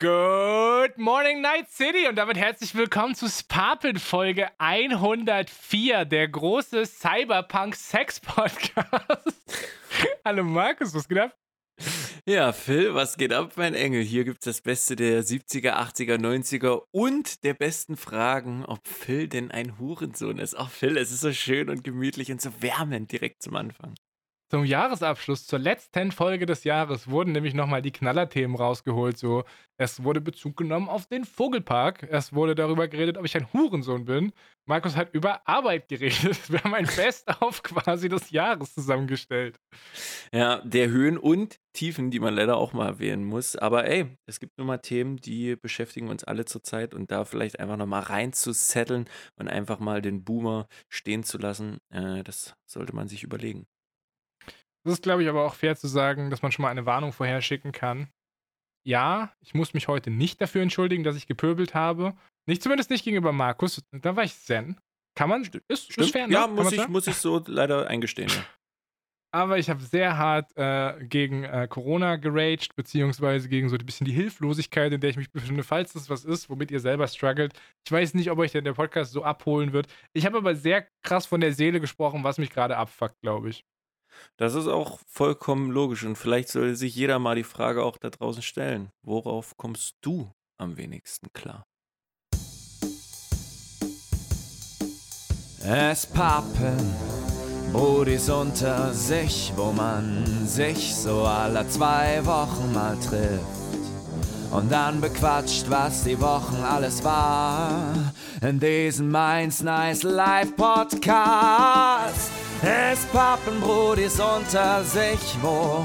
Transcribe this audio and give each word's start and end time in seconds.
Good 0.00 0.98
Morning 0.98 1.40
Night 1.40 1.70
City 1.70 2.08
und 2.08 2.16
damit 2.16 2.36
herzlich 2.36 2.74
willkommen 2.74 3.14
zu 3.14 3.28
Sparpin 3.28 4.00
Folge 4.00 4.48
104, 4.58 6.04
der 6.04 6.26
große 6.26 6.84
Cyberpunk 6.84 7.76
Sex 7.76 8.18
Podcast. 8.18 9.54
Hallo 10.24 10.42
Markus, 10.42 10.92
was 10.94 11.06
geht 11.06 11.18
ab? 11.18 11.36
Ja, 12.26 12.52
Phil, 12.52 12.92
was 12.94 13.16
geht 13.16 13.32
ab, 13.32 13.52
mein 13.54 13.74
Engel? 13.74 14.02
Hier 14.02 14.24
gibt 14.24 14.38
es 14.38 14.56
das 14.56 14.62
Beste 14.62 14.96
der 14.96 15.22
70er, 15.22 15.74
80er, 15.74 16.16
90er 16.16 16.82
und 16.90 17.44
der 17.44 17.54
besten 17.54 17.96
Fragen, 17.96 18.64
ob 18.64 18.84
Phil 18.88 19.28
denn 19.28 19.52
ein 19.52 19.78
Hurensohn 19.78 20.38
ist. 20.38 20.56
Ach, 20.56 20.70
Phil, 20.70 20.96
es 20.96 21.12
ist 21.12 21.20
so 21.20 21.32
schön 21.32 21.70
und 21.70 21.84
gemütlich 21.84 22.32
und 22.32 22.40
so 22.40 22.50
wärmend 22.60 23.12
direkt 23.12 23.44
zum 23.44 23.54
Anfang. 23.54 23.94
Zum 24.54 24.64
Jahresabschluss, 24.64 25.48
zur 25.48 25.58
letzten 25.58 26.12
Folge 26.12 26.46
des 26.46 26.62
Jahres, 26.62 27.10
wurden 27.10 27.32
nämlich 27.32 27.54
nochmal 27.54 27.82
die 27.82 27.90
Knallerthemen 27.90 28.56
rausgeholt. 28.56 29.18
So, 29.18 29.42
es 29.78 30.04
wurde 30.04 30.20
Bezug 30.20 30.56
genommen 30.56 30.88
auf 30.88 31.06
den 31.06 31.24
Vogelpark. 31.24 32.04
Es 32.04 32.32
wurde 32.32 32.54
darüber 32.54 32.86
geredet, 32.86 33.18
ob 33.18 33.24
ich 33.24 33.36
ein 33.36 33.52
Hurensohn 33.52 34.04
bin. 34.04 34.32
Markus 34.64 34.94
hat 34.94 35.12
über 35.12 35.40
Arbeit 35.48 35.88
geredet. 35.88 36.38
Wir 36.48 36.62
haben 36.62 36.72
ein 36.72 36.86
Best-of 36.86 37.64
quasi 37.64 38.08
des 38.08 38.30
Jahres 38.30 38.74
zusammengestellt. 38.74 39.58
Ja, 40.32 40.60
der 40.64 40.88
Höhen 40.88 41.18
und 41.18 41.58
Tiefen, 41.72 42.12
die 42.12 42.20
man 42.20 42.36
leider 42.36 42.56
auch 42.56 42.72
mal 42.72 42.86
erwähnen 42.86 43.24
muss. 43.24 43.56
Aber 43.56 43.88
ey, 43.88 44.06
es 44.26 44.38
gibt 44.38 44.56
nun 44.56 44.68
mal 44.68 44.78
Themen, 44.78 45.16
die 45.16 45.56
beschäftigen 45.56 46.08
uns 46.08 46.22
alle 46.22 46.44
zurzeit 46.44 46.94
und 46.94 47.10
da 47.10 47.24
vielleicht 47.24 47.58
einfach 47.58 47.76
nochmal 47.76 48.02
rein 48.02 48.32
zu 48.32 48.52
setteln 48.52 49.06
und 49.34 49.48
einfach 49.48 49.80
mal 49.80 50.00
den 50.00 50.22
Boomer 50.22 50.68
stehen 50.88 51.24
zu 51.24 51.38
lassen, 51.38 51.78
äh, 51.90 52.22
das 52.22 52.54
sollte 52.66 52.94
man 52.94 53.08
sich 53.08 53.24
überlegen. 53.24 53.66
Es 54.84 54.92
ist, 54.92 55.02
glaube 55.02 55.22
ich, 55.22 55.28
aber 55.28 55.44
auch 55.44 55.54
fair 55.54 55.76
zu 55.76 55.88
sagen, 55.88 56.30
dass 56.30 56.42
man 56.42 56.52
schon 56.52 56.62
mal 56.62 56.70
eine 56.70 56.86
Warnung 56.86 57.12
vorherschicken 57.12 57.72
kann. 57.72 58.08
Ja, 58.86 59.32
ich 59.40 59.54
muss 59.54 59.72
mich 59.72 59.88
heute 59.88 60.10
nicht 60.10 60.40
dafür 60.40 60.62
entschuldigen, 60.62 61.04
dass 61.04 61.16
ich 61.16 61.26
gepöbelt 61.26 61.74
habe. 61.74 62.14
Nicht 62.46 62.62
zumindest 62.62 62.90
nicht 62.90 63.04
gegenüber 63.04 63.32
Markus. 63.32 63.82
Da 63.92 64.14
war 64.14 64.24
ich 64.24 64.38
zen. 64.38 64.78
Kann 65.16 65.30
man? 65.30 65.42
Ist, 65.68 65.96
ist 65.96 66.10
fair, 66.10 66.26
ne? 66.26 66.34
Ja, 66.34 66.46
muss 66.46 66.72
ich, 66.72 66.86
muss 66.88 67.06
ich 67.06 67.16
so 67.16 67.42
leider 67.46 67.86
eingestehen. 67.86 68.28
Ja. 68.28 68.44
Aber 69.32 69.58
ich 69.58 69.68
habe 69.68 69.82
sehr 69.82 70.16
hart 70.16 70.56
äh, 70.56 71.04
gegen 71.06 71.42
äh, 71.42 71.66
Corona 71.68 72.16
geraged, 72.16 72.76
beziehungsweise 72.76 73.48
gegen 73.48 73.68
so 73.68 73.76
ein 73.76 73.84
bisschen 73.84 74.04
die 74.04 74.12
Hilflosigkeit, 74.12 74.92
in 74.92 75.00
der 75.00 75.10
ich 75.10 75.16
mich 75.16 75.32
befinde, 75.32 75.64
falls 75.64 75.92
das 75.92 76.08
was 76.08 76.24
ist, 76.24 76.50
womit 76.50 76.70
ihr 76.70 76.78
selber 76.78 77.08
struggelt. 77.08 77.52
Ich 77.84 77.90
weiß 77.90 78.14
nicht, 78.14 78.30
ob 78.30 78.38
euch 78.38 78.52
denn 78.52 78.62
der 78.62 78.74
Podcast 78.74 79.10
so 79.10 79.24
abholen 79.24 79.72
wird. 79.72 79.88
Ich 80.12 80.24
habe 80.24 80.38
aber 80.38 80.54
sehr 80.54 80.86
krass 81.02 81.26
von 81.26 81.40
der 81.40 81.52
Seele 81.52 81.80
gesprochen, 81.80 82.22
was 82.22 82.38
mich 82.38 82.50
gerade 82.50 82.76
abfuckt, 82.76 83.20
glaube 83.22 83.48
ich. 83.48 83.64
Das 84.36 84.54
ist 84.54 84.66
auch 84.66 84.98
vollkommen 85.06 85.70
logisch 85.70 86.04
und 86.04 86.16
vielleicht 86.16 86.48
soll 86.48 86.74
sich 86.74 86.94
jeder 86.94 87.18
mal 87.18 87.36
die 87.36 87.44
Frage 87.44 87.84
auch 87.84 87.96
da 87.96 88.10
draußen 88.10 88.42
stellen. 88.42 88.90
Worauf 89.02 89.56
kommst 89.56 89.96
du 90.00 90.32
am 90.58 90.76
wenigsten 90.76 91.32
klar? 91.32 91.64
Es 95.66 96.06
pappen 96.06 96.94
Brudis 97.74 98.30
unter 98.30 98.92
sich, 98.92 99.52
wo 99.56 99.72
man 99.72 100.46
sich 100.46 100.94
so 100.94 101.22
alle 101.24 101.66
zwei 101.68 102.24
Wochen 102.24 102.72
mal 102.72 102.96
trifft. 103.00 103.42
Und 104.52 104.70
dann 104.70 105.00
bequatscht, 105.00 105.68
was 105.68 106.04
die 106.04 106.20
Wochen 106.20 106.62
alles 106.62 107.02
war. 107.02 107.92
In 108.44 108.60
diesem 108.60 109.10
Mainz 109.10 109.62
Nice 109.62 110.02
Live 110.02 110.54
Podcast. 110.54 112.30
Es 112.62 113.06
Pappenbrudis 113.06 114.20
unter 114.20 114.84
sich, 114.84 115.36
wo 115.40 115.82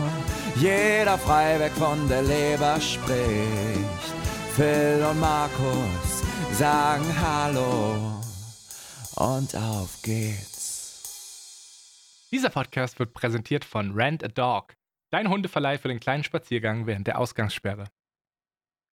jeder 0.58 1.18
Freiweg 1.18 1.72
von 1.72 2.10
der 2.10 2.22
Leber 2.22 2.82
spricht. 2.82 4.14
Phil 4.58 5.02
und 5.10 5.22
Markus 5.22 6.22
sagen 6.52 7.06
Hallo 7.22 8.22
und 9.16 9.56
auf 9.56 10.02
geht's. 10.04 11.00
Dieser 12.30 12.50
Podcast 12.50 13.00
wird 13.00 13.14
präsentiert 13.14 13.64
von 13.64 13.94
Rent 13.94 14.22
a 14.22 14.28
Dog, 14.28 14.76
dein 15.12 15.30
Hundeverleih 15.30 15.78
für 15.78 15.88
den 15.88 16.02
kleinen 16.02 16.26
Spaziergang 16.26 16.88
während 16.88 17.08
der 17.08 17.20
Ausgangssperre. 17.20 17.86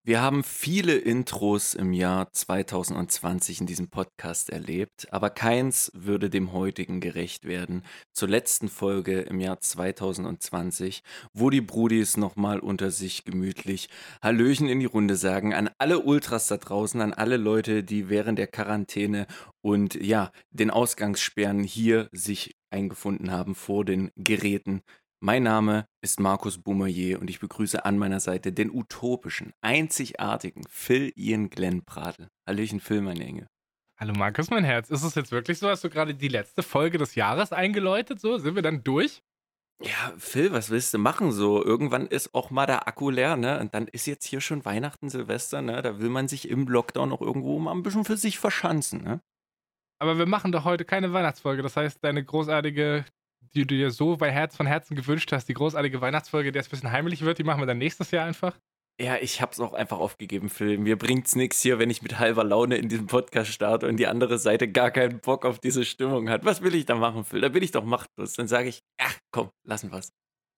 Wir 0.08 0.22
haben 0.22 0.44
viele 0.44 0.94
Intros 0.98 1.74
im 1.74 1.92
Jahr 1.92 2.32
2020 2.32 3.62
in 3.62 3.66
diesem 3.66 3.90
Podcast 3.90 4.52
erlebt, 4.52 5.08
aber 5.12 5.32
keins 5.32 5.92
würde 5.96 6.30
dem 6.30 6.54
heutigen 6.54 7.02
gerecht 7.02 7.46
werden. 7.46 7.82
Zur 8.14 8.30
letzten 8.30 8.70
Folge 8.70 9.22
im 9.22 9.40
Jahr 9.40 9.60
2020, 9.60 11.02
wo 11.34 11.50
die 11.50 11.62
Brudis 11.62 12.18
nochmal 12.18 12.60
unter 12.60 12.92
sich 12.92 13.26
gemütlich 13.26 13.90
Hallöchen 14.22 14.70
in 14.70 14.80
die 14.80 14.86
Runde 14.86 15.16
sagen 15.16 15.56
an 15.56 15.72
alle 15.80 16.02
Ultras 16.02 16.46
da 16.46 16.58
draußen, 16.58 17.02
an 17.02 17.14
alle 17.14 17.38
Leute, 17.38 17.84
die 17.84 18.08
während 18.08 18.38
der 18.38 18.46
Quarantäne 18.46 19.26
und 19.62 19.96
ja, 19.96 20.32
den 20.52 20.70
Ausgangssperren 20.70 21.64
hier 21.64 22.10
sich 22.12 22.56
eingefunden 22.70 23.32
haben 23.32 23.56
vor 23.56 23.84
den 23.84 24.12
Geräten. 24.16 24.84
Mein 25.22 25.44
Name 25.44 25.88
ist 26.02 26.20
Markus 26.20 26.62
Boumerier 26.62 27.20
und 27.22 27.30
ich 27.30 27.40
begrüße 27.40 27.86
an 27.86 27.98
meiner 27.98 28.20
Seite 28.20 28.52
den 28.52 28.70
utopischen, 28.70 29.54
einzigartigen 29.62 30.64
Phil 30.70 31.14
Ian 31.16 31.50
Glenn 31.50 31.86
Pradel. 31.86 32.28
Hallöchen 32.46 32.82
Phil, 32.82 33.02
meine 33.02 33.26
Engel. 33.26 33.48
Hallo 33.98 34.14
Markus, 34.14 34.50
mein 34.50 34.66
Herz. 34.66 34.90
Ist 34.90 35.04
es 35.04 35.16
jetzt 35.16 35.32
wirklich 35.32 35.58
so? 35.58 35.70
Hast 35.70 35.86
du 35.86 35.90
gerade 35.90 36.14
die 36.14 36.28
letzte 36.28 36.64
Folge 36.64 36.98
des 36.98 37.16
Jahres 37.16 37.54
eingeläutet? 37.54 38.20
So, 38.20 38.38
sind 38.38 38.56
wir 38.56 38.62
dann 38.62 38.84
durch? 38.84 39.24
Ja, 39.82 40.14
Phil, 40.18 40.52
was 40.52 40.70
willst 40.70 40.94
du 40.94 40.98
machen 40.98 41.32
so? 41.32 41.64
Irgendwann 41.64 42.08
ist 42.08 42.36
auch 42.36 42.52
mal 42.52 42.66
der 42.66 42.88
Akku 42.88 43.10
leer, 43.10 43.38
ne? 43.38 43.60
Und 43.60 43.74
dann 43.74 43.88
ist 43.88 44.08
jetzt 44.08 44.26
hier 44.26 44.42
schon 44.42 44.66
Weihnachten, 44.66 45.10
Silvester, 45.10 45.62
ne? 45.62 45.82
Da 45.82 46.00
will 46.00 46.10
man 46.10 46.28
sich 46.28 46.50
im 46.50 46.68
Lockdown 46.68 47.14
auch 47.14 47.22
irgendwo 47.22 47.58
mal 47.60 47.72
ein 47.72 47.84
bisschen 47.84 48.04
für 48.04 48.18
sich 48.18 48.38
verschanzen, 48.38 49.02
ne? 49.02 49.22
Aber 50.00 50.18
wir 50.18 50.26
machen 50.26 50.52
doch 50.52 50.66
heute 50.66 50.84
keine 50.84 51.14
Weihnachtsfolge. 51.14 51.62
Das 51.62 51.78
heißt, 51.78 52.04
deine 52.04 52.24
großartige 52.24 53.06
die 53.54 53.66
du 53.66 53.76
dir 53.76 53.92
so 53.92 54.18
bei 54.18 54.32
Herz 54.32 54.56
von 54.56 54.66
Herzen 54.66 54.96
gewünscht 54.96 55.32
hast, 55.32 55.48
die 55.48 55.54
großartige 55.54 56.02
Weihnachtsfolge, 56.02 56.52
der 56.52 56.62
es 56.62 56.68
ein 56.68 56.72
bisschen 56.72 56.92
heimlich 56.92 57.22
wird, 57.22 57.38
die 57.38 57.44
machen 57.44 57.62
wir 57.62 57.68
dann 57.68 57.78
nächstes 57.78 58.12
Jahr 58.12 58.26
einfach. 58.26 58.58
Ja, 59.00 59.18
ich 59.18 59.42
hab's 59.42 59.60
auch 59.60 59.74
einfach 59.74 60.00
aufgegeben, 60.00 60.50
Phil. 60.50 60.78
Mir 60.78 60.98
bringt's 60.98 61.36
nichts 61.36 61.62
hier, 61.62 61.80
wenn 61.80 61.90
ich 61.90 62.02
mit 62.02 62.18
halber 62.18 62.46
Laune 62.46 62.78
in 62.78 62.88
diesem 62.88 63.08
Podcast 63.08 63.52
starte 63.52 63.88
und 63.88 63.98
die 63.98 64.08
andere 64.08 64.40
Seite 64.40 64.70
gar 64.72 64.90
keinen 64.90 65.20
Bock 65.20 65.46
auf 65.46 65.60
diese 65.60 65.84
Stimmung 65.84 66.30
hat. 66.30 66.46
Was 66.46 66.62
will 66.62 66.74
ich 66.76 66.86
da 66.86 66.96
machen, 66.96 67.26
Phil? 67.26 67.42
Da 67.42 67.50
bin 67.50 67.62
ich 67.62 67.72
doch 67.72 67.84
machtlos. 67.84 68.34
Dann 68.34 68.48
sage 68.48 68.70
ich, 68.70 68.84
ach 68.98 69.18
komm, 69.32 69.50
lassen 69.66 69.92
wir's. 69.92 70.14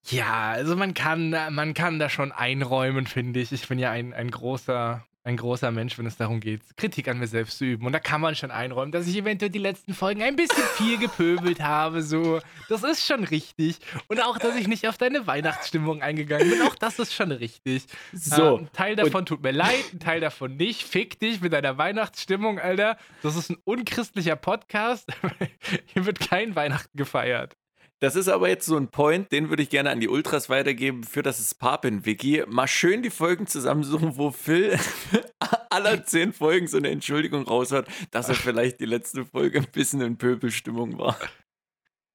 Ja, 0.10 0.52
also 0.52 0.76
man 0.76 0.94
kann, 0.94 1.32
man 1.32 1.74
kann 1.74 1.98
da 1.98 2.10
schon 2.10 2.32
einräumen, 2.32 3.08
finde 3.08 3.40
ich. 3.40 3.52
Ich 3.52 3.68
bin 3.68 3.80
ja 3.80 3.90
ein, 3.90 4.14
ein 4.14 4.30
großer 4.30 5.04
ein 5.28 5.36
großer 5.36 5.72
Mensch, 5.72 5.98
wenn 5.98 6.06
es 6.06 6.16
darum 6.16 6.40
geht, 6.40 6.62
Kritik 6.78 7.10
an 7.10 7.20
mir 7.20 7.28
selbst 7.28 7.58
zu 7.58 7.66
üben. 7.66 7.86
Und 7.86 7.92
da 7.92 8.00
kann 8.00 8.22
man 8.22 8.36
schon 8.36 8.50
einräumen, 8.50 8.94
dass 8.94 9.08
ich 9.08 9.18
eventuell 9.18 9.52
die 9.52 9.60
letzten 9.60 9.94
Folgen 9.94 10.24
ein 10.24 10.38
bisschen 10.38 10.64
viel 10.76 10.98
gepöbelt 10.98 11.62
habe. 11.62 12.02
So, 12.02 12.40
das 12.70 12.84
ist 12.84 13.06
schon 13.06 13.26
richtig. 13.26 13.80
Und 14.08 14.24
auch, 14.24 14.38
dass 14.38 14.56
ich 14.56 14.70
nicht 14.70 14.88
auf 14.88 14.98
deine 14.98 15.28
Weihnachtsstimmung 15.28 16.02
eingegangen 16.02 16.50
bin, 16.50 16.62
auch 16.62 16.76
das 16.76 16.98
ist 16.98 17.14
schon 17.14 17.34
richtig. 17.34 17.84
So. 18.14 18.56
Äh, 18.56 18.60
ein 18.62 18.72
Teil 18.72 18.96
davon 18.96 19.26
tut 19.26 19.44
mir 19.44 19.52
leid, 19.52 19.94
ein 19.94 20.00
Teil 20.00 20.22
davon 20.22 20.56
nicht. 20.56 20.84
Fick 20.84 21.20
dich 21.20 21.42
mit 21.42 21.52
deiner 21.52 21.78
Weihnachtsstimmung, 21.78 22.58
Alter. 22.58 22.98
Das 23.22 23.36
ist 23.36 23.50
ein 23.50 23.58
unchristlicher 23.66 24.38
Podcast. 24.38 25.12
Hier 25.88 26.06
wird 26.06 26.22
kein 26.22 26.56
Weihnachten 26.56 26.98
gefeiert. 26.98 27.58
Das 28.00 28.16
ist 28.16 28.28
aber 28.28 28.48
jetzt 28.48 28.68
so 28.68 28.78
ein 28.78 28.90
Point, 28.90 29.32
den 29.32 29.50
würde 29.50 29.64
ich 29.64 29.70
gerne 29.70 29.90
an 29.90 30.00
die 30.00 30.08
Ultras 30.08 30.50
weitergeben 30.50 31.04
für 31.04 31.24
das 31.24 31.56
Papin-Wiki. 31.56 32.44
Mal 32.48 32.68
schön 32.68 33.02
die 33.02 33.10
Folgen 33.10 33.48
zusammensuchen, 33.48 34.18
wo 34.18 34.30
Phil 34.30 34.78
aller 35.72 36.06
zehn 36.06 36.32
Folgen 36.32 36.68
so 36.68 36.78
eine 36.78 36.90
Entschuldigung 36.90 37.48
raushaut, 37.48 37.88
dass 38.12 38.30
er 38.30 38.36
vielleicht 38.36 38.80
die 38.80 38.86
letzte 38.86 39.26
Folge 39.26 39.60
ein 39.60 39.72
bisschen 39.72 40.02
in 40.02 40.18
Pöbelstimmung 40.18 41.00
war. 41.00 41.18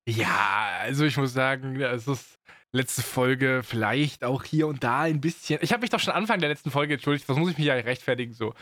Ja, 0.08 0.78
also 0.80 1.04
ich 1.04 1.16
muss 1.16 1.32
sagen, 1.32 1.80
es 1.80 2.06
ist 2.06 2.38
letzte 2.72 3.02
Folge 3.02 3.62
vielleicht 3.64 4.24
auch 4.24 4.44
hier 4.44 4.68
und 4.68 4.84
da 4.84 5.02
ein 5.02 5.20
bisschen. 5.20 5.58
Ich 5.62 5.72
habe 5.72 5.82
mich 5.82 5.90
doch 5.90 6.00
schon 6.00 6.14
Anfang 6.14 6.38
der 6.38 6.48
letzten 6.48 6.70
Folge 6.70 6.94
entschuldigt, 6.94 7.28
das 7.28 7.36
muss 7.36 7.50
ich 7.50 7.58
mich 7.58 7.66
ja 7.66 7.74
rechtfertigen 7.74 8.32
so. 8.32 8.54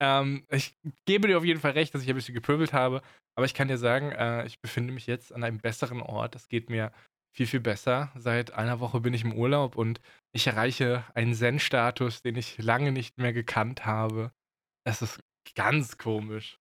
Ähm, 0.00 0.46
ich 0.50 0.76
gebe 1.06 1.28
dir 1.28 1.38
auf 1.38 1.44
jeden 1.44 1.60
Fall 1.60 1.72
recht, 1.72 1.94
dass 1.94 2.02
ich 2.02 2.08
ein 2.08 2.14
bisschen 2.14 2.34
gepöbelt 2.34 2.72
habe, 2.72 3.02
aber 3.34 3.46
ich 3.46 3.54
kann 3.54 3.68
dir 3.68 3.78
sagen, 3.78 4.12
äh, 4.12 4.46
ich 4.46 4.60
befinde 4.60 4.92
mich 4.92 5.06
jetzt 5.06 5.32
an 5.32 5.44
einem 5.44 5.58
besseren 5.58 6.02
Ort. 6.02 6.36
Es 6.36 6.48
geht 6.48 6.70
mir 6.70 6.92
viel, 7.34 7.46
viel 7.46 7.60
besser. 7.60 8.10
Seit 8.16 8.52
einer 8.52 8.80
Woche 8.80 9.00
bin 9.00 9.14
ich 9.14 9.24
im 9.24 9.34
Urlaub 9.34 9.76
und 9.76 10.00
ich 10.32 10.46
erreiche 10.46 11.04
einen 11.14 11.34
Zen-Status, 11.34 12.22
den 12.22 12.36
ich 12.36 12.58
lange 12.58 12.92
nicht 12.92 13.18
mehr 13.18 13.32
gekannt 13.32 13.84
habe. 13.86 14.32
Es 14.84 15.02
ist 15.02 15.20
ganz 15.54 15.98
komisch. 15.98 16.58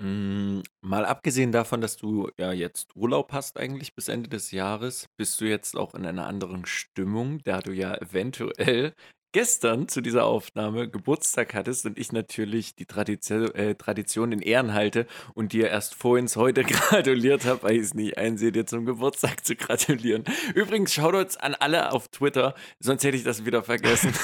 Mm, 0.00 0.60
mal 0.80 1.04
abgesehen 1.04 1.50
davon, 1.50 1.80
dass 1.80 1.96
du 1.96 2.30
ja 2.38 2.52
jetzt 2.52 2.94
Urlaub 2.94 3.32
hast 3.32 3.58
eigentlich 3.58 3.94
bis 3.94 4.08
Ende 4.08 4.28
des 4.28 4.52
Jahres, 4.52 5.06
bist 5.16 5.40
du 5.40 5.44
jetzt 5.44 5.76
auch 5.76 5.94
in 5.94 6.06
einer 6.06 6.26
anderen 6.26 6.66
Stimmung, 6.66 7.40
da 7.42 7.60
du 7.60 7.72
ja 7.72 7.96
eventuell 7.96 8.94
gestern 9.32 9.88
zu 9.88 10.00
dieser 10.00 10.24
Aufnahme 10.24 10.88
Geburtstag 10.88 11.54
hattest 11.54 11.86
und 11.86 11.98
ich 11.98 12.12
natürlich 12.12 12.74
die 12.74 12.86
Tradition, 12.86 13.54
äh, 13.54 13.74
Tradition 13.74 14.32
in 14.32 14.40
Ehren 14.40 14.72
halte 14.74 15.06
und 15.34 15.52
dir 15.52 15.68
erst 15.68 15.94
vorhin 15.94 16.28
heute 16.36 16.64
gratuliert 16.64 17.44
habe, 17.44 17.62
weil 17.62 17.76
ich 17.76 17.82
es 17.82 17.94
nicht 17.94 18.18
einsehe, 18.18 18.52
dir 18.52 18.66
zum 18.66 18.84
Geburtstag 18.84 19.44
zu 19.44 19.56
gratulieren. 19.56 20.24
Übrigens, 20.54 20.92
Shoutouts 20.92 21.36
an 21.36 21.54
alle 21.54 21.92
auf 21.92 22.08
Twitter, 22.08 22.54
sonst 22.80 23.04
hätte 23.04 23.16
ich 23.16 23.24
das 23.24 23.44
wieder 23.44 23.62
vergessen. 23.62 24.12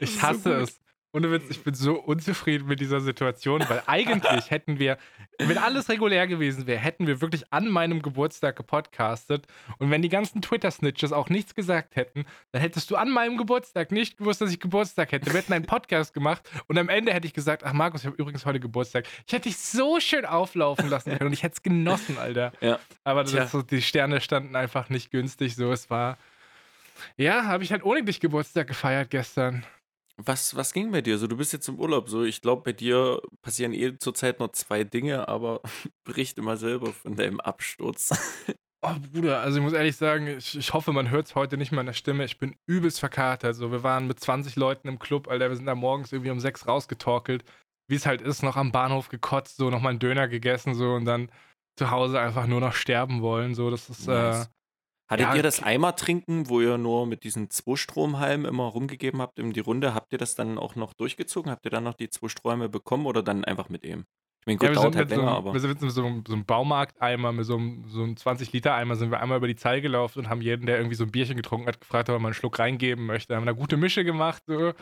Ich 0.00 0.22
hasse 0.22 0.42
so 0.42 0.50
es. 0.52 0.80
Ohne 1.12 1.32
Witz, 1.32 1.42
ich 1.50 1.64
bin 1.64 1.74
so 1.74 1.94
unzufrieden 1.94 2.68
mit 2.68 2.78
dieser 2.78 3.00
Situation, 3.00 3.64
weil 3.68 3.82
eigentlich 3.86 4.50
hätten 4.50 4.78
wir, 4.78 4.96
wenn 5.38 5.58
alles 5.58 5.88
regulär 5.88 6.28
gewesen 6.28 6.68
wäre, 6.68 6.78
hätten 6.78 7.08
wir 7.08 7.20
wirklich 7.20 7.52
an 7.52 7.68
meinem 7.68 8.00
Geburtstag 8.00 8.54
gepodcastet. 8.54 9.48
Und 9.78 9.90
wenn 9.90 10.02
die 10.02 10.08
ganzen 10.08 10.40
Twitter-Snitches 10.40 11.12
auch 11.12 11.28
nichts 11.28 11.56
gesagt 11.56 11.96
hätten, 11.96 12.26
dann 12.52 12.62
hättest 12.62 12.92
du 12.92 12.96
an 12.96 13.10
meinem 13.10 13.38
Geburtstag 13.38 13.90
nicht 13.90 14.18
gewusst, 14.18 14.40
dass 14.40 14.52
ich 14.52 14.60
Geburtstag 14.60 15.10
hätte. 15.10 15.32
Wir 15.32 15.40
hätten 15.40 15.52
einen 15.52 15.66
Podcast 15.66 16.14
gemacht 16.14 16.48
und 16.68 16.78
am 16.78 16.88
Ende 16.88 17.12
hätte 17.12 17.26
ich 17.26 17.34
gesagt: 17.34 17.64
Ach, 17.64 17.72
Markus, 17.72 18.02
ich 18.02 18.06
habe 18.06 18.16
übrigens 18.16 18.46
heute 18.46 18.60
Geburtstag. 18.60 19.04
Ich 19.26 19.32
hätte 19.32 19.48
dich 19.48 19.56
so 19.56 19.98
schön 19.98 20.24
auflaufen 20.24 20.88
lassen 20.88 21.10
können 21.16 21.28
und 21.28 21.32
ich 21.32 21.42
hätte 21.42 21.54
es 21.54 21.62
genossen, 21.62 22.18
Alter. 22.18 22.52
Ja. 22.60 22.78
Aber 23.04 23.24
das, 23.24 23.52
so, 23.52 23.62
die 23.62 23.80
Sterne 23.80 24.20
standen 24.20 24.54
einfach 24.54 24.90
nicht 24.90 25.10
günstig. 25.10 25.56
So, 25.56 25.72
es 25.72 25.88
war. 25.88 26.18
Ja, 27.16 27.44
habe 27.44 27.64
ich 27.64 27.72
halt 27.72 27.84
ohne 27.84 28.02
dich 28.02 28.20
Geburtstag 28.20 28.66
gefeiert 28.66 29.10
gestern. 29.10 29.64
Was, 30.24 30.54
was 30.54 30.72
ging 30.72 30.90
bei 30.92 31.00
dir? 31.00 31.18
So, 31.18 31.26
du 31.26 31.36
bist 31.36 31.52
jetzt 31.52 31.68
im 31.68 31.78
Urlaub. 31.78 32.08
So, 32.08 32.24
ich 32.24 32.42
glaube, 32.42 32.62
bei 32.62 32.72
dir 32.72 33.20
passieren 33.42 33.72
eh 33.72 33.96
zurzeit 33.98 34.38
nur 34.38 34.52
zwei 34.52 34.84
Dinge, 34.84 35.28
aber 35.28 35.60
berichte 36.04 36.42
mal 36.42 36.56
selber 36.56 36.92
von 36.92 37.16
deinem 37.16 37.40
Absturz. 37.40 38.10
Oh, 38.82 38.94
Bruder, 39.12 39.40
also 39.42 39.58
ich 39.58 39.62
muss 39.62 39.74
ehrlich 39.74 39.96
sagen, 39.96 40.26
ich, 40.26 40.56
ich 40.56 40.72
hoffe, 40.72 40.94
man 40.94 41.10
hört 41.10 41.26
es 41.26 41.34
heute 41.34 41.58
nicht 41.58 41.70
meiner 41.70 41.92
Stimme. 41.92 42.24
Ich 42.24 42.38
bin 42.38 42.56
übelst 42.66 42.98
verkatert. 42.98 43.44
Also, 43.44 43.70
wir 43.70 43.82
waren 43.82 44.06
mit 44.06 44.18
20 44.18 44.56
Leuten 44.56 44.88
im 44.88 44.98
Club, 44.98 45.28
Alter. 45.28 45.50
Wir 45.50 45.56
sind 45.56 45.66
da 45.66 45.74
morgens 45.74 46.12
irgendwie 46.12 46.30
um 46.30 46.40
sechs 46.40 46.66
rausgetorkelt. 46.66 47.44
Wie 47.88 47.96
es 47.96 48.06
halt 48.06 48.22
ist, 48.22 48.42
noch 48.42 48.56
am 48.56 48.72
Bahnhof 48.72 49.10
gekotzt, 49.10 49.58
so 49.58 49.68
nochmal 49.68 49.90
einen 49.90 49.98
Döner 49.98 50.28
gegessen, 50.28 50.74
so 50.74 50.94
und 50.94 51.04
dann 51.04 51.30
zu 51.76 51.90
Hause 51.90 52.20
einfach 52.20 52.46
nur 52.46 52.60
noch 52.60 52.72
sterben 52.72 53.20
wollen. 53.20 53.54
So, 53.54 53.68
das 53.68 53.90
ist, 53.90 54.06
nice. 54.06 54.46
äh, 54.46 54.48
Hattet 55.10 55.26
ja, 55.26 55.34
ihr 55.34 55.42
das 55.42 55.60
Eimer 55.60 55.96
trinken, 55.96 56.48
wo 56.48 56.60
ihr 56.60 56.78
nur 56.78 57.04
mit 57.04 57.24
diesen 57.24 57.50
zwei 57.50 57.74
Stromhalmen 57.74 58.46
immer 58.46 58.62
rumgegeben 58.62 59.20
habt 59.20 59.40
in 59.40 59.52
die 59.52 59.58
Runde? 59.58 59.92
Habt 59.92 60.12
ihr 60.12 60.18
das 60.18 60.36
dann 60.36 60.56
auch 60.56 60.76
noch 60.76 60.94
durchgezogen? 60.94 61.50
Habt 61.50 61.64
ihr 61.64 61.72
dann 61.72 61.82
noch 61.82 61.94
die 61.94 62.10
zwei 62.10 62.28
Strohhalme 62.28 62.68
bekommen 62.68 63.06
oder 63.06 63.20
dann 63.20 63.44
einfach 63.44 63.68
mit 63.68 63.84
ihm? 63.84 64.04
Ich 64.42 64.46
meine, 64.46 64.58
gut, 64.58 64.68
ja, 64.68 64.74
dauert 64.74 64.94
halt 64.94 65.10
länger, 65.10 65.22
so, 65.22 65.28
aber. 65.28 65.52
Wir 65.52 65.58
sind 65.58 65.82
mit 65.82 65.90
so, 65.90 66.06
einem, 66.06 66.24
so 66.24 66.32
einem 66.32 66.44
Baumarkteimer, 66.44 67.32
mit 67.32 67.44
so 67.44 67.56
einem, 67.56 67.84
so 67.88 68.04
einem 68.04 68.14
20-Liter-Eimer 68.14 68.94
sind 68.94 69.10
wir 69.10 69.20
einmal 69.20 69.38
über 69.38 69.48
die 69.48 69.56
Zeile 69.56 69.82
gelaufen 69.82 70.20
und 70.20 70.28
haben 70.30 70.42
jeden, 70.42 70.66
der 70.66 70.76
irgendwie 70.76 70.94
so 70.94 71.02
ein 71.02 71.10
Bierchen 71.10 71.36
getrunken 71.36 71.66
hat, 71.66 71.80
gefragt, 71.80 72.08
ob 72.08 72.14
er 72.14 72.20
mal 72.20 72.28
einen 72.28 72.34
Schluck 72.34 72.60
reingeben 72.60 73.04
möchte. 73.04 73.34
Haben 73.34 73.42
eine 73.42 73.56
gute 73.56 73.76
Mische 73.76 74.04
gemacht. 74.04 74.44
So. 74.46 74.74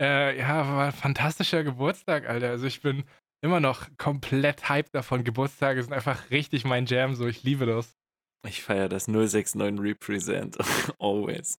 Äh, 0.00 0.38
ja, 0.38 0.76
war 0.76 0.86
ein 0.86 0.92
fantastischer 0.92 1.64
Geburtstag, 1.64 2.28
Alter. 2.28 2.50
Also 2.50 2.68
ich 2.68 2.82
bin 2.82 3.02
immer 3.42 3.58
noch 3.58 3.88
komplett 3.98 4.68
hyped 4.68 4.94
davon. 4.94 5.24
Geburtstage 5.24 5.82
sind 5.82 5.92
einfach 5.92 6.30
richtig 6.30 6.64
mein 6.64 6.86
Jam, 6.86 7.16
so 7.16 7.26
ich 7.26 7.42
liebe 7.42 7.66
das. 7.66 7.96
Ich 8.46 8.62
feiere 8.62 8.88
das 8.88 9.08
069 9.08 9.80
Represent. 9.80 10.56
Always. 10.98 11.58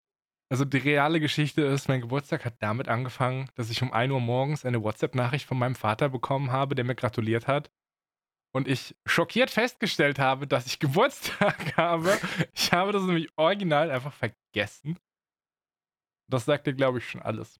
Also 0.49 0.63
die 0.63 0.77
reale 0.77 1.19
Geschichte 1.19 1.61
ist, 1.61 1.89
mein 1.89 2.01
Geburtstag 2.01 2.45
hat 2.45 2.55
damit 2.61 2.87
angefangen, 2.87 3.49
dass 3.55 3.69
ich 3.69 3.81
um 3.81 3.91
1 3.91 4.13
Uhr 4.13 4.21
morgens 4.21 4.63
eine 4.63 4.81
WhatsApp-Nachricht 4.81 5.45
von 5.45 5.59
meinem 5.59 5.75
Vater 5.75 6.09
bekommen 6.09 6.51
habe, 6.51 6.75
der 6.75 6.85
mir 6.85 6.95
gratuliert 6.95 7.47
hat. 7.47 7.69
Und 8.53 8.67
ich 8.67 8.95
schockiert 9.05 9.49
festgestellt 9.49 10.19
habe, 10.19 10.47
dass 10.47 10.65
ich 10.65 10.79
Geburtstag 10.79 11.75
habe. 11.75 12.17
Ich 12.53 12.71
habe 12.71 12.93
das 12.93 13.03
nämlich 13.03 13.29
original 13.35 13.91
einfach 13.91 14.13
vergessen. 14.13 14.97
Das 16.29 16.45
sagt 16.45 16.67
dir, 16.67 16.73
glaube 16.73 16.99
ich, 16.99 17.09
schon 17.09 17.21
alles. 17.21 17.59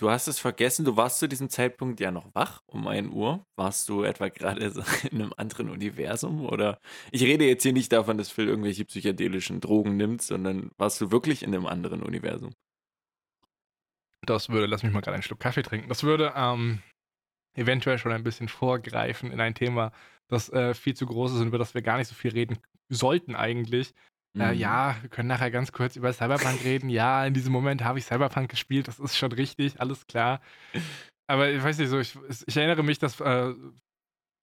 Du 0.00 0.10
hast 0.10 0.26
es 0.26 0.40
vergessen, 0.40 0.84
du 0.84 0.96
warst 0.96 1.20
zu 1.20 1.28
diesem 1.28 1.48
Zeitpunkt 1.48 2.00
ja 2.00 2.10
noch 2.10 2.34
wach 2.34 2.62
um 2.66 2.88
1 2.88 3.12
Uhr. 3.12 3.46
Warst 3.56 3.88
du 3.88 4.02
etwa 4.02 4.28
gerade 4.28 4.60
in 5.10 5.22
einem 5.22 5.32
anderen 5.36 5.70
Universum? 5.70 6.44
Oder 6.46 6.80
ich 7.12 7.22
rede 7.22 7.46
jetzt 7.46 7.62
hier 7.62 7.72
nicht 7.72 7.92
davon, 7.92 8.18
dass 8.18 8.30
Phil 8.30 8.48
irgendwelche 8.48 8.84
psychedelischen 8.84 9.60
Drogen 9.60 9.96
nimmt, 9.96 10.22
sondern 10.22 10.70
warst 10.78 11.00
du 11.00 11.12
wirklich 11.12 11.44
in 11.44 11.54
einem 11.54 11.66
anderen 11.66 12.02
Universum? 12.02 12.52
Das 14.26 14.48
würde, 14.48 14.66
lass 14.66 14.82
mich 14.82 14.92
mal 14.92 15.00
gerade 15.00 15.14
einen 15.14 15.22
Schluck 15.22 15.40
Kaffee 15.40 15.62
trinken. 15.62 15.88
Das 15.88 16.02
würde 16.02 16.32
ähm, 16.34 16.82
eventuell 17.54 17.98
schon 17.98 18.12
ein 18.12 18.24
bisschen 18.24 18.48
vorgreifen 18.48 19.30
in 19.30 19.40
ein 19.40 19.54
Thema, 19.54 19.92
das 20.28 20.50
äh, 20.50 20.74
viel 20.74 20.94
zu 20.94 21.06
groß 21.06 21.34
ist 21.34 21.40
und 21.40 21.48
über 21.48 21.58
das 21.58 21.74
wir 21.74 21.82
gar 21.82 21.98
nicht 21.98 22.08
so 22.08 22.14
viel 22.14 22.32
reden 22.32 22.58
sollten 22.88 23.36
eigentlich. 23.36 23.94
Äh, 24.38 24.52
mhm. 24.52 24.58
ja, 24.58 24.96
wir 25.00 25.10
können 25.10 25.28
nachher 25.28 25.50
ganz 25.50 25.72
kurz 25.72 25.96
über 25.96 26.12
Cyberpunk 26.12 26.64
reden. 26.64 26.88
Ja, 26.88 27.24
in 27.24 27.34
diesem 27.34 27.52
Moment 27.52 27.84
habe 27.84 27.98
ich 27.98 28.04
Cyberpunk 28.04 28.50
gespielt, 28.50 28.88
das 28.88 28.98
ist 28.98 29.16
schon 29.16 29.32
richtig, 29.32 29.80
alles 29.80 30.06
klar. 30.06 30.40
Aber 31.26 31.50
ich 31.50 31.62
weiß 31.62 31.78
nicht 31.78 31.88
so, 31.88 31.98
ich, 31.98 32.18
ich 32.46 32.56
erinnere 32.56 32.82
mich, 32.82 32.98
dass 32.98 33.20
äh, 33.20 33.54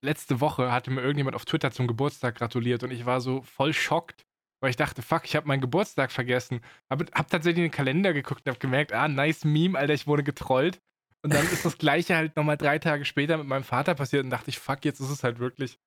letzte 0.03 0.39
Woche 0.39 0.71
hatte 0.71 0.91
mir 0.91 1.01
irgendjemand 1.01 1.35
auf 1.35 1.45
Twitter 1.45 1.71
zum 1.71 1.87
Geburtstag 1.87 2.35
gratuliert 2.35 2.83
und 2.83 2.91
ich 2.91 3.05
war 3.05 3.21
so 3.21 3.41
voll 3.41 3.73
schockt, 3.73 4.23
weil 4.61 4.69
ich 4.69 4.77
dachte, 4.77 5.01
fuck, 5.01 5.25
ich 5.25 5.35
habe 5.35 5.47
meinen 5.47 5.61
Geburtstag 5.61 6.11
vergessen. 6.11 6.61
Hab, 6.89 7.01
hab 7.13 7.29
tatsächlich 7.29 7.57
in 7.57 7.69
den 7.69 7.75
Kalender 7.75 8.13
geguckt 8.13 8.45
und 8.45 8.51
hab 8.51 8.59
gemerkt, 8.59 8.93
ah, 8.93 9.07
nice 9.07 9.43
Meme, 9.43 9.77
Alter, 9.77 9.93
ich 9.93 10.07
wurde 10.07 10.23
getrollt. 10.23 10.79
Und 11.23 11.33
dann 11.33 11.45
ist 11.45 11.65
das 11.65 11.77
gleiche 11.77 12.15
halt 12.15 12.35
nochmal 12.35 12.57
drei 12.57 12.79
Tage 12.79 13.05
später 13.05 13.37
mit 13.37 13.45
meinem 13.45 13.63
Vater 13.63 13.93
passiert 13.93 14.23
und 14.23 14.31
dachte 14.31 14.49
ich, 14.49 14.57
fuck, 14.57 14.83
jetzt 14.85 14.99
ist 14.99 15.09
es 15.09 15.23
halt 15.23 15.37
wirklich 15.37 15.77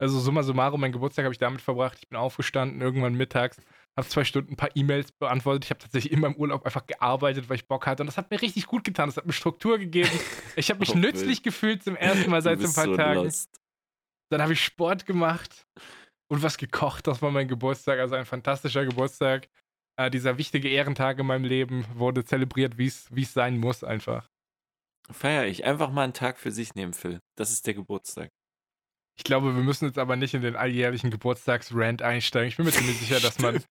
also 0.00 0.18
summa 0.18 0.42
summarum, 0.42 0.80
mein 0.80 0.92
Geburtstag 0.92 1.24
habe 1.24 1.34
ich 1.34 1.38
damit 1.38 1.60
verbracht. 1.60 1.98
Ich 2.00 2.08
bin 2.08 2.18
aufgestanden, 2.18 2.80
irgendwann 2.80 3.14
mittags, 3.14 3.58
habe 3.98 4.08
zwei 4.08 4.24
Stunden 4.24 4.54
ein 4.54 4.56
paar 4.56 4.70
E-Mails 4.74 5.12
beantwortet. 5.12 5.64
Ich 5.64 5.70
habe 5.70 5.78
tatsächlich 5.78 6.10
in 6.10 6.20
meinem 6.20 6.36
Urlaub 6.36 6.64
einfach 6.64 6.86
gearbeitet, 6.86 7.50
weil 7.50 7.56
ich 7.56 7.68
Bock 7.68 7.86
hatte. 7.86 8.02
Und 8.02 8.06
das 8.06 8.16
hat 8.16 8.30
mir 8.30 8.40
richtig 8.40 8.66
gut 8.66 8.82
getan. 8.82 9.10
Das 9.10 9.18
hat 9.18 9.26
mir 9.26 9.34
Struktur 9.34 9.78
gegeben. 9.78 10.10
Ich 10.56 10.70
habe 10.70 10.80
mich 10.80 10.90
oh, 10.94 10.98
nützlich 10.98 11.42
gefühlt 11.42 11.82
zum 11.82 11.96
ersten 11.96 12.30
Mal 12.30 12.40
seit 12.40 12.60
ein 12.60 12.72
paar 12.72 12.86
so 12.86 12.96
Tagen. 12.96 13.24
Lost. 13.24 13.60
Dann 14.30 14.40
habe 14.40 14.54
ich 14.54 14.64
Sport 14.64 15.04
gemacht 15.04 15.66
und 16.28 16.42
was 16.42 16.56
gekocht. 16.56 17.06
Das 17.06 17.20
war 17.20 17.30
mein 17.30 17.48
Geburtstag. 17.48 17.98
Also 17.98 18.14
ein 18.14 18.24
fantastischer 18.24 18.86
Geburtstag. 18.86 19.48
Äh, 19.98 20.10
dieser 20.10 20.38
wichtige 20.38 20.70
Ehrentag 20.70 21.18
in 21.18 21.26
meinem 21.26 21.44
Leben 21.44 21.84
wurde 21.94 22.24
zelebriert, 22.24 22.78
wie 22.78 22.86
es 22.86 23.34
sein 23.34 23.58
muss, 23.58 23.84
einfach. 23.84 24.30
Feier 25.10 25.44
ich. 25.44 25.66
Einfach 25.66 25.90
mal 25.90 26.04
einen 26.04 26.14
Tag 26.14 26.38
für 26.38 26.52
sich 26.52 26.74
nehmen, 26.74 26.94
Phil. 26.94 27.20
Das 27.36 27.50
ist 27.50 27.66
der 27.66 27.74
Geburtstag. 27.74 28.30
Ich 29.16 29.24
glaube, 29.24 29.54
wir 29.54 29.62
müssen 29.62 29.86
jetzt 29.86 29.98
aber 29.98 30.16
nicht 30.16 30.34
in 30.34 30.42
den 30.42 30.56
alljährlichen 30.56 31.10
Geburtstagsrand 31.10 32.02
einsteigen. 32.02 32.48
Ich 32.48 32.56
bin 32.56 32.66
mir 32.66 32.72
ziemlich 32.72 32.98
sicher, 32.98 33.20
dass 33.20 33.38
man, 33.38 33.62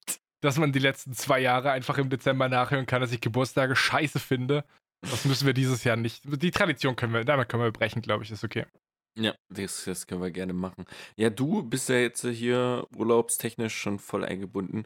dass 0.41 0.57
man 0.57 0.71
die 0.71 0.80
letzten 0.80 1.13
zwei 1.13 1.39
Jahre 1.39 1.71
einfach 1.71 1.97
im 1.97 2.09
Dezember 2.09 2.50
nachhören 2.50 2.86
kann, 2.86 3.01
dass 3.01 3.12
ich 3.12 3.21
Geburtstage 3.21 3.75
scheiße 3.75 4.19
finde. 4.19 4.63
Das 5.01 5.25
müssen 5.25 5.45
wir 5.45 5.53
dieses 5.53 5.83
Jahr 5.83 5.95
nicht. 5.95 6.24
Die 6.25 6.51
Tradition 6.51 6.95
können 6.95 7.13
wir, 7.13 7.24
damit 7.24 7.50
können 7.50 7.63
wir 7.63 7.71
brechen, 7.71 8.01
glaube 8.01 8.24
ich, 8.24 8.31
ist 8.31 8.44
okay. 8.44 8.65
Ja, 9.18 9.33
das, 9.50 9.86
das 9.86 10.07
können 10.07 10.21
wir 10.21 10.31
gerne 10.31 10.53
machen. 10.53 10.86
Ja, 11.18 11.30
du 11.30 11.63
bist 11.63 11.89
ja 11.89 11.95
jetzt 11.95 12.25
hier 12.25 12.88
urlaubstechnisch 12.95 13.75
schon 13.75 14.00
voll 14.00 14.24
eingebunden. 14.24 14.85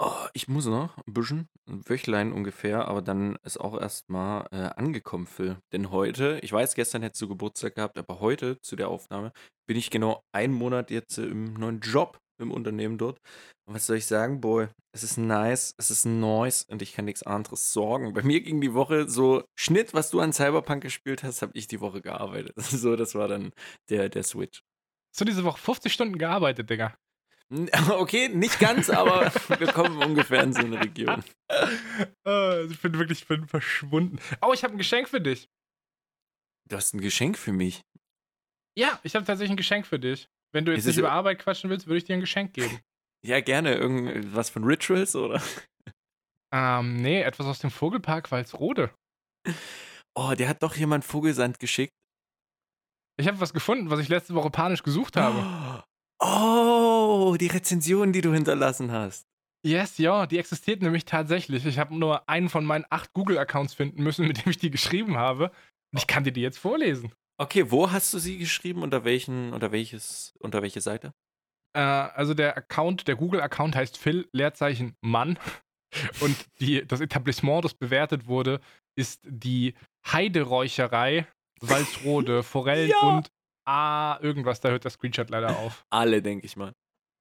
Oh, 0.00 0.28
ich 0.32 0.46
muss 0.46 0.66
noch 0.66 0.96
ein 1.08 1.12
bisschen, 1.12 1.48
ein 1.68 1.82
Wöchlein 1.88 2.32
ungefähr, 2.32 2.86
aber 2.86 3.02
dann 3.02 3.36
ist 3.42 3.58
auch 3.58 3.76
erstmal 3.76 4.46
äh, 4.52 4.70
angekommen, 4.76 5.26
Phil. 5.26 5.58
Denn 5.72 5.90
heute, 5.90 6.38
ich 6.42 6.52
weiß, 6.52 6.76
gestern 6.76 7.02
hättest 7.02 7.20
du 7.20 7.26
Geburtstag 7.26 7.74
gehabt, 7.74 7.98
aber 7.98 8.20
heute 8.20 8.60
zu 8.60 8.76
der 8.76 8.90
Aufnahme 8.90 9.32
bin 9.66 9.76
ich 9.76 9.90
genau 9.90 10.22
einen 10.32 10.54
Monat 10.54 10.92
jetzt 10.92 11.18
äh, 11.18 11.26
im 11.26 11.54
neuen 11.54 11.80
Job 11.80 12.20
im 12.40 12.52
Unternehmen 12.52 12.96
dort. 12.96 13.18
Und 13.66 13.74
was 13.74 13.86
soll 13.86 13.96
ich 13.96 14.06
sagen, 14.06 14.40
boy, 14.40 14.68
es 14.94 15.02
ist 15.02 15.18
nice, 15.18 15.74
es 15.78 15.90
ist 15.90 16.04
nice 16.04 16.64
und 16.68 16.80
ich 16.80 16.92
kann 16.92 17.04
nichts 17.04 17.24
anderes 17.24 17.72
sorgen. 17.72 18.12
Bei 18.12 18.22
mir 18.22 18.40
ging 18.40 18.60
die 18.60 18.74
Woche 18.74 19.08
so 19.08 19.42
Schnitt, 19.58 19.94
was 19.94 20.10
du 20.10 20.20
an 20.20 20.32
Cyberpunk 20.32 20.80
gespielt 20.80 21.24
hast, 21.24 21.42
habe 21.42 21.52
ich 21.56 21.66
die 21.66 21.80
Woche 21.80 22.02
gearbeitet. 22.02 22.52
so, 22.56 22.94
das 22.94 23.16
war 23.16 23.26
dann 23.26 23.50
der, 23.90 24.08
der 24.08 24.22
Switch. 24.22 24.62
Hast 25.12 25.22
du 25.22 25.24
diese 25.24 25.42
Woche 25.42 25.58
50 25.58 25.92
Stunden 25.92 26.18
gearbeitet, 26.18 26.70
Digga? 26.70 26.94
Okay, 27.90 28.28
nicht 28.28 28.58
ganz, 28.58 28.90
aber 28.90 29.32
wir 29.58 29.72
kommen 29.72 30.02
ungefähr 30.02 30.42
in 30.42 30.52
so 30.52 30.60
eine 30.60 30.80
Region. 30.80 31.24
Ah, 32.24 32.60
ich 32.70 32.80
bin 32.80 32.98
wirklich 32.98 33.22
ich 33.22 33.28
bin 33.28 33.46
verschwunden. 33.46 34.18
Oh, 34.42 34.52
ich 34.52 34.64
habe 34.64 34.74
ein 34.74 34.78
Geschenk 34.78 35.08
für 35.08 35.20
dich. 35.20 35.48
Du 36.68 36.76
hast 36.76 36.92
ein 36.94 37.00
Geschenk 37.00 37.38
für 37.38 37.52
mich? 37.52 37.82
Ja, 38.76 39.00
ich 39.02 39.14
habe 39.14 39.24
tatsächlich 39.24 39.52
ein 39.52 39.56
Geschenk 39.56 39.86
für 39.86 39.98
dich. 39.98 40.28
Wenn 40.52 40.64
du 40.64 40.72
jetzt 40.72 40.86
nicht 40.86 40.98
über 40.98 41.12
Arbeit 41.12 41.38
quatschen 41.38 41.70
willst, 41.70 41.86
würde 41.86 41.98
ich 41.98 42.04
dir 42.04 42.14
ein 42.14 42.20
Geschenk 42.20 42.52
geben. 42.54 42.78
Ja, 43.26 43.40
gerne. 43.40 43.74
Irgendwas 43.74 44.48
von 44.48 44.62
Rituals, 44.62 45.16
oder? 45.16 45.42
Ähm, 46.54 47.02
nee, 47.02 47.20
etwas 47.20 47.48
aus 47.48 47.58
dem 47.58 47.72
Vogelpark 47.72 48.30
Walsrode. 48.30 48.94
Oh, 50.14 50.34
der 50.38 50.48
hat 50.48 50.62
doch 50.62 50.76
jemand 50.76 51.04
Vogelsand 51.04 51.58
geschickt. 51.58 51.92
Ich 53.20 53.26
habe 53.26 53.40
was 53.40 53.52
gefunden, 53.52 53.90
was 53.90 53.98
ich 53.98 54.08
letzte 54.08 54.34
Woche 54.34 54.50
panisch 54.50 54.84
gesucht 54.84 55.16
habe. 55.16 55.82
Oh, 56.20 57.36
die 57.38 57.46
Rezension, 57.46 58.12
die 58.12 58.20
du 58.20 58.32
hinterlassen 58.32 58.90
hast. 58.92 59.26
Yes, 59.64 59.98
ja, 59.98 60.26
die 60.26 60.38
existiert 60.38 60.82
nämlich 60.82 61.04
tatsächlich. 61.04 61.66
Ich 61.66 61.78
habe 61.78 61.96
nur 61.96 62.28
einen 62.28 62.48
von 62.48 62.64
meinen 62.64 62.84
acht 62.90 63.12
Google-Accounts 63.12 63.74
finden 63.74 64.02
müssen, 64.02 64.26
mit 64.26 64.44
dem 64.44 64.50
ich 64.50 64.58
die 64.58 64.70
geschrieben 64.70 65.16
habe. 65.16 65.50
Und 65.92 65.98
ich 65.98 66.06
kann 66.06 66.24
dir 66.24 66.32
die 66.32 66.40
jetzt 66.42 66.58
vorlesen. 66.58 67.12
Okay, 67.40 67.70
wo 67.70 67.90
hast 67.90 68.12
du 68.14 68.18
sie 68.18 68.38
geschrieben? 68.38 68.82
Unter 68.82 69.04
welchen, 69.04 69.52
unter 69.52 69.72
welches, 69.72 70.34
unter 70.40 70.62
welche 70.62 70.80
Seite? 70.80 71.12
Äh, 71.76 71.80
also 71.80 72.34
der 72.34 72.56
Account, 72.56 73.08
der 73.08 73.16
Google-Account 73.16 73.76
heißt 73.76 73.96
Phil 73.98 74.28
Leerzeichen 74.32 74.94
Mann. 75.00 75.38
Und 76.20 76.36
die, 76.60 76.86
das 76.86 77.00
Etablissement, 77.00 77.64
das 77.64 77.74
bewertet 77.74 78.26
wurde, 78.26 78.60
ist 78.96 79.20
die 79.24 79.74
Heideräucherei 80.06 81.26
Walsrode, 81.60 82.42
Forellen 82.42 82.90
Ja. 83.00 83.00
und 83.00 83.28
A, 83.68 84.18
irgendwas, 84.22 84.60
da 84.60 84.70
hört 84.70 84.84
der 84.84 84.90
Screenshot 84.90 85.28
leider 85.28 85.58
auf. 85.58 85.84
Alle, 85.90 86.22
denke 86.22 86.46
ich 86.46 86.56
mal. 86.56 86.72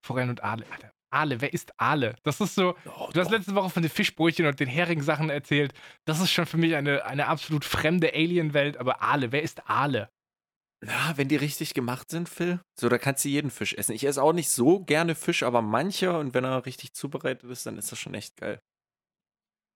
Forellen 0.06 0.30
und 0.30 0.44
Aale. 0.44 0.66
Alter, 0.72 0.94
Aale, 1.10 1.42
wer 1.42 1.54
ist 1.54 1.74
Aale? 1.80 2.16
Das 2.24 2.40
ist 2.40 2.56
so, 2.56 2.76
Oh, 2.86 3.10
du 3.14 3.20
hast 3.20 3.32
letzte 3.32 3.54
Woche 3.54 3.70
von 3.70 3.84
den 3.84 3.92
Fischbrötchen 3.92 4.46
und 4.46 4.60
den 4.60 4.70
Hering-Sachen 4.70 5.30
erzählt. 5.30 5.74
Das 6.06 6.22
ist 6.22 6.32
schon 6.32 6.46
für 6.46 6.58
mich 6.58 6.76
eine, 6.76 7.06
eine 7.06 7.28
absolut 7.28 7.66
fremde 7.66 8.14
Alien-Welt, 8.14 8.78
aber 8.78 9.02
Aale, 9.02 9.34
wer 9.34 9.44
ist 9.44 9.70
Aale? 9.70 10.10
Ja, 10.86 11.14
wenn 11.18 11.28
die 11.28 11.36
richtig 11.36 11.74
gemacht 11.74 12.10
sind, 12.12 12.30
Phil. 12.30 12.62
So, 12.80 12.88
da 12.88 12.98
kannst 12.98 13.26
du 13.26 13.30
jeden 13.30 13.52
Fisch 13.52 13.74
essen. 13.74 13.94
Ich 13.94 14.06
esse 14.06 14.22
auch 14.22 14.34
nicht 14.34 14.50
so 14.50 14.80
gerne 14.80 15.16
Fisch, 15.16 15.44
aber 15.44 15.62
mancher 15.62 16.20
und 16.20 16.34
wenn 16.34 16.46
er 16.46 16.66
richtig 16.66 16.94
zubereitet 16.94 17.50
ist, 17.50 17.66
dann 17.66 17.78
ist 17.78 17.92
das 17.92 18.00
schon 18.00 18.14
echt 18.14 18.38
geil. 18.38 18.62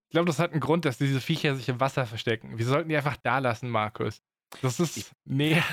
Ich 0.09 0.13
glaube, 0.13 0.27
das 0.27 0.39
hat 0.39 0.51
einen 0.51 0.59
Grund, 0.61 0.85
dass 0.85 0.97
diese 0.97 1.19
Viecher 1.21 1.55
sich 1.55 1.69
im 1.69 1.79
Wasser 1.79 2.05
verstecken. 2.05 2.57
Wir 2.57 2.65
sollten 2.65 2.89
die 2.89 2.97
einfach 2.97 3.17
da 3.17 3.39
lassen, 3.39 3.69
Markus. 3.69 4.21
Das 4.61 4.79
ist. 4.79 5.11
Nee. 5.25 5.53
Ja, 5.55 5.63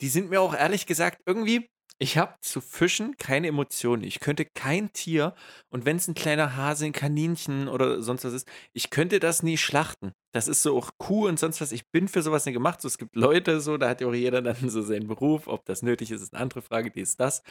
die 0.00 0.08
sind 0.08 0.30
mir 0.30 0.40
auch 0.40 0.54
ehrlich 0.54 0.86
gesagt 0.86 1.22
irgendwie. 1.26 1.68
Ich 1.98 2.18
habe 2.18 2.34
zu 2.42 2.60
Fischen 2.60 3.16
keine 3.16 3.46
Emotionen. 3.48 4.04
Ich 4.04 4.20
könnte 4.20 4.44
kein 4.44 4.92
Tier 4.92 5.34
und 5.70 5.86
wenn 5.86 5.96
es 5.96 6.06
ein 6.08 6.14
kleiner 6.14 6.54
Hase, 6.54 6.84
ein 6.84 6.92
Kaninchen 6.92 7.68
oder 7.68 8.02
sonst 8.02 8.24
was 8.24 8.34
ist, 8.34 8.48
ich 8.74 8.90
könnte 8.90 9.18
das 9.18 9.42
nie 9.42 9.56
schlachten. 9.56 10.12
Das 10.34 10.46
ist 10.46 10.62
so 10.62 10.76
auch 10.76 10.90
Kuh 10.98 11.26
und 11.26 11.38
sonst 11.38 11.62
was. 11.62 11.72
Ich 11.72 11.90
bin 11.90 12.08
für 12.08 12.20
sowas 12.20 12.44
nicht 12.44 12.52
gemacht. 12.54 12.82
So, 12.82 12.88
es 12.88 12.98
gibt 12.98 13.16
Leute 13.16 13.62
so, 13.62 13.78
da 13.78 13.88
hat 13.88 14.02
ja 14.02 14.08
auch 14.08 14.14
jeder 14.14 14.42
dann 14.42 14.56
so 14.68 14.82
seinen 14.82 15.06
Beruf. 15.08 15.46
Ob 15.48 15.64
das 15.64 15.82
nötig 15.82 16.10
ist, 16.10 16.20
ist 16.20 16.34
eine 16.34 16.42
andere 16.42 16.60
Frage, 16.60 16.90
die 16.90 17.00
ist 17.00 17.18
das. 17.18 17.42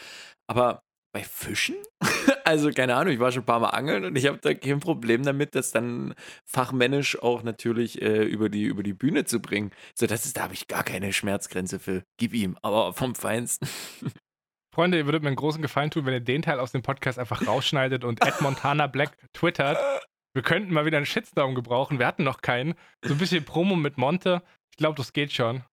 Aber 0.48 0.84
bei 1.16 1.24
Fischen? 1.24 1.76
Also, 2.44 2.70
keine 2.70 2.96
Ahnung, 2.96 3.12
ich 3.12 3.20
war 3.20 3.32
schon 3.32 3.42
ein 3.42 3.48
paar 3.48 3.60
Mal 3.60 3.70
angeln 3.70 4.06
und 4.06 4.16
ich 4.16 4.28
habe 4.28 4.38
da 4.38 4.54
kein 4.54 4.80
Problem 4.80 5.24
damit, 5.24 5.56
das 5.56 5.72
dann 5.72 6.14
fachmännisch 6.46 7.20
auch 7.20 7.42
natürlich 7.42 8.00
äh, 8.04 8.24
über, 8.24 8.50
die, 8.50 8.66
über 8.66 8.84
die 8.84 8.94
Bühne 8.94 9.26
zu 9.26 9.40
bringen. 9.42 9.72
So, 9.96 10.06
das 10.06 10.26
ist, 10.26 10.38
da 10.38 10.44
habe 10.44 10.54
ich 10.54 10.68
gar 10.68 10.84
keine 10.84 11.12
Schmerzgrenze 11.12 11.80
für. 11.80 12.04
Gib 12.18 12.36
ihm, 12.36 12.56
aber 12.62 12.94
vom 12.94 13.16
Feinsten. 13.16 13.68
Freunde, 14.76 15.00
ihr 15.00 15.06
würdet 15.06 15.24
mir 15.24 15.30
einen 15.30 15.38
großen 15.38 15.64
Gefallen 15.64 15.90
tun, 15.90 16.06
wenn 16.06 16.14
ihr 16.14 16.20
den 16.20 16.44
Teil 16.44 16.60
aus 16.60 16.72
dem 16.72 16.84
Podcast 16.84 17.18
einfach 17.18 17.48
rausschneidet 17.48 18.04
und 18.04 18.24
Ed 18.24 18.40
Montana 18.42 18.86
Black 18.86 19.18
twittert. 19.34 19.80
Wir 20.36 20.44
könnten 20.44 20.72
mal 20.72 20.86
wieder 20.86 20.98
einen 20.98 21.08
Shitstorm 21.08 21.56
gebrauchen. 21.56 21.98
Wir 21.98 22.06
hatten 22.06 22.24
noch 22.24 22.42
keinen. 22.42 22.76
So 23.04 23.14
ein 23.14 23.18
bisschen 23.18 23.44
Promo 23.44 23.76
mit 23.76 23.98
Monte. 23.98 24.44
Ich 24.70 24.78
glaube, 24.78 24.98
das 24.98 25.14
geht 25.14 25.34
schon. 25.34 25.64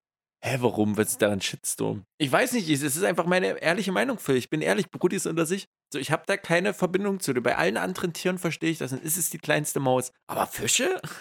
Hä, 0.45 0.57
warum? 0.59 0.97
Was 0.97 1.07
ist 1.11 1.21
da 1.21 1.31
ein 1.31 1.39
Shitstorm? 1.39 2.03
Ich 2.17 2.29
weiß 2.29 2.51
nicht, 2.51 2.69
es 2.69 2.83
ist 2.83 3.03
einfach 3.03 3.25
meine 3.25 3.61
ehrliche 3.61 3.93
Meinung 3.93 4.19
für. 4.19 4.35
Ich 4.35 4.49
bin 4.49 4.61
ehrlich, 4.61 4.91
Brudi 4.91 5.15
ist 5.15 5.25
unter 5.25 5.45
sich. 5.45 5.67
So, 5.93 5.99
ich 5.99 6.11
habe 6.11 6.23
da 6.25 6.35
keine 6.35 6.73
Verbindung 6.73 7.21
zu. 7.21 7.33
Bei 7.35 7.55
allen 7.55 7.77
anderen 7.77 8.11
Tieren 8.11 8.37
verstehe 8.37 8.69
ich 8.69 8.77
das. 8.77 8.91
Dann 8.91 9.01
ist 9.01 9.15
es 9.15 9.29
die 9.29 9.37
kleinste 9.37 9.79
Maus. 9.79 10.11
Aber 10.27 10.45
Fische? 10.47 11.01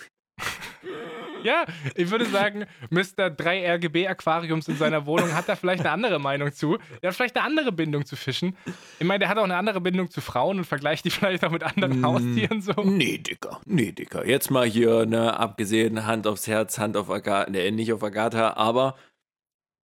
Ja, 1.44 1.64
ich 1.96 2.10
würde 2.10 2.24
sagen, 2.26 2.66
Mr. 2.90 3.28
3 3.30 3.74
RGB 3.74 4.06
Aquariums 4.06 4.68
in 4.68 4.76
seiner 4.76 5.06
Wohnung 5.06 5.34
hat 5.34 5.48
da 5.48 5.56
vielleicht 5.56 5.80
eine 5.80 5.90
andere 5.90 6.20
Meinung 6.20 6.52
zu. 6.52 6.78
Der 7.02 7.08
hat 7.08 7.16
vielleicht 7.16 7.36
eine 7.36 7.44
andere 7.44 7.72
Bindung 7.72 8.06
zu 8.06 8.14
Fischen. 8.14 8.56
Ich 9.00 9.06
meine, 9.06 9.20
der 9.20 9.28
hat 9.28 9.38
auch 9.38 9.44
eine 9.44 9.56
andere 9.56 9.80
Bindung 9.80 10.08
zu 10.08 10.20
Frauen 10.20 10.58
und 10.58 10.64
vergleicht 10.66 11.04
die 11.04 11.10
vielleicht 11.10 11.44
auch 11.44 11.50
mit 11.50 11.64
anderen 11.64 12.00
Mm. 12.00 12.06
Haustieren 12.06 12.62
so. 12.62 12.72
Nee, 12.84 13.18
Dicker. 13.18 13.60
Nee, 13.64 13.92
Dicker. 13.92 14.24
Jetzt 14.24 14.52
mal 14.52 14.66
hier, 14.66 15.04
ne, 15.04 15.36
abgesehen, 15.36 16.06
Hand 16.06 16.28
aufs 16.28 16.46
Herz, 16.46 16.78
Hand 16.78 16.96
auf 16.96 17.10
Agatha, 17.10 17.50
ne, 17.50 17.72
nicht 17.72 17.92
auf 17.92 18.04
Agatha, 18.04 18.52
aber 18.54 18.94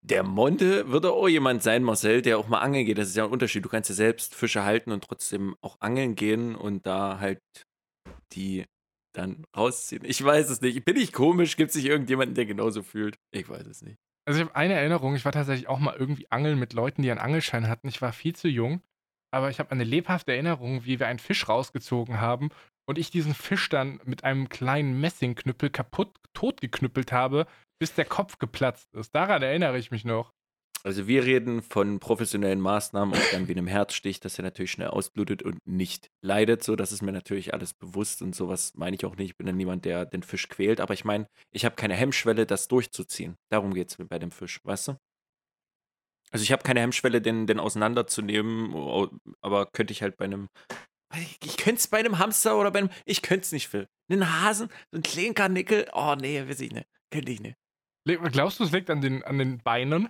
der 0.01 0.23
Monte 0.23 0.91
wird 0.91 1.07
auch 1.07 1.29
jemand 1.29 1.63
sein, 1.63 1.83
Marcel, 1.83 2.23
der 2.23 2.39
auch 2.39 2.49
mal 2.49 2.61
angeln 2.61 2.87
geht. 2.87 2.99
Das 2.99 3.09
ist 3.09 3.17
ja 3.17 3.25
ein 3.25 3.31
Unterschied. 3.31 3.65
Du 3.65 3.69
kannst 3.69 3.91
ja 3.91 3.95
selbst 3.95 4.35
Fische 4.35 4.65
halten 4.65 4.93
und 4.93 5.05
trotzdem 5.05 5.57
auch 5.61 5.81
angeln 5.81 6.15
gehen 6.15 6.55
und 6.55 6.87
da 6.87 7.19
halt 7.21 7.41
die 8.33 8.65
dann 9.13 9.45
rausziehen. 9.57 10.05
Ich 10.05 10.23
weiß 10.23 10.49
es 10.51 10.61
nicht. 10.61 10.85
Bin 10.85 10.97
ich 10.97 11.13
komisch? 11.13 11.57
Gibt 11.57 11.71
es 11.71 11.77
nicht 11.77 11.87
irgendjemanden, 11.87 12.35
der 12.35 12.47
genauso 12.47 12.83
fühlt? 12.83 13.17
Ich 13.33 13.49
weiß 13.49 13.67
es 13.67 13.83
nicht. 13.83 13.99
Also 14.27 14.41
ich 14.41 14.47
habe 14.47 14.57
eine 14.57 14.75
Erinnerung, 14.75 15.15
ich 15.15 15.25
war 15.25 15.33
tatsächlich 15.33 15.69
auch 15.69 15.79
mal 15.79 15.97
irgendwie 15.99 16.31
angeln 16.31 16.59
mit 16.59 16.75
Leuten, 16.75 17.01
die 17.01 17.11
einen 17.11 17.19
Angelschein 17.19 17.67
hatten. 17.67 17.89
Ich 17.89 18.03
war 18.03 18.13
viel 18.13 18.37
zu 18.37 18.47
jung, 18.47 18.83
aber 19.31 19.49
ich 19.49 19.59
habe 19.59 19.71
eine 19.71 19.85
lebhafte 19.85 20.33
Erinnerung, 20.33 20.85
wie 20.85 21.01
wir 21.01 21.07
einen 21.07 21.19
Fisch 21.19 21.49
rausgezogen 21.49 22.21
haben 22.21 22.51
und 22.87 22.99
ich 22.99 23.11
diesen 23.11 23.33
Fisch 23.33 23.71
dann 23.71 24.03
mit 24.05 24.25
einem 24.25 24.51
kleinen 24.51 25.01
Messingknüppel 25.01 25.71
kaputt 25.71 26.15
totgeknüppelt 26.35 27.11
habe, 27.11 27.47
bis 27.79 27.95
der 27.95 28.05
Kopf 28.05 28.39
geplatzt 28.39 28.93
ist. 28.95 29.15
Daran 29.15 29.43
erinnere 29.43 29.79
ich 29.79 29.91
mich 29.91 30.05
noch. 30.05 30.33
Also 30.85 31.09
wir 31.09 31.25
reden 31.25 31.61
von 31.61 31.99
professionellen 31.99 32.61
Maßnahmen, 32.61 33.15
auch 33.15 33.31
dann 33.33 33.49
wie 33.49 33.53
einem 33.53 33.67
Herzstich, 33.67 34.21
dass 34.21 34.39
er 34.39 34.45
natürlich 34.45 34.71
schnell 34.71 34.89
ausblutet 34.89 35.43
und 35.43 35.59
nicht 35.67 36.09
leidet. 36.23 36.63
So, 36.63 36.77
das 36.77 36.93
ist 36.93 37.03
mir 37.03 37.11
natürlich 37.13 37.53
alles 37.53 37.75
bewusst 37.75 38.23
und 38.23 38.35
sowas 38.35 38.75
meine 38.77 38.95
ich 38.95 39.05
auch 39.05 39.17
nicht. 39.17 39.31
Ich 39.31 39.37
bin 39.37 39.47
dann 39.47 39.57
niemand, 39.57 39.85
der 39.85 40.07
den 40.07 40.23
Fisch 40.23 40.49
quält. 40.49 40.81
Aber 40.81 40.95
ich 40.95 41.05
meine, 41.05 41.27
ich 41.53 41.65
habe 41.65 41.75
keine 41.75 41.95
Hemmschwelle, 41.95 42.47
das 42.47 42.69
durchzuziehen. 42.69 43.35
Darum 43.51 43.75
geht 43.75 43.91
es 43.91 43.99
mir 43.99 44.05
bei 44.05 44.21
dem 44.21 44.31
Fisch, 44.31 44.61
weißt 44.65 44.89
du? 44.89 44.97
Also 46.31 46.43
ich 46.43 46.53
habe 46.53 46.63
keine 46.63 46.81
Hemmschwelle, 46.81 47.21
den, 47.21 47.47
den 47.47 47.59
auseinanderzunehmen, 47.59 49.21
aber 49.41 49.67
könnte 49.67 49.93
ich 49.93 50.03
halt 50.03 50.17
bei 50.17 50.27
einem. 50.27 50.49
Ich, 51.17 51.39
ich 51.43 51.57
könnte 51.57 51.81
es 51.81 51.89
bei 51.89 51.99
einem 51.99 52.19
Hamster 52.19 52.59
oder 52.59 52.71
bei 52.71 52.81
einem. 52.81 52.91
Ich 53.05 53.23
könnte 53.23 53.45
es 53.45 53.53
nicht, 53.53 53.69
Phil. 53.69 53.89
Einen 54.11 54.43
Hasen, 54.43 54.69
so 54.91 54.97
einen 54.97 55.03
kleinen 55.03 55.35
Karnickel. 55.35 55.89
Oh 55.93 56.15
nee, 56.21 56.47
weiß 56.47 56.61
ich 56.61 56.73
nicht. 56.73 56.87
Könnte 57.11 57.33
ich 57.33 57.41
nicht. 57.41 57.57
Glaubst 58.17 58.61
du, 58.61 58.65
es 58.65 58.73
liegt 58.73 58.91
an 58.91 59.01
den, 59.01 59.23
an 59.25 59.39
den 59.39 59.59
Beinen? 59.59 60.09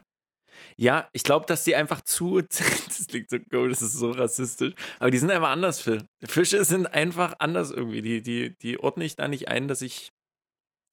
Ja, 0.76 1.08
ich 1.12 1.24
glaube, 1.24 1.46
dass 1.46 1.64
die 1.64 1.76
einfach 1.76 2.00
zu. 2.02 2.40
Das 2.98 3.06
klingt 3.06 3.30
so 3.30 3.38
komisch, 3.38 3.78
das 3.78 3.82
ist 3.82 3.92
so 3.94 4.10
rassistisch. 4.10 4.74
Aber 4.98 5.10
die 5.10 5.18
sind 5.18 5.30
einfach 5.30 5.50
anders, 5.50 5.80
Phil. 5.80 6.04
Fische 6.24 6.64
sind 6.64 6.86
einfach 6.86 7.34
anders 7.38 7.70
irgendwie. 7.70 8.02
Die, 8.02 8.22
die, 8.22 8.58
die 8.58 8.80
ordne 8.80 9.04
ich 9.04 9.14
da 9.14 9.28
nicht 9.28 9.48
ein, 9.48 9.68
dass 9.68 9.82
ich. 9.82 10.10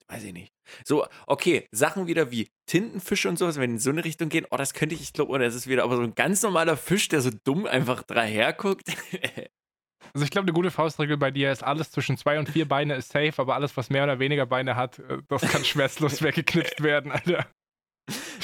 Weiß 0.08 0.22
ich 0.22 0.32
nicht. 0.32 0.52
So, 0.84 1.04
okay, 1.26 1.66
Sachen 1.72 2.06
wieder 2.06 2.30
wie 2.30 2.48
Tintenfische 2.66 3.28
und 3.28 3.38
sowas, 3.38 3.58
wenn 3.58 3.72
in 3.72 3.78
so 3.80 3.90
eine 3.90 4.04
Richtung 4.04 4.28
gehen, 4.28 4.46
oh, 4.50 4.56
das 4.56 4.72
könnte 4.72 4.94
ich, 4.94 5.00
ich 5.00 5.12
glaube, 5.12 5.32
oder 5.32 5.44
das 5.44 5.56
ist 5.56 5.66
wieder, 5.66 5.82
aber 5.82 5.96
so 5.96 6.02
ein 6.02 6.14
ganz 6.14 6.42
normaler 6.42 6.76
Fisch, 6.76 7.08
der 7.08 7.20
so 7.20 7.30
dumm 7.42 7.66
einfach 7.66 8.04
daher 8.04 8.52
guckt. 8.52 8.86
Also 10.14 10.24
ich 10.24 10.30
glaube, 10.30 10.46
eine 10.46 10.52
gute 10.52 10.70
Faustregel 10.70 11.16
bei 11.16 11.30
dir 11.30 11.52
ist, 11.52 11.62
alles 11.62 11.90
zwischen 11.90 12.16
zwei 12.16 12.38
und 12.38 12.48
vier 12.48 12.66
Beine 12.66 12.94
ist 12.94 13.10
safe, 13.12 13.34
aber 13.36 13.54
alles, 13.54 13.76
was 13.76 13.90
mehr 13.90 14.04
oder 14.04 14.18
weniger 14.18 14.46
Beine 14.46 14.76
hat, 14.76 14.98
äh, 14.98 15.18
das 15.28 15.42
kann 15.42 15.64
schmerzlos 15.64 16.22
weggeknipst 16.22 16.82
werden, 16.82 17.12
Alter. 17.12 17.46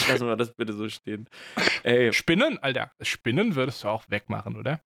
Lassen 0.09 0.27
wir 0.27 0.37
das 0.37 0.53
bitte 0.55 0.73
so 0.73 0.89
stehen. 0.89 1.29
Ey, 1.85 2.13
Spinnen, 2.13 2.59
Alter, 2.59 2.91
Spinnen 3.01 3.55
würdest 3.55 3.85
du 3.85 3.89
auch 3.89 4.05
wegmachen, 4.09 4.57
oder? 4.57 4.81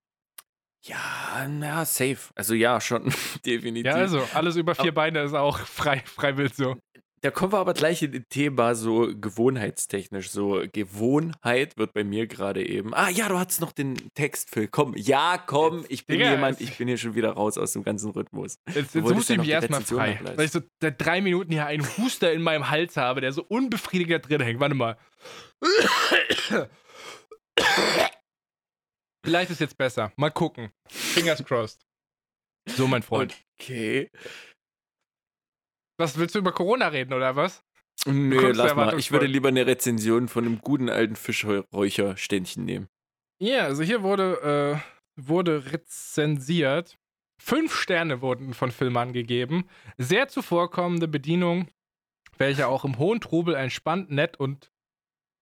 ja, 0.85 1.49
na, 1.49 1.85
safe. 1.85 2.30
Also 2.37 2.54
ja, 2.54 2.80
schon, 2.80 3.12
definitiv. 3.45 3.87
Ja, 3.87 3.95
also 3.95 4.23
alles 4.35 4.54
über 4.56 4.75
vier 4.76 4.85
Aber- 4.85 4.92
Beine 4.92 5.23
ist 5.23 5.35
auch 5.35 5.59
frei, 5.59 6.02
freiwillig 6.06 6.54
so. 6.54 6.76
Da 7.23 7.30
kommen 7.30 7.52
wir 7.52 7.58
aber 7.58 7.73
gleich 7.73 8.02
in 8.02 8.12
das 8.12 8.23
Thema 8.28 8.75
so 8.75 9.08
gewohnheitstechnisch. 9.12 10.30
So 10.30 10.62
Gewohnheit 10.70 11.76
wird 11.78 11.94
bei 11.94 12.04
mir 12.04 12.26
gerade 12.26 12.64
eben. 12.64 12.94
Ah 12.94 13.08
ja, 13.08 13.28
du 13.28 13.38
hattest 13.38 13.61
noch 13.61 13.73
den 13.73 13.96
Text, 14.14 14.50
Phil. 14.50 14.68
Komm, 14.68 14.94
ja, 14.96 15.38
komm, 15.38 15.87
ich 15.88 16.06
bin 16.06 16.18
Digga, 16.18 16.32
jemand, 16.32 16.61
ich 16.61 16.76
bin 16.76 16.88
hier 16.88 16.99
schon 16.99 17.14
wieder 17.14 17.32
raus 17.32 17.56
aus 17.56 17.73
dem 17.73 17.82
ganzen 17.85 18.11
Rhythmus. 18.11 18.58
Jetzt, 18.73 18.94
jetzt 18.94 19.02
musst 19.02 19.30
du 19.30 19.37
mich 19.37 19.49
erstmal 19.49 19.82
frei. 19.82 20.20
Weil 20.37 20.44
ich 20.44 20.52
so 20.52 20.61
seit 20.80 21.00
drei 21.04 21.20
Minuten 21.20 21.52
hier 21.52 21.66
einen 21.66 21.87
Huster 21.96 22.32
in 22.32 22.42
meinem 22.42 22.68
Hals 22.68 22.96
habe, 22.96 23.23
der 23.23 23.32
so 23.32 23.42
unbefriedigend 23.42 24.25
da 24.25 24.28
drin 24.28 24.42
hängt. 24.42 24.61
Warte 24.61 24.75
mal. 24.75 24.99
Vielleicht 29.25 29.50
ist 29.50 29.61
jetzt 29.61 29.78
besser. 29.78 30.12
Mal 30.16 30.30
gucken. 30.30 30.70
Fingers 30.87 31.42
crossed. 31.44 31.80
So, 32.68 32.87
mein 32.87 33.02
Freund. 33.02 33.35
Okay. 33.58 34.11
Was 35.98 36.18
willst 36.18 36.34
du 36.34 36.40
über 36.40 36.52
Corona 36.52 36.88
reden, 36.88 37.12
oder 37.12 37.36
was? 37.36 37.64
Nö, 38.06 38.36
kommst 38.36 38.58
lass 38.58 38.74
mal. 38.74 38.98
Ich 38.98 39.10
würde 39.10 39.26
lieber 39.26 39.48
eine 39.48 39.66
Rezension 39.66 40.28
von 40.28 40.44
einem 40.44 40.60
guten 40.60 40.90
alten 40.90 41.16
Fischräucherständchen 41.16 42.64
nehmen. 42.64 42.88
Ja, 43.38 43.64
also 43.64 43.82
hier 43.82 44.02
wurde, 44.02 44.82
äh, 45.16 45.20
wurde 45.20 45.72
rezensiert. 45.72 46.98
Fünf 47.40 47.74
Sterne 47.74 48.22
wurden 48.22 48.54
von 48.54 48.70
Filmern 48.70 49.12
gegeben. 49.12 49.68
Sehr 49.98 50.28
zuvorkommende 50.28 51.08
Bedienung, 51.08 51.68
welche 52.38 52.66
auch 52.66 52.84
im 52.84 52.98
hohen 52.98 53.20
Trubel 53.20 53.54
entspannt, 53.54 54.10
nett 54.10 54.38
und 54.38 54.70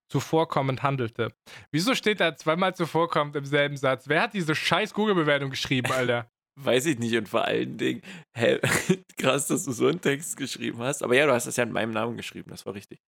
zuvorkommend 0.09 0.83
handelte. 0.83 1.33
Wieso 1.71 1.95
steht 1.95 2.21
da 2.21 2.37
zweimal 2.37 2.75
zuvorkommend 2.75 3.37
im 3.37 3.45
selben 3.45 3.77
Satz? 3.77 4.09
Wer 4.09 4.23
hat 4.23 4.35
diese 4.35 4.55
scheiß 4.55 4.95
Google-Bewertung 4.95 5.51
geschrieben, 5.51 5.93
Alter? 5.93 6.31
Weiß 6.57 6.87
ich 6.87 6.99
nicht 6.99 7.17
und 7.17 7.29
vor 7.29 7.45
allen 7.45 7.77
Dingen, 7.77 8.03
hä, 8.37 8.61
krass, 9.19 9.49
dass 9.49 9.65
du 9.65 9.73
so 9.73 9.89
einen 9.89 10.01
Text 10.01 10.37
geschrieben 10.37 10.79
hast. 10.79 11.03
Aber 11.03 11.17
ja, 11.17 11.27
du 11.27 11.33
hast 11.33 11.47
das 11.47 11.57
ja 11.57 11.65
in 11.65 11.73
meinem 11.73 11.93
Namen 11.93 12.17
geschrieben, 12.17 12.51
das 12.51 12.65
war 12.65 12.75
richtig. 12.75 13.01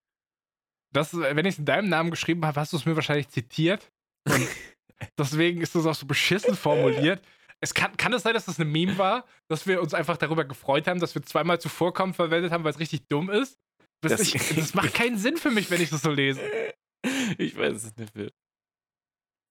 Das, 0.93 1.13
äh, 1.15 1.37
wenn 1.37 1.47
ich 1.47 1.55
es 1.55 1.59
in 1.59 1.65
deinem 1.65 1.89
Namen 1.89 2.11
geschrieben 2.11 2.45
habe, 2.45 2.59
hast 2.61 2.73
du 2.73 2.77
es 2.77 2.87
mir 2.87 2.97
wahrscheinlich 2.97 3.29
zitiert. 3.29 3.93
Und 4.29 4.49
deswegen 5.19 5.61
ist 5.61 5.75
das 5.75 5.87
auch 5.87 5.95
so 5.95 6.07
beschissen 6.07 6.57
formuliert. 6.57 7.23
Es 7.61 7.73
kann, 7.73 7.97
kann 7.97 8.13
es 8.13 8.23
sein, 8.23 8.35
dass 8.35 8.47
das 8.47 8.59
eine 8.59 8.69
Meme 8.69 8.99
war, 8.99 9.25
dass 9.49 9.67
wir 9.67 9.81
uns 9.81 9.95
einfach 9.95 10.17
darüber 10.17 10.45
gefreut 10.45 10.87
haben, 10.89 11.01
dass 11.01 11.15
wir 11.15 11.23
zweimal 11.23 11.61
zuvorkommen 11.61 12.15
verwendet 12.15 12.53
haben, 12.53 12.65
weil 12.65 12.73
es 12.73 12.81
richtig 12.81 13.07
dumm 13.09 13.31
ist? 13.31 13.59
Das, 14.03 14.21
ich, 14.21 14.33
das 14.57 14.75
macht 14.75 14.95
keinen 14.95 15.19
Sinn 15.19 15.37
für 15.37 15.51
mich, 15.51 15.71
wenn 15.71 15.81
ich 15.81 15.91
das 15.91 16.03
so 16.03 16.11
lese. 16.11 16.41
Ich 17.39 17.57
weiß 17.57 17.85
es 17.85 17.97
nicht, 17.97 18.13
Phil. 18.13 18.33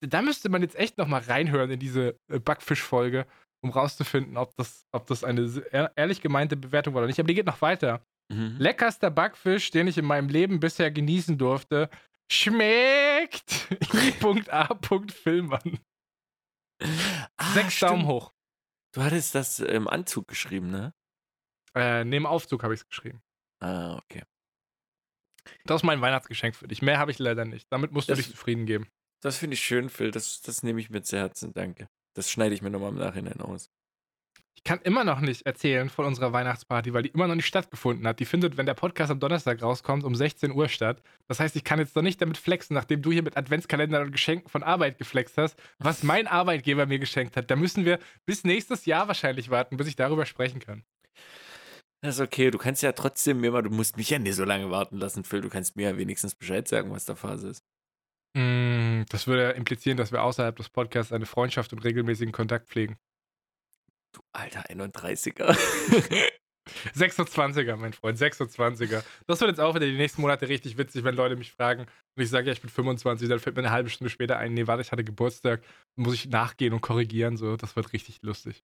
Da 0.01 0.21
müsste 0.21 0.49
man 0.49 0.61
jetzt 0.61 0.75
echt 0.75 0.97
nochmal 0.97 1.21
reinhören 1.21 1.71
in 1.71 1.79
diese 1.79 2.19
äh, 2.31 2.39
Backfisch-Folge 2.39 3.25
um 3.65 3.71
rauszufinden, 3.71 4.37
ob 4.37 4.55
das, 4.55 4.85
ob 4.91 5.07
das 5.07 5.23
eine 5.23 5.41
ehrlich 5.95 6.21
gemeinte 6.21 6.55
Bewertung 6.55 6.93
war 6.93 6.99
oder 6.99 7.07
nicht. 7.07 7.19
Aber 7.19 7.27
die 7.27 7.33
geht 7.35 7.45
noch 7.45 7.61
weiter. 7.61 8.05
Mhm. 8.31 8.55
Leckerster 8.57 9.11
Backfisch, 9.11 9.71
den 9.71 9.87
ich 9.87 9.97
in 9.97 10.05
meinem 10.05 10.29
Leben 10.29 10.59
bisher 10.59 10.91
genießen 10.91 11.37
durfte, 11.37 11.89
schmeckt 12.31 13.67
I.A. 13.93 14.79
Filmmann. 15.11 15.79
Ah, 17.37 17.53
Sechs 17.53 17.73
stimmt. 17.73 17.91
Daumen 17.91 18.07
hoch. 18.07 18.33
Du 18.93 19.03
hattest 19.03 19.35
das 19.35 19.59
im 19.59 19.87
Anzug 19.87 20.27
geschrieben, 20.27 20.69
ne? 20.71 20.93
Äh, 21.75 22.05
neben 22.05 22.25
Aufzug 22.25 22.63
habe 22.63 22.73
ich 22.73 22.81
es 22.81 22.87
geschrieben. 22.87 23.21
Ah, 23.59 23.97
okay. 23.97 24.23
Das 25.65 25.81
ist 25.81 25.83
mein 25.83 26.01
Weihnachtsgeschenk 26.01 26.55
für 26.55 26.67
dich. 26.67 26.81
Mehr 26.81 26.97
habe 26.97 27.11
ich 27.11 27.19
leider 27.19 27.45
nicht. 27.45 27.67
Damit 27.71 27.91
musst 27.91 28.09
das, 28.09 28.17
du 28.17 28.23
dich 28.23 28.31
zufrieden 28.31 28.65
geben. 28.65 28.87
Das 29.21 29.37
finde 29.37 29.55
ich 29.55 29.61
schön, 29.61 29.89
Phil. 29.89 30.11
Das, 30.11 30.41
das 30.41 30.63
nehme 30.63 30.79
ich 30.79 30.89
mit 30.89 31.05
sehr 31.05 31.21
Herzen. 31.21 31.53
Danke. 31.53 31.87
Das 32.15 32.31
schneide 32.31 32.55
ich 32.55 32.61
mir 32.61 32.71
nochmal 32.71 32.89
im 32.89 32.97
Nachhinein 32.97 33.41
aus. 33.41 33.69
Ich 34.57 34.63
kann 34.63 34.79
immer 34.81 35.03
noch 35.03 35.19
nicht 35.19 35.45
erzählen 35.45 35.89
von 35.89 36.05
unserer 36.05 36.31
Weihnachtsparty, 36.31 36.93
weil 36.93 37.03
die 37.03 37.09
immer 37.09 37.27
noch 37.27 37.35
nicht 37.35 37.45
stattgefunden 37.45 38.07
hat. 38.07 38.19
Die 38.19 38.25
findet, 38.25 38.55
wenn 38.57 38.65
der 38.65 38.73
Podcast 38.73 39.11
am 39.11 39.19
Donnerstag 39.19 39.61
rauskommt, 39.61 40.05
um 40.05 40.15
16 40.15 40.51
Uhr 40.51 40.69
statt. 40.69 41.03
Das 41.27 41.41
heißt, 41.41 41.57
ich 41.57 41.65
kann 41.65 41.77
jetzt 41.77 41.95
noch 41.95 42.01
nicht 42.01 42.21
damit 42.21 42.37
flexen, 42.37 42.73
nachdem 42.73 43.01
du 43.01 43.11
hier 43.11 43.21
mit 43.21 43.35
Adventskalendern 43.37 44.05
und 44.05 44.11
Geschenken 44.11 44.49
von 44.49 44.63
Arbeit 44.63 44.97
geflext 44.97 45.37
hast, 45.37 45.61
was 45.77 46.03
mein 46.03 46.25
Arbeitgeber 46.25 46.85
mir 46.85 46.99
geschenkt 46.99 47.35
hat. 47.35 47.51
Da 47.51 47.57
müssen 47.57 47.85
wir 47.85 47.99
bis 48.25 48.45
nächstes 48.45 48.85
Jahr 48.85 49.07
wahrscheinlich 49.07 49.49
warten, 49.49 49.75
bis 49.77 49.87
ich 49.87 49.97
darüber 49.97 50.25
sprechen 50.25 50.61
kann. 50.61 50.83
Das 52.01 52.15
ist 52.15 52.21
okay, 52.21 52.49
du 52.49 52.57
kannst 52.57 52.81
ja 52.81 52.93
trotzdem 52.93 53.41
mir 53.41 53.51
mal, 53.51 53.61
du 53.61 53.71
musst 53.71 53.97
mich 53.97 54.09
ja 54.09 54.19
nicht 54.19 54.35
so 54.35 54.45
lange 54.45 54.71
warten 54.71 54.97
lassen, 54.97 55.23
Phil. 55.25 55.41
Du 55.41 55.49
kannst 55.49 55.75
mir 55.75 55.89
ja 55.89 55.97
wenigstens 55.97 56.33
Bescheid 56.33 56.67
sagen, 56.67 56.91
was 56.91 57.05
da 57.05 57.15
Phase 57.15 57.49
ist. 57.49 57.63
Mm, 58.35 59.03
das 59.07 59.27
würde 59.27 59.51
implizieren, 59.51 59.95
dass 59.97 60.11
wir 60.11 60.21
außerhalb 60.21 60.55
des 60.57 60.69
Podcasts 60.69 61.13
eine 61.13 61.25
Freundschaft 61.25 61.71
und 61.71 61.79
regelmäßigen 61.79 62.33
Kontakt 62.33 62.67
pflegen. 62.67 62.97
Du 64.11 64.19
alter 64.33 64.69
31er. 64.69 65.57
26er, 66.93 67.75
mein 67.77 67.93
Freund, 67.93 68.17
26er. 68.17 69.03
Das 69.25 69.39
wird 69.39 69.51
jetzt 69.51 69.61
auch 69.61 69.73
wieder 69.73 69.85
die 69.85 69.95
nächsten 69.95 70.21
Monate 70.21 70.49
richtig 70.49 70.77
witzig, 70.77 71.05
wenn 71.05 71.15
Leute 71.15 71.37
mich 71.37 71.53
fragen 71.53 71.81
und 71.83 72.23
ich 72.23 72.29
sage, 72.29 72.47
ja, 72.47 72.53
ich 72.53 72.61
bin 72.61 72.69
25, 72.69 73.29
dann 73.29 73.39
fällt 73.39 73.55
mir 73.55 73.61
eine 73.61 73.71
halbe 73.71 73.89
Stunde 73.89 74.09
später 74.09 74.37
ein, 74.37 74.53
nee, 74.53 74.67
warte, 74.67 74.81
ich 74.81 74.91
hatte 74.91 75.05
Geburtstag, 75.05 75.61
muss 75.95 76.13
ich 76.13 76.27
nachgehen 76.27 76.73
und 76.73 76.81
korrigieren, 76.81 77.37
so, 77.37 77.55
das 77.55 77.77
wird 77.77 77.93
richtig 77.93 78.21
lustig. 78.21 78.63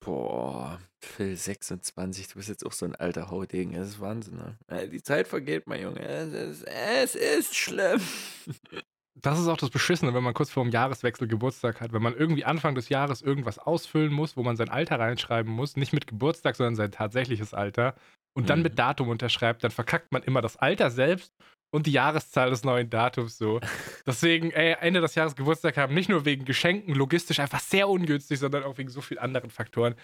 Boah, 0.00 0.80
Phil 1.02 1.36
26, 1.36 2.28
du 2.28 2.34
bist 2.34 2.48
jetzt 2.48 2.64
auch 2.64 2.72
so 2.72 2.84
ein 2.84 2.94
alter 2.94 3.30
Haudegen. 3.30 3.72
Das 3.72 3.88
ist 3.88 4.00
Wahnsinn, 4.00 4.36
ne? 4.36 4.88
Die 4.88 5.02
Zeit 5.02 5.28
vergeht, 5.28 5.66
mein 5.66 5.80
Junge. 5.80 6.06
Es 6.06 6.32
ist, 6.34 6.62
es 6.64 7.14
ist 7.14 7.56
schlimm. 7.56 8.02
Das 9.20 9.38
ist 9.38 9.46
auch 9.46 9.56
das 9.56 9.70
Beschissene, 9.70 10.12
wenn 10.12 10.24
man 10.24 10.34
kurz 10.34 10.50
vor 10.50 10.64
dem 10.64 10.72
Jahreswechsel 10.72 11.28
Geburtstag 11.28 11.80
hat. 11.80 11.92
Wenn 11.92 12.02
man 12.02 12.16
irgendwie 12.16 12.44
Anfang 12.44 12.74
des 12.74 12.88
Jahres 12.88 13.22
irgendwas 13.22 13.58
ausfüllen 13.58 14.12
muss, 14.12 14.36
wo 14.36 14.42
man 14.42 14.56
sein 14.56 14.68
Alter 14.68 14.98
reinschreiben 14.98 15.52
muss, 15.52 15.76
nicht 15.76 15.92
mit 15.92 16.06
Geburtstag, 16.06 16.56
sondern 16.56 16.74
sein 16.74 16.90
tatsächliches 16.90 17.54
Alter, 17.54 17.94
und 18.36 18.50
dann 18.50 18.58
mhm. 18.58 18.64
mit 18.64 18.78
Datum 18.78 19.08
unterschreibt, 19.08 19.64
dann 19.64 19.70
verkackt 19.70 20.12
man 20.12 20.22
immer 20.22 20.42
das 20.42 20.56
Alter 20.56 20.90
selbst 20.90 21.32
und 21.70 21.86
die 21.86 21.92
Jahreszahl 21.92 22.50
des 22.50 22.64
neuen 22.64 22.90
Datums 22.90 23.38
so. 23.38 23.60
Deswegen, 24.06 24.50
ey, 24.50 24.76
Ende 24.80 25.00
des 25.00 25.14
Jahres 25.14 25.36
Geburtstag 25.36 25.76
haben, 25.76 25.94
nicht 25.94 26.08
nur 26.08 26.24
wegen 26.24 26.44
Geschenken, 26.44 26.94
logistisch 26.94 27.40
einfach 27.40 27.60
sehr 27.60 27.88
ungünstig, 27.88 28.38
sondern 28.38 28.64
auch 28.64 28.76
wegen 28.76 28.90
so 28.90 29.00
vielen 29.00 29.20
anderen 29.20 29.50
Faktoren. 29.50 29.94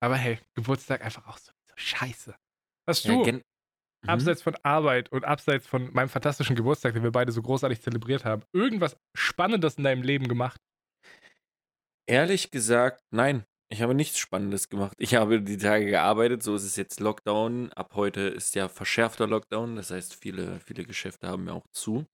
Aber 0.00 0.16
hey, 0.16 0.38
Geburtstag 0.54 1.02
einfach 1.04 1.26
auch 1.26 1.38
so, 1.38 1.52
so 1.66 1.74
scheiße. 1.76 2.34
Hast 2.86 3.06
du, 3.06 3.24
ja, 3.24 3.38
mhm. 4.02 4.10
abseits 4.10 4.42
von 4.42 4.56
Arbeit 4.62 5.10
und 5.10 5.24
abseits 5.24 5.66
von 5.66 5.92
meinem 5.92 6.08
fantastischen 6.08 6.56
Geburtstag, 6.56 6.94
den 6.94 7.02
wir 7.02 7.12
beide 7.12 7.32
so 7.32 7.42
großartig 7.42 7.80
zelebriert 7.80 8.24
haben, 8.24 8.42
irgendwas 8.52 8.96
Spannendes 9.14 9.74
in 9.74 9.84
deinem 9.84 10.02
Leben 10.02 10.28
gemacht? 10.28 10.60
Ehrlich 12.06 12.50
gesagt, 12.50 13.02
nein. 13.10 13.44
Ich 13.70 13.82
habe 13.82 13.94
nichts 13.94 14.18
Spannendes 14.18 14.70
gemacht. 14.70 14.94
Ich 14.96 15.14
habe 15.14 15.42
die 15.42 15.58
Tage 15.58 15.84
gearbeitet, 15.84 16.42
so 16.42 16.54
ist 16.54 16.64
es 16.64 16.76
jetzt 16.76 17.00
Lockdown. 17.00 17.70
Ab 17.74 17.92
heute 17.94 18.22
ist 18.22 18.54
ja 18.54 18.66
verschärfter 18.66 19.26
Lockdown, 19.26 19.76
das 19.76 19.90
heißt, 19.90 20.14
viele, 20.14 20.58
viele 20.60 20.84
Geschäfte 20.84 21.28
haben 21.28 21.46
ja 21.46 21.52
auch 21.52 21.66
zu. 21.72 22.06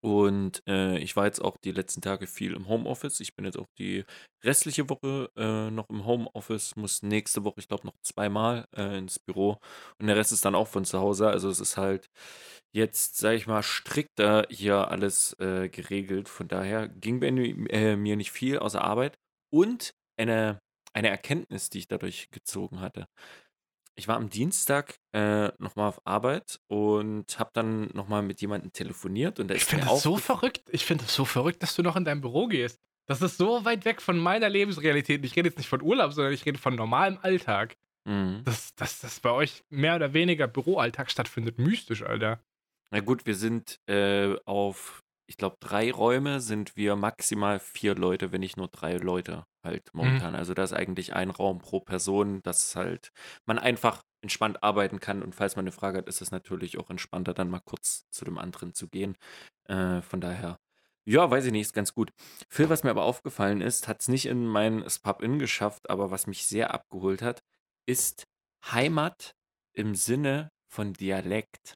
Und 0.00 0.62
äh, 0.68 0.98
ich 0.98 1.16
war 1.16 1.26
jetzt 1.26 1.40
auch 1.40 1.56
die 1.56 1.72
letzten 1.72 2.00
Tage 2.00 2.26
viel 2.26 2.54
im 2.54 2.68
Homeoffice. 2.68 3.20
Ich 3.20 3.34
bin 3.34 3.44
jetzt 3.44 3.58
auch 3.58 3.66
die 3.78 4.04
restliche 4.44 4.88
Woche 4.88 5.30
äh, 5.36 5.70
noch 5.70 5.88
im 5.90 6.04
Homeoffice, 6.04 6.76
muss 6.76 7.02
nächste 7.02 7.44
Woche, 7.44 7.60
ich 7.60 7.68
glaube, 7.68 7.86
noch 7.86 7.94
zweimal 8.02 8.66
äh, 8.76 8.98
ins 8.98 9.18
Büro. 9.18 9.58
Und 10.00 10.06
der 10.06 10.16
Rest 10.16 10.32
ist 10.32 10.44
dann 10.44 10.54
auch 10.54 10.68
von 10.68 10.84
zu 10.84 10.98
Hause. 11.00 11.28
Also 11.28 11.48
es 11.48 11.60
ist 11.60 11.76
halt 11.76 12.08
jetzt, 12.74 13.16
sage 13.16 13.36
ich 13.36 13.46
mal, 13.46 13.62
strikter 13.62 14.46
hier 14.50 14.88
alles 14.88 15.34
äh, 15.40 15.68
geregelt. 15.68 16.28
Von 16.28 16.48
daher 16.48 16.88
ging 16.88 17.20
bei 17.20 17.28
äh, 17.28 17.96
mir 17.96 18.16
nicht 18.16 18.32
viel 18.32 18.58
außer 18.58 18.82
Arbeit. 18.82 19.18
Und 19.50 19.94
eine 20.18 20.58
eine 20.94 21.08
Erkenntnis, 21.08 21.70
die 21.70 21.78
ich 21.78 21.88
dadurch 21.88 22.30
gezogen 22.30 22.80
hatte. 22.80 23.06
Ich 23.96 24.08
war 24.08 24.16
am 24.16 24.28
Dienstag 24.28 24.98
äh, 25.12 25.48
nochmal 25.58 25.88
auf 25.88 26.00
Arbeit 26.04 26.60
und 26.66 27.38
habe 27.38 27.50
dann 27.52 27.90
nochmal 27.94 28.22
mit 28.22 28.40
jemandem 28.40 28.72
telefoniert 28.72 29.38
und 29.38 29.50
Ich 29.52 29.64
finde 29.64 29.86
das 29.86 30.02
so 30.02 30.16
verrückt. 30.16 30.62
Ich 30.70 30.84
finde 30.84 31.04
es 31.04 31.14
so 31.14 31.24
verrückt, 31.24 31.62
dass 31.62 31.76
du 31.76 31.82
noch 31.82 31.96
in 31.96 32.04
dein 32.04 32.20
Büro 32.20 32.48
gehst. 32.48 32.80
Das 33.06 33.22
ist 33.22 33.36
so 33.36 33.64
weit 33.64 33.84
weg 33.84 34.00
von 34.00 34.18
meiner 34.18 34.48
Lebensrealität. 34.48 35.24
Ich 35.24 35.36
rede 35.36 35.48
jetzt 35.48 35.58
nicht 35.58 35.68
von 35.68 35.82
Urlaub, 35.82 36.12
sondern 36.12 36.32
ich 36.32 36.44
rede 36.44 36.58
von 36.58 36.74
normalem 36.74 37.18
Alltag. 37.22 37.76
Mhm. 38.04 38.42
Dass, 38.44 38.74
dass 38.74 39.00
das 39.00 39.20
bei 39.20 39.30
euch 39.30 39.62
mehr 39.70 39.96
oder 39.96 40.12
weniger 40.12 40.48
Büroalltag 40.48 41.10
stattfindet. 41.10 41.58
Mystisch, 41.58 42.02
Alter. 42.02 42.40
Na 42.90 43.00
gut, 43.00 43.26
wir 43.26 43.34
sind 43.34 43.80
äh, 43.86 44.36
auf 44.44 45.03
ich 45.26 45.36
glaube, 45.36 45.56
drei 45.60 45.90
Räume 45.92 46.40
sind 46.40 46.76
wir 46.76 46.96
maximal 46.96 47.58
vier 47.60 47.94
Leute, 47.94 48.32
wenn 48.32 48.40
nicht 48.40 48.56
nur 48.56 48.68
drei 48.68 48.96
Leute 48.96 49.44
halt 49.64 49.94
Mhm. 50.00 50.24
momentan. 50.24 50.34
Also 50.34 50.54
da 50.54 50.64
ist 50.64 50.72
eigentlich 50.74 51.14
ein 51.14 51.30
Raum 51.30 51.58
pro 51.58 51.80
Person, 51.80 52.40
dass 52.42 52.76
halt 52.76 53.10
man 53.46 53.58
einfach 53.58 54.02
entspannt 54.22 54.62
arbeiten 54.62 55.00
kann. 55.00 55.22
Und 55.22 55.34
falls 55.34 55.56
man 55.56 55.64
eine 55.64 55.72
Frage 55.72 55.98
hat, 55.98 56.08
ist 56.08 56.20
es 56.22 56.30
natürlich 56.30 56.78
auch 56.78 56.90
entspannter, 56.90 57.34
dann 57.34 57.50
mal 57.50 57.60
kurz 57.64 58.04
zu 58.10 58.24
dem 58.24 58.38
anderen 58.38 58.74
zu 58.74 58.88
gehen. 58.88 59.16
Äh, 59.68 60.02
von 60.02 60.20
daher, 60.20 60.58
ja, 61.06 61.30
weiß 61.30 61.46
ich 61.46 61.52
nicht, 61.52 61.62
ist 61.62 61.72
ganz 61.74 61.94
gut. 61.94 62.10
Phil, 62.48 62.68
was 62.70 62.82
mir 62.84 62.90
aber 62.90 63.04
aufgefallen 63.04 63.60
ist, 63.60 63.88
hat 63.88 64.00
es 64.00 64.08
nicht 64.08 64.26
in 64.26 64.46
mein 64.46 64.88
Spub-In 64.88 65.38
geschafft, 65.38 65.90
aber 65.90 66.10
was 66.10 66.26
mich 66.26 66.46
sehr 66.46 66.72
abgeholt 66.72 67.22
hat, 67.22 67.40
ist 67.86 68.24
Heimat 68.64 69.34
im 69.74 69.94
Sinne 69.94 70.50
von 70.70 70.92
Dialekt. 70.94 71.74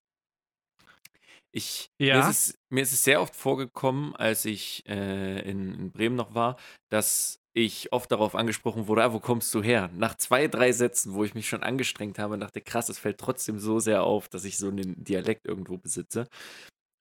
Ich, 1.51 1.91
mir, 1.99 2.19
ist 2.19 2.29
es, 2.29 2.59
mir 2.69 2.83
ist 2.83 2.93
es 2.93 3.05
sehr 3.05 3.23
oft 3.23 3.35
vorgekommen, 3.35 4.15
als 4.15 4.45
ich 4.45 4.85
äh, 4.87 5.41
in, 5.49 5.75
in 5.75 5.91
Bremen 5.91 6.17
noch 6.17 6.35
war, 6.35 6.57
dass 6.91 7.41
ich 7.59 7.93
oft 7.93 8.11
darauf 8.13 8.35
angesprochen 8.35 8.87
wurde, 8.87 9.03
ah, 9.03 9.13
wo 9.13 9.21
kommst 9.21 9.53
du 9.55 9.63
her? 9.63 9.91
Nach 9.95 10.15
zwei, 10.15 10.47
drei 10.47 10.73
Sätzen, 10.73 11.15
wo 11.15 11.25
ich 11.25 11.35
mich 11.35 11.49
schon 11.49 11.63
angestrengt 11.63 12.19
habe 12.19 12.39
dachte, 12.39 12.61
krass, 12.61 12.89
es 12.89 12.99
fällt 12.99 13.19
trotzdem 13.19 13.59
so 13.59 13.81
sehr 13.81 14.05
auf, 14.05 14.29
dass 14.29 14.45
ich 14.45 14.59
so 14.59 14.69
einen 14.69 15.03
Dialekt 15.03 15.47
irgendwo 15.47 15.77
besitze. 15.77 16.29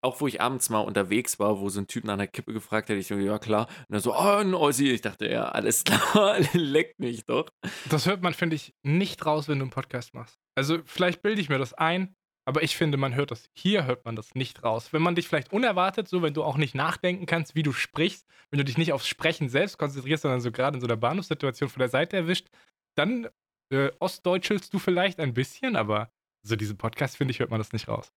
Auch 0.03 0.21
wo 0.21 0.27
ich 0.27 0.41
abends 0.41 0.69
mal 0.69 0.79
unterwegs 0.79 1.39
war, 1.39 1.59
wo 1.59 1.69
so 1.69 1.81
ein 1.81 1.87
Typ 1.87 2.05
nach 2.05 2.13
einer 2.13 2.27
Kippe 2.27 2.53
gefragt 2.53 2.89
hat, 2.89 2.97
ich 2.97 3.07
so, 3.07 3.15
ja 3.15 3.39
klar. 3.39 3.67
Und 3.67 3.93
dann 3.93 4.01
so, 4.01 4.13
oh, 4.13 4.37
ein 4.37 4.53
Ossi. 4.53 4.91
Ich 4.91 5.01
dachte, 5.01 5.29
ja, 5.29 5.49
alles 5.49 5.83
klar, 5.83 6.39
leckt 6.53 6.99
mich 6.99 7.25
doch. 7.25 7.49
Das 7.89 8.05
hört 8.05 8.21
man, 8.21 8.33
finde 8.33 8.55
ich, 8.55 8.73
nicht 8.83 9.25
raus, 9.25 9.47
wenn 9.47 9.59
du 9.59 9.65
einen 9.65 9.71
Podcast 9.71 10.13
machst. 10.13 10.37
Also 10.55 10.79
vielleicht 10.85 11.21
bilde 11.21 11.41
ich 11.41 11.49
mir 11.49 11.57
das 11.59 11.73
ein, 11.73 12.15
aber 12.47 12.63
ich 12.63 12.77
finde, 12.77 12.97
man 12.97 13.13
hört 13.13 13.31
das, 13.31 13.49
hier 13.53 13.85
hört 13.85 14.05
man 14.05 14.15
das 14.15 14.33
nicht 14.33 14.63
raus. 14.63 14.93
Wenn 14.93 15.01
man 15.01 15.15
dich 15.15 15.27
vielleicht 15.27 15.51
unerwartet, 15.51 16.07
so 16.07 16.21
wenn 16.21 16.33
du 16.33 16.45
auch 16.45 16.55
nicht 16.55 16.75
nachdenken 16.75 17.25
kannst, 17.25 17.55
wie 17.55 17.63
du 17.63 17.73
sprichst, 17.73 18.25
wenn 18.49 18.57
du 18.57 18.63
dich 18.63 18.77
nicht 18.77 18.93
aufs 18.93 19.05
Sprechen 19.05 19.49
selbst 19.49 19.77
konzentrierst, 19.77 20.21
sondern 20.21 20.39
so 20.39 20.49
gerade 20.53 20.77
in 20.77 20.81
so 20.81 20.87
einer 20.87 20.95
Bahnhofssituation 20.95 21.67
von 21.67 21.81
der 21.81 21.89
Seite 21.89 22.15
erwischt, 22.15 22.47
dann 22.95 23.27
äh, 23.69 23.91
ostdeutschelst 23.99 24.73
du 24.73 24.79
vielleicht 24.79 25.19
ein 25.19 25.33
bisschen, 25.33 25.75
aber 25.75 26.09
so 26.41 26.55
diese 26.55 26.73
Podcast, 26.73 27.17
finde 27.17 27.33
ich, 27.33 27.39
hört 27.39 27.49
man 27.49 27.59
das 27.59 27.73
nicht 27.73 27.89
raus. 27.89 28.13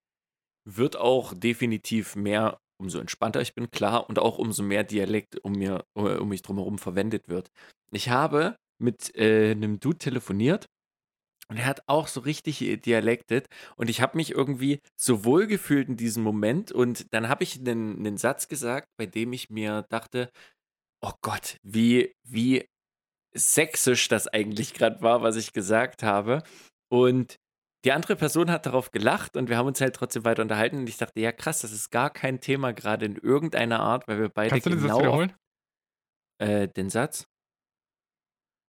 Wird 0.63 0.95
auch 0.95 1.33
definitiv 1.33 2.15
mehr, 2.15 2.61
umso 2.79 2.99
entspannter 2.99 3.41
ich 3.41 3.53
bin, 3.53 3.69
klar, 3.69 4.07
und 4.07 4.17
auch 4.17 4.37
umso 4.37 4.63
mehr 4.63 4.85
Dialekt 4.85 5.43
um, 5.43 5.51
mir, 5.51 5.83
um 5.93 6.29
mich 6.29 6.41
drumherum 6.41 6.77
verwendet 6.77 7.27
wird. 7.27 7.51
Ich 7.91 8.07
habe 8.07 8.55
mit 8.79 9.13
äh, 9.17 9.51
einem 9.51 9.81
Dude 9.81 9.97
telefoniert, 9.97 10.69
und 11.51 11.57
er 11.57 11.65
hat 11.65 11.83
auch 11.87 12.07
so 12.07 12.21
richtig 12.21 12.59
dialektet. 12.81 13.47
Und 13.75 13.89
ich 13.89 13.99
habe 14.01 14.15
mich 14.15 14.31
irgendwie 14.31 14.79
so 14.95 15.25
wohl 15.25 15.47
gefühlt 15.47 15.89
in 15.89 15.97
diesem 15.97 16.23
Moment. 16.23 16.71
Und 16.71 17.13
dann 17.13 17.27
habe 17.27 17.43
ich 17.43 17.59
einen, 17.59 17.97
einen 17.97 18.15
Satz 18.15 18.47
gesagt, 18.47 18.87
bei 18.97 19.05
dem 19.05 19.33
ich 19.33 19.49
mir 19.49 19.85
dachte, 19.89 20.31
oh 21.01 21.11
Gott, 21.21 21.57
wie, 21.61 22.15
wie 22.23 22.69
sächsisch 23.33 24.07
das 24.07 24.29
eigentlich 24.29 24.73
gerade 24.73 25.01
war, 25.01 25.23
was 25.23 25.35
ich 25.35 25.51
gesagt 25.51 26.03
habe. 26.03 26.41
Und 26.89 27.35
die 27.83 27.91
andere 27.91 28.15
Person 28.15 28.49
hat 28.49 28.65
darauf 28.65 28.91
gelacht 28.91 29.35
und 29.35 29.49
wir 29.49 29.57
haben 29.57 29.67
uns 29.67 29.81
halt 29.81 29.93
trotzdem 29.93 30.23
weiter 30.23 30.43
unterhalten. 30.43 30.77
Und 30.77 30.87
ich 30.87 30.97
dachte, 30.97 31.19
ja 31.19 31.33
krass, 31.33 31.59
das 31.59 31.73
ist 31.73 31.89
gar 31.89 32.11
kein 32.11 32.39
Thema 32.39 32.71
gerade 32.71 33.05
in 33.05 33.17
irgendeiner 33.17 33.81
Art, 33.81 34.07
weil 34.07 34.21
wir 34.21 34.29
beide 34.29 34.51
Kannst 34.51 34.67
du 34.67 34.69
den 34.69 34.79
Satz 34.79 34.87
genau 34.87 34.99
wiederholen? 34.99 35.33
Äh, 36.37 36.69
den 36.69 36.89
Satz? 36.89 37.27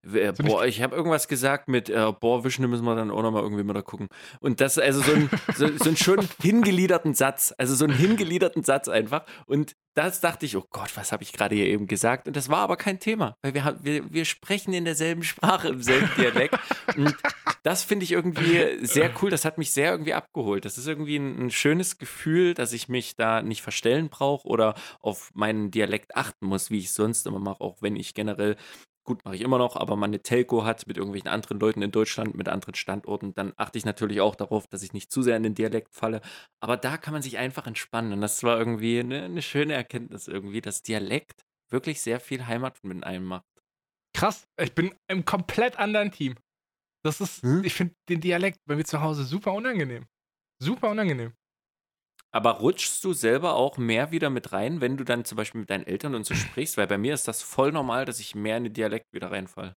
Äh, 0.04 0.32
So 0.36 0.42
Boah, 0.42 0.64
ich 0.64 0.82
habe 0.82 0.96
irgendwas 0.96 1.28
gesagt 1.28 1.68
mit 1.68 1.88
äh, 1.88 2.12
Boah, 2.18 2.44
Wischen 2.44 2.68
müssen 2.68 2.84
wir 2.84 2.94
dann 2.96 3.10
auch 3.10 3.22
nochmal 3.22 3.42
irgendwie 3.42 3.62
mal 3.62 3.72
da 3.72 3.82
gucken. 3.82 4.08
Und 4.40 4.60
das, 4.60 4.78
also 4.78 5.00
so, 5.00 5.12
ein, 5.12 5.30
so, 5.56 5.68
so 5.76 5.84
einen 5.84 5.96
schön 5.96 6.28
hingeliederten 6.40 7.14
Satz, 7.14 7.54
also 7.58 7.74
so 7.74 7.84
einen 7.84 7.96
hingeliederten 7.96 8.62
Satz 8.64 8.88
einfach. 8.88 9.24
Und 9.46 9.76
das 9.94 10.20
dachte 10.20 10.46
ich, 10.46 10.56
oh 10.56 10.64
Gott, 10.70 10.96
was 10.96 11.12
habe 11.12 11.22
ich 11.22 11.32
gerade 11.32 11.54
hier 11.54 11.66
eben 11.66 11.86
gesagt? 11.86 12.26
Und 12.26 12.34
das 12.36 12.48
war 12.48 12.58
aber 12.60 12.76
kein 12.76 12.98
Thema, 12.98 13.36
weil 13.42 13.52
wir, 13.54 13.76
wir, 13.82 14.12
wir 14.12 14.24
sprechen 14.24 14.72
in 14.72 14.86
derselben 14.86 15.22
Sprache, 15.22 15.68
im 15.68 15.82
selben 15.82 16.08
Dialekt. 16.16 16.58
Und 16.96 17.14
das 17.62 17.84
finde 17.84 18.04
ich 18.04 18.12
irgendwie 18.12 18.84
sehr 18.86 19.10
cool. 19.20 19.30
Das 19.30 19.44
hat 19.44 19.58
mich 19.58 19.70
sehr 19.72 19.90
irgendwie 19.90 20.14
abgeholt. 20.14 20.64
Das 20.64 20.78
ist 20.78 20.86
irgendwie 20.86 21.16
ein, 21.16 21.46
ein 21.46 21.50
schönes 21.50 21.98
Gefühl, 21.98 22.54
dass 22.54 22.72
ich 22.72 22.88
mich 22.88 23.16
da 23.16 23.42
nicht 23.42 23.62
verstellen 23.62 24.08
brauche 24.08 24.48
oder 24.48 24.74
auf 25.00 25.30
meinen 25.34 25.70
Dialekt 25.70 26.16
achten 26.16 26.46
muss, 26.46 26.70
wie 26.70 26.78
ich 26.78 26.86
es 26.86 26.94
sonst 26.94 27.26
immer 27.26 27.38
mache, 27.38 27.60
auch 27.60 27.82
wenn 27.82 27.96
ich 27.96 28.14
generell 28.14 28.56
gut, 29.04 29.24
mache 29.24 29.34
ich 29.36 29.40
immer 29.42 29.58
noch, 29.58 29.76
aber 29.76 29.96
man 29.96 30.10
eine 30.10 30.22
Telco 30.22 30.64
hat 30.64 30.86
mit 30.86 30.96
irgendwelchen 30.96 31.28
anderen 31.28 31.58
Leuten 31.58 31.82
in 31.82 31.90
Deutschland, 31.90 32.34
mit 32.34 32.48
anderen 32.48 32.74
Standorten, 32.74 33.34
dann 33.34 33.52
achte 33.56 33.78
ich 33.78 33.84
natürlich 33.84 34.20
auch 34.20 34.34
darauf, 34.34 34.66
dass 34.66 34.82
ich 34.82 34.92
nicht 34.92 35.10
zu 35.10 35.22
sehr 35.22 35.36
in 35.36 35.42
den 35.42 35.54
Dialekt 35.54 35.94
falle. 35.94 36.20
Aber 36.60 36.76
da 36.76 36.96
kann 36.96 37.12
man 37.12 37.22
sich 37.22 37.38
einfach 37.38 37.66
entspannen. 37.66 38.12
Und 38.12 38.20
das 38.20 38.42
war 38.42 38.58
irgendwie 38.58 39.00
eine, 39.00 39.24
eine 39.24 39.42
schöne 39.42 39.74
Erkenntnis 39.74 40.28
irgendwie, 40.28 40.60
dass 40.60 40.82
Dialekt 40.82 41.42
wirklich 41.70 42.00
sehr 42.00 42.20
viel 42.20 42.46
Heimat 42.46 42.82
mit 42.84 43.02
einem 43.04 43.24
macht. 43.24 43.46
Krass, 44.14 44.46
ich 44.60 44.74
bin 44.74 44.94
im 45.08 45.24
komplett 45.24 45.78
anderen 45.78 46.12
Team. 46.12 46.36
Das 47.04 47.20
ist, 47.20 47.42
Hm? 47.42 47.64
ich 47.64 47.74
finde 47.74 47.94
den 48.08 48.20
Dialekt 48.20 48.60
bei 48.66 48.76
mir 48.76 48.84
zu 48.84 49.00
Hause 49.00 49.24
super 49.24 49.52
unangenehm. 49.52 50.06
Super 50.62 50.90
unangenehm. 50.90 51.32
Aber 52.34 52.52
rutschst 52.52 53.04
du 53.04 53.12
selber 53.12 53.54
auch 53.54 53.76
mehr 53.76 54.10
wieder 54.10 54.30
mit 54.30 54.52
rein, 54.52 54.80
wenn 54.80 54.96
du 54.96 55.04
dann 55.04 55.24
zum 55.26 55.36
Beispiel 55.36 55.60
mit 55.60 55.70
deinen 55.70 55.86
Eltern 55.86 56.14
und 56.14 56.24
so 56.24 56.34
sprichst? 56.34 56.78
Weil 56.78 56.86
bei 56.86 56.96
mir 56.96 57.12
ist 57.12 57.28
das 57.28 57.42
voll 57.42 57.72
normal, 57.72 58.06
dass 58.06 58.20
ich 58.20 58.34
mehr 58.34 58.56
in 58.56 58.64
den 58.64 58.72
Dialekt 58.72 59.12
wieder 59.12 59.30
reinfall. 59.30 59.76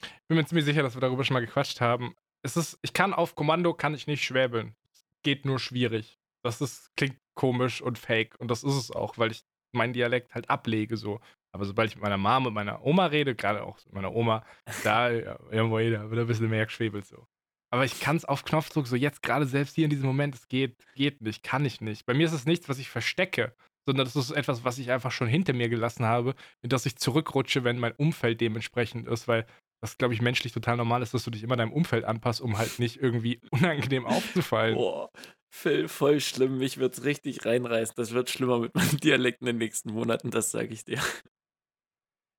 Ich 0.00 0.28
bin 0.28 0.36
mir 0.36 0.46
ziemlich 0.46 0.64
sicher, 0.64 0.84
dass 0.84 0.94
wir 0.94 1.00
darüber 1.00 1.24
schon 1.24 1.34
mal 1.34 1.44
gequatscht 1.44 1.80
haben. 1.80 2.14
Es 2.42 2.56
ist, 2.56 2.78
ich 2.82 2.92
kann 2.92 3.12
auf 3.12 3.34
Kommando 3.34 3.74
kann 3.74 3.94
ich 3.94 4.06
nicht 4.06 4.24
schwäbeln. 4.24 4.76
Es 4.92 5.04
geht 5.24 5.44
nur 5.44 5.58
schwierig. 5.58 6.20
Das 6.44 6.60
ist, 6.60 6.94
klingt 6.96 7.18
komisch 7.34 7.82
und 7.82 7.98
fake. 7.98 8.36
Und 8.38 8.48
das 8.48 8.62
ist 8.62 8.74
es 8.74 8.90
auch, 8.92 9.18
weil 9.18 9.32
ich 9.32 9.42
meinen 9.72 9.92
Dialekt 9.92 10.34
halt 10.36 10.48
ablege 10.48 10.96
so. 10.96 11.20
Aber 11.50 11.64
sobald 11.64 11.90
ich 11.90 11.96
mit 11.96 12.04
meiner 12.04 12.16
Mama 12.16 12.48
und 12.48 12.54
meiner 12.54 12.84
Oma 12.84 13.06
rede, 13.06 13.34
gerade 13.34 13.64
auch 13.64 13.78
mit 13.86 13.94
meiner 13.94 14.14
Oma, 14.14 14.44
da, 14.84 15.10
ja, 15.10 15.36
da 15.50 15.60
wird 15.60 16.20
ein 16.20 16.26
bisschen 16.28 16.48
mehr 16.48 16.66
geschwebelt 16.66 17.06
so. 17.06 17.26
Aber 17.70 17.84
ich 17.84 18.00
kann 18.00 18.16
es 18.16 18.24
auf 18.24 18.44
Knopfdruck 18.44 18.86
so 18.86 18.96
jetzt 18.96 19.22
gerade 19.22 19.46
selbst 19.46 19.74
hier 19.74 19.84
in 19.84 19.90
diesem 19.90 20.06
Moment, 20.06 20.34
es 20.34 20.48
geht, 20.48 20.76
geht 20.94 21.20
nicht, 21.20 21.42
kann 21.42 21.64
ich 21.64 21.80
nicht. 21.80 22.06
Bei 22.06 22.14
mir 22.14 22.26
ist 22.26 22.32
es 22.32 22.46
nichts, 22.46 22.68
was 22.68 22.78
ich 22.78 22.88
verstecke, 22.88 23.54
sondern 23.86 24.06
das 24.06 24.16
ist 24.16 24.30
etwas, 24.30 24.64
was 24.64 24.78
ich 24.78 24.90
einfach 24.90 25.12
schon 25.12 25.28
hinter 25.28 25.52
mir 25.52 25.68
gelassen 25.68 26.04
habe, 26.04 26.34
in 26.62 26.70
das 26.70 26.86
ich 26.86 26.96
zurückrutsche, 26.96 27.64
wenn 27.64 27.78
mein 27.78 27.92
Umfeld 27.92 28.40
dementsprechend 28.40 29.06
ist, 29.06 29.28
weil 29.28 29.46
das, 29.80 29.96
glaube 29.96 30.14
ich, 30.14 30.20
menschlich 30.20 30.52
total 30.52 30.76
normal 30.76 31.02
ist, 31.02 31.14
dass 31.14 31.24
du 31.24 31.30
dich 31.30 31.42
immer 31.42 31.56
deinem 31.56 31.72
Umfeld 31.72 32.04
anpasst, 32.04 32.40
um 32.40 32.58
halt 32.58 32.78
nicht 32.78 33.00
irgendwie 33.00 33.40
unangenehm 33.50 34.06
aufzufallen. 34.06 34.74
Boah, 34.74 35.10
Phil, 35.50 35.88
voll 35.88 36.20
schlimm. 36.20 36.58
Mich 36.58 36.78
wird's 36.78 37.04
richtig 37.04 37.44
reinreißen. 37.44 37.94
Das 37.96 38.12
wird 38.12 38.30
schlimmer 38.30 38.58
mit 38.58 38.74
meinem 38.74 38.96
Dialekt 39.00 39.40
in 39.40 39.46
den 39.46 39.58
nächsten 39.58 39.92
Monaten, 39.92 40.30
das 40.30 40.50
sage 40.50 40.72
ich 40.72 40.84
dir. 40.84 41.00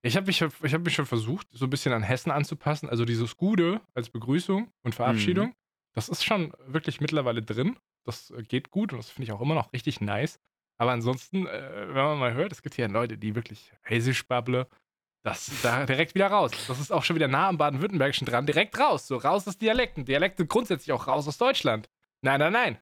Ich 0.02 0.16
habe 0.16 0.28
mich, 0.28 0.42
ich 0.42 0.74
hab 0.74 0.82
mich 0.82 0.96
schon 0.96 1.06
versucht, 1.06 1.48
so 1.52 1.66
ein 1.66 1.70
bisschen 1.70 1.92
an 1.92 2.04
Hessen 2.04 2.32
anzupassen. 2.32 2.90
Also 2.90 3.06
dieses 3.06 3.36
Gude 3.36 3.82
als 3.94 4.10
Begrüßung 4.10 4.72
und 4.84 4.96
Verabschiedung, 4.96 5.54
das 5.94 6.08
ist 6.08 6.24
schon 6.24 6.54
wirklich 6.68 7.02
mittlerweile 7.02 7.42
drin. 7.42 7.78
Das 8.06 8.32
äh, 8.32 8.44
geht 8.44 8.72
gut 8.72 8.94
und 8.94 9.00
das 9.00 9.10
finde 9.10 9.26
ich 9.26 9.32
auch 9.34 9.42
immer 9.42 9.56
noch 9.56 9.74
richtig 9.74 10.00
nice. 10.00 10.40
Aber 10.78 10.92
ansonsten, 10.92 11.46
äh, 11.46 11.88
wenn 11.88 12.04
man 12.04 12.20
mal 12.20 12.34
hört, 12.34 12.54
es 12.54 12.62
gibt 12.62 12.76
hier 12.76 12.88
Leute, 12.88 13.18
die 13.18 13.36
wirklich 13.36 13.74
hessisch 13.82 14.26
babble, 14.26 14.68
das 15.24 15.52
da 15.62 15.86
direkt 15.86 16.16
wieder 16.16 16.28
raus. 16.28 16.52
Das 16.68 16.80
ist 16.80 16.92
auch 16.92 17.04
schon 17.04 17.18
wieder 17.18 17.28
nah 17.28 17.50
am 17.50 17.58
Baden-Württembergischen 17.58 18.26
dran, 18.26 18.46
direkt 18.46 18.80
raus. 18.80 19.06
So 19.06 19.18
raus 19.18 19.48
aus 19.48 19.58
Dialekten. 19.58 20.06
Dialekte 20.06 20.46
grundsätzlich 20.46 20.94
auch 20.94 21.08
raus 21.08 21.28
aus 21.28 21.38
Deutschland. 21.38 21.90
Nein, 22.22 22.40
nein, 22.40 22.54
nein. 22.54 22.78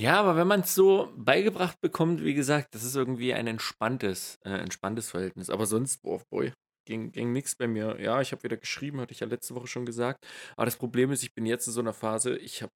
Ja, 0.00 0.20
aber 0.20 0.36
wenn 0.36 0.46
man 0.46 0.60
es 0.60 0.74
so 0.76 1.12
beigebracht 1.16 1.80
bekommt, 1.80 2.22
wie 2.22 2.34
gesagt, 2.34 2.72
das 2.74 2.84
ist 2.84 2.94
irgendwie 2.94 3.34
ein 3.34 3.48
entspanntes, 3.48 4.38
äh, 4.44 4.50
entspanntes 4.50 5.10
Verhältnis. 5.10 5.50
Aber 5.50 5.66
sonst, 5.66 6.02
boah, 6.02 6.22
boy, 6.30 6.52
ging, 6.86 7.10
ging 7.10 7.32
nichts 7.32 7.56
bei 7.56 7.66
mir. 7.66 8.00
Ja, 8.00 8.20
ich 8.20 8.30
habe 8.30 8.44
wieder 8.44 8.56
geschrieben, 8.56 9.00
hatte 9.00 9.12
ich 9.12 9.20
ja 9.20 9.26
letzte 9.26 9.56
Woche 9.56 9.66
schon 9.66 9.84
gesagt. 9.86 10.24
Aber 10.56 10.66
das 10.66 10.76
Problem 10.76 11.10
ist, 11.10 11.24
ich 11.24 11.34
bin 11.34 11.46
jetzt 11.46 11.66
in 11.66 11.72
so 11.72 11.80
einer 11.80 11.92
Phase, 11.92 12.36
ich 12.38 12.62
habe 12.62 12.72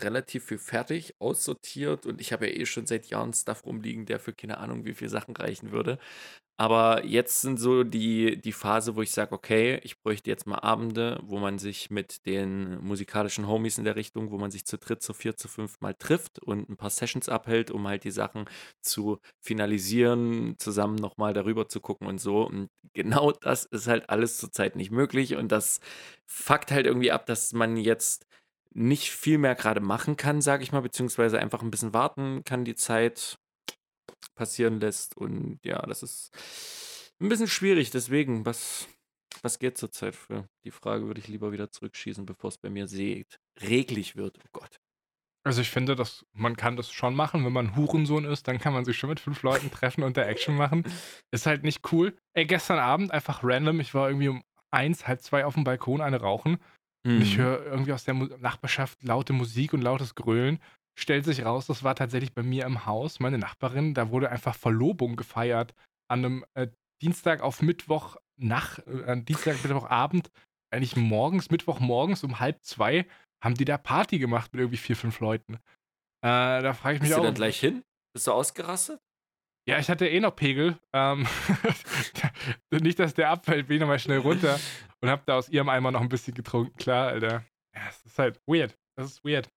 relativ 0.00 0.44
viel 0.46 0.58
fertig, 0.58 1.14
aussortiert 1.20 2.06
und 2.06 2.20
ich 2.20 2.32
habe 2.32 2.48
ja 2.48 2.54
eh 2.54 2.66
schon 2.66 2.86
seit 2.86 3.06
Jahren 3.06 3.32
Stuff 3.32 3.64
rumliegen, 3.66 4.06
der 4.06 4.20
für 4.20 4.32
keine 4.32 4.58
Ahnung, 4.58 4.84
wie 4.84 4.94
viele 4.94 5.10
Sachen 5.10 5.36
reichen 5.36 5.72
würde. 5.72 5.98
Aber 6.60 7.04
jetzt 7.04 7.40
sind 7.42 7.60
so 7.60 7.84
die, 7.84 8.40
die 8.40 8.50
Phase, 8.52 8.96
wo 8.96 9.02
ich 9.02 9.12
sage, 9.12 9.32
okay, 9.32 9.78
ich 9.84 10.00
bräuchte 10.00 10.28
jetzt 10.28 10.44
mal 10.44 10.58
Abende, 10.58 11.20
wo 11.22 11.38
man 11.38 11.56
sich 11.60 11.88
mit 11.88 12.26
den 12.26 12.84
musikalischen 12.84 13.46
Homies 13.46 13.78
in 13.78 13.84
der 13.84 13.94
Richtung, 13.94 14.32
wo 14.32 14.38
man 14.38 14.50
sich 14.50 14.66
zu 14.66 14.76
dritt, 14.76 15.00
zu 15.00 15.14
vier, 15.14 15.36
zu 15.36 15.46
fünf 15.46 15.80
mal 15.80 15.94
trifft 15.94 16.40
und 16.40 16.68
ein 16.68 16.76
paar 16.76 16.90
Sessions 16.90 17.28
abhält, 17.28 17.70
um 17.70 17.86
halt 17.86 18.02
die 18.02 18.10
Sachen 18.10 18.46
zu 18.82 19.20
finalisieren, 19.40 20.56
zusammen 20.58 20.96
nochmal 20.96 21.32
darüber 21.32 21.68
zu 21.68 21.80
gucken 21.80 22.08
und 22.08 22.18
so. 22.18 22.42
Und 22.44 22.70
genau 22.92 23.30
das 23.30 23.64
ist 23.66 23.86
halt 23.86 24.10
alles 24.10 24.38
zurzeit 24.38 24.74
nicht 24.74 24.90
möglich 24.90 25.36
und 25.36 25.52
das 25.52 25.78
fuckt 26.26 26.72
halt 26.72 26.86
irgendwie 26.86 27.12
ab, 27.12 27.26
dass 27.26 27.52
man 27.52 27.76
jetzt 27.76 28.26
nicht 28.74 29.10
viel 29.10 29.38
mehr 29.38 29.54
gerade 29.54 29.80
machen 29.80 30.16
kann, 30.16 30.40
sage 30.40 30.62
ich 30.62 30.72
mal, 30.72 30.82
beziehungsweise 30.82 31.38
einfach 31.38 31.62
ein 31.62 31.70
bisschen 31.70 31.94
warten 31.94 32.44
kann, 32.44 32.64
die 32.64 32.74
Zeit 32.74 33.38
passieren 34.34 34.80
lässt. 34.80 35.16
Und 35.16 35.58
ja, 35.64 35.80
das 35.82 36.02
ist 36.02 36.30
ein 37.20 37.28
bisschen 37.28 37.48
schwierig. 37.48 37.90
Deswegen, 37.90 38.46
was, 38.46 38.88
was 39.42 39.58
geht 39.58 39.78
zurzeit 39.78 40.14
für? 40.14 40.48
Die 40.64 40.70
Frage 40.70 41.06
würde 41.06 41.20
ich 41.20 41.28
lieber 41.28 41.52
wieder 41.52 41.70
zurückschießen, 41.70 42.26
bevor 42.26 42.48
es 42.48 42.58
bei 42.58 42.70
mir 42.70 42.88
seht. 42.88 43.38
reglich 43.60 44.16
wird. 44.16 44.38
Oh 44.38 44.48
Gott. 44.52 44.78
Also 45.44 45.62
ich 45.62 45.70
finde, 45.70 45.96
dass 45.96 46.26
man 46.32 46.56
kann 46.56 46.76
das 46.76 46.92
schon 46.92 47.14
machen, 47.14 47.44
wenn 47.44 47.52
man 47.52 47.74
Hurensohn 47.74 48.24
ist, 48.24 48.48
dann 48.48 48.58
kann 48.58 48.74
man 48.74 48.84
sich 48.84 48.98
schon 48.98 49.08
mit 49.08 49.20
fünf 49.20 49.42
Leuten 49.42 49.70
treffen 49.70 50.02
und 50.02 50.16
da 50.16 50.24
Action 50.24 50.56
machen. 50.56 50.84
Ist 51.30 51.46
halt 51.46 51.62
nicht 51.62 51.90
cool. 51.92 52.14
Ey, 52.34 52.44
gestern 52.44 52.78
Abend 52.78 53.12
einfach 53.12 53.42
random, 53.42 53.80
ich 53.80 53.94
war 53.94 54.08
irgendwie 54.08 54.28
um 54.28 54.42
eins, 54.70 55.06
halb 55.06 55.22
zwei 55.22 55.46
auf 55.46 55.54
dem 55.54 55.64
Balkon 55.64 56.02
eine 56.02 56.20
rauchen 56.20 56.58
und 57.16 57.22
ich 57.22 57.36
Mhm. 57.36 57.42
höre 57.42 57.66
irgendwie 57.66 57.92
aus 57.92 58.04
der 58.04 58.14
Nachbarschaft 58.14 59.02
laute 59.02 59.32
Musik 59.32 59.72
und 59.72 59.82
lautes 59.82 60.14
Grölen. 60.14 60.60
Stellt 60.98 61.24
sich 61.24 61.44
raus, 61.44 61.66
das 61.66 61.84
war 61.84 61.94
tatsächlich 61.94 62.34
bei 62.34 62.42
mir 62.42 62.64
im 62.66 62.84
Haus, 62.86 63.20
meine 63.20 63.38
Nachbarin, 63.38 63.94
da 63.94 64.10
wurde 64.10 64.30
einfach 64.30 64.54
Verlobung 64.54 65.16
gefeiert 65.16 65.74
an 66.08 66.24
einem 66.24 66.44
äh, 66.54 66.68
Dienstag 67.02 67.40
auf 67.40 67.62
Mittwoch 67.62 68.16
nach, 68.36 68.78
äh, 68.86 69.04
an 69.04 69.24
Dienstag, 69.24 69.62
Mittwochabend, 69.62 70.30
eigentlich 70.70 70.96
morgens, 70.96 71.50
Mittwochmorgens 71.50 72.24
um 72.24 72.40
halb 72.40 72.64
zwei, 72.64 73.06
haben 73.42 73.54
die 73.54 73.64
da 73.64 73.78
Party 73.78 74.18
gemacht 74.18 74.52
mit 74.52 74.60
irgendwie 74.60 74.76
vier, 74.78 74.96
fünf 74.96 75.20
Leuten. 75.20 75.54
Äh, 75.54 76.62
da 76.62 76.72
frage 76.74 76.96
ich 76.96 77.00
mich 77.02 77.10
Bist 77.10 77.16
du 77.16 77.20
auch. 77.20 77.24
dann 77.26 77.34
gleich 77.34 77.60
hin? 77.60 77.84
Bist 78.12 78.26
du 78.26 78.32
ausgerastet? 78.32 79.00
Ja, 79.68 79.78
ich 79.78 79.90
hatte 79.90 80.08
eh 80.08 80.18
noch 80.18 80.34
Pegel. 80.34 80.78
Ähm, 80.94 81.26
nicht, 82.70 82.98
dass 82.98 83.12
der 83.12 83.28
abfällt, 83.28 83.66
bin 83.66 83.76
ich 83.76 83.80
nochmal 83.82 83.98
schnell 83.98 84.20
runter 84.20 84.58
und 85.02 85.10
hab 85.10 85.26
da 85.26 85.36
aus 85.36 85.50
ihrem 85.50 85.68
Eimer 85.68 85.90
noch 85.90 86.00
ein 86.00 86.08
bisschen 86.08 86.32
getrunken. 86.32 86.74
Klar, 86.78 87.08
Alter. 87.08 87.44
Ja, 87.74 87.82
es 87.90 88.02
ist 88.06 88.18
halt 88.18 88.40
weird. 88.46 88.78
Das 88.96 89.10
ist 89.10 89.24
weird. 89.26 89.50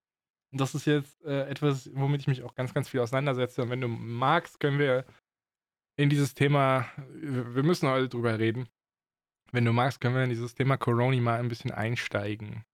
Und 0.52 0.60
das 0.60 0.76
ist 0.76 0.86
jetzt 0.86 1.24
äh, 1.24 1.48
etwas, 1.48 1.90
womit 1.94 2.20
ich 2.20 2.28
mich 2.28 2.44
auch 2.44 2.56
ganz, 2.56 2.74
ganz 2.74 2.90
viel 2.90 3.00
auseinandersetze. 3.00 3.62
Und 3.62 3.70
wenn 3.70 3.80
du 3.80 3.88
magst, 3.88 4.60
können 4.60 4.80
wir 4.80 5.06
in 5.96 6.10
dieses 6.10 6.34
Thema, 6.34 6.90
wir 7.14 7.64
müssen 7.64 7.88
heute 7.88 8.10
drüber 8.10 8.38
reden. 8.38 8.68
Wenn 9.54 9.64
du 9.64 9.72
magst, 9.72 10.02
können 10.02 10.16
wir 10.16 10.26
in 10.26 10.30
dieses 10.30 10.56
Thema 10.56 10.76
Corona 10.76 11.22
mal 11.22 11.40
ein 11.40 11.48
bisschen 11.48 11.72
einsteigen. 11.72 12.66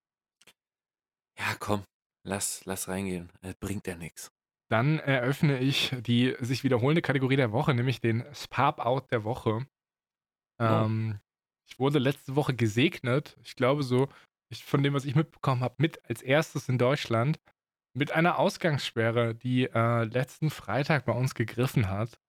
Ja, 1.37 1.53
komm. 1.59 1.83
Lass, 2.23 2.65
lass 2.65 2.87
reingehen. 2.87 3.31
Das 3.41 3.53
bringt 3.57 3.85
ja 3.85 3.95
nichts. 3.95 4.31
Dann 4.69 4.99
eröffne 4.99 5.59
ich 5.59 5.95
die 5.99 6.35
sich 6.39 6.63
wiederholende 6.63 7.01
Kategorie 7.01 7.37
der 7.37 7.51
Woche, 7.53 7.73
nämlich 7.73 8.01
den 8.01 8.25
Spap-Out 8.33 9.11
der 9.11 9.23
Woche. 9.23 9.65
Ähm, 10.59 11.19
Ich 11.69 11.79
wurde 11.79 11.99
letzte 11.99 12.35
Woche 12.35 12.55
gesegnet, 12.55 13.37
ich 13.43 13.55
glaube 13.55 13.83
so, 13.83 14.09
ich, 14.49 14.63
von 14.65 14.83
dem, 14.83 14.93
was 14.93 15.05
ich 15.05 15.15
mitbekommen 15.15 15.61
habe, 15.61 15.75
mit 15.79 16.03
als 16.09 16.21
erstes 16.21 16.69
in 16.69 16.77
Deutschland, 16.77 17.39
mit 17.93 18.11
einer 18.11 18.39
Ausgangssperre, 18.39 19.35
die 19.35 19.65
äh, 19.65 20.03
letzten 20.05 20.49
Freitag 20.49 21.05
bei 21.05 21.13
uns 21.13 21.35
gegriffen 21.35 21.89
hat. 21.89 22.19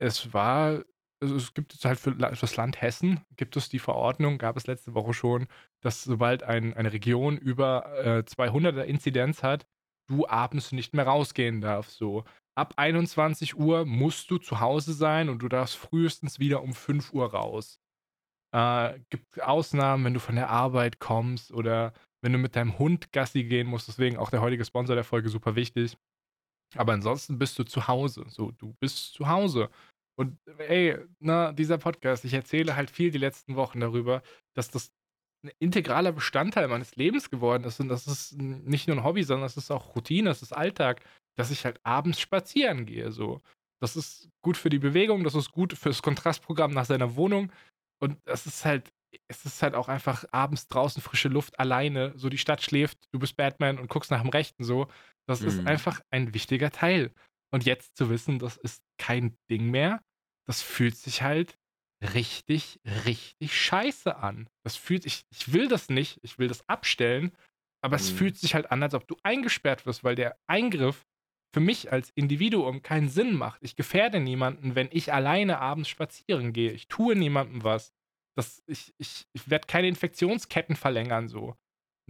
Es 0.00 0.32
war, 0.32 0.84
also 1.22 1.36
es 1.36 1.54
gibt 1.54 1.72
jetzt 1.72 1.84
halt 1.84 1.98
für, 1.98 2.12
für 2.12 2.18
das 2.40 2.56
Land 2.56 2.80
Hessen, 2.82 3.20
gibt 3.36 3.56
es 3.56 3.68
die 3.68 3.78
Verordnung, 3.78 4.38
gab 4.38 4.56
es 4.56 4.66
letzte 4.66 4.94
Woche 4.94 5.14
schon, 5.14 5.46
dass 5.80 6.02
sobald 6.04 6.42
ein, 6.42 6.74
eine 6.74 6.92
Region 6.92 7.38
über 7.38 7.86
äh, 8.04 8.24
200er 8.24 8.82
Inzidenz 8.82 9.42
hat, 9.42 9.66
du 10.08 10.26
abends 10.26 10.72
nicht 10.72 10.94
mehr 10.94 11.06
rausgehen 11.06 11.60
darfst. 11.60 11.96
So 11.96 12.24
ab 12.56 12.74
21 12.76 13.56
Uhr 13.56 13.84
musst 13.84 14.30
du 14.30 14.38
zu 14.38 14.60
Hause 14.60 14.92
sein 14.92 15.28
und 15.28 15.40
du 15.40 15.48
darfst 15.48 15.76
frühestens 15.76 16.38
wieder 16.38 16.62
um 16.62 16.72
5 16.72 17.12
Uhr 17.12 17.32
raus. 17.32 17.80
Äh, 18.54 19.00
gibt 19.10 19.42
Ausnahmen, 19.42 20.04
wenn 20.04 20.14
du 20.14 20.20
von 20.20 20.36
der 20.36 20.50
Arbeit 20.50 21.00
kommst 21.00 21.52
oder 21.52 21.92
wenn 22.22 22.32
du 22.32 22.38
mit 22.38 22.56
deinem 22.56 22.78
Hund 22.78 23.12
Gassi 23.12 23.44
gehen 23.44 23.66
musst. 23.66 23.88
Deswegen 23.88 24.16
auch 24.16 24.30
der 24.30 24.40
heutige 24.40 24.64
Sponsor 24.64 24.94
der 24.94 25.04
Folge 25.04 25.28
super 25.28 25.56
wichtig. 25.56 25.96
Aber 26.76 26.92
ansonsten 26.92 27.38
bist 27.38 27.58
du 27.58 27.64
zu 27.64 27.88
Hause. 27.88 28.24
So, 28.28 28.52
du 28.52 28.74
bist 28.80 29.14
zu 29.14 29.28
Hause. 29.28 29.70
Und 30.16 30.38
ey, 30.58 30.96
na, 31.18 31.52
dieser 31.52 31.78
Podcast, 31.78 32.24
ich 32.24 32.34
erzähle 32.34 32.76
halt 32.76 32.90
viel 32.90 33.10
die 33.10 33.18
letzten 33.18 33.56
Wochen 33.56 33.80
darüber, 33.80 34.22
dass 34.54 34.70
das 34.70 34.92
ein 35.44 35.52
integraler 35.58 36.12
Bestandteil 36.12 36.68
meines 36.68 36.96
Lebens 36.96 37.30
geworden 37.30 37.64
ist. 37.64 37.80
Und 37.80 37.88
das 37.88 38.06
ist 38.06 38.40
nicht 38.40 38.88
nur 38.88 38.96
ein 38.96 39.04
Hobby, 39.04 39.22
sondern 39.22 39.46
es 39.46 39.56
ist 39.56 39.70
auch 39.70 39.94
Routine, 39.94 40.30
es 40.30 40.42
ist 40.42 40.52
Alltag, 40.52 41.02
dass 41.36 41.50
ich 41.50 41.64
halt 41.64 41.78
abends 41.84 42.20
spazieren 42.20 42.86
gehe. 42.86 43.12
So. 43.12 43.40
Das 43.80 43.96
ist 43.96 44.30
gut 44.42 44.56
für 44.56 44.70
die 44.70 44.78
Bewegung, 44.78 45.24
das 45.24 45.34
ist 45.34 45.52
gut 45.52 45.74
fürs 45.74 46.02
Kontrastprogramm 46.02 46.72
nach 46.72 46.86
seiner 46.86 47.16
Wohnung. 47.16 47.52
Und 48.00 48.18
das 48.24 48.46
ist 48.46 48.64
halt, 48.64 48.92
es 49.28 49.44
ist 49.44 49.62
halt 49.62 49.74
auch 49.74 49.88
einfach 49.88 50.24
abends 50.32 50.66
draußen 50.66 51.02
frische 51.02 51.28
Luft 51.28 51.58
alleine. 51.60 52.12
So 52.16 52.28
die 52.28 52.38
Stadt 52.38 52.62
schläft, 52.62 52.98
du 53.12 53.18
bist 53.18 53.36
Batman 53.36 53.78
und 53.78 53.88
guckst 53.88 54.10
nach 54.10 54.22
dem 54.22 54.30
Rechten 54.30 54.64
so. 54.64 54.88
Das 55.28 55.40
mhm. 55.40 55.48
ist 55.48 55.66
einfach 55.66 56.00
ein 56.10 56.34
wichtiger 56.34 56.70
Teil. 56.70 57.12
Und 57.52 57.64
jetzt 57.64 57.96
zu 57.96 58.10
wissen, 58.10 58.38
das 58.38 58.56
ist 58.56 58.82
kein 58.98 59.36
Ding 59.48 59.70
mehr, 59.70 60.02
das 60.46 60.60
fühlt 60.60 60.96
sich 60.96 61.22
halt 61.22 61.56
richtig, 62.02 62.80
richtig 63.04 63.54
scheiße 63.58 64.16
an. 64.16 64.48
Das 64.64 64.76
fühlt, 64.76 65.06
ich, 65.06 65.24
ich 65.30 65.52
will 65.52 65.68
das 65.68 65.88
nicht, 65.88 66.18
ich 66.22 66.38
will 66.38 66.48
das 66.48 66.68
abstellen, 66.68 67.32
aber 67.82 67.96
mhm. 67.96 68.02
es 68.02 68.10
fühlt 68.10 68.36
sich 68.36 68.54
halt 68.54 68.70
an, 68.70 68.82
als 68.82 68.94
ob 68.94 69.06
du 69.06 69.16
eingesperrt 69.22 69.86
wirst, 69.86 70.04
weil 70.04 70.14
der 70.14 70.38
Eingriff 70.46 71.06
für 71.54 71.60
mich 71.60 71.92
als 71.92 72.10
Individuum 72.16 72.82
keinen 72.82 73.08
Sinn 73.08 73.34
macht. 73.34 73.62
Ich 73.62 73.76
gefährde 73.76 74.18
niemanden, 74.18 74.74
wenn 74.74 74.88
ich 74.90 75.12
alleine 75.12 75.60
abends 75.60 75.88
spazieren 75.88 76.52
gehe. 76.52 76.72
Ich 76.72 76.88
tue 76.88 77.14
niemandem 77.14 77.62
was. 77.62 77.92
Das, 78.36 78.62
ich 78.66 78.92
ich, 78.98 79.26
ich 79.32 79.48
werde 79.48 79.68
keine 79.68 79.86
Infektionsketten 79.86 80.74
verlängern 80.74 81.28
so. 81.28 81.54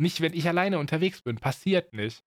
Nicht, 0.00 0.22
wenn 0.22 0.32
ich 0.32 0.48
alleine 0.48 0.78
unterwegs 0.78 1.20
bin. 1.20 1.36
Passiert 1.36 1.92
nicht. 1.92 2.24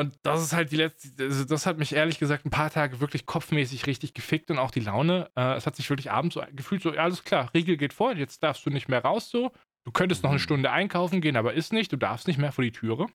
Und 0.00 0.18
das 0.22 0.42
ist 0.42 0.54
halt 0.54 0.72
die 0.72 0.76
letzte, 0.76 1.10
also 1.22 1.44
das 1.44 1.66
hat 1.66 1.76
mich 1.76 1.92
ehrlich 1.92 2.18
gesagt 2.18 2.46
ein 2.46 2.50
paar 2.50 2.70
Tage 2.70 3.00
wirklich 3.00 3.26
kopfmäßig 3.26 3.86
richtig 3.86 4.14
gefickt 4.14 4.50
und 4.50 4.58
auch 4.58 4.70
die 4.70 4.80
Laune. 4.80 5.30
Äh, 5.36 5.56
es 5.56 5.66
hat 5.66 5.76
sich 5.76 5.90
wirklich 5.90 6.10
abends 6.10 6.36
so 6.36 6.42
gefühlt, 6.52 6.80
so, 6.80 6.94
ja, 6.94 7.02
alles 7.02 7.22
klar, 7.22 7.50
Riegel 7.52 7.76
geht 7.76 7.92
vor, 7.92 8.14
jetzt 8.14 8.42
darfst 8.42 8.64
du 8.64 8.70
nicht 8.70 8.88
mehr 8.88 9.02
raus 9.02 9.28
so. 9.28 9.52
Du 9.84 9.92
könntest 9.92 10.22
noch 10.22 10.30
eine 10.30 10.38
mhm. 10.38 10.44
Stunde 10.44 10.70
einkaufen 10.70 11.20
gehen, 11.20 11.36
aber 11.36 11.52
ist 11.52 11.74
nicht, 11.74 11.92
du 11.92 11.98
darfst 11.98 12.28
nicht 12.28 12.38
mehr 12.38 12.50
vor 12.50 12.64
die 12.64 12.72
Türe. 12.72 13.08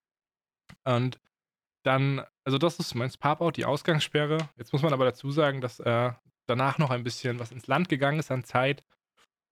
Und 0.84 1.20
dann, 1.84 2.24
also 2.44 2.60
das 2.60 2.78
ist 2.78 2.94
mein 2.94 3.10
Sparbout, 3.10 3.54
die 3.54 3.66
Ausgangssperre. 3.66 4.38
Jetzt 4.56 4.72
muss 4.72 4.84
man 4.84 4.94
aber 4.94 5.06
dazu 5.06 5.32
sagen, 5.32 5.62
dass 5.62 5.80
äh, 5.80 6.12
danach 6.46 6.78
noch 6.78 6.92
ein 6.92 7.04
bisschen 7.04 7.40
was 7.40 7.52
ins 7.52 7.66
Land 7.66 7.90
gegangen 7.90 8.20
ist 8.20 8.30
an 8.30 8.44
Zeit 8.44 8.84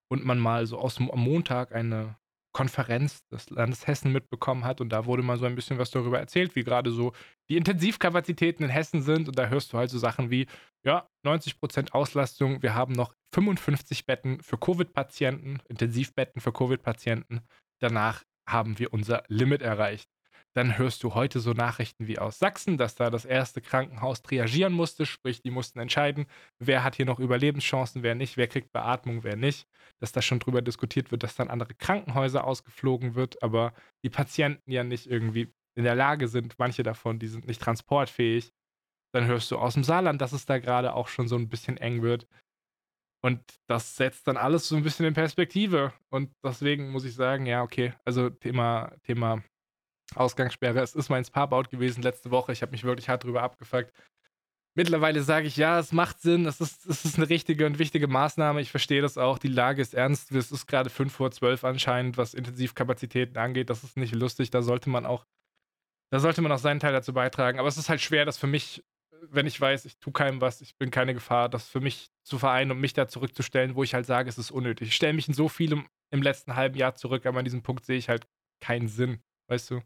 und 0.07 0.23
man 0.23 0.37
mal 0.37 0.67
so 0.67 0.77
aus 0.77 0.99
am 0.99 1.09
Montag 1.15 1.73
eine 1.73 2.15
Konferenz 2.53 3.25
des 3.27 3.49
Landes 3.49 3.87
Hessen 3.87 4.11
mitbekommen 4.11 4.63
hat 4.63 4.79
und 4.79 4.89
da 4.89 5.05
wurde 5.05 5.23
mal 5.23 5.37
so 5.37 5.45
ein 5.45 5.55
bisschen 5.55 5.79
was 5.79 5.91
darüber 5.91 6.19
erzählt, 6.19 6.55
wie 6.55 6.63
gerade 6.63 6.91
so 6.91 7.11
die 7.49 7.57
Intensivkapazitäten 7.57 8.63
in 8.63 8.69
Hessen 8.69 9.01
sind 9.01 9.27
und 9.27 9.37
da 9.37 9.47
hörst 9.47 9.73
du 9.73 9.77
halt 9.77 9.89
so 9.89 9.97
Sachen 9.97 10.29
wie, 10.29 10.45
ja, 10.85 11.09
90% 11.25 11.91
Auslastung, 11.91 12.61
wir 12.61 12.75
haben 12.75 12.93
noch 12.93 13.15
55 13.33 14.05
Betten 14.05 14.41
für 14.41 14.57
Covid-Patienten, 14.57 15.59
Intensivbetten 15.67 16.41
für 16.41 16.53
Covid-Patienten, 16.53 17.41
danach 17.79 18.23
haben 18.47 18.77
wir 18.77 18.93
unser 18.93 19.23
Limit 19.27 19.61
erreicht. 19.61 20.12
Dann 20.55 20.77
hörst 20.77 21.03
du 21.03 21.15
heute 21.15 21.39
so 21.39 21.51
Nachrichten 21.53 22.07
wie 22.07 22.19
aus 22.19 22.37
Sachsen, 22.37 22.77
dass 22.77 22.93
da 22.93 23.09
das 23.09 23.25
erste 23.25 23.59
Krankenhaus 23.59 24.21
triagieren 24.21 24.73
musste, 24.73 25.05
sprich, 25.05 25.41
die 25.41 25.49
mussten 25.49 25.79
entscheiden, 25.79 26.27
wer 26.59 26.83
hat 26.83 26.95
hier 26.95 27.07
noch 27.07 27.19
Überlebenschancen, 27.19 28.03
wer 28.03 28.13
nicht, 28.13 28.37
wer 28.37 28.47
kriegt 28.47 28.71
Beatmung, 28.71 29.23
wer 29.23 29.35
nicht. 29.35 29.67
Dass 29.99 30.11
da 30.11 30.21
schon 30.21 30.39
drüber 30.39 30.61
diskutiert 30.61 31.11
wird, 31.11 31.23
dass 31.23 31.35
dann 31.35 31.49
andere 31.49 31.73
Krankenhäuser 31.73 32.43
ausgeflogen 32.43 33.15
wird, 33.15 33.41
aber 33.41 33.73
die 34.03 34.09
Patienten 34.09 34.71
ja 34.71 34.83
nicht 34.83 35.07
irgendwie 35.07 35.51
in 35.75 35.83
der 35.85 35.95
Lage 35.95 36.27
sind, 36.27 36.59
manche 36.59 36.83
davon, 36.83 37.17
die 37.17 37.27
sind 37.27 37.47
nicht 37.47 37.61
transportfähig. 37.61 38.53
Dann 39.11 39.25
hörst 39.25 39.49
du 39.49 39.57
aus 39.57 39.73
dem 39.73 39.83
Saarland, 39.83 40.21
dass 40.21 40.33
es 40.33 40.45
da 40.45 40.59
gerade 40.59 40.93
auch 40.93 41.07
schon 41.07 41.27
so 41.27 41.35
ein 41.35 41.49
bisschen 41.49 41.77
eng 41.77 42.03
wird. 42.03 42.27
Und 43.23 43.41
das 43.67 43.95
setzt 43.95 44.27
dann 44.27 44.37
alles 44.37 44.67
so 44.67 44.75
ein 44.75 44.83
bisschen 44.83 45.05
in 45.05 45.13
Perspektive. 45.13 45.93
Und 46.09 46.31
deswegen 46.43 46.91
muss 46.91 47.05
ich 47.05 47.15
sagen, 47.15 47.45
ja, 47.45 47.63
okay, 47.63 47.93
also 48.05 48.29
Thema, 48.29 48.91
Thema 49.03 49.43
Ausgangssperre. 50.15 50.81
Es 50.81 50.95
ist 50.95 51.09
mein 51.09 51.25
Spa-Bout 51.25 51.69
gewesen 51.69 52.01
letzte 52.03 52.31
Woche. 52.31 52.51
Ich 52.51 52.61
habe 52.61 52.71
mich 52.71 52.83
wirklich 52.83 53.09
hart 53.09 53.23
drüber 53.23 53.43
abgefuckt. 53.43 53.91
Mittlerweile 54.75 55.21
sage 55.21 55.45
ich, 55.45 55.55
ja, 55.55 55.77
es 55.77 55.91
macht 55.91 56.19
Sinn, 56.19 56.47
es 56.47 56.59
ist, 56.59 56.87
es 56.87 57.05
ist 57.05 57.17
eine 57.17 57.29
richtige 57.29 57.67
und 57.67 57.77
wichtige 57.77 58.07
Maßnahme. 58.07 58.59
Ich 58.59 58.71
verstehe 58.71 59.03
das 59.03 59.19
auch. 59.19 59.37
Die 59.37 59.47
Lage 59.47 59.81
ist 59.81 59.93
ernst. 59.93 60.31
Es 60.31 60.51
ist 60.51 60.65
gerade 60.65 60.89
5 60.89 61.13
vor 61.13 61.29
12 61.29 61.63
anscheinend, 61.63 62.17
was 62.17 62.33
Intensivkapazitäten 62.33 63.37
angeht. 63.37 63.69
Das 63.69 63.83
ist 63.83 63.97
nicht 63.97 64.15
lustig. 64.15 64.49
Da 64.49 64.63
sollte 64.63 64.89
man 64.89 65.05
auch, 65.05 65.25
da 66.11 66.19
sollte 66.19 66.41
man 66.41 66.51
auch 66.51 66.57
seinen 66.57 66.79
Teil 66.79 66.91
dazu 66.91 67.13
beitragen. 67.13 67.59
Aber 67.59 67.67
es 67.67 67.77
ist 67.77 67.89
halt 67.89 68.01
schwer, 68.01 68.25
das 68.25 68.39
für 68.39 68.47
mich, 68.47 68.83
wenn 69.29 69.45
ich 69.45 69.61
weiß, 69.61 69.85
ich 69.85 69.99
tue 69.99 70.11
keinem 70.11 70.41
was, 70.41 70.61
ich 70.61 70.75
bin 70.75 70.89
keine 70.89 71.13
Gefahr, 71.13 71.49
das 71.49 71.69
für 71.69 71.79
mich 71.79 72.09
zu 72.23 72.39
vereinen 72.39 72.71
und 72.71 72.79
mich 72.79 72.93
da 72.93 73.07
zurückzustellen, 73.07 73.75
wo 73.75 73.83
ich 73.83 73.93
halt 73.93 74.07
sage, 74.07 74.27
es 74.27 74.39
ist 74.39 74.49
unnötig. 74.49 74.87
Ich 74.87 74.95
stelle 74.95 75.13
mich 75.13 75.27
in 75.27 75.35
so 75.35 75.49
vielem 75.49 75.87
im 76.09 76.23
letzten 76.23 76.55
halben 76.55 76.77
Jahr 76.77 76.95
zurück, 76.95 77.27
aber 77.27 77.39
an 77.39 77.45
diesem 77.45 77.61
Punkt 77.61 77.85
sehe 77.85 77.97
ich 77.97 78.09
halt 78.09 78.27
keinen 78.59 78.87
Sinn. 78.87 79.21
Weißt 79.47 79.69
du? 79.69 79.81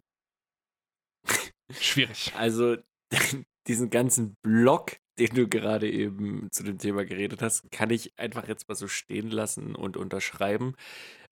Schwierig. 1.71 2.33
Also 2.35 2.77
diesen 3.67 3.89
ganzen 3.89 4.35
Block, 4.41 4.97
den 5.19 5.33
du 5.35 5.47
gerade 5.47 5.89
eben 5.89 6.47
zu 6.51 6.63
dem 6.63 6.77
Thema 6.77 7.05
geredet 7.05 7.41
hast, 7.41 7.71
kann 7.71 7.89
ich 7.89 8.17
einfach 8.17 8.47
jetzt 8.47 8.67
mal 8.69 8.75
so 8.75 8.87
stehen 8.87 9.29
lassen 9.29 9.75
und 9.75 9.97
unterschreiben. 9.97 10.75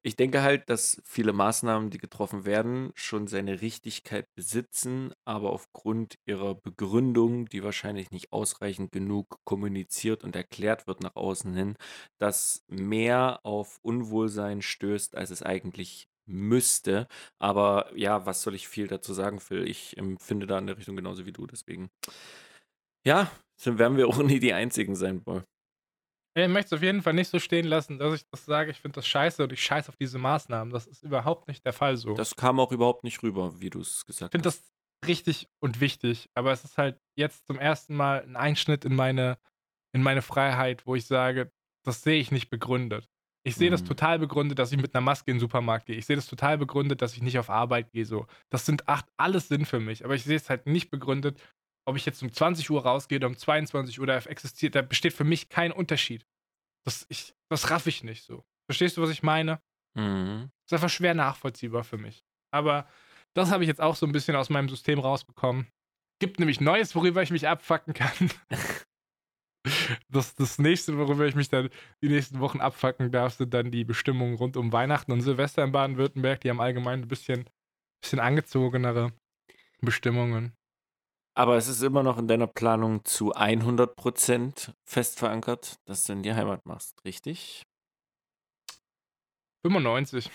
Ich 0.01 0.15
denke 0.15 0.43
halt, 0.43 0.69
dass 0.69 1.01
viele 1.03 1.33
Maßnahmen, 1.33 1.89
die 1.89 1.97
getroffen 1.97 2.45
werden, 2.45 2.91
schon 2.93 3.25
seine 3.25 3.61
Richtigkeit 3.61 4.27
besitzen, 4.35 5.13
aber 5.25 5.51
aufgrund 5.51 6.19
ihrer 6.25 6.53
Begründung, 6.53 7.47
die 7.47 7.63
wahrscheinlich 7.63 8.11
nicht 8.11 8.31
ausreichend 8.31 8.91
genug 8.91 9.39
kommuniziert 9.45 10.23
und 10.23 10.35
erklärt 10.35 10.85
wird 10.85 11.01
nach 11.01 11.15
außen 11.15 11.55
hin, 11.55 11.75
dass 12.19 12.63
mehr 12.67 13.39
auf 13.43 13.79
Unwohlsein 13.81 14.61
stößt, 14.61 15.15
als 15.15 15.31
es 15.31 15.41
eigentlich 15.41 16.07
müsste. 16.25 17.07
Aber 17.39 17.91
ja, 17.95 18.25
was 18.25 18.41
soll 18.41 18.55
ich 18.55 18.67
viel 18.67 18.87
dazu 18.87 19.13
sagen, 19.13 19.39
Phil? 19.39 19.67
Ich 19.67 19.97
empfinde 19.97 20.47
da 20.47 20.57
in 20.57 20.67
der 20.67 20.77
Richtung 20.77 20.95
genauso 20.95 21.25
wie 21.25 21.31
du, 21.31 21.47
deswegen. 21.47 21.89
Ja, 23.05 23.31
dann 23.63 23.77
werden 23.77 23.97
wir 23.97 24.07
auch 24.09 24.17
nie 24.17 24.39
die 24.39 24.53
Einzigen 24.53 24.95
sein, 24.95 25.23
Boy. 25.23 25.41
Ich 26.37 26.49
möchte 26.49 26.75
es 26.75 26.79
auf 26.79 26.83
jeden 26.83 27.01
Fall 27.01 27.13
nicht 27.13 27.29
so 27.29 27.39
stehen 27.39 27.65
lassen, 27.65 27.97
dass 27.97 28.13
ich 28.13 28.25
das 28.29 28.43
sage, 28.43 28.69
ich 28.69 28.81
finde 28.81 28.95
das 28.95 29.07
scheiße 29.07 29.41
und 29.41 29.53
ich 29.53 29.63
scheiße 29.63 29.87
auf 29.87 29.95
diese 29.95 30.17
Maßnahmen. 30.17 30.73
Das 30.73 30.85
ist 30.85 31.01
überhaupt 31.01 31.47
nicht 31.47 31.65
der 31.65 31.71
Fall 31.71 31.95
so. 31.95 32.13
Das 32.13 32.35
kam 32.35 32.59
auch 32.59 32.73
überhaupt 32.73 33.05
nicht 33.05 33.23
rüber, 33.23 33.61
wie 33.61 33.69
du 33.69 33.79
es 33.79 34.05
gesagt 34.05 34.33
hast. 34.33 34.35
Ich 34.35 34.43
finde 34.43 34.49
das 34.49 35.07
richtig 35.07 35.47
und 35.61 35.79
wichtig, 35.79 36.29
aber 36.33 36.51
es 36.51 36.65
ist 36.65 36.77
halt 36.77 36.99
jetzt 37.15 37.47
zum 37.47 37.57
ersten 37.57 37.95
Mal 37.95 38.21
ein 38.21 38.35
Einschnitt 38.35 38.83
in 38.83 38.95
meine, 38.95 39.37
in 39.93 40.03
meine 40.03 40.21
Freiheit, 40.21 40.85
wo 40.85 40.95
ich 40.95 41.05
sage, 41.05 41.53
das 41.83 42.01
sehe 42.01 42.19
ich 42.19 42.31
nicht 42.31 42.49
begründet. 42.49 43.07
Ich 43.47 43.55
sehe 43.55 43.69
das 43.69 43.83
mhm. 43.83 43.87
total 43.87 44.19
begründet, 44.19 44.57
dass 44.57 44.71
ich 44.71 44.81
mit 44.81 44.95
einer 44.95 45.01
Maske 45.01 45.29
in 45.29 45.35
den 45.35 45.39
Supermarkt 45.39 45.85
gehe. 45.85 45.95
Ich 45.95 46.07
sehe 46.07 46.15
das 46.15 46.25
total 46.25 46.57
begründet, 46.57 47.01
dass 47.03 47.13
ich 47.13 47.21
nicht 47.21 47.37
auf 47.37 47.51
Arbeit 47.51 47.91
gehe. 47.91 48.05
So. 48.05 48.25
Das 48.49 48.65
sind 48.65 48.89
acht, 48.89 49.05
alles 49.17 49.49
Sinn 49.49 49.65
für 49.65 49.79
mich. 49.79 50.03
Aber 50.03 50.15
ich 50.15 50.23
sehe 50.23 50.35
es 50.35 50.49
halt 50.49 50.65
nicht 50.65 50.89
begründet, 50.89 51.39
ob 51.87 51.95
ich 51.95 52.07
jetzt 52.07 52.23
um 52.23 52.31
20 52.31 52.69
Uhr 52.71 52.81
rausgehe 52.81 53.19
oder 53.19 53.27
um 53.27 53.37
22 53.37 53.99
Uhr, 53.99 54.07
da 54.07 54.17
existiert, 54.17 54.73
da 54.73 54.81
besteht 54.81 55.13
für 55.13 55.23
mich 55.23 55.49
kein 55.49 55.71
Unterschied. 55.71 56.25
Das, 56.85 57.05
ich, 57.09 57.35
das 57.49 57.69
raff 57.69 57.85
ich 57.85 58.03
nicht 58.03 58.23
so. 58.23 58.43
Verstehst 58.67 58.97
du, 58.97 59.03
was 59.03 59.11
ich 59.11 59.21
meine? 59.21 59.61
Mhm. 59.93 60.49
Das 60.63 60.71
ist 60.71 60.73
einfach 60.73 60.89
schwer 60.89 61.13
nachvollziehbar 61.13 61.83
für 61.83 61.97
mich. 61.97 62.25
Aber 62.51 62.87
das 63.35 63.51
habe 63.51 63.63
ich 63.63 63.67
jetzt 63.67 63.81
auch 63.81 63.95
so 63.95 64.07
ein 64.07 64.11
bisschen 64.11 64.35
aus 64.35 64.49
meinem 64.49 64.69
System 64.69 64.97
rausbekommen. 64.97 65.67
Gibt 66.19 66.39
nämlich 66.39 66.61
Neues, 66.61 66.95
worüber 66.95 67.21
ich 67.21 67.31
mich 67.31 67.47
abfacken 67.47 67.93
kann. 67.93 68.31
Das, 70.09 70.35
das 70.35 70.59
nächste, 70.59 70.97
worüber 70.97 71.25
ich 71.25 71.35
mich 71.35 71.49
dann 71.49 71.69
die 72.01 72.09
nächsten 72.09 72.39
Wochen 72.39 72.61
abfacken 72.61 73.11
darf, 73.11 73.33
sind 73.33 73.53
dann 73.53 73.71
die 73.71 73.83
Bestimmungen 73.83 74.35
rund 74.35 74.57
um 74.57 74.71
Weihnachten 74.71 75.11
und 75.11 75.21
Silvester 75.21 75.63
in 75.63 75.71
Baden-Württemberg. 75.71 76.41
Die 76.41 76.49
haben 76.49 76.61
allgemein 76.61 77.01
ein 77.01 77.07
bisschen, 77.07 77.49
bisschen 78.01 78.19
angezogenere 78.19 79.11
Bestimmungen. 79.81 80.55
Aber 81.37 81.57
es 81.57 81.67
ist 81.67 81.81
immer 81.81 82.01
noch 82.01 82.17
in 82.17 82.29
deiner 82.29 82.47
Planung 82.47 83.03
zu 83.03 83.35
100% 83.35 84.73
fest 84.85 85.19
verankert, 85.19 85.79
dass 85.85 86.05
du 86.05 86.13
in 86.13 86.23
die 86.23 86.33
Heimat 86.33 86.65
machst, 86.65 87.03
richtig? 87.03 87.65
95. 89.65 90.31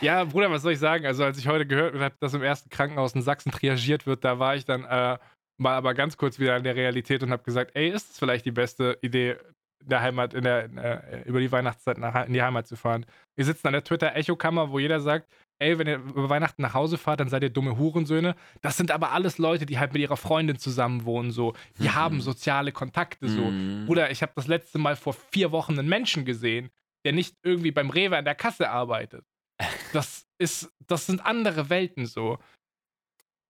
ja, 0.00 0.24
Bruder, 0.24 0.50
was 0.50 0.62
soll 0.62 0.72
ich 0.72 0.78
sagen? 0.78 1.04
Also, 1.04 1.24
als 1.24 1.36
ich 1.36 1.46
heute 1.46 1.66
gehört 1.66 1.94
habe, 1.96 2.16
dass 2.20 2.32
im 2.32 2.42
ersten 2.42 2.70
Krankenhaus 2.70 3.14
in 3.14 3.20
Sachsen 3.20 3.52
triagiert 3.52 4.06
wird, 4.06 4.24
da 4.24 4.38
war 4.38 4.56
ich 4.56 4.64
dann 4.64 4.84
äh, 4.84 5.18
mal 5.58 5.74
aber 5.74 5.94
ganz 5.94 6.16
kurz 6.16 6.38
wieder 6.38 6.56
in 6.56 6.64
der 6.64 6.76
Realität 6.76 7.22
und 7.22 7.30
habe 7.30 7.42
gesagt, 7.42 7.72
ey, 7.74 7.88
ist 7.88 8.10
es 8.10 8.18
vielleicht 8.18 8.46
die 8.46 8.52
beste 8.52 8.98
Idee, 9.02 9.36
der 9.84 10.00
Heimat, 10.00 10.34
in 10.34 10.44
der, 10.44 10.64
äh, 10.76 11.22
über 11.28 11.40
die 11.40 11.50
Weihnachtszeit 11.50 11.98
nach, 11.98 12.26
in 12.26 12.32
die 12.32 12.42
Heimat 12.42 12.66
zu 12.66 12.76
fahren? 12.76 13.06
Wir 13.36 13.44
sitzen 13.44 13.66
an 13.66 13.72
der 13.72 13.84
Twitter-Echo-Kammer, 13.84 14.70
wo 14.70 14.78
jeder 14.78 15.00
sagt, 15.00 15.28
ey, 15.60 15.78
wenn 15.78 15.86
ihr 15.86 15.96
über 15.96 16.28
Weihnachten 16.28 16.62
nach 16.62 16.74
Hause 16.74 16.98
fahrt, 16.98 17.20
dann 17.20 17.28
seid 17.28 17.42
ihr 17.42 17.50
dumme 17.50 17.76
Hurensöhne. 17.76 18.34
Das 18.60 18.76
sind 18.76 18.90
aber 18.90 19.12
alles 19.12 19.38
Leute, 19.38 19.66
die 19.66 19.78
halt 19.78 19.92
mit 19.92 20.02
ihrer 20.02 20.16
Freundin 20.16 20.58
zusammen 20.58 21.04
wohnen, 21.04 21.30
so. 21.32 21.54
Die 21.78 21.88
mhm. 21.88 21.94
haben 21.94 22.20
soziale 22.20 22.72
Kontakte, 22.72 23.28
so. 23.28 23.42
Mhm. 23.42 23.86
Bruder, 23.86 24.10
ich 24.10 24.22
habe 24.22 24.32
das 24.36 24.46
letzte 24.46 24.78
Mal 24.78 24.96
vor 24.96 25.14
vier 25.14 25.52
Wochen 25.52 25.78
einen 25.78 25.88
Menschen 25.88 26.24
gesehen, 26.24 26.70
der 27.04 27.12
nicht 27.12 27.34
irgendwie 27.42 27.72
beim 27.72 27.90
Rewe 27.90 28.16
an 28.16 28.24
der 28.24 28.34
Kasse 28.34 28.70
arbeitet. 28.70 29.24
Das 29.92 30.26
ist, 30.38 30.70
das 30.86 31.06
sind 31.06 31.24
andere 31.24 31.70
Welten, 31.70 32.06
so 32.06 32.38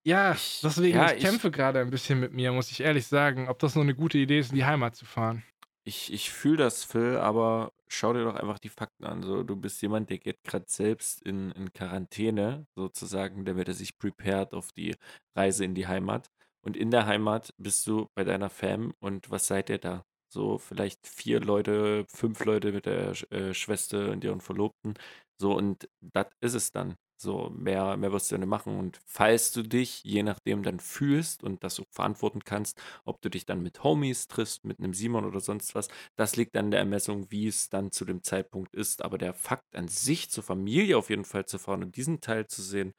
Ja, 0.08 0.32
Ich, 0.32 0.60
deswegen, 0.62 0.96
ja, 0.96 1.12
ich 1.12 1.18
ich, 1.18 1.22
kämpfe 1.22 1.50
gerade 1.50 1.80
ein 1.80 1.90
bisschen 1.90 2.18
mit 2.20 2.32
mir, 2.32 2.52
muss 2.52 2.70
ich 2.70 2.80
ehrlich 2.80 3.06
sagen, 3.06 3.48
ob 3.48 3.58
das 3.58 3.74
nur 3.74 3.84
eine 3.84 3.94
gute 3.94 4.16
Idee 4.18 4.38
ist, 4.38 4.50
in 4.50 4.56
die 4.56 4.64
Heimat 4.64 4.96
zu 4.96 5.04
fahren. 5.04 5.44
ich, 5.86 6.12
ich 6.12 6.30
fühle 6.30 6.58
das, 6.58 6.84
Phil, 6.84 7.16
aber 7.16 7.72
schau 7.88 8.12
dir 8.12 8.24
doch 8.24 8.34
einfach 8.34 8.58
die 8.58 8.68
Fakten 8.68 9.04
an. 9.04 9.22
So, 9.22 9.42
du 9.42 9.56
bist 9.56 9.80
jemand, 9.82 10.10
der 10.10 10.18
geht 10.18 10.42
gerade 10.44 10.66
selbst 10.68 11.22
in, 11.22 11.50
in 11.52 11.72
Quarantäne, 11.72 12.66
sozusagen, 12.76 13.44
der 13.44 13.56
wird 13.56 13.68
er 13.68 13.74
sich 13.74 13.96
prepared 13.98 14.52
auf 14.54 14.72
die 14.72 14.96
Reise 15.36 15.64
in 15.64 15.74
die 15.74 15.86
Heimat. 15.86 16.28
Und 16.62 16.76
in 16.76 16.90
der 16.90 17.06
Heimat 17.06 17.54
bist 17.58 17.86
du 17.86 18.08
bei 18.14 18.24
deiner 18.24 18.50
Fam 18.50 18.94
und 19.00 19.30
was 19.30 19.46
seid 19.46 19.70
ihr 19.70 19.78
da? 19.78 20.04
So 20.30 20.58
vielleicht 20.58 21.06
vier 21.06 21.40
Leute, 21.40 22.04
fünf 22.08 22.44
Leute 22.44 22.72
mit 22.72 22.84
der 22.86 23.12
äh, 23.32 23.54
Schwester 23.54 24.10
und 24.10 24.24
ihren 24.24 24.40
Verlobten. 24.42 24.94
So, 25.40 25.56
und 25.56 25.88
das 26.00 26.26
ist 26.40 26.54
es 26.54 26.72
dann. 26.72 26.96
So, 27.20 27.50
mehr, 27.50 27.96
mehr 27.96 28.12
wirst 28.12 28.30
du 28.30 28.36
ja 28.36 28.38
nicht 28.38 28.48
machen. 28.48 28.78
Und 28.78 29.00
falls 29.04 29.50
du 29.50 29.62
dich, 29.64 30.04
je 30.04 30.22
nachdem, 30.22 30.62
dann 30.62 30.78
fühlst 30.78 31.42
und 31.42 31.64
das 31.64 31.80
auch 31.80 31.84
verantworten 31.90 32.44
kannst, 32.44 32.80
ob 33.04 33.20
du 33.22 33.28
dich 33.28 33.44
dann 33.44 33.60
mit 33.60 33.82
Homies 33.82 34.28
triffst, 34.28 34.64
mit 34.64 34.78
einem 34.78 34.94
Simon 34.94 35.24
oder 35.24 35.40
sonst 35.40 35.74
was, 35.74 35.88
das 36.16 36.36
liegt 36.36 36.56
an 36.56 36.70
der 36.70 36.78
Ermessung, 36.78 37.28
wie 37.32 37.48
es 37.48 37.70
dann 37.70 37.90
zu 37.90 38.04
dem 38.04 38.22
Zeitpunkt 38.22 38.72
ist. 38.72 39.02
Aber 39.02 39.18
der 39.18 39.34
Fakt 39.34 39.74
an 39.74 39.88
sich, 39.88 40.30
zur 40.30 40.44
Familie 40.44 40.96
auf 40.96 41.10
jeden 41.10 41.24
Fall 41.24 41.44
zu 41.44 41.58
fahren 41.58 41.82
und 41.82 41.96
diesen 41.96 42.20
Teil 42.20 42.46
zu 42.46 42.62
sehen, 42.62 42.92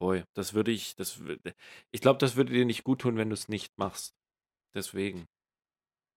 boy, 0.00 0.24
das 0.34 0.54
würde 0.54 0.72
ich, 0.72 0.96
das 0.96 1.20
ich 1.92 2.00
glaube, 2.02 2.18
das 2.18 2.36
würde 2.36 2.52
dir 2.54 2.66
nicht 2.66 2.84
gut 2.84 3.02
tun, 3.02 3.16
wenn 3.18 3.30
du 3.30 3.34
es 3.34 3.48
nicht 3.48 3.78
machst. 3.78 4.14
Deswegen. 4.74 5.26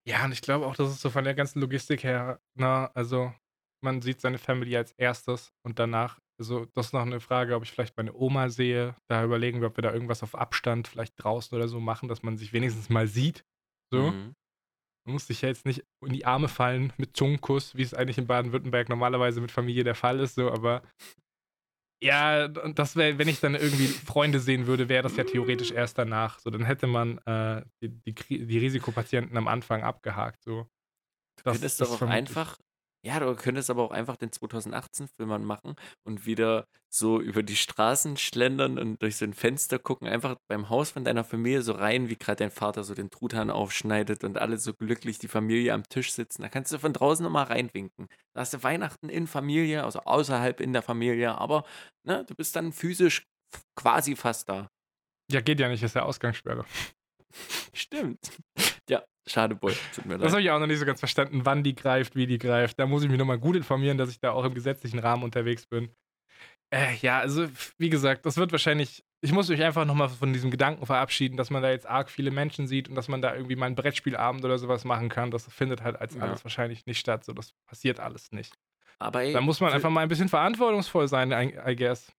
Ja, 0.08 0.26
und 0.26 0.32
ich 0.32 0.42
glaube 0.42 0.66
auch, 0.66 0.76
das 0.76 0.90
ist 0.92 1.02
so 1.02 1.10
von 1.12 1.24
der 1.24 1.36
ganzen 1.36 1.60
Logistik 1.62 2.04
her, 2.04 2.42
na, 2.56 2.88
also 2.96 3.34
man 3.82 4.02
sieht 4.02 4.20
seine 4.22 4.40
Family 4.40 4.76
als 4.76 4.94
erstes 4.94 5.54
und 5.64 5.78
danach, 5.80 6.20
also 6.42 6.66
das 6.74 6.88
ist 6.88 6.94
noch 6.94 7.02
eine 7.02 7.20
Frage, 7.20 7.56
ob 7.56 7.64
ich 7.64 7.72
vielleicht 7.72 7.96
meine 7.98 8.14
Oma 8.14 8.50
sehe, 8.50 8.96
da 9.08 9.24
überlegen 9.24 9.62
wir, 9.62 9.68
ob 9.68 9.78
wir 9.78 9.84
da 9.84 9.94
irgendwas 9.94 10.24
auf 10.24 10.36
Abstand 10.36 10.88
vielleicht 10.88 11.14
draußen 11.24 11.56
oder 11.56 11.68
so 11.68 11.80
machen, 11.80 12.10
dass 12.10 12.24
man 12.24 12.38
sich 12.38 12.52
wenigstens 12.52 12.90
mal 12.90 13.08
sieht. 13.08 13.46
So. 13.92 14.12
Mhm. 14.12 14.36
Man 15.06 15.14
muss 15.14 15.28
sich 15.28 15.42
ja 15.42 15.50
jetzt 15.50 15.66
nicht 15.66 15.84
in 16.06 16.14
die 16.14 16.26
Arme 16.26 16.48
fallen 16.48 16.94
mit 16.98 17.16
Zungenkuss, 17.16 17.76
wie 17.76 17.84
es 17.84 17.94
eigentlich 17.94 18.18
in 18.18 18.28
Baden-Württemberg 18.28 18.90
normalerweise 18.90 19.40
mit 19.40 19.52
Familie 19.52 19.84
der 19.84 19.96
Fall 19.96 20.20
ist, 20.20 20.36
so, 20.36 20.52
aber 20.52 20.84
ja, 22.04 22.48
das 22.48 22.96
wäre, 22.96 23.20
wenn 23.20 23.28
ich 23.28 23.40
dann 23.40 23.54
irgendwie 23.54 23.86
Freunde 23.86 24.40
sehen 24.40 24.66
würde, 24.66 24.90
wäre 24.90 25.04
das 25.04 25.18
ja 25.18 25.24
theoretisch 25.24 25.70
erst 25.70 26.00
danach. 26.00 26.40
So, 26.40 26.50
dann 26.50 26.66
hätte 26.66 26.88
man 26.88 27.20
äh, 27.20 27.64
die, 27.84 27.90
die, 27.90 28.48
die 28.48 28.58
Risikopatienten 28.58 29.38
am 29.38 29.48
Anfang 29.48 29.84
abgehakt. 29.84 30.44
So. 30.44 30.64
Du 31.38 31.44
Das 31.44 31.54
könntest 31.54 31.82
ist 31.82 31.92
doch 31.92 32.02
auch 32.02 32.08
einfach, 32.08 32.58
ja, 33.04 33.20
du 33.20 33.36
könntest 33.36 33.70
aber 33.70 33.84
auch 33.84 33.92
einfach 33.92 34.16
den 34.16 34.30
2018-Film 34.30 35.44
machen 35.44 35.76
und 36.04 36.26
wieder 36.26 36.68
so 36.94 37.20
über 37.20 37.42
die 37.42 37.56
Straßen 37.56 38.18
schlendern 38.18 38.78
und 38.78 39.02
durch 39.02 39.18
so 39.18 39.26
ein 39.26 39.34
Fenster 39.34 39.80
gucken, 39.80 40.08
einfach 40.08 40.36
beim 40.48 40.70
Haus 40.70 40.92
von 40.92 41.04
deiner 41.04 41.24
Familie 41.24 41.62
so 41.62 41.72
rein, 41.72 42.10
wie 42.10 42.16
gerade 42.16 42.38
dein 42.38 42.52
Vater 42.52 42.84
so 42.84 42.94
den 42.94 43.10
Truthahn 43.10 43.50
aufschneidet 43.50 44.24
und 44.24 44.38
alle 44.38 44.58
so 44.58 44.74
glücklich 44.74 45.18
die 45.18 45.28
Familie 45.28 45.74
am 45.74 45.84
Tisch 45.84 46.12
sitzen. 46.12 46.44
Da 46.44 46.50
kannst 46.50 46.72
du 46.74 46.78
von 46.78 46.94
draußen 46.94 47.24
nochmal 47.24 47.46
reinwinken. 47.46 48.08
Da 48.34 48.42
hast 48.42 48.54
du 48.54 48.62
Weihnachten 48.62 49.10
in 49.10 49.26
Familie, 49.26 49.84
also 49.84 50.02
außerhalb 50.02 50.60
in 50.60 50.74
der 50.74 50.82
Familie, 50.82 51.38
aber 51.38 51.64
ne, 52.04 52.24
du 52.26 52.36
bist 52.36 52.56
dann 52.56 52.72
physisch 52.72 53.26
quasi 53.76 54.16
fast 54.16 54.50
da. 54.50 54.70
Ja, 55.32 55.42
geht 55.42 55.60
ja 55.60 55.70
nicht, 55.70 55.82
ist 55.82 55.96
ja 55.96 56.04
Ausgangssperre. 56.04 56.66
Stimmt. 57.74 58.32
Schade, 59.28 59.56
Boy. 59.56 59.74
Tut 59.96 60.06
mir 60.06 60.16
Das 60.16 60.24
leid. 60.24 60.32
habe 60.32 60.42
ich 60.42 60.50
auch 60.52 60.60
noch 60.60 60.68
nicht 60.68 60.80
so 60.80 60.86
ganz 60.86 61.00
verstanden, 61.00 61.42
wann 61.46 61.64
die 61.64 61.76
greift, 61.76 62.16
wie 62.16 62.26
die 62.28 62.40
greift. 62.40 62.80
Da 62.80 62.86
muss 62.88 63.04
ich 63.04 63.10
mich 63.10 63.20
nochmal 63.20 63.38
gut 63.40 63.56
informieren, 63.56 63.98
dass 63.98 64.10
ich 64.10 64.20
da 64.20 64.32
auch 64.32 64.44
im 64.44 64.54
gesetzlichen 64.54 65.00
Rahmen 65.00 65.24
unterwegs 65.24 65.66
bin. 65.68 65.90
Äh, 66.74 66.96
ja, 67.02 67.20
also 67.20 67.48
wie 67.78 67.90
gesagt, 67.90 68.26
das 68.26 68.38
wird 68.38 68.52
wahrscheinlich. 68.52 69.04
Ich 69.24 69.32
muss 69.34 69.50
mich 69.50 69.62
einfach 69.62 69.86
nochmal 69.86 70.10
von 70.10 70.34
diesem 70.34 70.50
Gedanken 70.50 70.86
verabschieden, 70.86 71.38
dass 71.38 71.50
man 71.52 71.62
da 71.62 71.70
jetzt 71.70 71.86
arg 71.86 72.10
viele 72.10 72.32
Menschen 72.32 72.66
sieht 72.66 72.90
und 72.90 72.96
dass 72.96 73.08
man 73.10 73.22
da 73.22 73.36
irgendwie 73.36 73.56
mal 73.56 73.68
einen 73.68 73.76
Brettspielabend 73.76 74.44
oder 74.44 74.58
sowas 74.58 74.84
machen 74.86 75.10
kann. 75.10 75.30
Das 75.32 75.46
findet 75.54 75.84
halt 75.84 76.00
als 76.00 76.16
Ja. 76.16 76.22
alles 76.22 76.44
wahrscheinlich 76.44 76.86
nicht 76.88 76.98
statt. 77.00 77.24
So, 77.26 77.34
das 77.34 77.52
passiert 77.68 78.00
alles 78.00 78.32
nicht. 78.32 78.56
Aber 78.98 79.22
ey, 79.22 79.34
Da 79.34 79.42
muss 79.42 79.60
man 79.60 79.74
einfach 79.74 79.90
mal 79.92 80.02
ein 80.02 80.10
bisschen 80.10 80.30
verantwortungsvoll 80.30 81.08
sein, 81.08 81.32
I, 81.32 81.54
I 81.72 81.76
guess. 81.76 82.12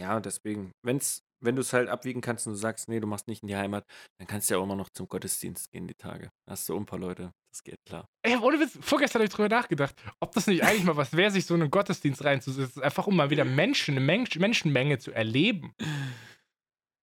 Ja, 0.00 0.18
deswegen, 0.18 0.72
wenn's, 0.82 1.23
wenn 1.44 1.56
du 1.56 1.62
es 1.62 1.72
halt 1.72 1.88
abwiegen 1.88 2.20
kannst 2.20 2.46
und 2.46 2.54
du 2.54 2.58
sagst, 2.58 2.88
nee, 2.88 3.00
du 3.00 3.06
machst 3.06 3.28
nicht 3.28 3.42
in 3.42 3.48
die 3.48 3.56
Heimat, 3.56 3.84
dann 4.18 4.26
kannst 4.26 4.48
du 4.48 4.54
ja 4.54 4.60
auch 4.60 4.64
immer 4.64 4.76
noch 4.76 4.88
zum 4.90 5.08
Gottesdienst 5.08 5.70
gehen 5.70 5.86
die 5.86 5.94
Tage. 5.94 6.30
Hast 6.48 6.68
du 6.68 6.76
ein 6.76 6.86
paar 6.86 6.98
Leute, 6.98 7.32
das 7.52 7.62
geht 7.62 7.84
klar. 7.86 8.08
Ey, 8.22 8.36
ohne 8.36 8.58
Witz, 8.60 8.78
vorgestern 8.80 9.20
habe 9.20 9.26
ich 9.28 9.34
drüber 9.34 9.48
nachgedacht, 9.48 9.94
ob 10.20 10.32
das 10.32 10.46
nicht 10.46 10.62
eigentlich 10.64 10.84
mal 10.84 10.96
was 10.96 11.16
wäre, 11.16 11.30
sich 11.30 11.46
so 11.46 11.54
in 11.54 11.62
einen 11.62 11.70
Gottesdienst 11.70 12.24
reinzusetzen, 12.24 12.82
einfach 12.82 13.06
um 13.06 13.16
mal 13.16 13.30
wieder 13.30 13.44
Menschen, 13.44 13.96
eine 13.96 14.04
Mensch, 14.04 14.36
Menschenmenge 14.36 14.98
zu 14.98 15.12
erleben. 15.12 15.74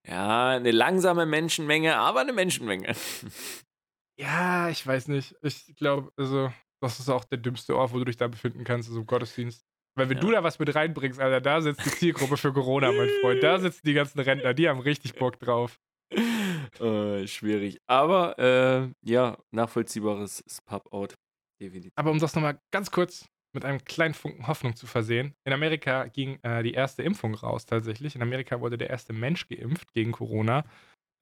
Ja, 0.08 0.50
eine 0.50 0.72
langsame 0.72 1.26
Menschenmenge, 1.26 1.96
aber 1.96 2.22
eine 2.22 2.34
Menschenmenge. 2.34 2.96
Ja, 4.20 4.70
ich 4.70 4.86
weiß 4.86 5.08
nicht. 5.08 5.36
Ich 5.42 5.76
glaube, 5.78 6.12
also, 6.16 6.54
das 6.80 7.00
ist 7.00 7.10
auch 7.10 7.24
der 7.24 7.40
dümmste 7.40 7.76
Ort, 7.76 7.92
wo 7.92 7.98
du 7.98 8.06
dich 8.06 8.18
da 8.18 8.28
befinden 8.28 8.64
kannst, 8.64 8.90
so 8.90 9.00
im 9.00 9.08
Gottesdienst. 9.08 9.66
Weil 9.96 10.10
wenn 10.10 10.18
Ja. 10.18 10.22
du 10.22 10.32
da 10.32 10.44
was 10.44 10.58
mit 10.60 10.74
reinbringst, 10.74 11.20
Alter, 11.20 11.42
da 11.42 11.62
sitzt 11.62 11.86
die 11.86 11.90
Zielgruppe 11.90 12.38
für 12.38 12.54
Corona, 12.54 12.92
mein 12.92 13.10
Freund. 13.22 13.44
Da 13.44 13.60
sitzen 13.60 13.82
die 13.86 13.94
ganzen 13.94 14.20
Rentner, 14.20 14.54
die 14.54 14.70
haben 14.70 14.80
richtig 14.80 15.16
Bock 15.16 15.38
drauf. 15.40 15.80
äh, 16.80 17.28
schwierig. 17.28 17.78
Aber 17.88 18.38
äh, 18.40 18.90
ja, 19.10 19.38
nachvollziehbares 19.52 20.44
Pub-Out. 20.66 21.16
Definitiv. 21.62 21.92
Aber 21.96 22.12
um 22.12 22.20
das 22.20 22.36
nochmal 22.36 22.60
ganz 22.72 22.92
kurz 22.92 23.26
mit 23.54 23.66
einem 23.66 23.84
kleinen 23.84 24.14
Funken 24.14 24.48
Hoffnung 24.48 24.76
zu 24.76 24.88
versehen. 24.88 25.34
In 25.46 25.54
Amerika 25.54 26.06
ging 26.08 26.40
äh, 26.44 26.64
die 26.64 26.72
erste 26.74 27.04
Impfung 27.04 27.36
raus 27.36 27.66
tatsächlich. 27.66 28.16
In 28.16 28.22
Amerika 28.22 28.62
wurde 28.62 28.78
der 28.78 28.90
erste 28.90 29.12
Mensch 29.14 29.48
geimpft 29.48 29.94
gegen 29.94 30.14
Corona. 30.14 30.64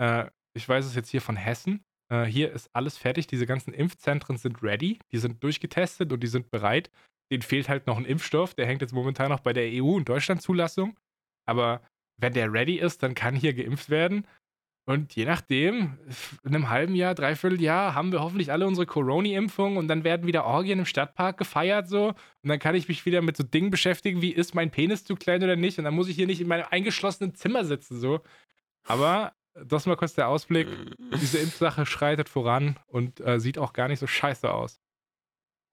Äh, 0.01 0.25
ich 0.55 0.67
weiß 0.69 0.85
es 0.85 0.95
jetzt 0.95 1.09
hier 1.09 1.21
von 1.21 1.35
Hessen. 1.35 1.83
Äh, 2.11 2.25
hier 2.25 2.51
ist 2.51 2.69
alles 2.73 2.97
fertig. 2.97 3.25
Diese 3.27 3.45
ganzen 3.47 3.73
Impfzentren 3.73 4.37
sind 4.37 4.61
ready. 4.61 4.99
Die 5.11 5.17
sind 5.17 5.43
durchgetestet 5.43 6.13
und 6.13 6.21
die 6.21 6.27
sind 6.27 6.51
bereit. 6.51 6.91
Denen 7.31 7.43
fehlt 7.43 7.69
halt 7.69 7.87
noch 7.87 7.97
ein 7.97 8.05
Impfstoff. 8.05 8.53
Der 8.53 8.65
hängt 8.65 8.81
jetzt 8.81 8.93
momentan 8.93 9.29
noch 9.29 9.41
bei 9.41 9.53
der 9.53 9.69
EU- 9.71 9.95
und 9.95 10.09
Deutschland-Zulassung. 10.09 10.99
Aber 11.45 11.81
wenn 12.17 12.33
der 12.33 12.51
ready 12.51 12.75
ist, 12.75 13.03
dann 13.03 13.15
kann 13.15 13.35
hier 13.35 13.53
geimpft 13.53 13.89
werden. 13.89 14.25
Und 14.85 15.15
je 15.15 15.25
nachdem, 15.25 15.99
in 16.43 16.55
einem 16.55 16.69
halben 16.69 16.95
Jahr, 16.95 17.13
dreiviertel 17.13 17.61
Jahr, 17.61 17.93
haben 17.93 18.11
wir 18.11 18.21
hoffentlich 18.21 18.51
alle 18.51 18.65
unsere 18.65 18.87
Corona-Impfung 18.87 19.77
und 19.77 19.87
dann 19.87 20.03
werden 20.03 20.25
wieder 20.25 20.45
Orgien 20.45 20.79
im 20.79 20.85
Stadtpark 20.85 21.37
gefeiert 21.37 21.87
so. 21.87 22.07
Und 22.07 22.49
dann 22.49 22.57
kann 22.57 22.73
ich 22.73 22.87
mich 22.87 23.05
wieder 23.05 23.21
mit 23.21 23.37
so 23.37 23.43
Dingen 23.43 23.69
beschäftigen, 23.69 24.23
wie 24.23 24.31
ist 24.31 24.55
mein 24.55 24.71
Penis 24.71 25.03
zu 25.03 25.15
klein 25.15 25.43
oder 25.43 25.55
nicht. 25.55 25.77
Und 25.77 25.83
dann 25.83 25.93
muss 25.93 26.07
ich 26.07 26.15
hier 26.15 26.25
nicht 26.25 26.41
in 26.41 26.47
meinem 26.47 26.65
eingeschlossenen 26.71 27.35
Zimmer 27.35 27.65
sitzen 27.65 27.99
so. 27.99 28.21
Aber 28.83 29.33
das 29.53 29.85
mal 29.85 29.95
kurz 29.95 30.15
der 30.15 30.27
Ausblick. 30.27 30.67
Diese 31.21 31.37
Impfsache 31.37 31.85
schreitet 31.85 32.29
voran 32.29 32.79
und 32.87 33.19
äh, 33.19 33.39
sieht 33.39 33.57
auch 33.57 33.73
gar 33.73 33.87
nicht 33.87 33.99
so 33.99 34.07
scheiße 34.07 34.51
aus. 34.51 34.81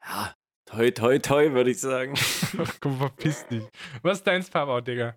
Ja, 0.05 0.35
toi, 0.66 0.90
toi, 0.90 1.18
toi, 1.18 1.52
würde 1.52 1.70
ich 1.70 1.81
sagen. 1.81 2.14
Komm, 2.81 2.98
verpiss 2.98 3.46
dich. 3.46 3.64
Was 4.02 4.18
ist 4.18 4.26
dein 4.26 4.44
Pub-Out, 4.44 4.87
Digga? 4.87 5.16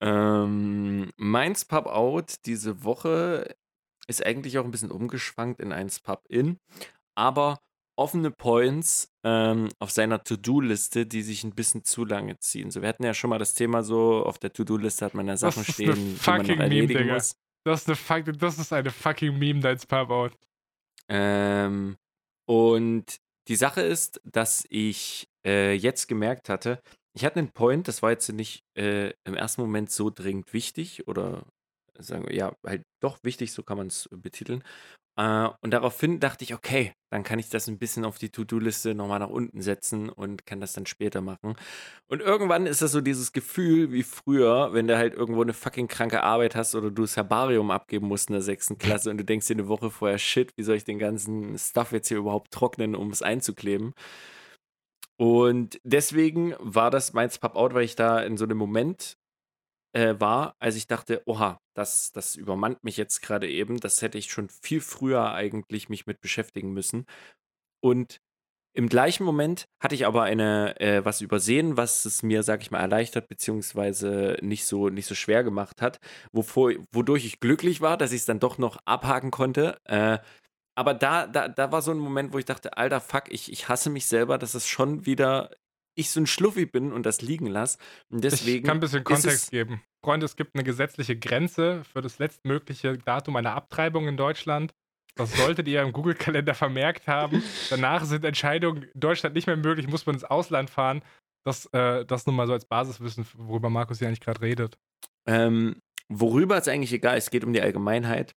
Ähm, 0.00 1.10
meins 1.16 1.64
Pub 1.64 1.86
Out 1.86 2.36
diese 2.46 2.84
Woche 2.84 3.54
ist 4.06 4.24
eigentlich 4.24 4.58
auch 4.58 4.64
ein 4.64 4.70
bisschen 4.70 4.90
umgeschwankt 4.90 5.60
in 5.60 5.72
eins 5.72 6.00
Pub 6.00 6.24
In, 6.28 6.58
aber 7.14 7.58
offene 7.96 8.30
Points 8.30 9.12
ähm, 9.24 9.68
auf 9.80 9.90
seiner 9.90 10.22
To-Do-Liste, 10.22 11.04
die 11.04 11.22
sich 11.22 11.42
ein 11.42 11.54
bisschen 11.54 11.84
zu 11.84 12.04
lange 12.04 12.38
ziehen. 12.38 12.70
So, 12.70 12.80
wir 12.80 12.88
hatten 12.88 13.04
ja 13.04 13.12
schon 13.12 13.30
mal 13.30 13.38
das 13.38 13.54
Thema 13.54 13.82
so, 13.82 14.24
auf 14.24 14.38
der 14.38 14.52
To-Do-Liste 14.52 15.04
hat 15.04 15.14
man 15.14 15.26
ja 15.26 15.36
Sachen 15.36 15.62
ist 15.62 15.72
stehen, 15.72 15.94
die 15.94 16.00
man 16.00 16.12
noch 16.12 16.20
fucking 16.20 16.46
Meme, 16.46 16.62
erledigen 16.62 16.98
Digga. 17.00 17.14
muss. 17.14 17.36
Das 17.64 17.80
ist 17.82 17.88
eine, 17.88 17.96
fuck, 17.96 18.38
das 18.38 18.58
ist 18.58 18.72
eine 18.72 18.90
fucking 18.90 19.36
Meme, 19.36 19.60
dein 19.60 19.78
Pub-Out. 19.78 20.32
Ähm, 21.08 21.96
und 22.46 23.20
die 23.48 23.56
Sache 23.56 23.80
ist, 23.80 24.20
dass 24.24 24.64
ich 24.68 25.28
äh, 25.44 25.72
jetzt 25.72 26.06
gemerkt 26.08 26.48
hatte, 26.48 26.82
ich 27.14 27.24
hatte 27.24 27.38
einen 27.40 27.52
Point, 27.52 27.88
das 27.88 28.02
war 28.02 28.10
jetzt 28.10 28.28
nicht 28.32 28.64
äh, 28.76 29.12
im 29.24 29.34
ersten 29.34 29.62
Moment 29.62 29.90
so 29.90 30.10
dringend 30.10 30.52
wichtig 30.52 31.08
oder 31.08 31.46
sagen 31.98 32.26
wir, 32.28 32.34
ja, 32.34 32.54
halt 32.64 32.82
doch 33.00 33.18
wichtig, 33.24 33.52
so 33.52 33.62
kann 33.62 33.78
man 33.78 33.88
es 33.88 34.08
betiteln. 34.12 34.62
Äh, 35.18 35.48
und 35.62 35.72
daraufhin 35.72 36.20
dachte 36.20 36.44
ich, 36.44 36.54
okay, 36.54 36.92
dann 37.10 37.24
kann 37.24 37.40
ich 37.40 37.48
das 37.50 37.66
ein 37.66 37.78
bisschen 37.78 38.04
auf 38.04 38.18
die 38.18 38.30
To-Do-Liste 38.30 38.94
nochmal 38.94 39.18
nach 39.18 39.28
unten 39.28 39.60
setzen 39.60 40.10
und 40.10 40.46
kann 40.46 40.60
das 40.60 40.74
dann 40.74 40.86
später 40.86 41.20
machen. 41.20 41.56
Und 42.06 42.20
irgendwann 42.20 42.66
ist 42.66 42.82
das 42.82 42.92
so 42.92 43.00
dieses 43.00 43.32
Gefühl 43.32 43.90
wie 43.92 44.04
früher, 44.04 44.72
wenn 44.72 44.86
du 44.86 44.96
halt 44.96 45.14
irgendwo 45.14 45.42
eine 45.42 45.54
fucking 45.54 45.88
kranke 45.88 46.22
Arbeit 46.22 46.54
hast 46.54 46.76
oder 46.76 46.90
du 46.92 47.02
das 47.02 47.16
Herbarium 47.16 47.72
abgeben 47.72 48.06
musst 48.06 48.28
in 48.30 48.34
der 48.34 48.42
sechsten 48.42 48.78
Klasse 48.78 49.10
und 49.10 49.18
du 49.18 49.24
denkst 49.24 49.48
dir 49.48 49.54
eine 49.54 49.68
Woche 49.68 49.90
vorher, 49.90 50.18
shit, 50.18 50.52
wie 50.56 50.62
soll 50.62 50.76
ich 50.76 50.84
den 50.84 51.00
ganzen 51.00 51.58
Stuff 51.58 51.90
jetzt 51.90 52.08
hier 52.08 52.18
überhaupt 52.18 52.52
trocknen, 52.52 52.94
um 52.94 53.10
es 53.10 53.22
einzukleben? 53.22 53.94
Und 55.16 55.80
deswegen 55.82 56.54
war 56.60 56.90
das 56.90 57.12
meins 57.12 57.38
Pub 57.38 57.56
Out, 57.56 57.74
weil 57.74 57.82
ich 57.84 57.96
da 57.96 58.20
in 58.20 58.36
so 58.36 58.44
einem 58.44 58.56
Moment 58.58 59.18
äh, 59.94 60.14
war, 60.18 60.54
als 60.60 60.76
ich 60.76 60.86
dachte, 60.86 61.22
oha, 61.26 61.58
das, 61.74 62.12
das 62.12 62.36
übermannt 62.36 62.84
mich 62.84 62.96
jetzt 62.96 63.20
gerade 63.22 63.48
eben. 63.48 63.78
Das 63.80 64.02
hätte 64.02 64.18
ich 64.18 64.30
schon 64.30 64.48
viel 64.50 64.80
früher 64.80 65.32
eigentlich 65.32 65.88
mich 65.88 66.06
mit 66.06 66.20
beschäftigen 66.20 66.72
müssen. 66.72 67.06
Und 67.82 68.18
Im 68.74 68.88
gleichen 68.88 69.24
Moment 69.24 69.66
hatte 69.82 69.94
ich 69.96 70.06
aber 70.06 70.22
eine, 70.24 70.78
äh, 70.80 71.04
was 71.04 71.20
übersehen, 71.20 71.76
was 71.76 72.04
es 72.04 72.22
mir, 72.22 72.44
sag 72.44 72.62
ich 72.62 72.70
mal, 72.70 72.80
erleichtert, 72.80 73.28
beziehungsweise 73.28 74.38
nicht 74.42 74.66
so, 74.66 74.88
nicht 74.90 75.06
so 75.06 75.16
schwer 75.16 75.42
gemacht 75.44 75.82
hat, 75.82 75.98
wovor, 76.32 76.72
wodurch 76.92 77.24
ich 77.26 77.40
glücklich 77.40 77.80
war, 77.80 77.96
dass 77.96 78.12
ich 78.12 78.20
es 78.20 78.26
dann 78.26 78.40
doch 78.40 78.58
noch 78.58 78.78
abhaken 78.84 79.32
konnte. 79.32 79.78
Äh, 79.84 80.18
aber 80.76 80.94
da, 80.94 81.26
da, 81.26 81.48
da 81.48 81.72
war 81.72 81.82
so 81.82 81.90
ein 81.92 81.98
Moment, 81.98 82.32
wo 82.32 82.38
ich 82.38 82.44
dachte, 82.44 82.76
alter 82.76 83.00
Fuck, 83.00 83.24
ich, 83.30 83.52
ich 83.52 83.68
hasse 83.68 83.90
mich 83.90 84.06
selber, 84.06 84.38
dass 84.38 84.54
es 84.54 84.68
schon 84.68 85.06
wieder 85.06 85.50
ich 85.98 86.10
so 86.10 86.20
ein 86.20 86.26
Schluffi 86.26 86.66
bin 86.66 86.92
und 86.92 87.04
das 87.04 87.22
liegen 87.22 87.46
lasse. 87.46 87.78
Und 88.10 88.22
deswegen 88.24 88.58
ich 88.58 88.64
kann 88.64 88.78
ein 88.78 88.80
bisschen 88.80 89.04
Kontext 89.04 89.50
geben. 89.50 89.82
Freunde, 90.04 90.26
es 90.26 90.36
gibt 90.36 90.54
eine 90.54 90.64
gesetzliche 90.64 91.18
Grenze 91.18 91.82
für 91.84 92.00
das 92.00 92.18
letztmögliche 92.18 92.98
Datum 92.98 93.36
einer 93.36 93.54
Abtreibung 93.54 94.08
in 94.08 94.16
Deutschland. 94.16 94.72
Das 95.16 95.32
solltet 95.32 95.66
ihr 95.66 95.82
im 95.82 95.92
Google-Kalender 95.92 96.54
vermerkt 96.54 97.08
haben. 97.08 97.42
Danach 97.70 98.04
sind 98.04 98.24
Entscheidungen 98.24 98.84
in 98.84 99.00
Deutschland 99.00 99.34
nicht 99.34 99.48
mehr 99.48 99.56
möglich, 99.56 99.88
muss 99.88 100.06
man 100.06 100.14
ins 100.14 100.24
Ausland 100.24 100.70
fahren. 100.70 101.02
Das, 101.44 101.66
äh, 101.72 102.04
das 102.04 102.26
nur 102.26 102.34
mal 102.34 102.46
so 102.46 102.52
als 102.52 102.66
Basiswissen, 102.66 103.26
worüber 103.34 103.70
Markus 103.70 103.98
ja 104.00 104.06
eigentlich 104.06 104.20
gerade 104.20 104.40
redet. 104.40 104.78
Ähm, 105.26 105.80
worüber 106.08 106.56
ist 106.56 106.68
eigentlich 106.68 106.92
egal, 106.92 107.16
es 107.16 107.30
geht 107.30 107.44
um 107.44 107.52
die 107.52 107.60
Allgemeinheit 107.60 108.34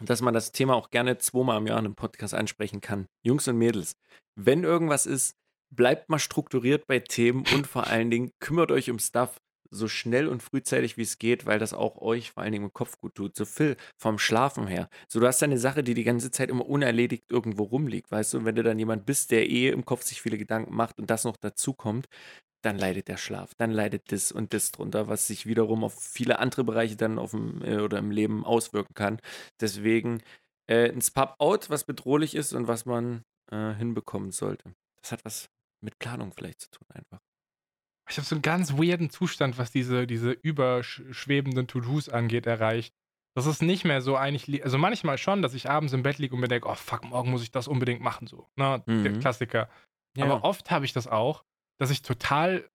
dass 0.00 0.20
man 0.20 0.34
das 0.34 0.52
Thema 0.52 0.74
auch 0.74 0.90
gerne 0.90 1.18
zweimal 1.18 1.58
im 1.58 1.66
Jahr 1.66 1.78
in 1.78 1.86
einem 1.86 1.94
Podcast 1.94 2.34
ansprechen 2.34 2.80
kann. 2.80 3.06
Jungs 3.24 3.48
und 3.48 3.58
Mädels, 3.58 3.96
wenn 4.36 4.64
irgendwas 4.64 5.06
ist, 5.06 5.36
bleibt 5.70 6.08
mal 6.08 6.18
strukturiert 6.18 6.86
bei 6.86 7.00
Themen 7.00 7.44
und 7.54 7.66
vor 7.66 7.86
allen 7.86 8.10
Dingen 8.10 8.32
kümmert 8.40 8.70
euch 8.70 8.90
um 8.90 8.98
Stuff 8.98 9.40
so 9.70 9.88
schnell 9.88 10.28
und 10.28 10.42
frühzeitig 10.42 10.96
wie 10.96 11.02
es 11.02 11.18
geht, 11.18 11.46
weil 11.46 11.58
das 11.58 11.72
auch 11.72 11.98
euch 11.98 12.30
vor 12.32 12.42
allen 12.42 12.52
Dingen 12.52 12.64
im 12.64 12.72
Kopf 12.72 12.98
gut 12.98 13.14
tut. 13.14 13.36
So 13.36 13.44
Phil, 13.44 13.76
vom 13.96 14.18
Schlafen 14.18 14.66
her. 14.66 14.88
So, 15.08 15.20
du 15.20 15.26
hast 15.26 15.42
eine 15.42 15.58
Sache, 15.58 15.82
die 15.82 15.94
die 15.94 16.04
ganze 16.04 16.30
Zeit 16.30 16.50
immer 16.50 16.66
unerledigt 16.66 17.24
irgendwo 17.30 17.64
rumliegt, 17.64 18.10
weißt 18.10 18.34
du? 18.34 18.38
Und 18.38 18.44
wenn 18.44 18.54
du 18.56 18.62
dann 18.62 18.78
jemand 18.78 19.06
bist, 19.06 19.30
der 19.30 19.48
eh 19.48 19.68
im 19.68 19.84
Kopf 19.84 20.02
sich 20.02 20.22
viele 20.22 20.38
Gedanken 20.38 20.74
macht 20.74 20.98
und 20.98 21.10
das 21.10 21.24
noch 21.24 21.36
dazu 21.36 21.74
kommt, 21.74 22.06
dann 22.62 22.78
leidet 22.78 23.08
der 23.08 23.18
Schlaf, 23.18 23.54
dann 23.54 23.70
leidet 23.70 24.10
das 24.10 24.32
und 24.32 24.52
das 24.52 24.72
drunter, 24.72 25.06
was 25.06 25.28
sich 25.28 25.46
wiederum 25.46 25.84
auf 25.84 25.94
viele 25.94 26.40
andere 26.40 26.64
Bereiche 26.64 26.96
dann 26.96 27.18
auf 27.18 27.30
dem 27.30 27.62
äh, 27.62 27.78
oder 27.78 27.98
im 27.98 28.10
Leben 28.10 28.44
auswirken 28.44 28.94
kann. 28.94 29.20
Deswegen 29.60 30.22
äh, 30.66 30.90
ein 30.90 31.00
Spub-Out, 31.00 31.70
was 31.70 31.84
bedrohlich 31.84 32.34
ist 32.34 32.52
und 32.54 32.66
was 32.66 32.84
man 32.84 33.22
äh, 33.50 33.74
hinbekommen 33.74 34.32
sollte. 34.32 34.74
Das 35.00 35.12
hat 35.12 35.24
was 35.24 35.50
mit 35.80 35.98
Planung 35.98 36.32
vielleicht 36.32 36.60
zu 36.60 36.70
tun 36.70 36.86
einfach. 36.92 37.20
Ich 38.10 38.16
habe 38.16 38.26
so 38.26 38.34
einen 38.34 38.42
ganz 38.42 38.72
weirden 38.72 39.10
Zustand, 39.10 39.58
was 39.58 39.70
diese, 39.70 40.06
diese 40.06 40.30
überschwebenden 40.30 41.66
To-Dos 41.66 42.08
angeht, 42.08 42.46
erreicht. 42.46 42.94
Das 43.34 43.46
ist 43.46 43.62
nicht 43.62 43.84
mehr 43.84 44.00
so 44.00 44.16
eigentlich, 44.16 44.64
also 44.64 44.78
manchmal 44.78 45.18
schon, 45.18 45.42
dass 45.42 45.54
ich 45.54 45.68
abends 45.68 45.92
im 45.92 46.02
Bett 46.02 46.18
liege 46.18 46.34
und 46.34 46.40
mir 46.40 46.48
denke, 46.48 46.68
oh 46.68 46.74
fuck, 46.74 47.04
morgen 47.04 47.30
muss 47.30 47.42
ich 47.42 47.50
das 47.50 47.68
unbedingt 47.68 48.00
machen, 48.00 48.26
so. 48.26 48.48
Na, 48.56 48.78
ne, 48.78 48.84
mhm. 48.86 49.04
der 49.04 49.18
Klassiker. 49.18 49.68
Ja. 50.16 50.24
Aber 50.24 50.42
oft 50.44 50.70
habe 50.70 50.86
ich 50.86 50.92
das 50.92 51.06
auch, 51.06 51.44
dass 51.78 51.90
ich 51.90 52.02
total 52.02 52.68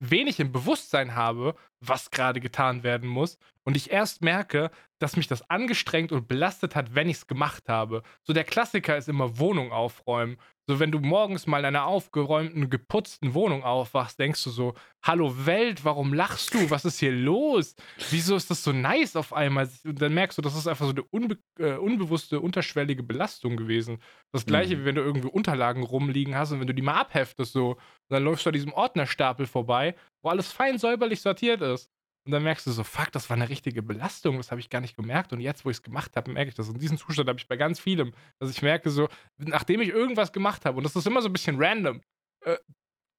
wenig 0.00 0.40
im 0.40 0.52
Bewusstsein 0.52 1.14
habe, 1.14 1.54
was 1.80 2.10
gerade 2.10 2.40
getan 2.40 2.82
werden 2.82 3.08
muss. 3.08 3.38
Und 3.64 3.76
ich 3.76 3.90
erst 3.90 4.22
merke, 4.22 4.70
dass 4.98 5.16
mich 5.16 5.28
das 5.28 5.48
angestrengt 5.48 6.12
und 6.12 6.28
belastet 6.28 6.74
hat, 6.74 6.94
wenn 6.94 7.08
ich 7.08 7.18
es 7.18 7.26
gemacht 7.26 7.68
habe. 7.68 8.02
So 8.22 8.32
der 8.32 8.44
Klassiker 8.44 8.96
ist 8.96 9.08
immer 9.08 9.38
Wohnung 9.38 9.72
aufräumen. 9.72 10.38
So, 10.66 10.80
wenn 10.80 10.90
du 10.90 10.98
morgens 10.98 11.46
mal 11.46 11.58
in 11.58 11.66
einer 11.66 11.84
aufgeräumten, 11.84 12.70
geputzten 12.70 13.34
Wohnung 13.34 13.64
aufwachst, 13.64 14.18
denkst 14.18 14.42
du 14.44 14.50
so, 14.50 14.74
hallo 15.02 15.44
Welt, 15.44 15.84
warum 15.84 16.14
lachst 16.14 16.54
du? 16.54 16.70
Was 16.70 16.86
ist 16.86 16.98
hier 16.98 17.12
los? 17.12 17.76
Wieso 18.10 18.34
ist 18.34 18.50
das 18.50 18.64
so 18.64 18.72
nice 18.72 19.14
auf 19.14 19.34
einmal? 19.34 19.68
Und 19.84 20.00
dann 20.00 20.14
merkst 20.14 20.38
du, 20.38 20.42
das 20.42 20.56
ist 20.56 20.66
einfach 20.66 20.86
so 20.86 20.92
eine 20.92 21.02
unbe 21.02 21.36
äh, 21.58 21.74
unbewusste, 21.74 22.40
unterschwellige 22.40 23.02
Belastung 23.02 23.58
gewesen. 23.58 23.98
Das 24.32 24.46
gleiche, 24.46 24.76
mhm. 24.76 24.80
wie 24.80 24.84
wenn 24.86 24.94
du 24.94 25.02
irgendwie 25.02 25.28
Unterlagen 25.28 25.82
rumliegen 25.82 26.34
hast 26.34 26.52
und 26.52 26.60
wenn 26.60 26.66
du 26.66 26.74
die 26.74 26.82
mal 26.82 26.98
abheftest, 26.98 27.52
so, 27.52 27.76
dann 28.08 28.24
läufst 28.24 28.46
du 28.46 28.50
an 28.50 28.54
diesem 28.54 28.72
Ordnerstapel 28.72 29.46
vorbei, 29.46 29.94
wo 30.22 30.30
alles 30.30 30.50
fein 30.50 30.78
säuberlich 30.78 31.20
sortiert 31.20 31.60
ist. 31.60 31.90
Und 32.26 32.32
dann 32.32 32.42
merkst 32.42 32.66
du 32.66 32.70
so, 32.70 32.84
fuck, 32.84 33.12
das 33.12 33.28
war 33.28 33.36
eine 33.36 33.50
richtige 33.50 33.82
Belastung, 33.82 34.38
das 34.38 34.50
habe 34.50 34.60
ich 34.60 34.70
gar 34.70 34.80
nicht 34.80 34.96
gemerkt. 34.96 35.32
Und 35.32 35.40
jetzt, 35.40 35.64
wo 35.64 35.70
ich 35.70 35.76
es 35.76 35.82
gemacht 35.82 36.16
habe, 36.16 36.30
merke 36.30 36.48
ich 36.48 36.54
das. 36.54 36.68
Und 36.68 36.80
diesen 36.80 36.96
Zustand 36.96 37.28
habe 37.28 37.38
ich 37.38 37.46
bei 37.46 37.56
ganz 37.56 37.78
vielem, 37.78 38.14
dass 38.38 38.50
ich 38.50 38.62
merke, 38.62 38.88
so, 38.88 39.08
nachdem 39.36 39.82
ich 39.82 39.90
irgendwas 39.90 40.32
gemacht 40.32 40.64
habe, 40.64 40.78
und 40.78 40.84
das 40.84 40.96
ist 40.96 41.06
immer 41.06 41.20
so 41.20 41.28
ein 41.28 41.32
bisschen 41.34 41.62
random, 41.62 42.00
äh, 42.44 42.56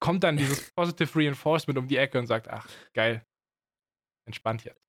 kommt 0.00 0.24
dann 0.24 0.36
dieses 0.36 0.70
Positive 0.74 1.18
Reinforcement 1.18 1.78
um 1.78 1.86
die 1.86 1.96
Ecke 1.96 2.18
und 2.18 2.26
sagt, 2.26 2.48
ach, 2.48 2.68
geil, 2.94 3.24
entspannt 4.26 4.64
jetzt. 4.64 4.82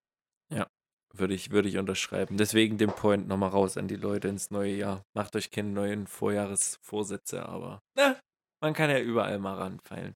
Ja, 0.51 0.67
würde 1.13 1.35
ich, 1.35 1.51
würde 1.51 1.69
ich 1.69 1.77
unterschreiben. 1.77 2.37
Deswegen 2.37 2.79
den 2.79 2.89
Point 2.89 3.27
nochmal 3.27 3.49
raus 3.49 3.77
an 3.77 3.87
die 3.87 3.95
Leute 3.95 4.29
ins 4.29 4.49
neue 4.49 4.73
Jahr. 4.73 5.05
Macht 5.13 5.35
euch 5.35 5.51
keine 5.51 5.69
neuen 5.69 6.07
Vorjahresvorsätze, 6.07 7.47
aber 7.47 7.83
na, 7.95 8.19
man 8.61 8.73
kann 8.73 8.89
ja 8.89 8.99
überall 8.99 9.37
mal 9.37 9.57
ranfeilen. 9.57 10.15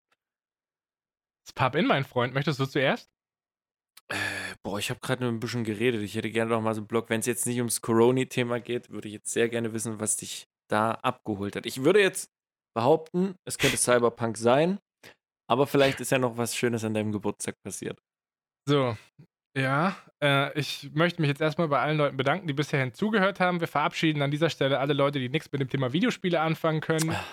Das 1.45 1.53
Pub-In, 1.53 1.85
mein 1.85 2.03
Freund, 2.03 2.33
möchtest 2.33 2.59
du 2.59 2.65
zuerst? 2.65 3.11
Äh, 4.11 4.55
boah, 4.63 4.77
ich 4.77 4.89
habe 4.89 4.99
gerade 4.99 5.25
ein 5.25 5.39
bisschen 5.39 5.63
geredet. 5.63 6.01
Ich 6.01 6.15
hätte 6.15 6.29
gerne 6.29 6.51
noch 6.51 6.61
mal 6.61 6.73
so 6.73 6.81
einen 6.81 6.87
Blog. 6.87 7.09
Wenn 7.09 7.21
es 7.21 7.25
jetzt 7.25 7.45
nicht 7.45 7.57
ums 7.57 7.81
Corona-Thema 7.81 8.59
geht, 8.59 8.89
würde 8.89 9.07
ich 9.07 9.13
jetzt 9.13 9.31
sehr 9.31 9.47
gerne 9.47 9.73
wissen, 9.73 9.99
was 9.99 10.17
dich 10.17 10.47
da 10.69 10.91
abgeholt 10.91 11.55
hat. 11.55 11.65
Ich 11.65 11.83
würde 11.83 12.01
jetzt 12.01 12.29
behaupten, 12.75 13.35
es 13.45 13.57
könnte 13.57 13.77
Cyberpunk 13.77 14.37
sein, 14.37 14.79
aber 15.49 15.67
vielleicht 15.67 15.99
ist 15.99 16.11
ja 16.11 16.19
noch 16.19 16.37
was 16.37 16.55
Schönes 16.55 16.83
an 16.83 16.93
deinem 16.93 17.11
Geburtstag 17.11 17.55
passiert. 17.63 17.99
So, 18.67 18.95
ja, 19.57 19.97
äh, 20.23 20.57
ich 20.57 20.91
möchte 20.93 21.21
mich 21.21 21.29
jetzt 21.29 21.41
erstmal 21.41 21.67
bei 21.67 21.79
allen 21.79 21.97
Leuten 21.97 22.15
bedanken, 22.15 22.47
die 22.47 22.53
bisher 22.53 22.79
hinzugehört 22.79 23.39
haben. 23.39 23.59
Wir 23.59 23.67
verabschieden 23.67 24.21
an 24.21 24.31
dieser 24.31 24.49
Stelle 24.49 24.79
alle 24.79 24.93
Leute, 24.93 25.19
die 25.19 25.29
nichts 25.29 25.51
mit 25.51 25.61
dem 25.61 25.69
Thema 25.69 25.91
Videospiele 25.91 26.39
anfangen 26.39 26.79
können. 26.79 27.11
Ah. 27.11 27.25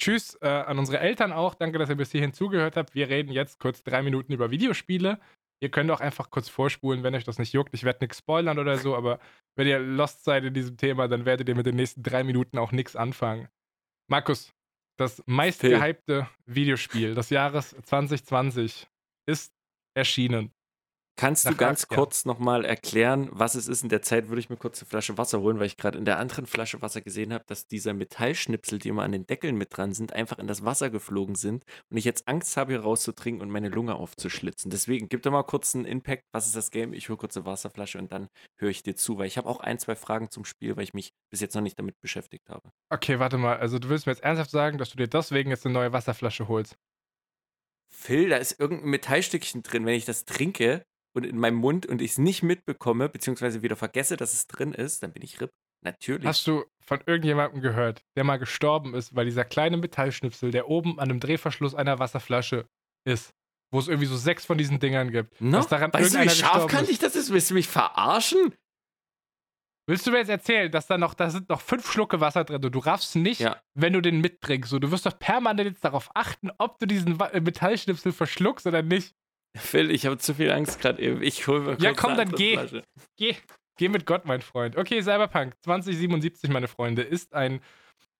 Tschüss 0.00 0.36
äh, 0.42 0.48
an 0.48 0.80
unsere 0.80 0.98
Eltern 0.98 1.32
auch. 1.32 1.54
Danke, 1.54 1.78
dass 1.78 1.88
ihr 1.88 1.96
bis 1.96 2.10
hierhin 2.10 2.32
zugehört 2.32 2.76
habt. 2.76 2.96
Wir 2.96 3.08
reden 3.08 3.30
jetzt 3.30 3.60
kurz 3.60 3.84
drei 3.84 4.02
Minuten 4.02 4.32
über 4.32 4.50
Videospiele. 4.50 5.20
Ihr 5.62 5.70
könnt 5.70 5.92
auch 5.92 6.00
einfach 6.00 6.30
kurz 6.30 6.48
vorspulen, 6.48 7.04
wenn 7.04 7.14
euch 7.14 7.22
das 7.22 7.38
nicht 7.38 7.52
juckt. 7.52 7.72
Ich 7.72 7.84
werde 7.84 8.00
nichts 8.02 8.18
spoilern 8.18 8.58
oder 8.58 8.78
so, 8.78 8.96
aber 8.96 9.20
wenn 9.54 9.68
ihr 9.68 9.78
lost 9.78 10.24
seid 10.24 10.42
in 10.42 10.54
diesem 10.54 10.76
Thema, 10.76 11.06
dann 11.06 11.24
werdet 11.24 11.48
ihr 11.48 11.54
mit 11.54 11.66
den 11.66 11.76
nächsten 11.76 12.02
drei 12.02 12.24
Minuten 12.24 12.58
auch 12.58 12.72
nichts 12.72 12.96
anfangen. 12.96 13.48
Markus, 14.10 14.52
das 14.98 15.22
meistgehypte 15.26 16.28
Videospiel 16.46 17.14
des 17.14 17.30
Jahres 17.30 17.76
2020 17.84 18.88
ist 19.26 19.52
erschienen. 19.94 20.52
Kannst 21.16 21.48
du 21.48 21.54
ganz 21.54 21.88
kurz 21.88 22.24
nochmal 22.24 22.64
erklären, 22.64 23.28
was 23.30 23.54
es 23.54 23.68
ist? 23.68 23.82
In 23.82 23.90
der 23.90 24.02
Zeit 24.02 24.28
würde 24.28 24.40
ich 24.40 24.48
mir 24.48 24.56
kurz 24.56 24.80
eine 24.80 24.88
Flasche 24.88 25.18
Wasser 25.18 25.40
holen, 25.40 25.58
weil 25.58 25.66
ich 25.66 25.76
gerade 25.76 25.98
in 25.98 26.04
der 26.04 26.18
anderen 26.18 26.46
Flasche 26.46 26.80
Wasser 26.80 27.02
gesehen 27.02 27.32
habe, 27.32 27.44
dass 27.46 27.66
dieser 27.66 27.92
Metallschnipsel, 27.92 28.78
die 28.78 28.88
immer 28.88 29.02
an 29.02 29.12
den 29.12 29.26
Deckeln 29.26 29.56
mit 29.56 29.76
dran 29.76 29.92
sind, 29.92 30.12
einfach 30.14 30.38
in 30.38 30.46
das 30.46 30.64
Wasser 30.64 30.90
geflogen 30.90 31.34
sind 31.34 31.64
und 31.90 31.96
ich 31.96 32.04
jetzt 32.04 32.26
Angst 32.28 32.56
habe, 32.56 32.72
hier 32.72 32.80
rauszutrinken 32.80 33.42
und 33.42 33.50
meine 33.50 33.68
Lunge 33.68 33.94
aufzuschlitzen. 33.94 34.70
Deswegen, 34.70 35.08
gib 35.08 35.22
doch 35.22 35.30
mal 35.30 35.42
kurz 35.42 35.74
einen 35.74 35.84
Impact. 35.84 36.24
Was 36.32 36.46
ist 36.46 36.56
das 36.56 36.70
Game? 36.70 36.94
Ich 36.94 37.08
hole 37.08 37.18
kurz 37.18 37.36
eine 37.36 37.46
Wasserflasche 37.46 37.98
und 37.98 38.10
dann 38.10 38.28
höre 38.58 38.70
ich 38.70 38.82
dir 38.82 38.96
zu, 38.96 39.18
weil 39.18 39.26
ich 39.26 39.36
habe 39.36 39.48
auch 39.48 39.60
ein, 39.60 39.78
zwei 39.78 39.94
Fragen 39.94 40.30
zum 40.30 40.44
Spiel, 40.44 40.76
weil 40.76 40.84
ich 40.84 40.94
mich 40.94 41.12
bis 41.30 41.40
jetzt 41.40 41.54
noch 41.54 41.62
nicht 41.62 41.78
damit 41.78 42.00
beschäftigt 42.00 42.48
habe. 42.48 42.70
Okay, 42.90 43.18
warte 43.18 43.38
mal. 43.38 43.58
Also, 43.58 43.78
du 43.78 43.90
willst 43.90 44.06
mir 44.06 44.12
jetzt 44.12 44.24
ernsthaft 44.24 44.50
sagen, 44.50 44.78
dass 44.78 44.90
du 44.90 44.96
dir 44.96 45.08
deswegen 45.08 45.50
jetzt 45.50 45.66
eine 45.66 45.74
neue 45.74 45.92
Wasserflasche 45.92 46.48
holst? 46.48 46.76
Phil, 47.94 48.30
da 48.30 48.36
ist 48.38 48.58
irgendein 48.58 48.88
Metallstückchen 48.88 49.62
drin. 49.62 49.84
Wenn 49.84 49.94
ich 49.94 50.06
das 50.06 50.24
trinke, 50.24 50.82
und 51.14 51.24
in 51.24 51.38
meinem 51.38 51.56
Mund 51.56 51.86
und 51.86 52.00
ich 52.00 52.12
es 52.12 52.18
nicht 52.18 52.42
mitbekomme, 52.42 53.08
beziehungsweise 53.08 53.62
wieder 53.62 53.76
vergesse, 53.76 54.16
dass 54.16 54.32
es 54.32 54.46
drin 54.46 54.72
ist, 54.72 55.02
dann 55.02 55.12
bin 55.12 55.22
ich 55.22 55.40
RIP. 55.40 55.50
Natürlich. 55.84 56.26
Hast 56.26 56.46
du 56.46 56.64
von 56.80 57.00
irgendjemandem 57.06 57.60
gehört, 57.60 58.04
der 58.16 58.24
mal 58.24 58.38
gestorben 58.38 58.94
ist, 58.94 59.16
weil 59.16 59.24
dieser 59.24 59.44
kleine 59.44 59.76
Metallschnipsel, 59.76 60.52
der 60.52 60.68
oben 60.68 61.00
an 61.00 61.10
einem 61.10 61.20
Drehverschluss 61.20 61.74
einer 61.74 61.98
Wasserflasche 61.98 62.66
ist, 63.04 63.34
wo 63.72 63.80
es 63.80 63.88
irgendwie 63.88 64.06
so 64.06 64.16
sechs 64.16 64.44
von 64.44 64.58
diesen 64.58 64.78
Dingern 64.78 65.10
gibt. 65.10 65.40
No? 65.40 65.58
Dass 65.58 65.68
daran 65.68 65.92
weißt 65.92 66.14
du, 66.14 66.20
wie 66.20 66.28
scharfkantig 66.28 66.98
das 67.00 67.16
ist? 67.16 67.32
Willst 67.32 67.50
du 67.50 67.54
mich 67.54 67.66
verarschen? 67.66 68.54
Willst 69.88 70.06
du 70.06 70.12
mir 70.12 70.18
jetzt 70.18 70.28
erzählen, 70.28 70.70
dass 70.70 70.86
da 70.86 70.96
noch, 70.96 71.14
da 71.14 71.28
sind 71.30 71.48
noch 71.48 71.60
fünf 71.60 71.90
Schlucke 71.90 72.20
Wasser 72.20 72.44
drin 72.44 72.64
und 72.64 72.72
du 72.72 72.78
raffst 72.78 73.16
nicht, 73.16 73.40
ja. 73.40 73.60
wenn 73.74 73.92
du 73.92 74.00
den 74.00 74.20
mitbringst. 74.20 74.70
So, 74.70 74.78
du 74.78 74.92
wirst 74.92 75.06
doch 75.06 75.18
permanent 75.18 75.68
jetzt 75.68 75.84
darauf 75.84 76.10
achten, 76.14 76.50
ob 76.58 76.78
du 76.78 76.86
diesen 76.86 77.16
Metallschnipsel 77.16 78.12
verschluckst 78.12 78.66
oder 78.66 78.82
nicht. 78.82 79.12
Phil, 79.56 79.90
ich 79.90 80.06
habe 80.06 80.18
zu 80.18 80.34
viel 80.34 80.50
Angst 80.50 80.80
gerade 80.80 81.00
eben. 81.02 81.22
Ich 81.22 81.46
hole 81.46 81.60
mir 81.60 81.76
Ja, 81.78 81.92
komm, 81.92 82.16
dann 82.16 82.32
geh. 82.32 82.54
Flasche. 82.54 82.82
Geh. 83.16 83.36
Geh 83.78 83.88
mit 83.88 84.06
Gott, 84.06 84.26
mein 84.26 84.42
Freund. 84.42 84.76
Okay, 84.76 85.02
Cyberpunk 85.02 85.54
2077, 85.62 86.50
meine 86.50 86.68
Freunde, 86.68 87.02
ist 87.02 87.34
ein 87.34 87.60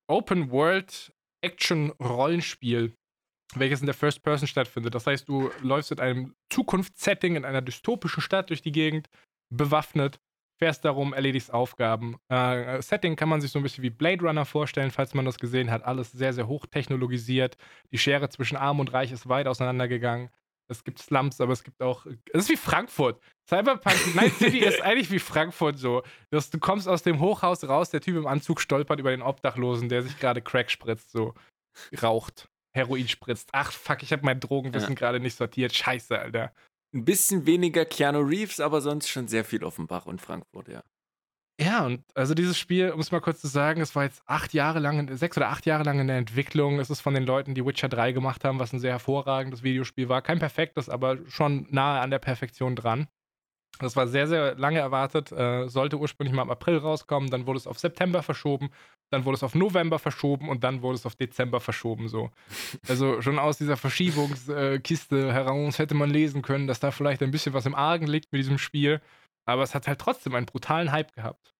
Open-World-Action-Rollenspiel, 0.08 2.92
welches 3.54 3.80
in 3.80 3.86
der 3.86 3.94
First 3.94 4.22
Person 4.22 4.48
stattfindet. 4.48 4.94
Das 4.94 5.06
heißt, 5.06 5.28
du 5.28 5.50
läufst 5.60 5.92
in 5.92 6.00
einem 6.00 6.34
Zukunftssetting 6.50 7.36
in 7.36 7.44
einer 7.44 7.62
dystopischen 7.62 8.22
Stadt 8.22 8.50
durch 8.50 8.62
die 8.62 8.72
Gegend, 8.72 9.08
bewaffnet, 9.50 10.18
fährst 10.58 10.84
darum, 10.84 11.12
erledigst 11.12 11.52
Aufgaben. 11.52 12.16
Äh, 12.28 12.80
Setting 12.82 13.16
kann 13.16 13.28
man 13.28 13.40
sich 13.40 13.50
so 13.50 13.58
ein 13.58 13.62
bisschen 13.62 13.82
wie 13.82 13.90
Blade 13.90 14.24
Runner 14.24 14.44
vorstellen, 14.44 14.90
falls 14.90 15.12
man 15.12 15.24
das 15.24 15.38
gesehen 15.38 15.70
hat. 15.70 15.84
Alles 15.84 16.12
sehr, 16.12 16.32
sehr 16.32 16.46
hochtechnologisiert. 16.46 17.56
Die 17.90 17.98
Schere 17.98 18.28
zwischen 18.28 18.56
Arm 18.56 18.80
und 18.80 18.92
Reich 18.92 19.12
ist 19.12 19.28
weit 19.28 19.46
auseinandergegangen. 19.46 20.30
Es 20.72 20.84
gibt 20.84 20.98
Slums, 20.98 21.40
aber 21.40 21.52
es 21.52 21.62
gibt 21.62 21.80
auch. 21.80 22.06
Es 22.32 22.44
ist 22.44 22.48
wie 22.50 22.56
Frankfurt. 22.56 23.20
Cyberpunk 23.48 24.14
Night 24.14 24.32
City 24.38 24.58
ist 24.60 24.80
eigentlich 24.82 25.10
wie 25.10 25.18
Frankfurt 25.18 25.78
so. 25.78 26.02
Dass 26.30 26.50
du 26.50 26.58
kommst 26.58 26.88
aus 26.88 27.02
dem 27.02 27.20
Hochhaus 27.20 27.62
raus, 27.68 27.90
der 27.90 28.00
Typ 28.00 28.16
im 28.16 28.26
Anzug 28.26 28.60
stolpert 28.60 28.98
über 29.00 29.10
den 29.10 29.22
Obdachlosen, 29.22 29.88
der 29.88 30.02
sich 30.02 30.18
gerade 30.18 30.42
Crack 30.42 30.70
spritzt. 30.70 31.10
So. 31.12 31.34
raucht, 32.02 32.48
Heroin 32.76 33.08
spritzt. 33.08 33.48
Ach 33.52 33.72
fuck, 33.72 34.02
ich 34.02 34.12
habe 34.12 34.24
mein 34.24 34.40
Drogenwissen 34.40 34.90
Ja. 34.90 34.94
gerade 34.94 35.20
nicht 35.20 35.36
sortiert. 35.36 35.74
Scheiße, 35.74 36.18
Alter. 36.18 36.52
Ein 36.94 37.04
bisschen 37.06 37.46
weniger 37.46 37.84
Keanu 37.86 38.20
Reeves, 38.20 38.60
aber 38.60 38.80
sonst 38.82 39.08
schon 39.08 39.26
sehr 39.28 39.44
viel 39.44 39.64
Offenbach 39.64 40.04
und 40.06 40.20
Frankfurt, 40.20 40.68
ja. 40.68 40.82
Ja, 41.62 41.86
und 41.86 42.02
also 42.14 42.34
dieses 42.34 42.58
Spiel, 42.58 42.90
um 42.90 42.98
es 42.98 43.12
mal 43.12 43.20
kurz 43.20 43.40
zu 43.40 43.46
sagen, 43.46 43.80
es 43.80 43.94
war 43.94 44.02
jetzt 44.02 44.22
acht 44.26 44.52
Jahre 44.52 44.80
lang, 44.80 45.14
sechs 45.16 45.36
oder 45.36 45.48
acht 45.50 45.64
Jahre 45.64 45.84
lang 45.84 46.00
in 46.00 46.08
der 46.08 46.16
Entwicklung. 46.16 46.80
Es 46.80 46.90
ist 46.90 47.00
von 47.00 47.14
den 47.14 47.24
Leuten, 47.24 47.54
die 47.54 47.64
Witcher 47.64 47.88
3 47.88 48.10
gemacht 48.10 48.44
haben, 48.44 48.58
was 48.58 48.72
ein 48.72 48.80
sehr 48.80 48.92
hervorragendes 48.92 49.62
Videospiel 49.62 50.08
war. 50.08 50.22
Kein 50.22 50.40
perfektes, 50.40 50.88
aber 50.88 51.18
schon 51.28 51.68
nahe 51.70 52.00
an 52.00 52.10
der 52.10 52.18
Perfektion 52.18 52.74
dran. 52.74 53.06
Das 53.78 53.94
war 53.96 54.08
sehr, 54.08 54.26
sehr 54.26 54.56
lange 54.56 54.80
erwartet. 54.80 55.30
Äh, 55.30 55.68
sollte 55.68 55.98
ursprünglich 55.98 56.34
mal 56.34 56.42
im 56.42 56.50
April 56.50 56.78
rauskommen, 56.78 57.30
dann 57.30 57.46
wurde 57.46 57.58
es 57.58 57.66
auf 57.66 57.78
September 57.78 58.22
verschoben, 58.22 58.70
dann 59.10 59.24
wurde 59.24 59.36
es 59.36 59.42
auf 59.42 59.54
November 59.54 59.98
verschoben 59.98 60.48
und 60.48 60.64
dann 60.64 60.82
wurde 60.82 60.96
es 60.96 61.06
auf 61.06 61.14
Dezember 61.14 61.60
verschoben. 61.60 62.08
So. 62.08 62.30
Also 62.88 63.22
schon 63.22 63.38
aus 63.38 63.58
dieser 63.58 63.76
Verschiebungskiste 63.76 65.32
heraus 65.32 65.78
hätte 65.78 65.94
man 65.94 66.10
lesen 66.10 66.42
können, 66.42 66.66
dass 66.66 66.80
da 66.80 66.90
vielleicht 66.90 67.22
ein 67.22 67.30
bisschen 67.30 67.54
was 67.54 67.66
im 67.66 67.74
Argen 67.74 68.06
liegt 68.06 68.32
mit 68.32 68.40
diesem 68.40 68.58
Spiel. 68.58 69.00
Aber 69.44 69.62
es 69.62 69.74
hat 69.74 69.88
halt 69.88 70.00
trotzdem 70.00 70.34
einen 70.34 70.46
brutalen 70.46 70.92
Hype 70.92 71.12
gehabt. 71.14 71.54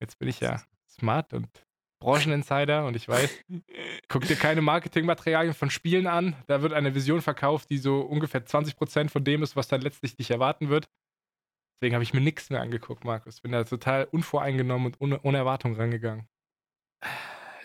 Jetzt 0.00 0.18
bin 0.18 0.28
ich 0.28 0.40
ja 0.40 0.62
smart 0.88 1.32
und 1.32 1.48
Brancheninsider 2.00 2.86
und 2.86 2.94
ich 2.94 3.08
weiß, 3.08 3.44
guck 4.08 4.24
dir 4.26 4.36
keine 4.36 4.62
Marketingmaterialien 4.62 5.54
von 5.54 5.70
Spielen 5.70 6.06
an. 6.06 6.36
Da 6.46 6.62
wird 6.62 6.72
eine 6.72 6.94
Vision 6.94 7.20
verkauft, 7.20 7.70
die 7.70 7.78
so 7.78 8.00
ungefähr 8.00 8.44
20% 8.44 9.10
von 9.10 9.24
dem 9.24 9.42
ist, 9.42 9.56
was 9.56 9.68
dann 9.68 9.80
letztlich 9.80 10.16
dich 10.16 10.30
erwarten 10.30 10.68
wird. 10.68 10.88
Deswegen 11.74 11.94
habe 11.94 12.02
ich 12.02 12.14
mir 12.14 12.20
nichts 12.20 12.50
mehr 12.50 12.60
angeguckt, 12.60 13.04
Markus. 13.04 13.40
Bin 13.40 13.52
da 13.52 13.64
total 13.64 14.04
unvoreingenommen 14.04 14.86
und 14.86 15.00
ohne, 15.00 15.20
ohne 15.22 15.38
Erwartung 15.38 15.76
rangegangen. 15.76 16.28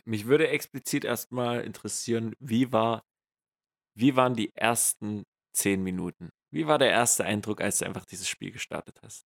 Mich 0.06 0.26
würde 0.26 0.50
explizit 0.50 1.06
erstmal 1.06 1.62
interessieren, 1.62 2.36
wie 2.40 2.72
war, 2.72 3.06
wie 3.96 4.16
waren 4.16 4.36
die 4.36 4.54
ersten 4.56 5.24
zehn 5.56 5.82
Minuten? 5.82 6.32
Wie 6.54 6.68
war 6.68 6.78
der 6.78 6.92
erste 6.92 7.26
Eindruck, 7.26 7.62
als 7.62 7.80
du 7.80 7.86
einfach 7.86 8.06
dieses 8.06 8.28
Spiel 8.30 8.52
gestartet 8.52 9.00
hast? 9.04 9.26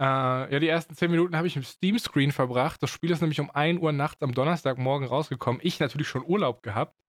Äh, 0.00 0.52
ja, 0.52 0.58
die 0.60 0.68
ersten 0.68 0.94
10 0.94 1.10
Minuten 1.10 1.36
habe 1.36 1.46
ich 1.46 1.56
im 1.56 1.64
Steam-Screen 1.64 2.30
verbracht. 2.30 2.82
Das 2.82 2.90
Spiel 2.90 3.10
ist 3.10 3.20
nämlich 3.20 3.40
um 3.40 3.50
1 3.50 3.80
Uhr 3.80 3.92
nachts 3.92 4.22
am 4.22 4.32
Donnerstagmorgen 4.34 5.08
rausgekommen. 5.08 5.60
Ich 5.64 5.80
natürlich 5.80 6.08
schon 6.08 6.24
Urlaub 6.24 6.62
gehabt. 6.62 7.00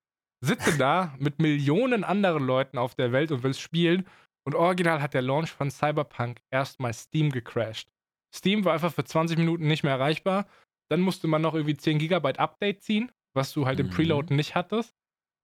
Sitze 0.44 0.78
da 0.78 1.14
mit 1.20 1.40
Millionen 1.40 2.04
anderen 2.04 2.44
Leuten 2.46 2.78
auf 2.78 2.96
der 2.96 3.12
Welt 3.12 3.32
und 3.32 3.44
will 3.44 3.52
es 3.52 3.60
spielen. 3.60 4.08
Und 4.46 4.56
original 4.56 5.02
hat 5.02 5.14
der 5.14 5.22
Launch 5.22 5.52
von 5.52 5.70
Cyberpunk 5.70 6.40
erstmal 6.50 6.94
Steam 6.94 7.32
gecrashed. 7.32 7.92
Steam 8.34 8.64
war 8.66 8.74
einfach 8.74 8.94
für 8.94 9.04
20 9.04 9.38
Minuten 9.38 9.68
nicht 9.68 9.84
mehr 9.84 9.94
erreichbar. 9.94 10.48
Dann 10.90 11.02
musste 11.02 11.28
man 11.28 11.42
noch 11.42 11.54
irgendwie 11.54 11.78
10 11.78 12.00
Gigabyte 12.00 12.40
Update 12.40 12.82
ziehen, 12.82 13.12
was 13.36 13.54
du 13.54 13.66
halt 13.68 13.80
im 13.80 13.88
Mhm. 13.88 13.92
Preload 13.92 14.34
nicht 14.34 14.56
hattest. 14.56 14.96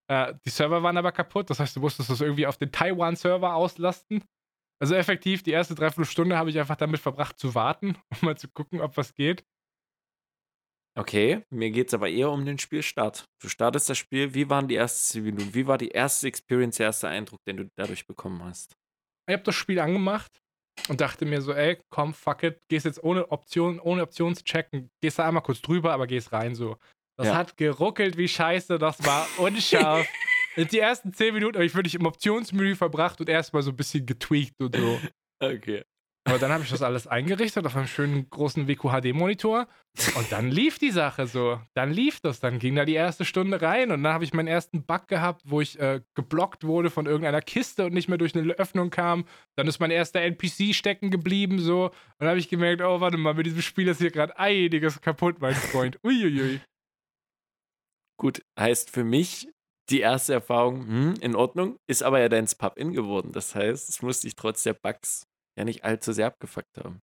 Äh, 0.07 0.33
die 0.45 0.49
Server 0.49 0.83
waren 0.83 0.97
aber 0.97 1.11
kaputt. 1.11 1.49
Das 1.49 1.59
heißt, 1.59 1.75
du 1.75 1.79
musstest 1.79 2.09
das 2.09 2.21
irgendwie 2.21 2.47
auf 2.47 2.57
den 2.57 2.71
Taiwan-Server 2.71 3.55
auslasten. 3.55 4.23
Also 4.81 4.95
effektiv, 4.95 5.41
die 5.43 5.51
erste 5.51 5.73
Dreiviertelstunde 5.75 6.37
habe 6.37 6.49
ich 6.49 6.59
einfach 6.59 6.75
damit 6.75 6.99
verbracht 6.99 7.39
zu 7.39 7.55
warten, 7.55 7.97
um 8.21 8.27
mal 8.27 8.37
zu 8.37 8.47
gucken, 8.49 8.81
ob 8.81 8.97
was 8.97 9.13
geht. 9.13 9.45
Okay, 10.97 11.43
mir 11.49 11.71
geht 11.71 11.89
es 11.89 11.93
aber 11.93 12.09
eher 12.09 12.31
um 12.31 12.45
den 12.45 12.57
Spielstart. 12.57 13.25
Du 13.41 13.49
startest 13.49 13.89
das 13.89 13.97
Spiel, 13.97 14.33
wie 14.33 14.49
waren 14.49 14.69
die 14.69 14.75
ersten 14.75 15.13
zehn 15.13 15.23
Minuten? 15.23 15.53
Wie 15.53 15.67
war 15.67 15.77
die 15.77 15.89
erste 15.89 16.27
Experience, 16.27 16.77
der 16.77 16.87
erste 16.87 17.09
Eindruck, 17.09 17.43
den 17.45 17.57
du 17.57 17.69
dadurch 17.75 18.07
bekommen 18.07 18.41
hast? 18.43 18.77
Ich 19.27 19.33
habe 19.33 19.43
das 19.43 19.55
Spiel 19.55 19.79
angemacht 19.79 20.41
und 20.87 21.01
dachte 21.01 21.25
mir 21.25 21.41
so, 21.41 21.53
ey, 21.53 21.79
komm, 21.89 22.13
fuck 22.13 22.43
it, 22.43 22.61
gehst 22.69 22.85
jetzt 22.85 23.03
ohne 23.03 23.29
Option, 23.29 23.79
ohne 23.79 24.03
Option 24.03 24.35
zu 24.35 24.43
checken, 24.45 24.89
gehst 25.01 25.19
da 25.19 25.27
einmal 25.27 25.43
kurz 25.43 25.61
drüber, 25.61 25.91
aber 25.91 26.07
gehst 26.07 26.31
rein 26.31 26.55
so. 26.55 26.77
Das 27.17 27.27
Ja. 27.27 27.35
hat 27.35 27.57
geruckelt 27.57 28.17
wie 28.17 28.27
scheiße, 28.27 28.77
das 28.77 29.03
war 29.05 29.27
unscharf. 29.37 30.07
die 30.57 30.79
ersten 30.79 31.13
10 31.13 31.33
Minuten 31.33 31.55
habe 31.55 31.65
ich 31.65 31.75
wirklich 31.75 31.95
im 31.95 32.05
Optionsmenü 32.05 32.75
verbracht 32.75 33.19
und 33.19 33.29
erstmal 33.29 33.61
so 33.63 33.71
ein 33.71 33.77
bisschen 33.77 34.05
getweakt 34.05 34.61
und 34.61 34.75
so. 34.75 34.99
Okay. 35.39 35.83
Aber 36.27 36.39
dann 36.39 36.51
habe 36.51 36.63
ich 36.63 36.71
das 36.71 36.81
alles 36.81 37.05
eingerichtet 37.05 37.67
auf 37.67 37.75
einem 37.75 37.85
schönen 37.85 38.27
großen 38.31 38.67
WQHD-Monitor 38.67 39.67
und 40.17 40.31
dann 40.31 40.49
lief 40.49 40.79
die 40.79 40.89
Sache 40.89 41.27
so. 41.27 41.61
Dann 41.75 41.91
lief 41.91 42.19
das. 42.19 42.39
Dann 42.39 42.57
ging 42.57 42.73
da 42.75 42.83
die 42.83 42.95
erste 42.95 43.25
Stunde 43.25 43.61
rein 43.61 43.91
und 43.91 44.01
dann 44.01 44.11
habe 44.13 44.23
ich 44.23 44.33
meinen 44.33 44.47
ersten 44.47 44.83
Bug 44.83 45.07
gehabt, 45.07 45.43
wo 45.45 45.61
ich 45.61 45.79
äh, 45.79 46.01
geblockt 46.15 46.63
wurde 46.63 46.89
von 46.89 47.05
irgendeiner 47.05 47.41
Kiste 47.41 47.85
und 47.85 47.93
nicht 47.93 48.09
mehr 48.09 48.17
durch 48.17 48.33
eine 48.35 48.53
Öffnung 48.53 48.89
kam. 48.89 49.25
Dann 49.55 49.67
ist 49.67 49.79
mein 49.79 49.91
erster 49.91 50.21
NPC 50.21 50.73
stecken 50.73 51.11
geblieben 51.11 51.59
so. 51.59 51.85
Und 51.85 51.93
dann 52.17 52.29
habe 52.29 52.39
ich 52.39 52.49
gemerkt, 52.49 52.81
oh, 52.81 52.99
warte 53.01 53.17
mal, 53.17 53.35
mit 53.35 53.45
diesem 53.45 53.61
Spiel 53.61 53.87
ist 53.87 53.99
hier 53.99 54.09
gerade 54.11 54.37
einiges 54.39 54.99
kaputt, 55.01 55.35
mein 55.39 55.53
Freund. 55.53 55.99
Uiuiui. 56.03 56.59
Gut, 58.17 58.41
heißt 58.59 58.89
für 58.89 59.03
mich 59.03 59.49
die 59.89 59.99
erste 59.99 60.33
Erfahrung, 60.33 60.87
hm, 60.87 61.13
in 61.21 61.35
Ordnung, 61.35 61.77
ist 61.87 62.03
aber 62.03 62.19
ja 62.19 62.29
dein 62.29 62.47
Pub-In 62.47 62.93
geworden. 62.93 63.31
Das 63.31 63.53
heißt, 63.53 63.89
es 63.89 64.01
muss 64.01 64.21
dich 64.21 64.35
trotz 64.35 64.63
der 64.63 64.73
Bugs 64.73 65.27
ja 65.57 65.63
nicht 65.63 65.83
allzu 65.83 66.11
sehr 66.11 66.27
abgefuckt 66.27 66.77
haben. 66.77 67.01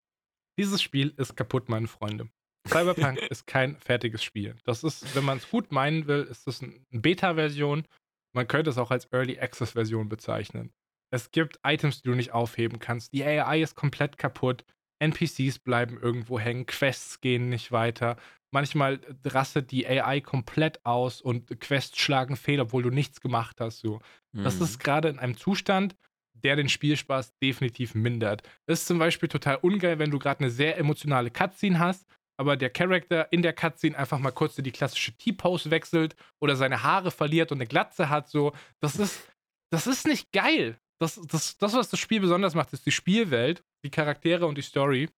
Dieses 0.59 0.83
Spiel 0.83 1.15
ist 1.17 1.37
kaputt, 1.37 1.69
meine 1.69 1.89
Freunde. 1.89 2.29
Cyberpunk 2.69 3.19
ist 3.31 3.47
kein 3.47 3.79
fertiges 3.79 4.23
Spiel. 4.23 4.57
Das 4.65 4.85
ist, 4.85 5.15
wenn 5.15 5.25
man 5.25 5.39
es 5.39 5.49
gut 5.49 5.73
meinen 5.73 6.07
will, 6.07 6.25
ist 6.25 6.47
das 6.47 6.63
eine 6.63 6.81
Beta-Version. 6.91 7.87
Man 8.35 8.49
könnte 8.49 8.71
es 8.71 8.79
auch 8.79 8.91
als 8.91 9.11
Early 9.13 9.39
Access-Version 9.39 10.09
bezeichnen. 10.09 10.73
Es 11.11 11.31
gibt 11.31 11.59
Items, 11.63 12.03
die 12.03 12.09
du 12.09 12.15
nicht 12.15 12.33
aufheben 12.33 12.79
kannst. 12.79 13.13
Die 13.13 13.25
AI 13.25 13.63
ist 13.63 13.75
komplett 13.75 14.17
kaputt. 14.17 14.65
NPCs 14.99 15.59
bleiben 15.59 15.99
irgendwo 16.01 16.39
hängen. 16.39 16.67
Quests 16.67 17.21
gehen 17.21 17.49
nicht 17.49 17.73
weiter. 17.73 18.17
Manchmal 18.53 19.01
rastet 19.25 19.71
die 19.71 19.87
AI 19.87 20.21
komplett 20.21 20.85
aus 20.85 21.21
und 21.21 21.59
Quests 21.61 21.99
schlagen 21.99 22.37
fehl, 22.37 22.61
obwohl 22.61 22.83
du 22.83 22.91
nichts 22.91 23.21
gemacht 23.21 23.61
hast. 23.61 23.81
So. 23.81 24.01
Das 24.33 24.57
Mhm. 24.59 24.63
ist 24.65 24.79
gerade 24.81 25.09
in 25.09 25.19
einem 25.19 25.37
Zustand, 25.37 25.97
der 26.35 26.57
den 26.57 26.69
Spielspaß 26.69 27.37
definitiv 27.39 27.95
mindert. 27.95 28.43
Das 28.67 28.81
ist 28.81 28.87
zum 28.87 28.99
Beispiel 28.99 29.29
total 29.29 29.57
ungeil, 29.57 29.99
wenn 29.99 30.11
du 30.11 30.19
gerade 30.19 30.41
eine 30.41 30.51
sehr 30.51 30.77
emotionale 30.77 31.31
Cutscene 31.31 31.79
hast, 31.79 32.07
aber 32.39 32.57
der 32.57 32.71
Charakter 32.71 33.33
in 33.33 33.43
der 33.43 33.53
Cutscene 33.53 33.97
einfach 33.97 34.19
mal 34.19 34.33
kurz 34.33 34.59
in 34.59 34.65
die 34.65 34.73
klassische 34.73 35.13
T-Pose 35.17 35.71
wechselt 35.71 36.17
oder 36.41 36.57
seine 36.57 36.83
Haare 36.83 37.11
verliert 37.11 37.53
und 37.53 37.59
eine 37.59 37.67
Glatze 37.67 38.09
hat. 38.09 38.29
So, 38.29 38.53
das 38.81 38.97
ist, 38.97 39.29
das 39.71 39.87
ist 39.87 40.07
nicht 40.07 40.33
geil. 40.33 40.79
Das, 41.01 41.21
das, 41.27 41.57
das, 41.59 41.73
was 41.75 41.89
das 41.89 42.01
Spiel 42.01 42.21
besonders 42.21 42.55
macht, 42.55 42.73
ist 42.73 42.85
die 42.87 42.93
Spielwelt, 42.93 43.65
die 43.85 43.91
Charaktere 43.91 44.47
und 44.47 44.57
die 44.59 44.63
Story. 44.63 45.09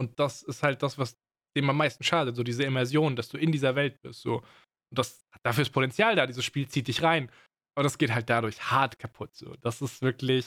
Und 0.00 0.18
das 0.18 0.42
ist 0.42 0.62
halt 0.62 0.82
das, 0.82 0.98
was 0.98 1.16
dem 1.56 1.70
am 1.70 1.76
meisten 1.76 2.04
schadet, 2.04 2.36
so 2.36 2.42
diese 2.42 2.64
Immersion, 2.64 3.16
dass 3.16 3.28
du 3.28 3.38
in 3.38 3.52
dieser 3.52 3.74
Welt 3.74 4.00
bist. 4.02 4.22
So. 4.22 4.38
Und 4.38 4.98
das, 4.98 5.24
dafür 5.42 5.62
ist 5.62 5.70
Potenzial 5.70 6.16
da, 6.16 6.26
dieses 6.26 6.44
Spiel 6.44 6.68
zieht 6.68 6.88
dich 6.88 7.02
rein. 7.02 7.30
Aber 7.76 7.82
das 7.82 7.98
geht 7.98 8.14
halt 8.14 8.30
dadurch 8.30 8.70
hart 8.70 8.98
kaputt. 8.98 9.34
So. 9.34 9.54
Das 9.60 9.82
ist 9.82 10.02
wirklich. 10.02 10.46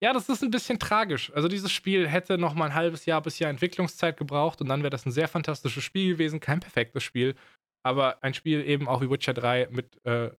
Ja, 0.00 0.12
das 0.12 0.28
ist 0.28 0.42
ein 0.42 0.50
bisschen 0.52 0.78
tragisch. 0.78 1.32
Also, 1.34 1.48
dieses 1.48 1.72
Spiel 1.72 2.08
hätte 2.08 2.38
noch 2.38 2.54
mal 2.54 2.66
ein 2.66 2.74
halbes 2.74 3.04
Jahr 3.06 3.20
bis 3.20 3.38
Jahr 3.40 3.50
Entwicklungszeit 3.50 4.16
gebraucht 4.16 4.60
und 4.60 4.68
dann 4.68 4.82
wäre 4.82 4.90
das 4.90 5.06
ein 5.06 5.10
sehr 5.10 5.26
fantastisches 5.26 5.82
Spiel 5.82 6.12
gewesen. 6.12 6.38
Kein 6.38 6.60
perfektes 6.60 7.02
Spiel, 7.02 7.34
aber 7.84 8.22
ein 8.22 8.34
Spiel 8.34 8.64
eben 8.64 8.86
auch 8.86 9.00
wie 9.00 9.10
Witcher 9.10 9.34
3 9.34 9.68
mit 9.70 10.04
äh, 10.04 10.30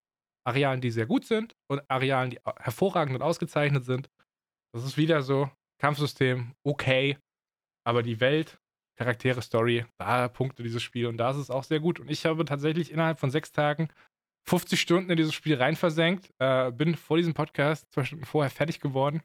Arealen, 0.46 0.80
die 0.80 0.90
sehr 0.90 1.06
gut 1.06 1.26
sind 1.26 1.54
und 1.68 1.82
Arealen, 1.90 2.30
die 2.30 2.40
hervorragend 2.58 3.14
und 3.14 3.22
ausgezeichnet 3.22 3.84
sind. 3.84 4.10
Das 4.72 4.84
ist 4.84 4.96
wieder 4.96 5.22
so. 5.22 5.50
Kampfsystem, 5.80 6.54
okay. 6.62 7.18
Aber 7.86 8.02
die 8.02 8.20
Welt, 8.20 8.59
Charaktere, 9.00 9.40
Story, 9.40 9.86
da 9.96 10.28
punkte 10.28 10.62
dieses 10.62 10.82
Spiel 10.82 11.06
und 11.06 11.16
da 11.16 11.30
ist 11.30 11.38
es 11.38 11.48
auch 11.48 11.64
sehr 11.64 11.80
gut. 11.80 12.00
Und 12.00 12.10
ich 12.10 12.26
habe 12.26 12.44
tatsächlich 12.44 12.92
innerhalb 12.92 13.18
von 13.18 13.30
sechs 13.30 13.50
Tagen 13.50 13.88
50 14.46 14.78
Stunden 14.78 15.08
in 15.08 15.16
dieses 15.16 15.32
Spiel 15.32 15.56
rein 15.56 15.74
versenkt, 15.74 16.30
äh, 16.38 16.70
bin 16.70 16.94
vor 16.96 17.16
diesem 17.16 17.32
Podcast 17.32 17.90
zwei 17.94 18.04
Stunden 18.04 18.26
vorher 18.26 18.50
fertig 18.50 18.78
geworden, 18.78 19.22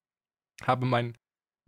habe 0.63 0.85
meinen 0.85 1.17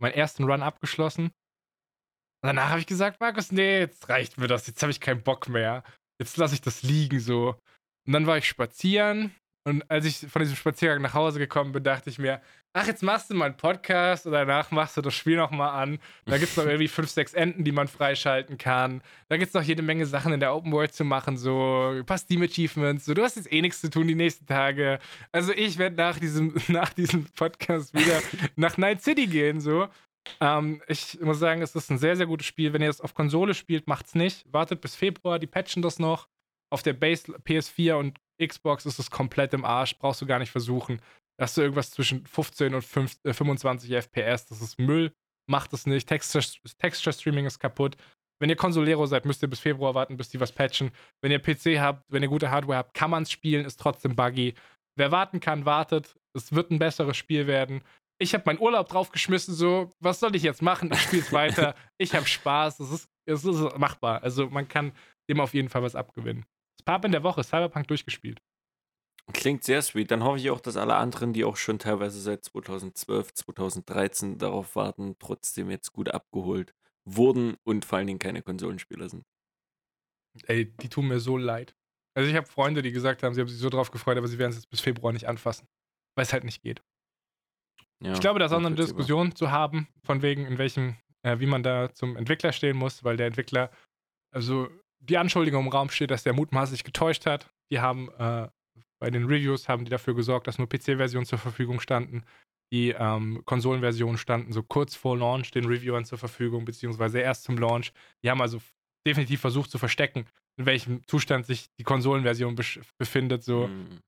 meinen 0.00 0.14
ersten 0.14 0.44
Run 0.44 0.62
abgeschlossen. 0.62 1.24
Und 1.26 2.46
danach 2.46 2.70
habe 2.70 2.80
ich 2.80 2.86
gesagt, 2.86 3.20
Markus, 3.20 3.52
nee, 3.52 3.80
jetzt 3.80 4.08
reicht 4.08 4.38
mir 4.38 4.46
das, 4.46 4.66
jetzt 4.66 4.80
habe 4.80 4.90
ich 4.90 5.00
keinen 5.00 5.22
Bock 5.22 5.50
mehr. 5.50 5.82
Jetzt 6.18 6.38
lasse 6.38 6.54
ich 6.54 6.62
das 6.62 6.82
liegen 6.82 7.20
so. 7.20 7.60
Und 8.06 8.12
dann 8.14 8.26
war 8.26 8.38
ich 8.38 8.48
spazieren 8.48 9.34
und 9.66 9.90
als 9.90 10.06
ich 10.06 10.30
von 10.30 10.40
diesem 10.40 10.56
Spaziergang 10.56 11.02
nach 11.02 11.12
Hause 11.12 11.38
gekommen 11.38 11.72
bin, 11.72 11.84
dachte 11.84 12.08
ich 12.08 12.18
mir, 12.18 12.40
ach, 12.72 12.86
jetzt 12.86 13.02
machst 13.02 13.30
du 13.30 13.34
mal 13.34 13.46
einen 13.46 13.56
Podcast 13.56 14.26
und 14.26 14.32
danach 14.32 14.70
machst 14.70 14.96
du 14.96 15.00
das 15.00 15.14
Spiel 15.14 15.36
nochmal 15.36 15.82
an. 15.82 15.98
Da 16.26 16.38
gibt 16.38 16.50
es 16.50 16.56
noch 16.56 16.64
irgendwie 16.66 16.88
fünf, 16.88 17.10
sechs 17.10 17.34
Enden, 17.34 17.64
die 17.64 17.72
man 17.72 17.88
freischalten 17.88 18.58
kann. 18.58 19.02
Da 19.28 19.36
gibt 19.36 19.48
es 19.48 19.54
noch 19.54 19.62
jede 19.62 19.82
Menge 19.82 20.06
Sachen 20.06 20.32
in 20.32 20.40
der 20.40 20.54
Open 20.54 20.72
World 20.72 20.94
zu 20.94 21.04
machen, 21.04 21.36
so 21.36 21.94
ein 21.94 22.06
paar 22.06 22.18
Steam-Achievements. 22.18 23.04
So, 23.04 23.14
du 23.14 23.22
hast 23.22 23.36
jetzt 23.36 23.52
eh 23.52 23.60
nichts 23.60 23.80
zu 23.80 23.90
tun 23.90 24.06
die 24.06 24.14
nächsten 24.14 24.46
Tage. 24.46 24.98
Also 25.32 25.52
ich 25.52 25.78
werde 25.78 25.96
nach 25.96 26.18
diesem, 26.18 26.54
nach 26.68 26.92
diesem 26.92 27.24
Podcast 27.36 27.94
wieder 27.94 28.20
nach 28.56 28.76
Night 28.76 29.02
City 29.02 29.26
gehen, 29.26 29.60
so. 29.60 29.88
Ähm, 30.40 30.82
ich 30.88 31.18
muss 31.20 31.38
sagen, 31.38 31.62
es 31.62 31.74
ist 31.74 31.90
ein 31.90 31.98
sehr, 31.98 32.16
sehr 32.16 32.26
gutes 32.26 32.46
Spiel. 32.46 32.72
Wenn 32.72 32.82
ihr 32.82 32.90
es 32.90 33.00
auf 33.00 33.14
Konsole 33.14 33.54
spielt, 33.54 33.86
macht's 33.86 34.14
nicht. 34.14 34.44
Wartet 34.52 34.80
bis 34.80 34.94
Februar, 34.94 35.38
die 35.38 35.46
patchen 35.46 35.82
das 35.82 35.98
noch. 35.98 36.28
Auf 36.70 36.82
der 36.82 36.92
Base 36.92 37.32
PS4 37.32 37.94
und 37.94 38.18
Xbox 38.44 38.86
ist 38.86 38.98
es 38.98 39.10
komplett 39.10 39.54
im 39.54 39.64
Arsch, 39.64 39.98
brauchst 39.98 40.20
du 40.20 40.26
gar 40.26 40.38
nicht 40.38 40.50
versuchen. 40.50 41.00
Hast 41.40 41.56
du 41.56 41.60
irgendwas 41.62 41.90
zwischen 41.90 42.26
15 42.26 42.74
und 42.74 42.82
5, 42.82 43.18
äh, 43.24 43.32
25 43.32 43.90
FPS, 43.92 44.46
das 44.46 44.60
ist 44.60 44.78
Müll, 44.78 45.12
macht 45.48 45.72
es 45.72 45.86
nicht. 45.86 46.08
Texture, 46.08 46.44
Texture 46.78 47.12
Streaming 47.12 47.46
ist 47.46 47.58
kaputt. 47.58 47.96
Wenn 48.40 48.50
ihr 48.50 48.56
Consolero 48.56 49.06
seid, 49.06 49.24
müsst 49.24 49.42
ihr 49.42 49.48
bis 49.48 49.60
Februar 49.60 49.94
warten, 49.94 50.16
bis 50.16 50.28
die 50.28 50.40
was 50.40 50.52
patchen. 50.52 50.92
Wenn 51.22 51.32
ihr 51.32 51.40
PC 51.40 51.80
habt, 51.80 52.04
wenn 52.08 52.22
ihr 52.22 52.28
gute 52.28 52.50
Hardware 52.50 52.78
habt, 52.78 52.94
kann 52.94 53.10
man 53.10 53.24
es 53.24 53.30
spielen, 53.30 53.64
ist 53.64 53.80
trotzdem 53.80 54.14
buggy. 54.14 54.54
Wer 54.96 55.12
warten 55.12 55.40
kann, 55.40 55.64
wartet. 55.64 56.16
Es 56.34 56.52
wird 56.52 56.70
ein 56.70 56.78
besseres 56.78 57.16
Spiel 57.16 57.46
werden. 57.46 57.82
Ich 58.20 58.34
habe 58.34 58.44
meinen 58.46 58.60
Urlaub 58.60 58.88
draufgeschmissen, 58.88 59.54
so, 59.54 59.92
was 60.00 60.20
soll 60.20 60.34
ich 60.34 60.42
jetzt 60.42 60.62
machen? 60.62 60.90
Ich 60.92 61.02
spiele 61.02 61.22
es 61.22 61.32
weiter. 61.32 61.74
Ich 61.98 62.14
habe 62.14 62.26
Spaß. 62.26 62.78
Es 62.80 62.90
ist, 62.92 63.08
es 63.26 63.44
ist 63.44 63.78
machbar. 63.78 64.22
Also 64.22 64.48
man 64.48 64.68
kann 64.68 64.92
dem 65.28 65.40
auf 65.40 65.54
jeden 65.54 65.68
Fall 65.68 65.82
was 65.82 65.96
abgewinnen. 65.96 66.44
Das 66.76 66.84
Pub 66.84 67.04
in 67.04 67.12
der 67.12 67.24
Woche, 67.24 67.42
Cyberpunk 67.42 67.88
durchgespielt. 67.88 68.40
Klingt 69.32 69.64
sehr 69.64 69.82
sweet. 69.82 70.10
Dann 70.10 70.24
hoffe 70.24 70.38
ich 70.38 70.50
auch, 70.50 70.60
dass 70.60 70.76
alle 70.76 70.96
anderen, 70.96 71.32
die 71.32 71.44
auch 71.44 71.56
schon 71.56 71.78
teilweise 71.78 72.20
seit 72.20 72.44
2012, 72.44 73.34
2013 73.34 74.38
darauf 74.38 74.74
warten, 74.74 75.16
trotzdem 75.18 75.70
jetzt 75.70 75.92
gut 75.92 76.08
abgeholt 76.08 76.74
wurden 77.04 77.56
und 77.64 77.84
vor 77.84 77.98
allen 77.98 78.06
Dingen 78.06 78.18
keine 78.18 78.42
Konsolenspieler 78.42 79.08
sind. 79.08 79.24
Ey, 80.46 80.66
die 80.76 80.88
tun 80.88 81.08
mir 81.08 81.20
so 81.20 81.36
leid. 81.36 81.74
Also 82.14 82.28
ich 82.28 82.36
habe 82.36 82.46
Freunde, 82.46 82.82
die 82.82 82.92
gesagt 82.92 83.22
haben, 83.22 83.34
sie 83.34 83.40
haben 83.40 83.48
sich 83.48 83.58
so 83.58 83.70
drauf 83.70 83.90
gefreut, 83.90 84.18
aber 84.18 84.28
sie 84.28 84.38
werden 84.38 84.50
es 84.50 84.56
jetzt 84.56 84.70
bis 84.70 84.80
Februar 84.80 85.12
nicht 85.12 85.28
anfassen, 85.28 85.68
weil 86.16 86.24
es 86.24 86.32
halt 86.32 86.44
nicht 86.44 86.62
geht. 86.62 86.82
Ja, 88.02 88.12
ich 88.12 88.20
glaube, 88.20 88.38
da 88.38 88.46
ist 88.46 88.52
auch 88.52 88.60
noch 88.60 88.66
eine. 88.66 88.76
Diskussion 88.76 89.34
zu 89.34 89.50
haben, 89.50 89.88
von 90.04 90.22
wegen, 90.22 90.46
in 90.46 90.58
welchem, 90.58 90.96
äh, 91.22 91.40
wie 91.40 91.46
man 91.46 91.62
da 91.62 91.92
zum 91.92 92.16
Entwickler 92.16 92.52
stehen 92.52 92.76
muss, 92.76 93.04
weil 93.04 93.16
der 93.16 93.26
Entwickler, 93.26 93.70
also 94.32 94.68
die 95.00 95.18
Anschuldigung 95.18 95.66
im 95.66 95.72
Raum 95.72 95.90
steht, 95.90 96.10
dass 96.10 96.22
der 96.22 96.32
mutmaßlich 96.32 96.84
getäuscht 96.84 97.26
hat. 97.26 97.50
Die 97.70 97.80
haben 97.80 98.08
äh, 98.18 98.48
bei 99.00 99.10
den 99.10 99.24
Reviews 99.26 99.68
haben 99.68 99.84
die 99.84 99.90
dafür 99.90 100.14
gesorgt, 100.14 100.46
dass 100.46 100.58
nur 100.58 100.68
PC-Versionen 100.68 101.26
zur 101.26 101.38
Verfügung 101.38 101.80
standen. 101.80 102.24
Die 102.72 102.90
ähm, 102.90 103.42
Konsolenversionen 103.46 104.18
standen 104.18 104.52
so 104.52 104.62
kurz 104.62 104.94
vor 104.94 105.16
Launch 105.16 105.50
den 105.52 105.64
Reviewern 105.64 106.04
zur 106.04 106.18
Verfügung, 106.18 106.64
beziehungsweise 106.64 107.18
erst 107.20 107.44
zum 107.44 107.56
Launch. 107.56 107.92
Die 108.22 108.30
haben 108.30 108.42
also 108.42 108.60
definitiv 109.06 109.40
versucht 109.40 109.70
zu 109.70 109.78
verstecken, 109.78 110.26
in 110.58 110.66
welchem 110.66 111.06
Zustand 111.06 111.46
sich 111.46 111.68
die 111.78 111.84
Konsolenversion 111.84 112.56
besch- 112.56 112.82
befindet. 112.98 113.42
So. 113.42 113.68
Mhm. 113.68 114.00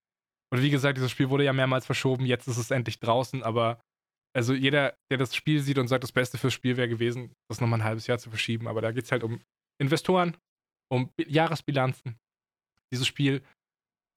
Und 0.52 0.62
wie 0.62 0.70
gesagt, 0.70 0.98
dieses 0.98 1.10
Spiel 1.10 1.30
wurde 1.30 1.44
ja 1.44 1.52
mehrmals 1.52 1.86
verschoben, 1.86 2.26
jetzt 2.26 2.48
ist 2.48 2.58
es 2.58 2.70
endlich 2.70 2.98
draußen, 2.98 3.42
aber 3.42 3.80
also 4.36 4.52
jeder, 4.52 4.94
der 5.10 5.18
das 5.18 5.34
Spiel 5.34 5.60
sieht 5.60 5.78
und 5.78 5.88
sagt, 5.88 6.04
das 6.04 6.12
Beste 6.12 6.38
fürs 6.38 6.52
Spiel 6.52 6.76
wäre 6.76 6.88
gewesen, 6.88 7.32
das 7.48 7.60
nochmal 7.60 7.80
ein 7.80 7.84
halbes 7.84 8.06
Jahr 8.06 8.18
zu 8.18 8.30
verschieben. 8.30 8.68
Aber 8.68 8.80
da 8.80 8.92
geht 8.92 9.04
es 9.04 9.12
halt 9.12 9.24
um 9.24 9.40
Investoren, 9.80 10.36
um 10.92 11.10
Bi- 11.16 11.28
Jahresbilanzen. 11.28 12.18
Dieses 12.92 13.06
Spiel 13.06 13.42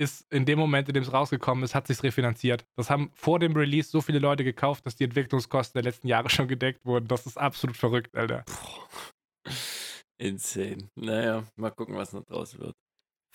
ist 0.03 0.31
in 0.31 0.45
dem 0.45 0.59
Moment, 0.59 0.87
in 0.87 0.93
dem 0.93 1.03
es 1.03 1.11
rausgekommen 1.13 1.63
ist, 1.63 1.73
hat 1.75 1.87
sich 1.87 2.01
refinanziert. 2.03 2.65
Das 2.75 2.89
haben 2.89 3.11
vor 3.13 3.39
dem 3.39 3.55
Release 3.55 3.89
so 3.89 4.01
viele 4.01 4.19
Leute 4.19 4.43
gekauft, 4.43 4.85
dass 4.85 4.95
die 4.95 5.03
Entwicklungskosten 5.05 5.81
der 5.81 5.89
letzten 5.91 6.07
Jahre 6.07 6.29
schon 6.29 6.47
gedeckt 6.47 6.85
wurden. 6.85 7.07
Das 7.07 7.25
ist 7.25 7.37
absolut 7.37 7.77
verrückt, 7.77 8.15
Alter. 8.15 8.43
Insane. 10.17 10.89
Naja, 10.95 11.43
mal 11.55 11.71
gucken, 11.71 11.95
was 11.95 12.13
noch 12.13 12.23
draus 12.25 12.57
wird. 12.57 12.75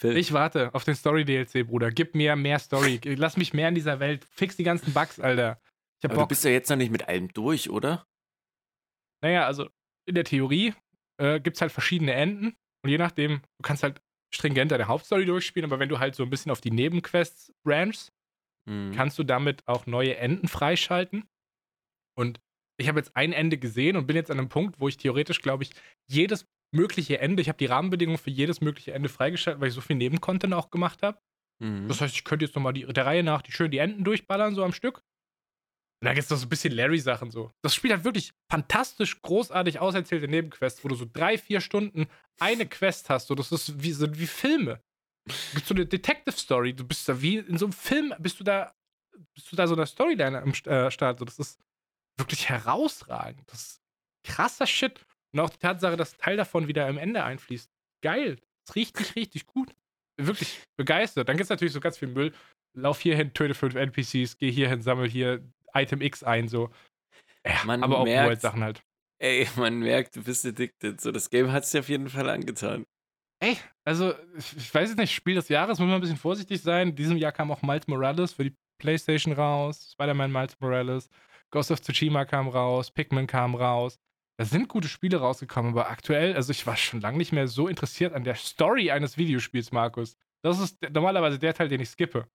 Phil, 0.01 0.17
Ich 0.17 0.33
warte 0.33 0.73
auf 0.75 0.85
den 0.85 0.95
Story-DLC, 0.95 1.67
Bruder. 1.67 1.91
Gib 1.91 2.15
mir 2.15 2.37
mehr 2.37 2.59
Story. 2.59 3.01
Lass 3.05 3.37
mich 3.37 3.53
mehr 3.53 3.69
in 3.69 3.75
dieser 3.75 3.99
Welt. 4.01 4.25
Fix 4.31 4.57
die 4.57 4.63
ganzen 4.65 4.93
Bugs, 4.93 5.19
Alter. 5.19 5.61
Ich 6.01 6.05
hab 6.05 6.13
aber 6.13 6.15
du 6.15 6.21
Bock. 6.23 6.29
bist 6.29 6.45
ja 6.45 6.51
jetzt 6.51 6.71
noch 6.71 6.77
nicht 6.77 6.93
mit 6.93 7.09
allem 7.09 7.33
durch, 7.33 7.69
oder? 7.69 8.07
Naja, 9.23 9.47
also 9.47 9.69
in 10.07 10.15
der 10.15 10.25
Theorie 10.25 10.75
äh, 11.21 11.41
gibt 11.41 11.57
es 11.57 11.61
halt 11.61 11.73
verschiedene 11.73 12.13
Enden 12.15 12.57
und 12.85 12.91
je 12.91 12.99
nachdem, 12.99 13.41
du 13.59 13.63
kannst 13.63 13.83
halt 13.83 14.01
stringenter 14.35 14.77
der 14.79 14.89
Hauptstory 14.89 15.25
durchspielen, 15.25 15.71
aber 15.71 15.81
wenn 15.81 15.89
du 15.89 15.99
halt 15.99 16.15
so 16.15 16.23
ein 16.23 16.31
bisschen 16.31 16.53
auf 16.53 16.61
die 16.61 16.71
Nebenquests 16.71 17.53
branchst, 17.65 18.13
Mhm. 18.69 18.93
kannst 18.93 19.19
du 19.19 19.25
damit 19.25 19.67
auch 19.67 19.87
neue 19.87 20.17
Enden 20.17 20.47
freischalten. 20.47 21.25
Und 22.17 22.41
ich 22.79 22.89
habe 22.89 22.99
jetzt 23.01 23.17
ein 23.17 23.33
Ende 23.33 23.57
gesehen 23.59 23.97
und 23.97 24.07
bin 24.07 24.17
jetzt 24.17 24.31
an 24.31 24.39
einem 24.39 24.49
Punkt, 24.51 24.79
wo 24.79 24.89
ich 24.89 24.99
theoretisch, 24.99 25.41
glaube 25.41 25.63
ich, 25.63 25.71
jedes 26.07 26.47
mögliche 26.75 27.19
Ende, 27.19 27.41
ich 27.41 27.49
habe 27.49 27.59
die 27.59 27.67
Rahmenbedingungen 27.67 28.19
für 28.19 28.31
jedes 28.31 28.61
mögliche 28.61 28.93
Ende 28.93 29.09
freigeschaltet, 29.09 29.61
weil 29.61 29.69
ich 29.69 29.75
so 29.75 29.81
viel 29.81 29.97
Nebencontent 29.97 30.53
auch 30.53 30.71
gemacht 30.71 31.03
habe. 31.03 31.19
Mhm. 31.61 31.89
Das 31.89 32.01
heißt, 32.01 32.15
ich 32.15 32.25
könnte 32.25 32.45
jetzt 32.45 32.55
nochmal 32.55 32.75
der 32.75 33.07
Reihe 33.07 33.23
nach 33.23 33.41
die 33.43 33.53
schön 33.53 33.71
die 33.71 33.79
Enden 33.79 34.05
durchballern, 34.05 34.55
so 34.55 34.63
am 34.63 34.73
Stück. 34.73 35.03
Und 36.01 36.07
dann 36.07 36.15
gibt 36.15 36.25
es 36.25 36.31
noch 36.31 36.39
so 36.39 36.47
ein 36.47 36.49
bisschen 36.49 36.73
Larry-Sachen 36.75 37.31
so. 37.33 37.51
Das 37.63 37.75
Spiel 37.75 37.93
hat 37.93 38.05
wirklich 38.05 38.33
fantastisch 38.49 39.21
großartig 39.21 39.81
auserzählte 39.81 40.29
Nebenquests, 40.29 40.85
wo 40.85 40.89
du 40.89 40.95
so 40.95 41.07
drei, 41.13 41.37
vier 41.37 41.61
Stunden 41.61 42.07
eine 42.39 42.67
Quest 42.67 43.11
hast. 43.11 43.27
So, 43.27 43.35
das 43.35 43.51
ist 43.51 43.83
wie, 43.83 43.93
sind 43.93 44.19
wie 44.19 44.29
Filme. 44.29 44.81
Gibt 45.55 45.67
so 45.67 45.75
eine 45.75 45.87
Detective-Story. 45.87 46.75
Du 46.75 46.87
bist 46.87 47.09
da 47.09 47.21
wie 47.21 47.39
in 47.39 47.59
so 47.59 47.67
einem 47.67 47.73
Film, 47.73 48.15
bist 48.21 48.39
du 48.39 48.45
da, 48.45 48.73
bist 49.35 49.51
du 49.51 49.57
da 49.57 49.67
so 49.67 49.75
eine 49.75 49.87
Storyline 49.87 50.41
am 50.41 50.53
äh, 50.53 50.91
Start. 50.93 51.19
So, 51.19 51.25
das 51.25 51.41
ist 51.41 51.59
wirklich 52.17 52.49
herausragend. 52.49 53.51
Das 53.51 53.63
ist 53.63 53.81
krasser 54.25 54.69
Shit. 54.69 55.05
Und 55.33 55.41
auch 55.41 55.51
die 55.51 55.59
Tatsache, 55.59 55.97
dass 55.97 56.17
Teil 56.17 56.37
davon 56.37 56.69
wieder 56.69 56.87
am 56.87 56.97
Ende 56.99 57.25
einfließt. 57.25 57.69
Geil. 58.03 58.37
Das 58.37 58.71
ist 58.71 58.77
richtig, 58.77 59.17
richtig 59.17 59.47
gut. 59.47 59.75
Wirklich 60.17 60.63
begeistert. 60.77 61.29
Dann 61.29 61.37
gibt 61.37 61.45
es 61.45 61.51
natürlich 61.51 61.75
so 61.75 61.81
ganz 61.81 61.99
viel 61.99 62.09
Müll. 62.09 62.33
Lauf 62.75 63.01
hier 63.01 63.17
hin, 63.17 63.35
töte 63.35 63.55
fünf 63.55 63.75
NPCs, 63.75 64.39
geh 64.39 64.53
hier 64.53 64.69
hin, 64.69 64.83
sammel 64.83 65.09
hier 65.09 65.43
Item 65.75 66.01
X 66.01 66.23
ein, 66.23 66.49
so. 66.49 66.71
Ja, 67.47 67.65
Man 67.65 67.83
aber 67.83 67.99
auch 68.01 68.05
merkt- 68.05 68.27
World-Sachen 68.27 68.63
halt. 68.65 68.83
Ey, 69.21 69.49
man 69.57 69.81
merkt, 69.81 70.15
du 70.17 70.23
bist 70.23 70.47
addicted. 70.47 71.01
So, 71.01 71.11
das 71.11 71.29
Game 71.31 71.51
hat 71.51 71.65
es 71.65 71.71
dir 71.73 71.81
auf 71.81 71.89
jeden 71.89 72.09
Fall 72.09 72.29
angetan. 72.31 72.85
Ey, 73.41 73.57
also, 73.85 74.15
ich 74.37 74.73
weiß 74.73 74.91
jetzt 74.91 74.99
nicht, 74.99 75.15
Spiel 75.15 75.35
des 75.35 75.49
Jahres, 75.49 75.79
muss 75.79 75.87
man 75.87 75.97
ein 75.97 76.01
bisschen 76.01 76.17
vorsichtig 76.17 76.61
sein. 76.63 76.91
In 76.91 76.97
diesem 76.97 77.17
Jahr 77.17 77.33
kam 77.33 77.51
auch 77.51 77.63
Miles 77.63 77.87
Morales 77.89 78.33
für 78.33 78.45
die 78.45 78.55
PlayStation 78.81 79.33
raus, 79.33 79.91
Spider-Man 79.93 80.31
Miles 80.33 80.57
Morales, 80.61 81.09
Ghost 81.51 81.71
of 81.71 81.81
Tsushima 81.81 82.25
kam 82.25 82.49
raus, 82.49 82.91
Pikmin 82.91 83.27
kam 83.27 83.55
raus. 83.55 83.99
Da 84.39 84.45
sind 84.45 84.69
gute 84.69 84.87
Spiele 84.89 85.17
rausgekommen, 85.19 85.73
aber 85.73 85.89
aktuell, 85.91 86.35
also 86.35 86.53
ich 86.53 86.65
war 86.67 86.77
schon 86.77 87.01
lange 87.01 87.19
nicht 87.19 87.33
mehr 87.33 87.49
so 87.49 87.67
interessiert 87.67 88.13
an 88.13 88.23
der 88.23 88.37
Story 88.37 88.91
eines 88.93 89.17
Videospiels, 89.19 89.73
Markus. 89.73 90.17
Das 90.45 90.61
ist 90.61 90.79
normalerweise 90.93 91.41
der 91.41 91.55
Teil, 91.55 91.69
den 91.69 91.81
ich 91.81 91.89
skippe. 91.89 92.29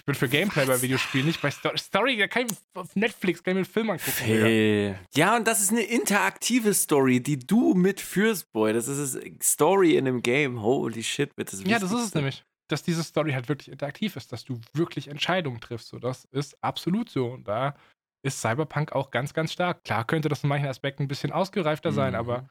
Ich 0.00 0.04
bin 0.06 0.14
für 0.14 0.30
Gameplay 0.30 0.64
bei 0.64 0.80
Videospielen, 0.80 1.26
nicht 1.26 1.42
bei 1.42 1.50
Story. 1.50 1.76
Story, 1.76 2.16
da 2.16 2.26
kann 2.26 2.46
ich 2.46 2.56
auf 2.72 2.96
Netflix, 2.96 3.42
kann 3.42 3.52
ich 3.52 3.54
mir 3.56 3.58
einen 3.60 3.64
Film 3.66 3.90
angucken. 3.90 4.10
Phil. 4.10 4.98
Ja, 5.14 5.36
und 5.36 5.46
das 5.46 5.60
ist 5.60 5.72
eine 5.72 5.82
interaktive 5.82 6.72
Story, 6.72 7.22
die 7.22 7.38
du 7.38 7.74
mitführst, 7.74 8.50
Boy. 8.50 8.72
Das 8.72 8.88
ist 8.88 9.20
Story 9.42 9.96
in 9.96 10.08
einem 10.08 10.22
Game. 10.22 10.62
Holy 10.62 11.02
shit, 11.02 11.32
das 11.36 11.62
Ja, 11.64 11.78
das 11.78 11.92
ist 11.92 12.00
es 12.00 12.14
nämlich. 12.14 12.42
Dass 12.68 12.82
diese 12.82 13.04
Story 13.04 13.32
halt 13.32 13.50
wirklich 13.50 13.68
interaktiv 13.70 14.16
ist, 14.16 14.32
dass 14.32 14.42
du 14.44 14.58
wirklich 14.72 15.08
Entscheidungen 15.08 15.60
triffst. 15.60 15.88
So, 15.88 15.98
das 15.98 16.24
ist 16.30 16.56
absolut 16.64 17.10
so. 17.10 17.26
Und 17.26 17.46
da 17.46 17.76
ist 18.22 18.40
Cyberpunk 18.40 18.92
auch 18.92 19.10
ganz, 19.10 19.34
ganz 19.34 19.52
stark. 19.52 19.84
Klar 19.84 20.06
könnte 20.06 20.30
das 20.30 20.44
in 20.44 20.48
manchen 20.48 20.68
Aspekten 20.68 21.02
ein 21.02 21.08
bisschen 21.08 21.30
ausgereifter 21.30 21.92
sein, 21.92 22.14
Mhm. 22.14 22.18
aber 22.18 22.48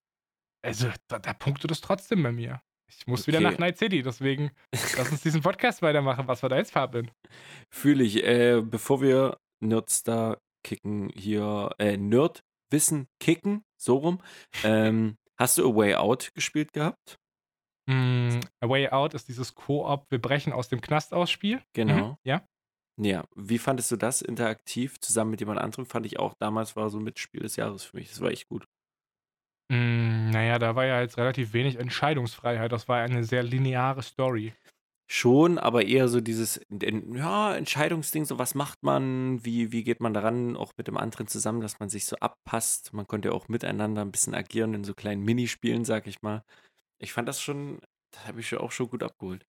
also, 0.61 0.87
da, 1.07 1.17
da 1.17 1.33
punktet 1.33 1.71
es 1.71 1.81
trotzdem 1.81 2.21
bei 2.21 2.31
mir. 2.31 2.61
Ich 2.89 3.07
muss 3.07 3.27
wieder 3.27 3.39
Okay. 3.39 3.51
nach 3.51 3.57
Night 3.59 3.77
City, 3.77 4.01
deswegen 4.01 4.51
lass 4.71 5.11
uns 5.11 5.21
diesen 5.21 5.41
Podcast 5.41 5.81
weitermachen, 5.81 6.27
was 6.27 6.41
wir 6.41 6.49
da 6.49 6.57
jetzt 6.57 6.75
haben. 6.75 7.09
Fühle 7.69 8.03
ich. 8.03 8.23
Äh, 8.23 8.61
bevor 8.63 9.01
wir 9.01 9.37
Nerdstar 9.61 10.39
kicken 10.63 11.09
hier, 11.15 11.69
äh, 11.79 11.97
Nerdwissen 11.97 13.07
kicken, 13.19 13.63
so 13.77 13.97
rum. 13.97 14.21
Ähm, 14.63 15.17
hast 15.37 15.57
du 15.57 15.69
A 15.69 15.75
Way 15.75 15.95
Out 15.95 16.31
gespielt 16.33 16.73
gehabt? 16.73 17.17
Mm, 17.87 18.39
A 18.59 18.69
Way 18.69 18.89
Out 18.89 19.13
ist 19.13 19.27
dieses 19.29 19.55
Koop, 19.55 20.05
wir 20.09 20.21
brechen 20.21 20.53
aus 20.53 20.69
dem 20.69 20.81
Knast 20.81 21.13
aus 21.13 21.31
Spiel. 21.31 21.61
Genau. 21.73 22.09
Mhm, 22.09 22.15
ja. 22.23 22.45
Ja, 23.01 23.23
wie 23.35 23.59
fandest 23.59 23.91
du 23.91 23.95
das 23.95 24.21
interaktiv 24.21 24.99
zusammen 24.99 25.31
mit 25.31 25.39
jemand 25.39 25.59
anderem? 25.61 25.85
Fand 25.85 26.05
ich 26.05 26.19
auch 26.19 26.33
damals 26.37 26.75
war 26.75 26.89
so 26.89 26.99
Mitspiel 26.99 27.41
des 27.41 27.55
Jahres 27.55 27.85
für 27.85 27.95
mich. 27.95 28.09
Das 28.09 28.19
war 28.19 28.29
echt 28.29 28.49
gut. 28.49 28.67
Mm, 29.71 30.31
naja, 30.31 30.57
da 30.57 30.75
war 30.75 30.85
ja 30.85 31.01
jetzt 31.01 31.17
relativ 31.17 31.53
wenig 31.53 31.77
Entscheidungsfreiheit. 31.77 32.71
Das 32.71 32.87
war 32.87 32.97
eine 32.97 33.23
sehr 33.23 33.43
lineare 33.43 34.01
Story. 34.01 34.53
Schon, 35.11 35.57
aber 35.57 35.85
eher 35.85 36.07
so 36.07 36.21
dieses 36.21 36.61
ja, 36.69 37.55
Entscheidungsding, 37.55 38.25
so 38.25 38.37
was 38.37 38.53
macht 38.53 38.83
man, 38.83 39.43
wie, 39.43 39.71
wie 39.71 39.83
geht 39.83 40.01
man 40.01 40.13
daran, 40.13 40.55
auch 40.55 40.73
mit 40.77 40.87
dem 40.87 40.97
anderen 40.97 41.27
zusammen, 41.27 41.61
dass 41.61 41.79
man 41.79 41.89
sich 41.89 42.05
so 42.05 42.15
abpasst. 42.17 42.93
Man 42.93 43.07
konnte 43.07 43.29
ja 43.29 43.33
auch 43.33 43.47
miteinander 43.47 44.01
ein 44.01 44.11
bisschen 44.11 44.35
agieren 44.35 44.75
in 44.75 44.83
so 44.83 44.93
kleinen 44.93 45.23
Minispielen, 45.23 45.83
sag 45.83 46.05
ich 46.05 46.21
mal. 46.21 46.43
Ich 46.99 47.11
fand 47.11 47.27
das 47.27 47.41
schon, 47.41 47.79
das 48.11 48.27
habe 48.27 48.39
ich 48.39 48.51
ja 48.51 48.59
auch 48.59 48.71
schon 48.71 48.89
gut 48.89 49.01
abgeholt. 49.01 49.47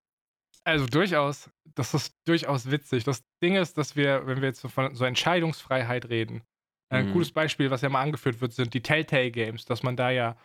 Also 0.64 0.86
durchaus, 0.86 1.50
das 1.74 1.92
ist 1.92 2.14
durchaus 2.26 2.70
witzig. 2.70 3.04
Das 3.04 3.22
Ding 3.42 3.56
ist, 3.56 3.76
dass 3.76 3.96
wir, 3.96 4.26
wenn 4.26 4.40
wir 4.40 4.48
jetzt 4.48 4.60
so 4.60 4.68
von 4.68 4.94
so 4.94 5.04
Entscheidungsfreiheit 5.04 6.08
reden, 6.08 6.42
ein 6.91 7.07
Mhm. 7.07 7.11
gutes 7.11 7.32
Beispiel, 7.32 7.70
was 7.70 7.82
ja 7.82 7.88
mal 7.88 8.03
angeführt 8.03 8.41
wird, 8.41 8.53
sind 8.53 8.74
die 8.74 8.82
Telltale 8.82 9.30
Games, 9.30 9.64
dass 9.64 9.82
man 9.82 9.97
da 9.97 10.11
ja 10.11 10.36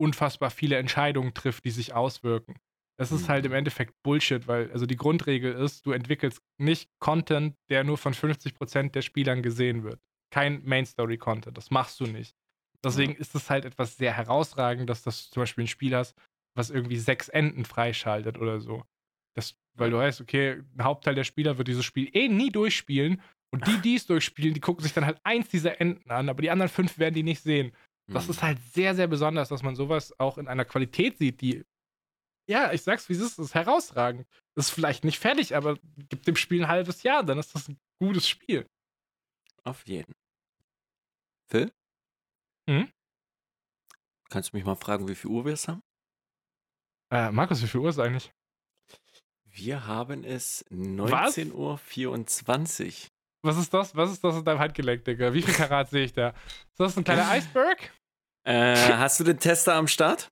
unfassbar 0.00 0.50
viele 0.50 0.76
Entscheidungen 0.76 1.34
trifft, 1.34 1.64
die 1.64 1.70
sich 1.70 1.94
auswirken. 1.94 2.56
Das 2.98 3.12
ist 3.12 3.28
halt 3.28 3.46
im 3.46 3.52
Mhm. 3.52 3.54
Endeffekt 3.54 3.94
Bullshit, 4.02 4.46
weil 4.46 4.70
also 4.72 4.86
die 4.86 4.96
Grundregel 4.96 5.52
ist, 5.54 5.86
du 5.86 5.92
entwickelst 5.92 6.40
nicht 6.58 6.90
Content, 6.98 7.56
der 7.70 7.84
nur 7.84 7.98
von 7.98 8.14
50% 8.14 8.94
der 8.94 9.02
Spielern 9.02 9.42
gesehen 9.42 9.82
wird. 9.84 10.00
Kein 10.30 10.62
Main-Story-Content, 10.64 11.56
das 11.56 11.70
machst 11.70 12.00
du 12.00 12.04
nicht. 12.04 12.34
Deswegen 12.84 13.14
ist 13.14 13.34
es 13.34 13.48
halt 13.48 13.64
etwas 13.64 13.96
sehr 13.96 14.12
herausragend, 14.16 14.90
dass 14.90 15.02
das 15.02 15.30
zum 15.30 15.42
Beispiel 15.42 15.64
ein 15.64 15.68
Spiel 15.68 15.94
hast, 15.96 16.16
was 16.56 16.70
irgendwie 16.70 16.96
sechs 16.98 17.28
Enden 17.28 17.64
freischaltet 17.64 18.38
oder 18.38 18.60
so. 18.60 18.84
Das, 19.34 19.56
weil 19.74 19.90
du 19.90 19.98
weißt, 19.98 20.20
okay, 20.20 20.62
ein 20.76 20.84
Hauptteil 20.84 21.14
der 21.14 21.24
Spieler 21.24 21.58
wird 21.58 21.68
dieses 21.68 21.84
Spiel 21.84 22.10
eh 22.14 22.28
nie 22.28 22.50
durchspielen 22.50 23.22
und 23.52 23.66
die, 23.66 23.80
die 23.80 23.94
es 23.96 24.06
durchspielen, 24.06 24.54
die 24.54 24.60
gucken 24.60 24.82
sich 24.82 24.92
dann 24.92 25.06
halt 25.06 25.20
eins 25.24 25.48
dieser 25.48 25.80
Enden 25.80 26.10
an, 26.10 26.28
aber 26.28 26.42
die 26.42 26.50
anderen 26.50 26.70
fünf 26.70 26.98
werden 26.98 27.14
die 27.14 27.22
nicht 27.22 27.42
sehen. 27.42 27.74
Das 28.10 28.24
Hm. 28.24 28.30
ist 28.30 28.42
halt 28.42 28.58
sehr, 28.72 28.94
sehr 28.94 29.06
besonders, 29.06 29.48
dass 29.50 29.62
man 29.62 29.76
sowas 29.76 30.18
auch 30.18 30.38
in 30.38 30.48
einer 30.48 30.64
Qualität 30.64 31.18
sieht, 31.18 31.40
die, 31.40 31.64
ja, 32.48 32.72
ich 32.72 32.82
sag's 32.82 33.08
wie 33.08 33.12
es 33.12 33.20
ist, 33.20 33.38
ist 33.38 33.54
herausragend. 33.54 34.26
Ist 34.56 34.70
vielleicht 34.70 35.04
nicht 35.04 35.18
fertig, 35.18 35.54
aber 35.54 35.78
gibt 36.08 36.26
dem 36.26 36.36
Spiel 36.36 36.62
ein 36.62 36.68
halbes 36.68 37.02
Jahr, 37.02 37.22
dann 37.22 37.38
ist 37.38 37.54
das 37.54 37.68
ein 37.68 37.78
gutes 38.00 38.28
Spiel. 38.28 38.66
Auf 39.64 39.86
jeden. 39.86 40.12
Phil? 41.48 41.70
Mhm? 42.66 42.90
Kannst 44.28 44.52
du 44.52 44.56
mich 44.56 44.64
mal 44.64 44.76
fragen, 44.76 45.08
wie 45.08 45.14
viel 45.14 45.30
Uhr 45.30 45.44
wir 45.44 45.52
es 45.52 45.68
haben? 45.68 45.82
Äh, 47.10 47.30
Markus, 47.30 47.62
wie 47.62 47.66
viel 47.66 47.80
Uhr 47.80 47.90
ist 47.90 47.98
eigentlich? 47.98 48.32
Wir 49.44 49.86
haben 49.86 50.24
es 50.24 50.64
19.24 50.70 51.52
Uhr. 51.52 53.11
Was 53.42 53.56
ist 53.58 53.74
das? 53.74 53.96
Was 53.96 54.10
ist 54.12 54.22
das 54.22 54.36
in 54.36 54.44
deinem 54.44 54.60
Handgelenk, 54.60 55.04
Digga? 55.04 55.32
Wie 55.34 55.42
viel 55.42 55.54
Karat 55.54 55.90
sehe 55.90 56.04
ich 56.04 56.12
da? 56.12 56.28
Ist 56.30 56.78
das 56.78 56.96
ein 56.96 57.04
kleiner 57.04 57.28
Iceberg? 57.32 57.92
Äh, 58.44 58.76
hast 58.76 59.18
du 59.20 59.24
den 59.24 59.38
Tester 59.38 59.74
am 59.74 59.88
Start? 59.88 60.30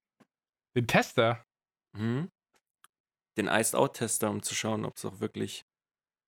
Den 0.76 0.86
Tester? 0.86 1.44
Mhm. 1.96 2.28
Den 3.36 3.48
Iced-Out-Tester, 3.48 4.30
um 4.30 4.42
zu 4.42 4.54
schauen, 4.54 4.84
ob 4.84 4.96
es 4.96 5.04
auch 5.04 5.20
wirklich. 5.20 5.64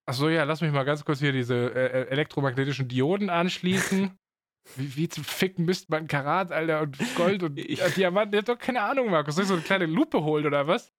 Achso, 0.09 0.29
ja, 0.29 0.43
lass 0.45 0.61
mich 0.61 0.73
mal 0.73 0.85
ganz 0.85 1.05
kurz 1.05 1.21
hier 1.21 1.33
diese 1.33 1.55
äh, 1.55 1.87
äh, 2.03 2.09
elektromagnetischen 2.09 2.89
Dioden 2.89 3.31
anschließen. 3.31 4.17
Wie, 4.77 4.95
wie 4.97 5.09
zum 5.09 5.25
Ficken 5.25 5.65
misst 5.65 5.91
man 5.91 6.07
Karat, 6.07 6.53
Alter, 6.53 6.83
und 6.83 6.97
Gold 7.17 7.43
und 7.43 7.59
Ich- 7.59 7.81
äh, 7.83 7.91
Diamanten? 7.91 8.35
Ich 8.35 8.39
hab 8.39 8.47
doch 8.47 8.65
keine 8.65 8.81
Ahnung, 8.83 9.11
Markus. 9.11 9.35
Soll 9.35 9.43
ich 9.43 9.49
so 9.49 9.55
eine 9.55 9.63
kleine 9.65 9.87
Lupe 9.87 10.23
holen 10.23 10.47
oder 10.47 10.69
was? 10.69 10.93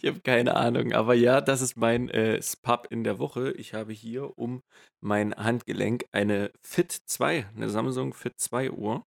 Ich 0.00 0.08
habe 0.08 0.20
keine 0.20 0.56
Ahnung, 0.56 0.92
aber 0.92 1.14
ja, 1.14 1.40
das 1.40 1.60
ist 1.62 1.76
mein 1.76 2.08
äh, 2.10 2.40
Spub 2.42 2.86
in 2.90 3.04
der 3.04 3.18
Woche. 3.18 3.52
Ich 3.52 3.74
habe 3.74 3.92
hier 3.92 4.38
um 4.38 4.62
mein 5.00 5.34
Handgelenk 5.34 6.04
eine 6.12 6.50
Fit 6.62 6.92
2, 6.92 7.46
eine 7.54 7.70
Samsung 7.70 8.14
Fit 8.14 8.34
2 8.38 8.70
Uhr. 8.70 9.04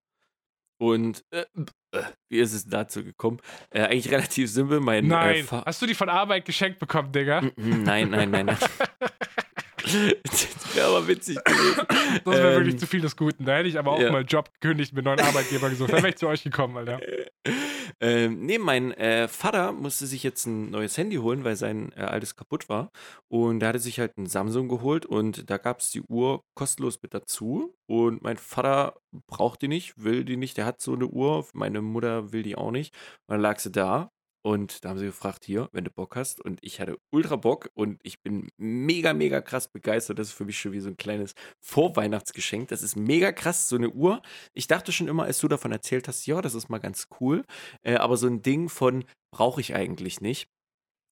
Und 0.80 1.24
äh, 1.32 1.46
äh, 1.94 2.04
wie 2.30 2.40
ist 2.40 2.54
es 2.54 2.66
dazu 2.66 3.04
gekommen? 3.04 3.40
Äh, 3.70 3.82
eigentlich 3.84 4.12
relativ 4.12 4.50
simpel. 4.50 4.80
Mein, 4.80 5.06
Äh, 5.06 5.08
Nein. 5.08 5.48
Hast 5.52 5.82
du 5.82 5.86
die 5.86 5.94
von 5.94 6.10
Arbeit 6.10 6.46
geschenkt 6.46 6.80
bekommen, 6.80 7.12
Digga? 7.12 7.42
Mhm, 7.42 7.84
nein, 7.84 8.10
nein, 8.10 8.32
nein, 8.32 8.46
nein. 8.48 8.58
das 10.24 10.76
wäre 10.76 10.88
aber 10.88 11.08
witzig 11.08 11.44
gewesen. 11.44 11.88
Das 12.26 12.36
wäre 12.36 12.50
Ähm, 12.50 12.56
wirklich 12.58 12.80
zu 12.80 12.88
viel 12.88 13.02
des 13.02 13.16
Guten. 13.16 13.46
Da 13.46 13.58
hätte 13.58 13.70
ich 13.70 13.78
aber 13.78 13.92
auch 13.92 14.00
ja. 14.00 14.12
mal 14.12 14.20
einen 14.20 14.28
Job 14.28 14.50
gekündigt 14.60 14.94
mit 14.94 15.06
neuen 15.06 15.20
Arbeitgeber 15.20 15.70
gesucht. 15.70 15.92
Dann 15.92 16.00
wäre 16.00 16.10
ich 16.10 16.18
zu 16.18 16.28
euch 16.28 16.44
gekommen, 16.44 16.78
Alter. 16.78 17.00
Ähm, 18.00 18.46
nee, 18.46 18.58
mein 18.58 18.92
äh, 18.94 19.28
Vater 19.28 19.74
musste 19.74 20.08
sich 20.08 20.24
jetzt 20.24 20.46
ein 20.46 20.72
neues 20.72 20.98
Handy 20.98 21.18
holen, 21.18 21.44
weil 21.44 21.56
sein 21.56 21.92
äh, 21.96 22.02
altes 22.02 22.36
kaputt 22.36 22.70
war. 22.70 22.90
Und 23.28 23.60
der 23.60 23.70
hatte 23.70 23.80
sich 23.80 24.00
halt 24.00 24.18
ein 24.18 24.26
Samsung 24.28 24.70
geholt 24.70 25.06
und 25.06 25.50
da 25.50 25.58
gab 25.58 25.82
es 25.82 25.92
die 25.92 26.02
Uhr 26.02 26.44
kostenlos 26.56 27.02
mit 27.04 27.14
dazu. 27.14 27.76
Und 27.88 28.24
mein 28.24 28.38
Vater 28.38 28.96
braucht 29.28 29.62
die 29.62 29.68
nicht, 29.68 30.02
will 30.04 30.24
die 30.26 30.38
nicht. 30.38 30.58
Der 30.58 30.66
hat 30.66 30.82
so 30.82 30.94
eine 30.94 31.08
Uhr. 31.08 31.46
Meine 31.54 31.82
Mutter 31.82 32.32
will 32.32 32.44
die 32.44 32.56
auch 32.56 32.72
nicht. 32.72 32.96
Und 33.28 33.34
dann 33.34 33.42
lag 33.42 33.60
sie 33.60 33.72
da. 33.72 34.12
Und 34.44 34.84
da 34.84 34.90
haben 34.90 34.98
sie 34.98 35.06
gefragt, 35.06 35.46
hier, 35.46 35.70
wenn 35.72 35.84
du 35.84 35.92
Bock 35.92 36.16
hast. 36.16 36.42
Und 36.42 36.60
ich 36.64 36.80
hatte 36.82 36.98
ultra 37.12 37.36
Bock 37.36 37.70
und 37.76 38.00
ich 38.04 38.22
bin 38.22 38.50
mega, 38.58 39.14
mega 39.14 39.40
krass 39.40 39.68
begeistert. 39.68 40.18
Das 40.18 40.30
ist 40.30 40.34
für 40.34 40.46
mich 40.46 40.60
schon 40.60 40.72
wie 40.72 40.80
so 40.80 40.90
ein 40.90 40.98
kleines 40.98 41.34
Vorweihnachtsgeschenk. 41.60 42.70
Das 42.70 42.82
ist 42.82 42.96
mega 42.96 43.32
krass, 43.32 43.70
so 43.70 43.76
eine 43.76 43.90
Uhr. 43.92 44.22
Ich 44.54 44.68
dachte 44.68 44.92
schon 44.92 45.08
immer, 45.08 45.26
als 45.26 45.40
du 45.40 45.48
davon 45.48 45.72
erzählt 45.72 46.08
hast, 46.08 46.26
ja, 46.26 46.42
das 46.42 46.56
ist 46.56 46.70
mal 46.70 46.80
ganz 46.80 47.08
cool. 47.20 47.44
Äh, 47.84 47.96
aber 47.96 48.18
so 48.18 48.28
ein 48.28 48.42
Ding 48.42 48.68
von 48.70 49.06
brauche 49.32 49.62
ich 49.62 49.76
eigentlich 49.76 50.22
nicht. 50.22 50.50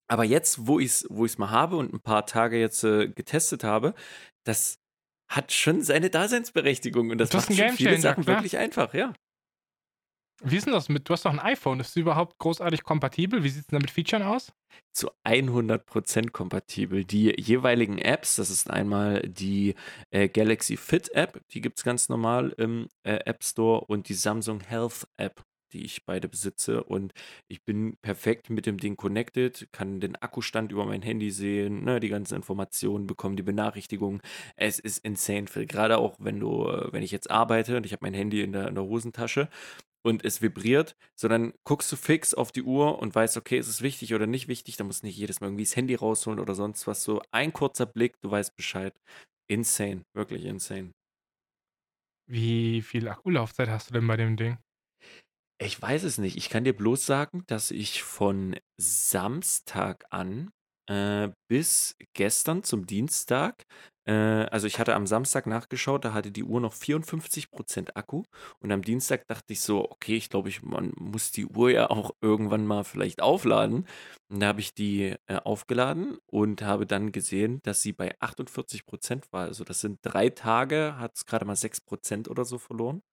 Aber 0.07 0.23
jetzt, 0.23 0.65
wo 0.65 0.79
ich 0.79 0.87
es 0.87 1.07
wo 1.09 1.25
ich's 1.25 1.37
mal 1.37 1.51
habe 1.51 1.77
und 1.77 1.93
ein 1.93 2.01
paar 2.01 2.25
Tage 2.25 2.59
jetzt 2.59 2.83
äh, 2.83 3.09
getestet 3.09 3.63
habe, 3.63 3.93
das 4.43 4.79
hat 5.29 5.51
schon 5.51 5.83
seine 5.83 6.09
Daseinsberechtigung 6.09 7.11
und 7.11 7.19
das 7.19 7.29
Das 7.29 7.47
macht 7.47 7.59
schon 7.59 7.69
viele 7.69 7.99
Sachen 7.99 8.23
klar. 8.23 8.37
wirklich 8.37 8.57
einfach, 8.57 8.95
ja. 8.95 9.13
Wie 10.41 10.57
ist 10.57 10.65
denn 10.65 10.73
das 10.73 10.89
mit, 10.89 11.07
du 11.09 11.13
hast 11.13 11.25
doch 11.25 11.31
ein 11.31 11.39
iPhone, 11.39 11.79
ist 11.79 11.89
es 11.89 11.95
überhaupt 11.95 12.37
großartig 12.39 12.83
kompatibel? 12.83 13.43
Wie 13.43 13.49
sieht 13.49 13.63
es 13.63 13.67
denn 13.67 13.81
mit 13.81 13.91
Featuren 13.91 14.23
aus? 14.23 14.53
zu 14.91 15.11
100% 15.23 16.31
kompatibel. 16.31 17.05
Die 17.05 17.33
jeweiligen 17.39 17.97
Apps, 17.97 18.35
das 18.35 18.49
ist 18.49 18.69
einmal 18.69 19.21
die 19.21 19.75
äh, 20.11 20.27
Galaxy 20.27 20.77
Fit 20.77 21.09
App, 21.13 21.41
die 21.51 21.61
gibt 21.61 21.79
es 21.79 21.83
ganz 21.83 22.09
normal 22.09 22.53
im 22.57 22.87
äh, 23.03 23.19
App 23.25 23.43
Store 23.43 23.81
und 23.85 24.09
die 24.09 24.13
Samsung 24.13 24.61
Health 24.61 25.07
App, 25.17 25.43
die 25.71 25.85
ich 25.85 26.05
beide 26.05 26.27
besitze 26.27 26.83
und 26.83 27.13
ich 27.47 27.63
bin 27.63 27.97
perfekt 28.01 28.49
mit 28.49 28.65
dem 28.65 28.77
Ding 28.77 28.97
connected, 28.97 29.67
kann 29.71 29.99
den 29.99 30.15
Akkustand 30.15 30.71
über 30.71 30.85
mein 30.85 31.03
Handy 31.03 31.29
sehen, 31.29 31.83
ne, 31.83 31.99
die 31.99 32.09
ganzen 32.09 32.35
Informationen, 32.35 33.05
bekomme 33.05 33.35
die 33.35 33.43
Benachrichtigungen. 33.43 34.21
Es 34.55 34.79
ist 34.79 35.05
insane, 35.05 35.47
Phil. 35.47 35.67
Gerade 35.67 35.99
auch 35.99 36.15
wenn 36.19 36.39
du, 36.39 36.67
äh, 36.67 36.91
wenn 36.91 37.03
ich 37.03 37.11
jetzt 37.11 37.29
arbeite 37.29 37.77
und 37.77 37.85
ich 37.85 37.91
habe 37.91 38.05
mein 38.05 38.15
Handy 38.15 38.41
in 38.41 38.51
der, 38.51 38.67
in 38.69 38.75
der 38.75 38.83
Hosentasche 38.83 39.49
und 40.03 40.23
es 40.25 40.41
vibriert, 40.41 40.95
sondern 41.15 41.53
guckst 41.65 41.91
du 41.91 41.95
fix 41.95 42.33
auf 42.33 42.51
die 42.51 42.63
Uhr 42.63 42.99
und 42.99 43.13
weißt, 43.13 43.37
okay, 43.37 43.57
ist 43.57 43.67
es 43.67 43.81
wichtig 43.81 44.13
oder 44.13 44.27
nicht 44.27 44.47
wichtig, 44.47 44.77
da 44.77 44.83
musst 44.83 45.03
du 45.03 45.07
nicht 45.07 45.17
jedes 45.17 45.41
Mal 45.41 45.47
irgendwie 45.47 45.63
das 45.65 45.75
Handy 45.75 45.95
rausholen 45.95 46.39
oder 46.39 46.55
sonst 46.55 46.87
was. 46.87 47.03
So 47.03 47.21
ein 47.31 47.53
kurzer 47.53 47.85
Blick, 47.85 48.15
du 48.21 48.31
weißt 48.31 48.55
Bescheid. 48.55 48.93
Insane, 49.47 50.03
wirklich 50.15 50.45
insane. 50.45 50.91
Wie 52.27 52.81
viel 52.81 53.07
Akkulaufzeit 53.09 53.67
hast 53.69 53.89
du 53.89 53.93
denn 53.93 54.07
bei 54.07 54.15
dem 54.15 54.37
Ding? 54.37 54.57
Ich 55.61 55.81
weiß 55.81 56.03
es 56.03 56.17
nicht. 56.17 56.37
Ich 56.37 56.49
kann 56.49 56.63
dir 56.63 56.75
bloß 56.75 57.05
sagen, 57.05 57.43
dass 57.47 57.71
ich 57.71 58.03
von 58.03 58.55
Samstag 58.77 60.05
an 60.09 60.51
äh, 60.87 61.29
bis 61.49 61.95
gestern 62.13 62.63
zum 62.63 62.85
Dienstag, 62.85 63.63
äh, 64.09 64.47
also 64.49 64.65
ich 64.65 64.79
hatte 64.79 64.95
am 64.95 65.05
Samstag 65.05 65.45
nachgeschaut, 65.45 66.03
da 66.03 66.13
hatte 66.13 66.31
die 66.31 66.43
Uhr 66.43 66.59
noch 66.59 66.73
54% 66.73 67.95
Akku 67.95 68.23
und 68.59 68.71
am 68.71 68.81
Dienstag 68.81 69.27
dachte 69.27 69.53
ich 69.53 69.61
so, 69.61 69.89
okay, 69.91 70.17
ich 70.17 70.29
glaube, 70.29 70.49
ich, 70.49 70.63
man 70.63 70.93
muss 70.95 71.31
die 71.31 71.45
Uhr 71.45 71.69
ja 71.69 71.89
auch 71.91 72.15
irgendwann 72.19 72.65
mal 72.65 72.83
vielleicht 72.83 73.21
aufladen. 73.21 73.85
Und 74.29 74.39
da 74.39 74.47
habe 74.47 74.61
ich 74.61 74.73
die 74.73 75.15
äh, 75.27 75.35
aufgeladen 75.43 76.17
und 76.25 76.63
habe 76.63 76.87
dann 76.87 77.11
gesehen, 77.11 77.61
dass 77.63 77.81
sie 77.83 77.93
bei 77.93 78.17
48% 78.19 79.25
war. 79.31 79.45
Also 79.45 79.63
das 79.63 79.81
sind 79.81 79.99
drei 80.01 80.29
Tage, 80.29 80.95
hat 80.97 81.15
es 81.15 81.25
gerade 81.27 81.45
mal 81.45 81.55
6% 81.55 82.29
oder 82.29 82.45
so 82.45 82.57
verloren. 82.57 83.03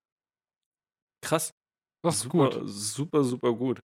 Krass. 1.22 1.52
Das 2.02 2.16
ist 2.16 2.22
super, 2.22 2.50
gut. 2.50 2.68
Super, 2.68 3.24
super 3.24 3.52
gut. 3.52 3.80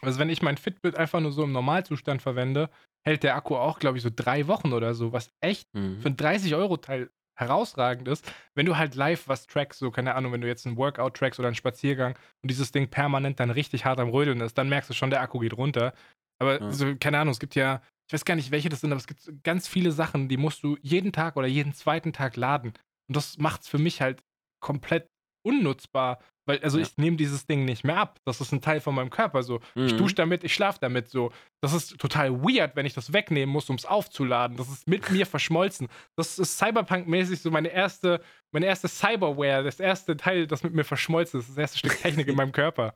Also 0.00 0.18
wenn 0.18 0.30
ich 0.30 0.42
mein 0.42 0.56
Fitbit 0.56 0.96
einfach 0.96 1.20
nur 1.20 1.32
so 1.32 1.44
im 1.44 1.52
Normalzustand 1.52 2.22
verwende, 2.22 2.70
hält 3.06 3.22
der 3.22 3.36
Akku 3.36 3.56
auch, 3.56 3.78
glaube 3.78 3.96
ich, 3.98 4.02
so 4.02 4.10
drei 4.14 4.46
Wochen 4.46 4.72
oder 4.72 4.94
so, 4.94 5.12
was 5.12 5.30
echt 5.40 5.68
Mhm. 5.74 6.00
für 6.00 6.08
ein 6.08 6.16
30-Euro-Teil 6.16 7.10
herausragend 7.36 8.06
ist. 8.08 8.30
Wenn 8.54 8.66
du 8.66 8.76
halt 8.76 8.94
live 8.94 9.26
was 9.28 9.46
trackst, 9.46 9.80
so 9.80 9.90
keine 9.90 10.14
Ahnung, 10.14 10.32
wenn 10.32 10.40
du 10.40 10.46
jetzt 10.46 10.66
einen 10.66 10.76
Workout 10.76 11.16
trackst 11.16 11.40
oder 11.40 11.48
einen 11.48 11.56
Spaziergang 11.56 12.14
und 12.42 12.50
dieses 12.50 12.70
Ding 12.72 12.88
permanent 12.88 13.40
dann 13.40 13.50
richtig 13.50 13.84
hart 13.84 13.98
am 13.98 14.08
Rödeln 14.08 14.40
ist, 14.40 14.56
dann 14.56 14.68
merkst 14.68 14.88
du 14.90 14.94
schon, 14.94 15.10
der 15.10 15.20
Akku 15.20 15.40
geht 15.40 15.56
runter. 15.56 15.92
Aber 16.40 16.60
Ja. 16.60 16.70
so, 16.72 16.94
keine 16.96 17.18
Ahnung, 17.18 17.32
es 17.32 17.40
gibt 17.40 17.54
ja, 17.56 17.82
ich 18.06 18.12
weiß 18.12 18.24
gar 18.24 18.36
nicht, 18.36 18.50
welche 18.50 18.68
das 18.68 18.80
sind, 18.80 18.92
aber 18.92 19.00
es 19.00 19.06
gibt 19.06 19.28
ganz 19.42 19.66
viele 19.66 19.90
Sachen, 19.92 20.28
die 20.28 20.36
musst 20.36 20.62
du 20.62 20.76
jeden 20.80 21.12
Tag 21.12 21.36
oder 21.36 21.46
jeden 21.48 21.72
zweiten 21.74 22.12
Tag 22.12 22.36
laden. 22.36 22.72
Und 23.08 23.16
das 23.16 23.38
macht 23.38 23.62
es 23.62 23.68
für 23.68 23.78
mich 23.78 24.00
halt 24.00 24.22
komplett 24.60 25.08
unnutzbar. 25.44 26.18
Weil, 26.46 26.58
also 26.62 26.76
Ja. 26.78 26.84
ich 26.84 26.98
nehme 26.98 27.16
dieses 27.16 27.46
Ding 27.46 27.64
nicht 27.64 27.84
mehr 27.84 27.96
ab. 27.96 28.18
Das 28.26 28.40
ist 28.42 28.52
ein 28.52 28.60
Teil 28.60 28.80
von 28.80 28.94
meinem 28.94 29.08
Körper. 29.08 29.42
So. 29.42 29.60
Ich 29.74 29.92
Mhm. 29.94 29.96
dusche 29.98 30.14
damit, 30.14 30.44
ich 30.44 30.52
schlafe 30.52 30.78
damit. 30.80 31.08
So. 31.08 31.32
Das 31.62 31.72
ist 31.72 31.96
total 31.98 32.42
weird, 32.42 32.76
wenn 32.76 32.84
ich 32.84 32.92
das 32.92 33.12
wegnehmen 33.14 33.50
muss, 33.52 33.70
um 33.70 33.76
es 33.76 33.86
aufzuladen. 33.86 34.56
Das 34.58 34.68
ist 34.68 34.86
mit 34.86 35.02
mir 35.10 35.24
verschmolzen. 35.26 35.88
Das 36.16 36.38
ist 36.38 36.58
Cyberpunk-mäßig 36.58 37.40
so 37.40 37.50
meine 37.50 37.68
erste, 37.68 38.20
meine 38.52 38.66
erste 38.66 38.88
Cyberware, 38.88 39.64
das 39.64 39.80
erste 39.80 40.16
Teil, 40.18 40.46
das 40.46 40.62
mit 40.62 40.74
mir 40.74 40.84
verschmolzen 40.84 41.40
ist. 41.40 41.48
Das 41.48 41.56
erste 41.56 41.78
Stück 41.78 41.98
Technik 41.98 42.28
in 42.28 42.36
meinem 42.36 42.52
Körper. 42.52 42.94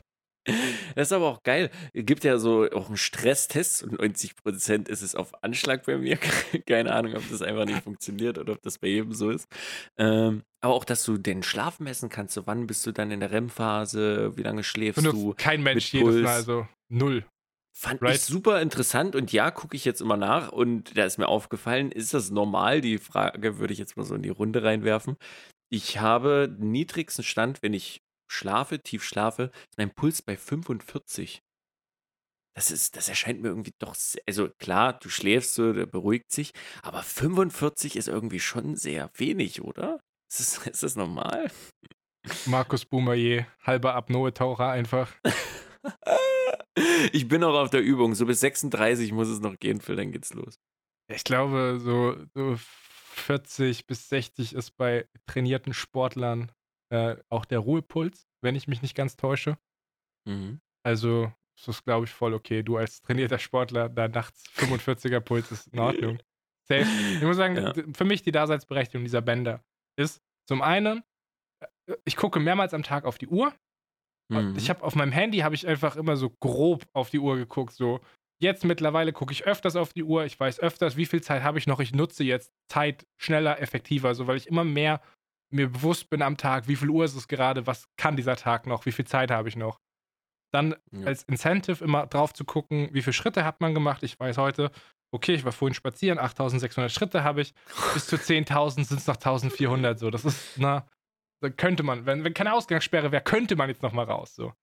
Das 0.95 1.07
ist 1.07 1.11
aber 1.13 1.27
auch 1.27 1.43
geil. 1.43 1.69
Es 1.93 2.05
gibt 2.05 2.23
ja 2.23 2.37
so 2.37 2.69
auch 2.71 2.87
einen 2.87 2.97
Stresstest 2.97 3.83
und 3.83 3.99
90% 3.99 4.89
ist 4.89 5.01
es 5.01 5.15
auf 5.15 5.43
Anschlag 5.43 5.85
bei 5.85 5.97
mir. 5.97 6.17
Keine 6.67 6.93
Ahnung, 6.93 7.15
ob 7.15 7.23
das 7.29 7.41
einfach 7.41 7.65
nicht 7.65 7.83
funktioniert 7.83 8.37
oder 8.37 8.53
ob 8.53 8.61
das 8.61 8.77
bei 8.77 8.87
jedem 8.87 9.13
so 9.13 9.29
ist. 9.29 9.47
Ähm, 9.97 10.43
aber 10.61 10.73
auch, 10.73 10.85
dass 10.85 11.03
du 11.03 11.17
den 11.17 11.43
Schlaf 11.43 11.79
messen 11.79 12.09
kannst. 12.09 12.33
So, 12.33 12.45
wann 12.47 12.67
bist 12.67 12.85
du 12.85 12.91
dann 12.91 13.11
in 13.11 13.19
der 13.21 13.31
REM-Phase? 13.31 14.35
Wie 14.37 14.43
lange 14.43 14.63
schläfst 14.63 15.01
Benutzt 15.03 15.21
du? 15.21 15.33
kein 15.37 15.63
Mensch 15.63 15.93
jedes. 15.93 16.21
Mal, 16.21 16.27
also 16.35 16.67
null. 16.89 17.25
Fand 17.77 18.01
Right. 18.01 18.15
ich 18.15 18.21
super 18.23 18.61
interessant 18.61 19.15
und 19.15 19.31
ja, 19.31 19.51
gucke 19.51 19.75
ich 19.77 19.85
jetzt 19.85 20.01
immer 20.01 20.17
nach 20.17 20.51
und 20.51 20.97
da 20.97 21.05
ist 21.05 21.17
mir 21.17 21.29
aufgefallen, 21.29 21.93
ist 21.93 22.13
das 22.13 22.29
normal? 22.29 22.81
Die 22.81 22.97
Frage 22.97 23.57
würde 23.57 23.71
ich 23.71 23.79
jetzt 23.79 23.95
mal 23.95 24.03
so 24.03 24.15
in 24.15 24.21
die 24.21 24.29
Runde 24.29 24.63
reinwerfen. 24.63 25.15
Ich 25.71 25.99
habe 25.99 26.49
den 26.49 26.71
niedrigsten 26.71 27.23
Stand, 27.23 27.61
wenn 27.61 27.73
ich 27.73 28.01
schlafe, 28.29 28.79
tief 28.81 29.03
schlafe, 29.03 29.51
ist 29.69 29.77
mein 29.77 29.93
Puls 29.93 30.21
bei 30.21 30.37
45. 30.37 31.43
Das 32.55 32.71
ist, 32.71 32.95
das 32.95 33.09
erscheint 33.09 33.41
mir 33.41 33.49
irgendwie 33.49 33.73
doch, 33.79 33.95
also 34.27 34.49
klar, 34.57 34.93
du 34.99 35.09
schläfst 35.09 35.53
so, 35.53 35.71
der 35.73 35.85
beruhigt 35.85 36.31
sich, 36.31 36.53
aber 36.81 37.03
45 37.03 37.95
ist 37.95 38.07
irgendwie 38.07 38.39
schon 38.39 38.75
sehr 38.75 39.09
wenig, 39.15 39.61
oder? 39.61 39.99
Ist 40.29 40.39
das, 40.39 40.57
ist 40.67 40.83
das 40.83 40.95
normal? 40.95 41.51
Markus 42.45 42.85
Boumaier, 42.85 43.47
halber 43.61 43.95
Apnoe-Taucher 43.95 44.69
einfach. 44.69 45.13
Ich 47.11 47.27
bin 47.27 47.43
auch 47.43 47.55
auf 47.55 47.69
der 47.69 47.81
Übung, 47.81 48.15
so 48.15 48.25
bis 48.25 48.41
36 48.41 49.11
muss 49.11 49.27
es 49.27 49.39
noch 49.39 49.57
gehen, 49.59 49.81
Phil, 49.81 49.95
dann 49.95 50.11
geht's 50.11 50.33
los. 50.33 50.59
Ich 51.07 51.23
glaube, 51.23 51.79
so, 51.81 52.15
so 52.33 52.57
40 53.11 53.87
bis 53.87 54.09
60 54.09 54.53
ist 54.53 54.71
bei 54.77 55.07
trainierten 55.25 55.73
Sportlern 55.73 56.51
äh, 56.89 57.15
auch 57.29 57.45
der 57.45 57.59
Ruhepuls, 57.59 58.27
wenn 58.41 58.55
ich 58.55 58.67
mich 58.67 58.81
nicht 58.81 58.95
ganz 58.95 59.15
täusche. 59.15 59.57
Mhm. 60.27 60.59
Also, 60.83 61.31
das 61.57 61.67
ist, 61.67 61.83
glaube 61.83 62.05
ich, 62.05 62.11
voll 62.11 62.33
okay. 62.33 62.63
Du 62.63 62.77
als 62.77 63.01
trainierter 63.01 63.39
Sportler, 63.39 63.89
da 63.89 64.07
nachts 64.07 64.43
45er 64.57 65.19
Puls 65.19 65.51
ist 65.51 65.67
in 65.67 65.79
Ordnung. 65.79 66.19
Safe. 66.67 66.85
Ich 67.15 67.21
muss 67.21 67.37
sagen, 67.37 67.55
Ja. 67.57 67.73
für 67.93 68.05
mich 68.05 68.21
die 68.21 68.31
Daseinsberechtigung 68.31 69.03
dieser 69.03 69.21
Bänder 69.21 69.63
ist 69.97 70.21
zum 70.47 70.61
einen, 70.61 71.03
äh, 71.87 71.95
ich 72.05 72.15
gucke 72.15 72.39
mehrmals 72.39 72.73
am 72.73 72.83
Tag 72.83 73.05
auf 73.05 73.17
die 73.17 73.27
Uhr. 73.27 73.53
Mhm. 74.31 74.55
Ich 74.55 74.69
habe 74.69 74.83
auf 74.83 74.95
meinem 74.95 75.11
Handy 75.11 75.39
habe 75.39 75.55
ich 75.55 75.67
einfach 75.67 75.95
immer 75.95 76.15
so 76.15 76.29
grob 76.29 76.85
auf 76.93 77.09
die 77.09 77.19
Uhr 77.19 77.35
geguckt. 77.37 77.73
So 77.73 77.99
jetzt 78.41 78.63
mittlerweile 78.63 79.11
gucke 79.11 79.33
ich 79.33 79.45
öfters 79.45 79.75
auf 79.75 79.91
die 79.91 80.03
Uhr. 80.03 80.23
Ich 80.25 80.39
weiß 80.39 80.59
öfters, 80.59 80.95
wie 80.95 81.07
viel 81.07 81.21
Zeit 81.21 81.43
habe 81.43 81.57
ich 81.57 81.65
noch. 81.67 81.79
Ich 81.79 81.93
nutze 81.93 82.23
jetzt 82.23 82.53
Zeit 82.71 83.05
schneller, 83.17 83.59
effektiver, 83.59 84.13
so 84.15 84.27
weil 84.27 84.37
ich 84.37 84.47
immer 84.47 84.63
mehr 84.63 85.01
mir 85.51 85.69
bewusst 85.71 86.09
bin 86.09 86.21
am 86.21 86.37
Tag, 86.37 86.67
wie 86.67 86.75
viel 86.75 86.89
Uhr 86.89 87.05
ist 87.05 87.15
es 87.15 87.27
gerade, 87.27 87.65
was 87.67 87.85
kann 87.97 88.15
dieser 88.15 88.35
Tag 88.35 88.67
noch, 88.67 88.85
wie 88.85 88.91
viel 88.91 89.05
Zeit 89.05 89.31
habe 89.31 89.49
ich 89.49 89.55
noch. 89.55 89.79
Dann 90.53 90.75
Ja. 90.91 91.07
als 91.07 91.23
Incentive 91.23 91.83
immer 91.83 92.07
drauf 92.07 92.33
zu 92.33 92.43
gucken, 92.45 92.89
wie 92.91 93.01
viele 93.01 93.13
Schritte 93.13 93.43
hat 93.45 93.61
man 93.61 93.73
gemacht. 93.73 94.01
Ich 94.03 94.19
weiß 94.19 94.37
heute, 94.37 94.71
okay, 95.11 95.33
ich 95.33 95.45
war 95.45 95.51
vorhin 95.51 95.73
spazieren, 95.75 96.17
8600 96.19 96.91
Schritte 96.91 97.23
habe 97.23 97.41
ich, 97.41 97.53
bis 97.93 98.07
zu 98.07 98.15
10.000 98.17 98.83
sind 98.85 98.99
es 98.99 99.07
noch 99.07 99.15
1400 99.17 99.97
so. 99.99 100.09
Das 100.09 100.25
ist, 100.25 100.57
na, 100.57 100.87
da 101.41 101.49
könnte 101.49 101.83
man, 101.83 102.05
wenn, 102.05 102.23
wenn 102.23 102.33
keine 102.33 102.53
Ausgangssperre 102.53 103.11
wäre, 103.11 103.23
könnte 103.23 103.55
man 103.55 103.69
jetzt 103.69 103.81
noch 103.83 103.93
mal 103.93 104.05
raus 104.05 104.35
so. 104.35 104.53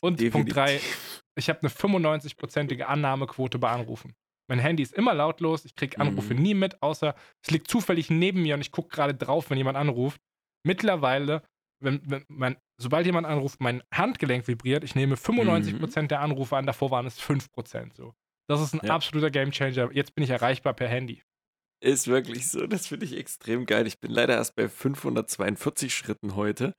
Und 0.00 0.18
Punkt 0.32 0.54
3, 0.54 0.64
Definitiv. 0.74 1.22
ich 1.36 1.48
habe 1.48 1.60
eine 1.60 1.70
95-prozentige 1.70 2.82
Annahmequote 2.82 3.58
bei 3.58 3.70
Anrufen. 3.70 4.14
Mein 4.48 4.58
Handy 4.58 4.82
ist 4.82 4.94
immer 4.94 5.14
lautlos, 5.14 5.64
ich 5.64 5.76
kriege 5.76 5.98
Anrufe 6.00 6.34
Mhm. 6.34 6.42
nie 6.42 6.54
mit, 6.54 6.82
außer 6.82 7.14
es 7.44 7.50
liegt 7.50 7.68
zufällig 7.68 8.10
neben 8.10 8.42
mir 8.42 8.54
und 8.56 8.60
ich 8.60 8.72
gucke 8.72 8.88
gerade 8.94 9.14
drauf, 9.14 9.50
wenn 9.50 9.58
jemand 9.58 9.76
anruft. 9.78 10.20
Mittlerweile, 10.64 11.42
wenn, 11.80 12.00
wenn 12.08 12.24
mein, 12.28 12.56
sobald 12.78 13.06
jemand 13.06 13.26
anruft, 13.26 13.60
mein 13.60 13.82
Handgelenk 13.92 14.46
vibriert, 14.46 14.84
ich 14.84 14.94
nehme 14.94 15.16
95% 15.16 16.06
der 16.08 16.20
Anrufe 16.20 16.56
an, 16.56 16.66
davor 16.66 16.90
waren 16.90 17.06
es 17.06 17.18
5% 17.20 17.94
so. 17.94 18.14
Das 18.48 18.60
ist 18.60 18.74
ein 18.74 18.86
Ja. 18.86 18.94
absoluter 18.94 19.30
Gamechanger. 19.30 19.90
Jetzt 19.92 20.14
bin 20.14 20.24
ich 20.24 20.30
erreichbar 20.30 20.74
per 20.74 20.88
Handy. 20.88 21.22
Ist 21.82 22.06
wirklich 22.06 22.48
so. 22.48 22.66
Das 22.66 22.86
finde 22.86 23.06
ich 23.06 23.16
extrem 23.16 23.66
geil. 23.66 23.86
Ich 23.86 23.98
bin 23.98 24.10
leider 24.10 24.34
erst 24.34 24.54
bei 24.54 24.68
542 24.68 25.94
Schritten 25.94 26.36
heute. 26.36 26.74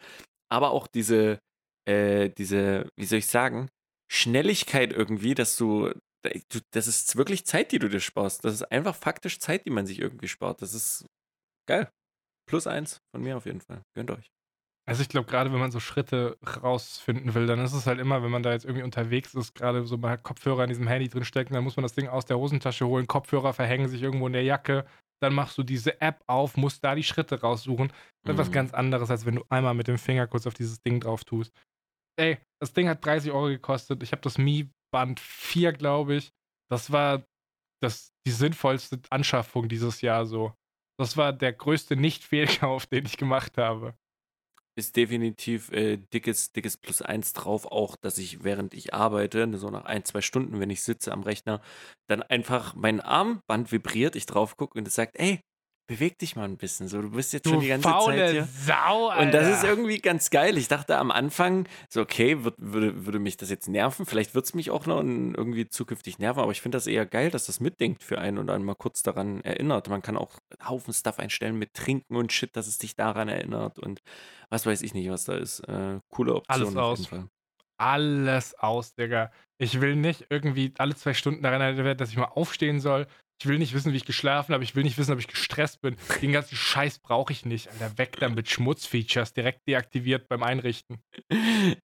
Aber 0.49 0.71
auch 0.71 0.87
diese, 0.87 1.39
äh, 1.85 2.29
diese, 2.29 2.87
wie 2.95 3.05
soll 3.05 3.19
ich 3.19 3.27
sagen, 3.27 3.69
Schnelligkeit 4.09 4.93
irgendwie, 4.93 5.33
dass 5.33 5.57
du, 5.57 5.91
du, 6.23 6.59
das 6.71 6.87
ist 6.87 7.15
wirklich 7.17 7.45
Zeit, 7.45 7.71
die 7.71 7.79
du 7.79 7.89
dir 7.89 7.99
sparst. 7.99 8.45
Das 8.45 8.53
ist 8.53 8.63
einfach 8.71 8.95
faktisch 8.95 9.39
Zeit, 9.39 9.65
die 9.65 9.71
man 9.71 9.85
sich 9.87 9.99
irgendwie 9.99 10.27
spart. 10.27 10.61
Das 10.61 10.73
ist 10.73 11.05
geil. 11.67 11.89
Plus 12.47 12.67
eins 12.67 13.01
von 13.13 13.23
mir 13.23 13.37
auf 13.37 13.45
jeden 13.45 13.61
Fall. 13.61 13.81
Gönnt 13.95 14.11
euch. 14.11 14.31
Also 14.85 15.01
ich 15.01 15.07
glaube, 15.07 15.29
gerade 15.29 15.51
wenn 15.53 15.59
man 15.59 15.71
so 15.71 15.79
Schritte 15.79 16.37
rausfinden 16.61 17.33
will, 17.33 17.47
dann 17.47 17.59
ist 17.59 17.71
es 17.71 17.87
halt 17.87 17.99
immer, 17.99 18.21
wenn 18.21 18.31
man 18.31 18.43
da 18.43 18.51
jetzt 18.51 18.65
irgendwie 18.65 18.83
unterwegs 18.83 19.33
ist, 19.33 19.55
gerade 19.55 19.85
so 19.85 20.01
hat 20.01 20.23
Kopfhörer 20.23 20.63
in 20.63 20.69
diesem 20.69 20.87
Handy 20.87 21.07
drin 21.07 21.23
stecken, 21.23 21.53
dann 21.53 21.63
muss 21.63 21.77
man 21.77 21.83
das 21.83 21.93
Ding 21.93 22.09
aus 22.09 22.25
der 22.25 22.37
Hosentasche 22.37 22.85
holen, 22.85 23.07
Kopfhörer 23.07 23.53
verhängen 23.53 23.87
sich 23.87 24.01
irgendwo 24.01 24.27
in 24.27 24.33
der 24.33 24.43
Jacke, 24.43 24.85
dann 25.21 25.33
machst 25.33 25.57
du 25.57 25.63
diese 25.63 26.01
App 26.01 26.21
auf, 26.27 26.57
musst 26.57 26.83
da 26.83 26.95
die 26.95 27.03
Schritte 27.03 27.39
raussuchen. 27.39 27.93
Das 28.25 28.33
ist 28.33 28.39
was 28.39 28.49
Mhm. 28.49 28.53
ganz 28.53 28.73
anderes, 28.73 29.09
als 29.09 29.25
wenn 29.25 29.35
du 29.35 29.45
einmal 29.47 29.73
mit 29.73 29.87
dem 29.87 29.97
Finger 29.97 30.27
kurz 30.27 30.45
auf 30.47 30.53
dieses 30.53 30.81
Ding 30.81 30.99
drauf 30.99 31.23
tust. 31.23 31.53
Ey, 32.19 32.39
das 32.61 32.73
Ding 32.73 32.89
hat 32.89 33.05
30 33.05 33.31
Euro 33.31 33.47
gekostet. 33.47 34.03
Ich 34.03 34.11
habe 34.11 34.21
das 34.21 34.37
Mi 34.37 34.69
Band 34.93 35.21
4, 35.21 35.71
glaube 35.71 36.15
ich. 36.15 36.29
Das 36.69 36.91
war 36.91 37.23
das, 37.81 38.09
die 38.27 38.31
sinnvollste 38.31 38.99
Anschaffung 39.09 39.69
dieses 39.69 40.01
Jahr 40.01 40.25
so. 40.25 40.53
Das 40.97 41.17
war 41.17 41.33
der 41.33 41.53
größte 41.53 41.95
Nicht-Fehlkauf, 41.95 42.85
den 42.87 43.05
ich 43.05 43.17
gemacht 43.17 43.57
habe. 43.57 43.95
ist 44.75 44.95
definitiv 44.95 45.71
äh, 45.71 45.97
dickes, 45.97 46.51
dickes 46.51 46.77
Plus 46.77 47.01
eins 47.01 47.33
drauf, 47.33 47.65
auch 47.65 47.95
dass 47.95 48.17
ich, 48.17 48.43
während 48.43 48.73
ich 48.73 48.93
arbeite, 48.93 49.57
so 49.57 49.69
nach 49.69 49.85
ein, 49.85 50.03
zwei 50.05 50.21
Stunden, 50.21 50.59
wenn 50.59 50.69
ich 50.69 50.83
sitze 50.83 51.11
am 51.11 51.23
Rechner, 51.23 51.61
dann 52.07 52.23
einfach 52.23 52.73
mein 52.75 52.99
Armband 53.01 53.71
vibriert, 53.71 54.15
ich 54.15 54.25
drauf 54.25 54.57
gucke 54.57 54.77
und 54.79 54.87
es 54.87 54.95
sagt, 54.95 55.17
ey, 55.19 55.41
beweg 55.87 56.17
dich 56.17 56.35
mal 56.35 56.45
ein 56.45 56.57
bisschen. 56.57 56.87
So, 56.87 57.01
du 57.01 57.11
bist 57.11 57.33
jetzt 57.33 57.47
schon 57.47 57.59
die 57.59 57.67
ganze 57.67 57.89
faule 57.89 58.17
Zeit 58.17 58.31
hier. 58.31 58.47
Sau, 58.65 59.09
Alter. 59.09 59.21
Und 59.21 59.33
das 59.33 59.57
ist 59.57 59.63
irgendwie 59.63 59.99
ganz 59.99 60.29
geil. 60.29 60.57
Ich 60.57 60.67
dachte 60.67 60.97
am 60.97 61.11
Anfang, 61.11 61.67
so, 61.89 62.01
okay, 62.01 62.43
würd, 62.43 62.55
würde, 62.57 63.05
würde 63.05 63.19
mich 63.19 63.37
das 63.37 63.49
jetzt 63.49 63.67
nerven. 63.67 64.05
Vielleicht 64.05 64.33
wird 64.33 64.45
es 64.45 64.53
mich 64.53 64.71
auch 64.71 64.85
noch 64.85 65.01
irgendwie 65.01 65.67
zukünftig 65.67 66.19
nerven, 66.19 66.41
aber 66.41 66.51
ich 66.51 66.61
finde 66.61 66.77
das 66.77 66.87
eher 66.87 67.05
geil, 67.05 67.31
dass 67.31 67.45
das 67.45 67.59
mitdenkt 67.59 68.03
für 68.03 68.17
einen 68.17 68.37
und 68.37 68.49
einen 68.49 68.63
mal 68.63 68.75
kurz 68.75 69.03
daran 69.03 69.41
erinnert. 69.41 69.89
Man 69.89 70.01
kann 70.01 70.17
auch 70.17 70.39
einen 70.57 70.69
Haufen 70.69 70.93
Stuff 70.93 71.19
einstellen 71.19 71.57
mit 71.57 71.73
Trinken 71.73 72.15
und 72.15 72.31
Shit, 72.31 72.55
dass 72.55 72.67
es 72.67 72.77
dich 72.77 72.95
daran 72.95 73.27
erinnert 73.27 73.79
und 73.79 74.01
was 74.49 74.65
weiß 74.65 74.81
ich 74.83 74.93
nicht, 74.93 75.09
was 75.09 75.25
da 75.25 75.33
ist. 75.33 75.59
Äh, 75.61 75.99
coole 76.09 76.35
Option 76.35 76.61
Alles 76.61 76.75
auf 76.75 76.83
aus. 76.83 76.99
jeden 76.99 77.09
Fall. 77.09 77.27
Alles 77.77 78.53
aus, 78.59 78.95
Digga. 78.95 79.31
Ich 79.57 79.81
will 79.81 79.95
nicht 79.95 80.27
irgendwie 80.29 80.73
alle 80.77 80.95
zwei 80.95 81.13
Stunden 81.13 81.41
daran 81.41 81.59
erinnert 81.59 81.83
werden, 81.83 81.97
dass 81.97 82.09
ich 82.09 82.17
mal 82.17 82.25
aufstehen 82.25 82.79
soll. 82.79 83.07
Ich 83.39 83.47
will 83.47 83.57
nicht 83.57 83.73
wissen, 83.73 83.91
wie 83.91 83.97
ich 83.97 84.05
geschlafen 84.05 84.53
habe. 84.53 84.63
Ich 84.63 84.75
will 84.75 84.83
nicht 84.83 84.97
wissen, 84.97 85.11
ob 85.11 85.19
ich 85.19 85.27
gestresst 85.27 85.81
bin. 85.81 85.97
Den 86.21 86.31
ganzen 86.31 86.55
Scheiß 86.55 86.99
brauche 86.99 87.33
ich 87.33 87.45
nicht. 87.45 87.69
Alter, 87.69 87.97
weg 87.97 88.15
damit 88.19 88.49
Schmutzfeatures. 88.49 89.33
Direkt 89.33 89.67
deaktiviert 89.67 90.27
beim 90.29 90.43
Einrichten. 90.43 91.03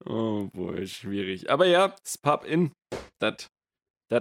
Oh 0.05 0.47
boy, 0.53 0.87
schwierig. 0.87 1.49
Aber 1.49 1.65
ja, 1.65 1.89
das 2.03 2.17
Pub-In, 2.17 2.71
das 3.19 3.49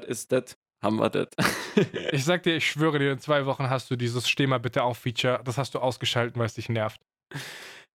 ist 0.07 0.33
das. 0.33 0.57
Haben 0.83 0.97
wir 0.97 1.11
das. 1.11 1.29
Ich 2.11 2.25
sag 2.25 2.43
dir, 2.43 2.57
ich 2.57 2.69
schwöre 2.69 2.99
dir, 2.99 3.13
in 3.13 3.21
zwei 3.21 3.47
Wochen 3.47 3.71
hast 3.71 3.89
du 3.91 3.95
dieses 3.95 4.29
Steh 4.29 4.49
mal 4.49 4.59
bitte 4.59 4.83
auf 4.83 4.99
Feature. 4.99 5.41
Das 5.45 5.59
hast 5.59 5.75
du 5.75 5.79
ausgeschalten, 5.79 6.41
weil 6.41 6.47
es 6.47 6.55
dich 6.55 6.69
nervt. 6.69 7.01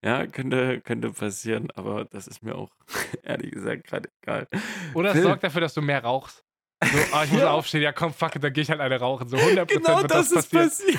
Ja, 0.05 0.27
könnte, 0.27 0.81
könnte 0.81 1.11
passieren, 1.11 1.69
aber 1.73 2.05
das 2.05 2.29
ist 2.29 2.43
mir 2.43 2.55
auch 2.55 2.71
ehrlich 3.23 3.53
gesagt 3.53 3.85
gerade 3.85 4.09
egal. 4.23 4.49
Oder 4.95 5.15
es 5.15 5.23
sorgt 5.23 5.43
dafür, 5.43 5.61
dass 5.61 5.75
du 5.75 5.83
mehr 5.83 6.05
rauchst. 6.05 6.45
So, 6.83 6.99
ah, 7.17 7.25
ich 7.25 7.31
muss 7.33 7.41
Ja. 7.43 7.51
aufstehen. 7.53 7.83
Ja, 7.83 7.93
komm, 7.93 8.13
fuck 8.13 8.35
it, 8.37 8.43
dann 8.45 8.53
gehe 8.53 8.63
ich 8.63 8.71
halt 8.71 8.81
eine 8.81 8.99
rauchen. 8.99 9.29
So 9.29 9.37
100% 9.37 9.67
Genau 9.67 9.99
wird 10.03 10.11
das, 10.11 10.31
das 10.31 10.45
ist 10.45 10.51
passieren. 10.53 10.99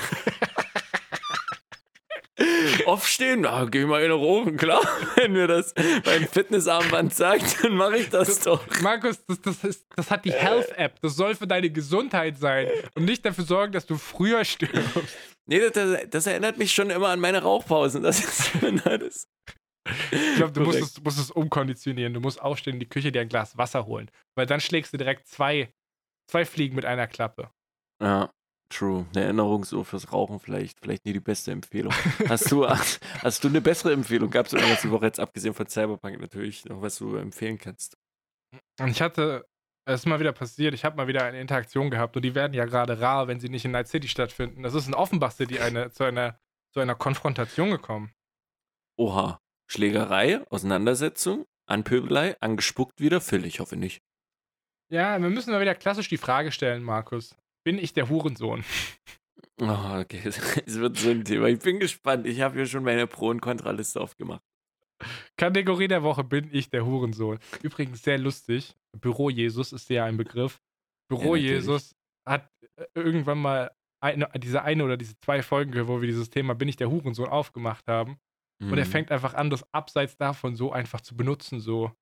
Aufstehen, 2.86 3.42
na, 3.42 3.64
geh 3.66 3.84
mal 3.84 4.02
in 4.02 4.10
den 4.10 4.18
Rohren, 4.18 4.56
klar. 4.56 4.80
Wenn 5.16 5.32
mir 5.32 5.46
das 5.46 5.72
beim 6.04 6.26
Fitnessarmband 6.26 7.14
sagt, 7.14 7.62
dann 7.62 7.76
mache 7.76 7.98
ich 7.98 8.10
das 8.10 8.40
doch. 8.40 8.60
Markus, 8.82 9.24
das, 9.28 9.40
das, 9.40 9.62
ist, 9.64 9.86
das 9.94 10.10
hat 10.10 10.24
die 10.24 10.32
Health-App. 10.32 11.00
Das 11.00 11.14
soll 11.14 11.36
für 11.36 11.46
deine 11.46 11.70
Gesundheit 11.70 12.36
sein 12.38 12.66
und 12.96 13.04
nicht 13.04 13.24
dafür 13.24 13.44
sorgen, 13.44 13.72
dass 13.72 13.86
du 13.86 13.96
früher 13.96 14.44
stirbst. 14.44 14.82
Nee, 15.46 15.60
das, 15.60 15.72
das, 15.72 15.98
das 16.10 16.26
erinnert 16.26 16.58
mich 16.58 16.72
schon 16.72 16.90
immer 16.90 17.08
an 17.08 17.20
meine 17.20 17.42
Rauchpausen. 17.42 18.02
Das 18.02 18.18
ist 18.18 18.50
das. 18.84 19.28
Ich 20.10 20.36
glaube, 20.36 20.52
du 20.52 20.62
musst 20.62 20.80
es, 20.80 21.02
musst 21.02 21.18
es 21.18 21.30
umkonditionieren. 21.30 22.14
Du 22.14 22.20
musst 22.20 22.40
aufstehen 22.40 22.74
in 22.74 22.80
die 22.80 22.88
Küche, 22.88 23.12
dir 23.12 23.20
ein 23.20 23.28
Glas 23.28 23.58
Wasser 23.58 23.86
holen. 23.86 24.10
Weil 24.34 24.46
dann 24.46 24.60
schlägst 24.60 24.92
du 24.92 24.96
direkt 24.96 25.26
zwei, 25.26 25.72
zwei 26.26 26.44
Fliegen 26.44 26.74
mit 26.74 26.84
einer 26.84 27.06
Klappe. 27.06 27.50
Ja, 28.02 28.30
true. 28.70 29.06
Eine 29.14 29.24
Erinnerungsuhr 29.24 29.84
fürs 29.84 30.12
Rauchen 30.12 30.40
vielleicht. 30.40 30.80
Vielleicht 30.80 31.04
nie 31.04 31.12
die 31.12 31.20
beste 31.20 31.52
Empfehlung. 31.52 31.92
Hast 32.28 32.50
du, 32.50 32.66
hast, 32.66 33.00
hast 33.22 33.44
du 33.44 33.48
eine 33.48 33.60
bessere 33.60 33.92
Empfehlung? 33.92 34.30
Gab 34.30 34.46
es 34.46 34.54
irgendwas 34.54 34.82
die 34.82 34.90
Woche 34.90 35.06
jetzt, 35.06 35.20
abgesehen 35.20 35.54
von 35.54 35.66
Cyberpunk 35.66 36.20
natürlich, 36.20 36.64
noch 36.64 36.80
was 36.80 36.98
du 36.98 37.16
empfehlen 37.16 37.58
kannst? 37.58 37.96
Und 38.80 38.88
ich 38.88 39.02
hatte, 39.02 39.46
es 39.86 40.00
ist 40.00 40.06
mal 40.06 40.20
wieder 40.20 40.32
passiert, 40.32 40.74
ich 40.74 40.84
habe 40.84 40.96
mal 40.96 41.06
wieder 41.06 41.24
eine 41.24 41.40
Interaktion 41.40 41.90
gehabt 41.90 42.16
und 42.16 42.22
die 42.22 42.34
werden 42.34 42.54
ja 42.54 42.64
gerade 42.64 43.00
rar, 43.00 43.28
wenn 43.28 43.40
sie 43.40 43.48
nicht 43.48 43.64
in 43.64 43.72
Night 43.72 43.88
City 43.88 44.08
stattfinden. 44.08 44.64
Es 44.64 44.74
ist 44.74 44.86
in 44.86 44.94
Offenbach 44.94 45.32
City 45.32 45.58
eine, 45.58 45.90
zu, 45.90 46.04
einer, 46.04 46.38
zu 46.72 46.80
einer 46.80 46.94
Konfrontation 46.94 47.70
gekommen. 47.70 48.12
Oha. 48.96 49.40
Schlägerei, 49.66 50.40
Auseinandersetzung, 50.50 51.46
Anpöbelei, 51.66 52.36
angespuckt 52.40 53.00
wieder? 53.00 53.20
Phil, 53.20 53.44
ich 53.44 53.60
hoffe 53.60 53.76
nicht. 53.76 54.02
Ja, 54.90 55.20
wir 55.20 55.30
müssen 55.30 55.50
mal 55.50 55.60
wieder 55.60 55.74
klassisch 55.74 56.08
die 56.08 56.18
Frage 56.18 56.52
stellen, 56.52 56.82
Markus. 56.82 57.36
Bin 57.64 57.78
ich 57.78 57.92
der 57.92 58.08
Hurensohn? 58.08 58.64
Oh, 59.60 60.00
okay. 60.00 60.20
Es 60.66 60.80
wird 60.80 60.96
so 60.96 61.10
ein 61.10 61.24
Thema. 61.24 61.46
Ich 61.46 61.60
bin 61.60 61.78
gespannt. 61.78 62.26
Ich 62.26 62.40
habe 62.40 62.56
hier 62.56 62.66
schon 62.66 62.82
meine 62.82 63.06
Pro- 63.06 63.28
und 63.28 63.40
Kontraliste 63.40 64.00
aufgemacht. 64.00 64.42
Kategorie 65.36 65.86
der 65.86 66.02
Woche 66.02 66.24
bin 66.24 66.48
ich 66.52 66.70
der 66.70 66.84
Hurensohn. 66.84 67.38
Übrigens 67.62 68.02
sehr 68.02 68.18
lustig. 68.18 68.74
Büro 69.00 69.30
Jesus 69.30 69.72
ist 69.72 69.88
ja 69.90 70.06
ein 70.06 70.16
Begriff. 70.16 70.60
Büro 71.08 71.36
Ja. 71.36 71.52
Jesus 71.52 71.94
hat 72.26 72.50
äh, 72.76 72.86
irgendwann 72.94 73.38
mal 73.38 73.70
eine, 74.00 74.28
diese 74.36 74.62
eine 74.62 74.84
oder 74.84 74.96
diese 74.96 75.14
zwei 75.20 75.40
Folgen, 75.42 75.86
wo 75.86 76.00
wir 76.00 76.08
dieses 76.08 76.30
Thema 76.30 76.54
bin 76.54 76.68
ich 76.68 76.76
der 76.76 76.90
Hurensohn 76.90 77.28
aufgemacht 77.28 77.86
haben. 77.86 78.18
Und 78.70 78.78
er 78.78 78.84
Mhm. 78.86 78.90
fängt 78.90 79.10
einfach 79.10 79.34
an, 79.34 79.50
das 79.50 79.64
abseits 79.72 80.16
davon 80.16 80.56
so 80.56 80.72
einfach 80.72 81.00
zu 81.00 81.16
benutzen. 81.16 81.60
So. 81.60 81.92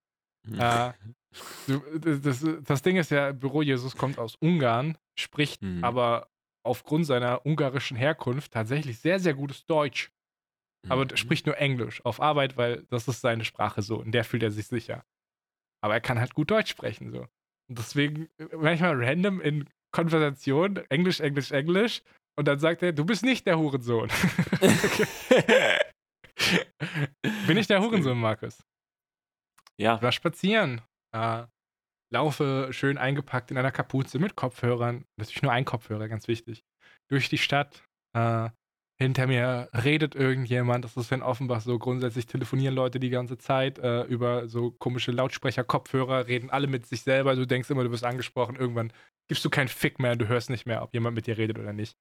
Mhm. 0.44 0.60
Äh, 0.60 0.92
du, 1.66 1.80
das, 1.98 2.44
das 2.62 2.82
Ding 2.82 2.96
ist 2.96 3.10
ja, 3.10 3.32
Büro 3.32 3.62
Jesus 3.62 3.96
kommt 3.96 4.18
aus 4.18 4.36
Ungarn, 4.36 4.96
spricht 5.18 5.62
Mhm. 5.62 5.82
aber 5.84 6.28
aufgrund 6.64 7.06
seiner 7.06 7.44
ungarischen 7.44 7.96
Herkunft 7.96 8.52
tatsächlich 8.52 8.98
sehr, 9.00 9.18
sehr 9.18 9.34
gutes 9.34 9.66
Deutsch. 9.66 10.10
Aber 10.88 11.04
Mhm. 11.04 11.16
spricht 11.16 11.46
nur 11.46 11.56
Englisch 11.58 12.04
auf 12.04 12.20
Arbeit, 12.20 12.56
weil 12.56 12.84
das 12.90 13.06
ist 13.08 13.20
seine 13.20 13.44
Sprache 13.44 13.82
so. 13.82 14.02
In 14.02 14.12
der 14.12 14.24
fühlt 14.24 14.42
er 14.42 14.50
sich 14.50 14.66
sicher. 14.66 15.04
Aber 15.80 15.94
er 15.94 16.00
kann 16.00 16.20
halt 16.20 16.34
gut 16.34 16.50
Deutsch 16.50 16.70
sprechen 16.70 17.10
so. 17.10 17.26
Und 17.68 17.78
deswegen 17.78 18.28
äh, 18.38 18.56
manchmal 18.56 19.02
random 19.04 19.40
in 19.40 19.68
Konversation 19.92 20.76
Englisch, 20.90 21.20
Englisch, 21.20 21.50
Englisch. 21.52 22.02
Und 22.36 22.48
dann 22.48 22.58
sagt 22.58 22.82
er, 22.82 22.92
du 22.92 23.04
bist 23.04 23.24
nicht 23.24 23.46
der 23.46 23.58
Hurensohn. 23.58 24.08
Bin 27.46 27.56
ich 27.56 27.66
der 27.66 27.80
Hurensohn, 27.80 28.18
Markus? 28.18 28.62
Ja. 29.78 29.96
Ich 29.96 30.02
war 30.02 30.12
spazieren. 30.12 30.80
Äh, 31.14 31.44
laufe 32.12 32.68
schön 32.72 32.98
eingepackt 32.98 33.50
in 33.50 33.58
einer 33.58 33.72
Kapuze 33.72 34.18
mit 34.18 34.36
Kopfhörern. 34.36 35.04
Natürlich 35.16 35.42
nur 35.42 35.52
ein 35.52 35.64
Kopfhörer, 35.64 36.08
ganz 36.08 36.28
wichtig. 36.28 36.64
Durch 37.08 37.28
die 37.28 37.38
Stadt. 37.38 37.84
Äh, 38.16 38.50
hinter 39.00 39.26
mir 39.26 39.68
redet 39.72 40.14
irgendjemand. 40.14 40.84
Das 40.84 40.96
ist 40.96 41.10
in 41.10 41.22
Offenbach 41.22 41.60
so. 41.60 41.78
Grundsätzlich 41.78 42.26
telefonieren 42.26 42.74
Leute 42.74 43.00
die 43.00 43.10
ganze 43.10 43.36
Zeit 43.36 43.78
äh, 43.80 44.02
über 44.04 44.46
so 44.48 44.70
komische 44.70 45.10
Lautsprecher, 45.10 45.64
Kopfhörer, 45.64 46.28
reden 46.28 46.50
alle 46.50 46.68
mit 46.68 46.86
sich 46.86 47.02
selber. 47.02 47.34
Du 47.34 47.46
denkst 47.46 47.68
immer, 47.70 47.82
du 47.82 47.90
wirst 47.90 48.04
angesprochen. 48.04 48.54
Irgendwann 48.56 48.92
gibst 49.28 49.44
du 49.44 49.50
keinen 49.50 49.68
Fick 49.68 49.98
mehr. 49.98 50.14
Du 50.14 50.28
hörst 50.28 50.50
nicht 50.50 50.66
mehr, 50.66 50.82
ob 50.82 50.94
jemand 50.94 51.16
mit 51.16 51.26
dir 51.26 51.36
redet 51.36 51.58
oder 51.58 51.72
nicht. 51.72 51.96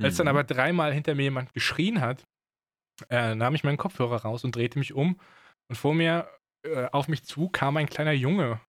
Als 0.00 0.16
dann 0.16 0.26
Mhm. 0.26 0.30
aber 0.30 0.44
dreimal 0.44 0.94
hinter 0.94 1.14
mir 1.14 1.24
jemand 1.24 1.52
geschrien 1.52 2.00
hat, 2.00 2.24
äh, 3.08 3.34
nahm 3.34 3.54
ich 3.54 3.64
meinen 3.64 3.78
Kopfhörer 3.78 4.22
raus 4.22 4.44
und 4.44 4.54
drehte 4.56 4.78
mich 4.78 4.92
um. 4.92 5.18
Und 5.68 5.76
vor 5.76 5.94
mir, 5.94 6.28
äh, 6.66 6.86
auf 6.92 7.08
mich 7.08 7.24
zu, 7.24 7.48
kam 7.48 7.76
ein 7.76 7.88
kleiner 7.88 8.12
Junge. 8.12 8.60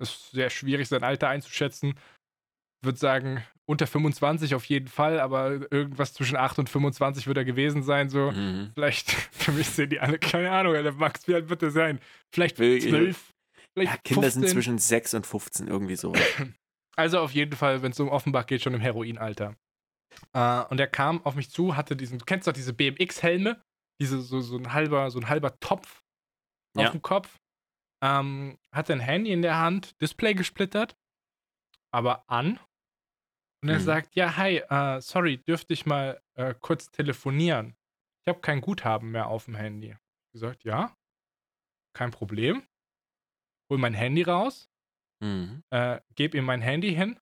Es 0.00 0.10
ist 0.10 0.30
sehr 0.32 0.50
schwierig, 0.50 0.88
sein 0.88 1.04
Alter 1.04 1.28
einzuschätzen. 1.28 1.90
Ich 1.90 2.86
würde 2.86 2.98
sagen, 2.98 3.44
unter 3.66 3.86
25 3.86 4.54
auf 4.56 4.64
jeden 4.64 4.88
Fall, 4.88 5.20
aber 5.20 5.72
irgendwas 5.72 6.12
zwischen 6.14 6.36
8 6.36 6.58
und 6.58 6.68
25 6.68 7.28
wird 7.28 7.36
er 7.36 7.44
gewesen 7.44 7.82
sein. 7.84 8.10
So, 8.10 8.32
Mhm. 8.32 8.72
vielleicht, 8.74 9.10
für 9.32 9.52
mich 9.52 9.68
sehen 9.68 9.90
die 9.90 10.00
alle, 10.00 10.18
keine 10.18 10.50
Ahnung, 10.50 10.74
Alter, 10.74 10.92
Max, 10.92 11.28
wie 11.28 11.34
alt 11.34 11.48
wird 11.48 11.62
er 11.62 11.70
sein? 11.70 12.00
Vielleicht 12.34 12.58
Wirklich. 12.58 12.90
12, 12.90 13.30
vielleicht 13.72 13.92
Ja, 13.92 13.98
Kinder 14.02 14.30
sind 14.30 14.42
15. 14.42 14.48
zwischen 14.56 14.78
6 14.78 15.14
und 15.14 15.26
15 15.26 15.68
irgendwie 15.68 15.96
so. 15.96 16.12
Also 16.96 17.20
auf 17.20 17.30
jeden 17.32 17.56
Fall, 17.56 17.82
wenn 17.82 17.92
es 17.92 18.00
um 18.00 18.08
Offenbach 18.08 18.46
geht, 18.46 18.62
schon 18.62 18.74
im 18.74 18.80
Heroinalter. 18.80 19.54
Äh, 20.32 20.64
und 20.64 20.80
er 20.80 20.86
kam 20.88 21.24
auf 21.24 21.34
mich 21.34 21.50
zu, 21.50 21.76
hatte 21.76 21.96
diesen, 21.96 22.18
du 22.18 22.24
kennst 22.24 22.46
doch 22.46 22.52
diese 22.52 22.72
BMX-Helme, 22.72 23.62
diese 24.00 24.20
so, 24.20 24.40
so 24.40 24.56
ein 24.56 24.72
halber, 24.72 25.10
so 25.10 25.18
ein 25.20 25.28
halber 25.28 25.58
Topf 25.60 26.02
auf 26.76 26.84
Ja. 26.84 26.90
dem 26.90 27.02
Kopf. 27.02 27.38
Ähm, 28.02 28.58
hatte 28.72 28.92
ein 28.94 29.00
Handy 29.00 29.32
in 29.32 29.42
der 29.42 29.58
Hand, 29.58 30.00
Display 30.00 30.34
gesplittert, 30.34 30.96
aber 31.92 32.28
an. 32.28 32.58
Und 33.62 33.68
er 33.68 33.78
Mhm. 33.78 33.84
sagt, 33.84 34.16
ja, 34.16 34.36
hi, 34.36 34.56
äh, 34.58 35.00
sorry, 35.00 35.38
dürfte 35.38 35.72
ich 35.72 35.86
mal 35.86 36.20
äh, 36.34 36.54
kurz 36.58 36.90
telefonieren? 36.90 37.76
Ich 38.24 38.30
habe 38.30 38.40
kein 38.40 38.60
Guthaben 38.60 39.10
mehr 39.12 39.28
auf 39.28 39.44
dem 39.44 39.54
Handy. 39.54 39.90
Ich 39.90 40.32
gesagt, 40.32 40.64
ja, 40.64 40.96
kein 41.94 42.10
Problem. 42.10 42.66
Hol 43.70 43.78
mein 43.78 43.94
Handy 43.94 44.22
raus, 44.22 44.68
Mhm. 45.20 45.62
äh, 45.70 46.00
gebe 46.14 46.36
ihm 46.38 46.44
mein 46.44 46.60
Handy 46.60 46.94
hin, 46.94 47.18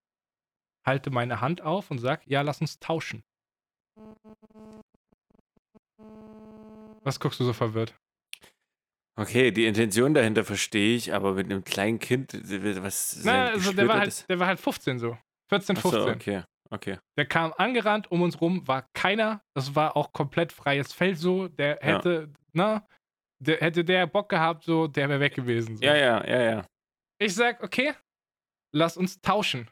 halte 0.86 1.10
meine 1.10 1.40
Hand 1.40 1.62
auf 1.62 1.90
und 1.90 1.98
sag, 1.98 2.26
ja, 2.26 2.42
lass 2.42 2.60
uns 2.60 2.78
tauschen. 2.78 3.22
Was 7.02 7.18
guckst 7.20 7.40
du 7.40 7.44
so 7.44 7.52
verwirrt? 7.52 7.94
Okay, 9.16 9.50
die 9.50 9.66
Intention 9.66 10.14
dahinter 10.14 10.44
verstehe 10.44 10.96
ich, 10.96 11.12
aber 11.12 11.34
mit 11.34 11.46
einem 11.46 11.64
kleinen 11.64 11.98
Kind, 11.98 12.32
äh, 12.32 12.82
was 12.82 13.20
Na, 13.24 13.48
also 13.48 13.72
der 13.72 13.88
war, 13.88 13.98
halt, 13.98 14.28
der 14.28 14.38
war 14.38 14.46
halt 14.46 14.60
15 14.60 14.98
so. 14.98 15.18
14, 15.50 15.76
Ach 15.78 15.82
so, 15.82 15.90
15. 15.90 16.14
okay, 16.14 16.42
okay. 16.70 16.98
Der 17.18 17.26
kam 17.26 17.52
angerannt 17.56 18.10
um 18.10 18.22
uns 18.22 18.40
rum, 18.40 18.66
war 18.66 18.88
keiner. 18.94 19.42
Das 19.54 19.74
war 19.74 19.96
auch 19.96 20.12
komplett 20.12 20.52
freies 20.52 20.92
Feld 20.92 21.18
so. 21.18 21.48
Der 21.48 21.80
Ja. 21.82 21.96
hätte, 21.96 22.32
na, 22.52 22.86
der, 23.42 23.58
hätte 23.58 23.84
der 23.84 24.06
Bock 24.06 24.28
gehabt, 24.28 24.64
so, 24.64 24.86
der 24.86 25.08
wäre 25.08 25.20
weg 25.20 25.34
gewesen. 25.34 25.76
So. 25.76 25.84
Ja, 25.84 25.96
ja, 25.96 26.24
ja, 26.26 26.40
ja. 26.42 26.66
Ich 27.18 27.34
sag, 27.34 27.62
okay, 27.62 27.92
lass 28.72 28.96
uns 28.96 29.20
tauschen. 29.20 29.68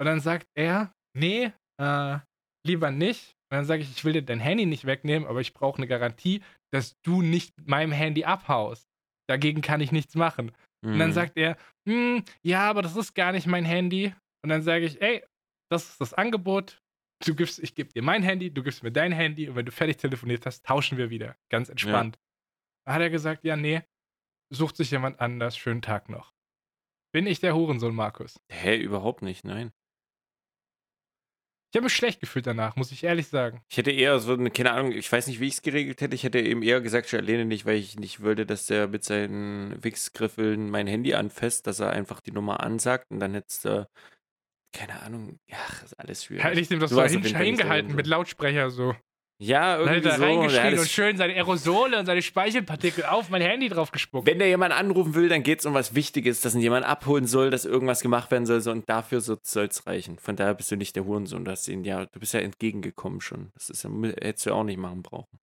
Und 0.00 0.06
dann 0.06 0.20
sagt 0.20 0.46
er, 0.54 0.92
nee, 1.14 1.52
äh, 1.80 2.18
lieber 2.66 2.90
nicht. 2.90 3.34
Und 3.50 3.56
dann 3.56 3.64
sage 3.64 3.82
ich, 3.82 3.90
ich 3.90 4.04
will 4.04 4.12
dir 4.14 4.22
dein 4.22 4.40
Handy 4.40 4.64
nicht 4.66 4.84
wegnehmen, 4.86 5.28
aber 5.28 5.40
ich 5.40 5.52
brauche 5.52 5.78
eine 5.78 5.86
Garantie, 5.86 6.42
dass 6.72 6.94
du 7.02 7.20
nicht 7.22 7.56
mit 7.58 7.68
meinem 7.68 7.92
Handy 7.92 8.24
abhaust. 8.24 8.88
Dagegen 9.28 9.60
kann 9.60 9.80
ich 9.80 9.92
nichts 9.92 10.14
machen. 10.14 10.52
Und 10.82 10.98
dann 10.98 11.10
Mhm. 11.10 11.14
sagt 11.14 11.36
er, 11.36 11.56
hm, 11.88 12.24
ja, 12.42 12.68
aber 12.70 12.80
das 12.82 12.96
ist 12.96 13.14
gar 13.14 13.32
nicht 13.32 13.46
mein 13.46 13.64
Handy. 13.64 14.14
Und 14.42 14.48
dann 14.50 14.62
sage 14.62 14.86
ich, 14.86 15.02
ey, 15.02 15.22
das 15.70 15.90
ist 15.90 16.00
das 16.00 16.14
Angebot. 16.14 16.80
Du 17.26 17.34
gibst, 17.34 17.58
ich 17.58 17.74
gebe 17.74 17.92
dir 17.92 18.02
mein 18.02 18.22
Handy, 18.22 18.50
du 18.50 18.62
gibst 18.62 18.82
mir 18.82 18.90
dein 18.92 19.12
Handy 19.12 19.48
und 19.48 19.54
wenn 19.56 19.66
du 19.66 19.72
fertig 19.72 19.98
telefoniert 19.98 20.46
hast, 20.46 20.64
tauschen 20.64 20.96
wir 20.96 21.10
wieder. 21.10 21.36
Ganz 21.50 21.68
entspannt. 21.68 22.18
Da 22.86 22.94
hat 22.94 23.02
er 23.02 23.10
gesagt, 23.10 23.44
ja, 23.44 23.56
nee, 23.56 23.82
sucht 24.50 24.76
sich 24.76 24.90
jemand 24.90 25.20
anders, 25.20 25.58
schönen 25.58 25.82
Tag 25.82 26.08
noch. 26.08 26.32
Bin 27.12 27.26
ich 27.26 27.40
der 27.40 27.54
Hurensohn, 27.54 27.94
Markus? 27.94 28.40
Hä, 28.50 28.76
überhaupt 28.80 29.20
nicht, 29.22 29.44
nein. 29.44 29.72
Ich 31.72 31.76
habe 31.76 31.84
mich 31.84 31.94
schlecht 31.94 32.20
gefühlt 32.20 32.48
danach, 32.48 32.74
muss 32.74 32.90
ich 32.90 33.04
ehrlich 33.04 33.28
sagen. 33.28 33.62
Ich 33.68 33.76
hätte 33.76 33.92
eher 33.92 34.18
so 34.18 34.32
eine, 34.32 34.50
keine 34.50 34.72
Ahnung, 34.72 34.90
ich 34.90 35.10
weiß 35.10 35.28
nicht, 35.28 35.38
wie 35.38 35.46
ich 35.46 35.54
es 35.54 35.62
geregelt 35.62 36.00
hätte. 36.00 36.16
Ich 36.16 36.24
hätte 36.24 36.40
eben 36.40 36.64
eher 36.64 36.80
gesagt, 36.80 37.06
ich 37.06 37.12
erlehne 37.12 37.44
nicht, 37.44 37.64
weil 37.64 37.76
ich 37.76 37.96
nicht 37.96 38.20
würde, 38.20 38.44
dass 38.44 38.66
der 38.66 38.88
mit 38.88 39.04
seinen 39.04 39.82
Wichsgriffeln 39.82 40.68
mein 40.68 40.88
Handy 40.88 41.14
anfasst, 41.14 41.68
dass 41.68 41.78
er 41.78 41.90
einfach 41.90 42.20
die 42.20 42.32
Nummer 42.32 42.60
ansagt 42.60 43.06
und 43.10 43.20
dann 43.20 43.34
hättest 43.34 43.66
du, 43.66 43.88
keine 44.72 45.00
Ahnung, 45.02 45.38
ja, 45.48 45.58
ist 45.84 45.94
alles 45.98 46.24
schwierig. 46.24 46.42
Hätte 46.42 46.60
ich 46.60 46.68
dem 46.68 46.80
das 46.80 46.90
Du 46.90 46.96
so 46.96 47.02
hingehalten 47.02 47.94
mit 47.94 48.08
Lautsprecher 48.08 48.70
so. 48.70 48.96
Ja, 49.42 49.78
irgendwie 49.78 50.06
er 50.06 50.16
so. 50.18 50.24
Ja, 50.24 50.68
und 50.68 50.88
schön 50.88 51.16
seine 51.16 51.32
Aerosole 51.32 51.98
und 51.98 52.04
seine 52.04 52.20
Speichelpartikel 52.20 53.04
auf 53.04 53.30
mein 53.30 53.40
Handy 53.40 53.70
drauf 53.70 53.90
gespuckt. 53.90 54.26
Wenn 54.26 54.38
der 54.38 54.48
jemand 54.48 54.74
anrufen 54.74 55.14
will, 55.14 55.30
dann 55.30 55.42
geht 55.42 55.60
es 55.60 55.66
um 55.66 55.72
was 55.72 55.94
Wichtiges, 55.94 56.42
dass 56.42 56.54
ihn 56.54 56.60
jemand 56.60 56.84
abholen 56.84 57.26
soll, 57.26 57.48
dass 57.50 57.64
irgendwas 57.64 58.02
gemacht 58.02 58.30
werden 58.30 58.44
soll, 58.44 58.60
so, 58.60 58.70
und 58.70 58.88
dafür 58.90 59.22
soll 59.22 59.38
es 59.42 59.86
reichen. 59.86 60.18
Von 60.18 60.36
daher 60.36 60.52
bist 60.54 60.70
du 60.70 60.76
nicht 60.76 60.94
der 60.94 61.06
Hurensohn. 61.06 61.46
Du 61.46 61.54
ihn, 61.68 61.84
ja, 61.84 62.04
du 62.04 62.20
bist 62.20 62.34
ja 62.34 62.40
entgegengekommen 62.40 63.22
schon. 63.22 63.50
Das 63.54 63.70
ist 63.70 63.82
ja, 63.82 63.90
hättest 64.20 64.44
du 64.44 64.52
auch 64.52 64.64
nicht 64.64 64.78
machen 64.78 65.02
brauchen. 65.02 65.38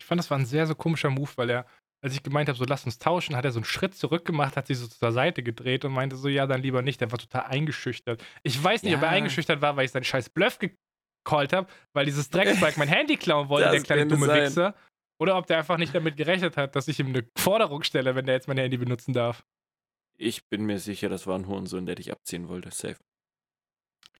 Ich 0.00 0.06
fand, 0.06 0.20
das 0.20 0.30
war 0.30 0.38
ein 0.38 0.46
sehr, 0.46 0.68
so 0.68 0.76
komischer 0.76 1.10
Move, 1.10 1.30
weil 1.34 1.50
er, 1.50 1.66
als 2.02 2.14
ich 2.14 2.22
gemeint 2.22 2.48
habe, 2.48 2.56
so 2.56 2.64
lass 2.64 2.84
uns 2.84 3.00
tauschen, 3.00 3.34
hat 3.34 3.44
er 3.44 3.50
so 3.50 3.58
einen 3.58 3.64
Schritt 3.64 3.96
zurück 3.96 4.24
gemacht, 4.24 4.56
hat 4.56 4.68
sich 4.68 4.78
so 4.78 4.86
zur 4.86 5.10
Seite 5.10 5.42
gedreht 5.42 5.84
und 5.84 5.92
meinte 5.92 6.14
so, 6.16 6.28
ja, 6.28 6.46
dann 6.46 6.62
lieber 6.62 6.82
nicht. 6.82 7.00
Der 7.00 7.10
war 7.10 7.18
total 7.18 7.42
eingeschüchtert. 7.46 8.24
Ich 8.44 8.62
weiß 8.62 8.84
nicht, 8.84 8.94
ob 8.94 9.02
er 9.02 9.08
Ja. 9.08 9.14
eingeschüchtert 9.14 9.60
war, 9.60 9.76
weil 9.76 9.86
ich 9.86 9.90
seinen 9.90 10.04
scheiß 10.04 10.30
Bluff 10.30 10.58
gecallt 11.24 11.52
habe, 11.52 11.68
weil 11.92 12.06
dieses 12.06 12.30
Drecksbike 12.30 12.76
mein 12.76 12.88
Handy 12.88 13.16
klauen 13.16 13.48
wollte, 13.48 13.66
Das 13.66 13.74
der 13.74 13.82
kleine 13.82 14.06
dumme 14.06 14.26
sein. 14.26 14.42
Wichser. 14.42 14.74
Oder 15.20 15.36
ob 15.36 15.46
der 15.46 15.58
einfach 15.58 15.76
nicht 15.76 15.94
damit 15.94 16.16
gerechnet 16.16 16.56
hat, 16.56 16.74
dass 16.74 16.88
ich 16.88 16.98
ihm 16.98 17.08
eine 17.08 17.28
Forderung 17.36 17.82
stelle, 17.82 18.14
wenn 18.14 18.24
der 18.24 18.36
jetzt 18.36 18.48
mein 18.48 18.56
Handy 18.56 18.78
benutzen 18.78 19.12
darf. 19.12 19.44
Ich 20.16 20.48
bin 20.48 20.64
mir 20.64 20.78
sicher, 20.78 21.08
das 21.08 21.26
war 21.26 21.38
ein 21.38 21.46
Hurensohn, 21.46 21.86
der 21.86 21.94
dich 21.94 22.10
abziehen 22.10 22.48
wollte. 22.48 22.70
Safe. 22.70 22.96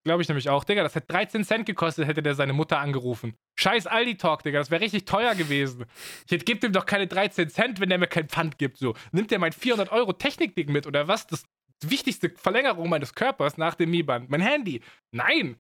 Glaube 0.03 0.23
ich 0.23 0.29
nämlich 0.29 0.49
auch. 0.49 0.65
Digga, 0.65 0.83
das 0.83 0.95
hätte 0.95 1.09
13 1.09 1.45
Cent 1.45 1.67
gekostet, 1.67 2.07
hätte 2.07 2.23
der 2.23 2.35
seine 2.35 2.55
Mutter 2.55 2.79
angerufen. 2.79 3.35
Scheiß 3.59 3.87
Aldi-Talk, 3.87 4.43
Digga, 4.43 4.59
das 4.59 4.71
wäre 4.71 4.81
richtig 4.81 5.05
teuer 5.05 5.35
gewesen. 5.35 5.85
Ich 6.25 6.33
hätte, 6.33 6.45
gib 6.45 6.65
ihm 6.65 6.73
doch 6.73 6.87
keine 6.87 7.07
13 7.07 7.51
Cent, 7.51 7.81
wenn 7.81 7.91
der 7.91 7.99
mir 7.99 8.07
kein 8.07 8.29
Pfand 8.29 8.57
gibt. 8.57 8.79
So. 8.79 8.95
Nimmt 9.13 9.31
der 9.31 9.39
mein 9.39 9.53
400 9.53 9.93
Euro 9.93 10.15
Technikding 10.15 10.73
mit 10.73 10.87
oder 10.87 11.07
was? 11.07 11.27
Das 11.27 11.45
wichtigste 11.89 12.31
Verlängerung 12.31 12.89
meines 12.89 13.15
Körpers 13.15 13.57
nach 13.57 13.75
dem 13.75 13.91
Mi-Band. 13.91 14.29
Mein 14.29 14.41
Handy. 14.41 14.83
Nein. 15.15 15.57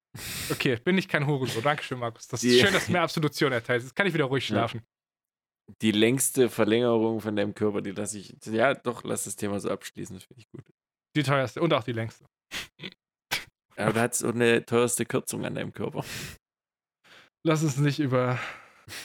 Okay, 0.51 0.77
bin 0.77 0.99
ich 0.99 1.09
kein 1.09 1.27
Hurensohn. 1.27 1.63
Dankeschön, 1.63 1.99
Markus. 1.99 2.27
Das 2.29 2.43
ist 2.43 2.51
Die- 2.53 2.61
schön, 2.61 2.73
dass 2.73 2.87
du 2.87 2.93
mir 2.93 3.01
Absolution 3.01 3.53
erteilst. 3.53 3.87
Jetzt 3.87 3.95
kann 3.97 4.07
ich 4.07 4.15
wieder 4.15 4.25
ruhig 4.27 4.45
schlafen. 4.47 4.83
Die 5.83 5.93
längste 5.93 6.49
Verlängerung 6.51 7.21
von 7.21 7.37
deinem 7.37 7.55
Körper, 7.55 7.81
die 7.81 7.93
lasse 7.93 8.19
ich. 8.19 8.35
Ja, 8.47 8.75
doch, 8.75 9.05
lass 9.05 9.25
das 9.25 9.37
Thema 9.37 9.61
so 9.61 9.71
abschließen, 9.71 10.17
das 10.17 10.25
finde 10.25 10.41
ich 10.43 10.49
gut. 10.51 10.65
Die 11.17 11.23
teuerste 11.23 11.61
und 11.61 11.73
auch 11.73 11.85
die 11.85 11.93
längste. 11.93 12.25
Aber 13.77 13.93
du 13.93 14.01
hast 14.01 14.19
so 14.19 14.29
eine 14.29 14.67
teuerste 14.67 15.07
Kürzung 15.07 15.45
an 15.47 15.55
deinem 15.55 15.73
Körper. 15.73 16.05
Lass 17.47 17.63
uns 17.63 17.77
nicht 17.79 18.01
über 18.01 18.39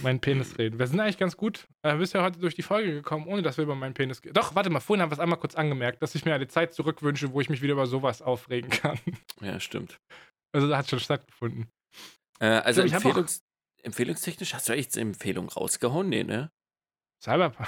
meinen 0.01 0.19
Penis 0.19 0.57
reden. 0.57 0.79
Wir 0.79 0.87
sind 0.87 0.99
eigentlich 0.99 1.17
ganz 1.17 1.37
gut 1.37 1.67
äh, 1.83 1.95
bisher 1.95 2.23
heute 2.23 2.39
durch 2.39 2.55
die 2.55 2.61
Folge 2.61 2.91
gekommen, 2.91 3.27
ohne 3.27 3.41
dass 3.41 3.57
wir 3.57 3.63
über 3.63 3.75
meinen 3.75 3.93
Penis. 3.93 4.21
Doch, 4.21 4.55
warte 4.55 4.69
mal, 4.69 4.79
vorhin 4.79 5.01
haben 5.01 5.09
wir 5.09 5.15
es 5.15 5.19
einmal 5.19 5.39
kurz 5.39 5.55
angemerkt, 5.55 6.01
dass 6.01 6.15
ich 6.15 6.25
mir 6.25 6.33
eine 6.33 6.47
Zeit 6.47 6.73
zurückwünsche, 6.73 7.31
wo 7.33 7.41
ich 7.41 7.49
mich 7.49 7.61
wieder 7.61 7.73
über 7.73 7.87
sowas 7.87 8.21
aufregen 8.21 8.69
kann. 8.69 8.99
Ja, 9.41 9.59
stimmt. 9.59 9.99
Also, 10.53 10.69
da 10.69 10.77
hat 10.77 10.89
schon 10.89 10.99
stattgefunden. 10.99 11.67
Äh, 12.39 12.45
also 12.45 12.83
Ich 12.83 12.91
glaub, 12.91 13.01
ich 13.01 13.05
hab 13.05 13.05
Empfehlungs 13.05 13.43
empfehlungstechnisch 13.83 14.53
hast 14.53 14.67
du 14.67 14.73
echt 14.73 14.95
eine 14.95 15.09
Empfehlung 15.09 15.49
rausgehauen? 15.49 16.09
Nee, 16.09 16.23
ne? 16.23 16.51
Cyberpunk. 17.23 17.67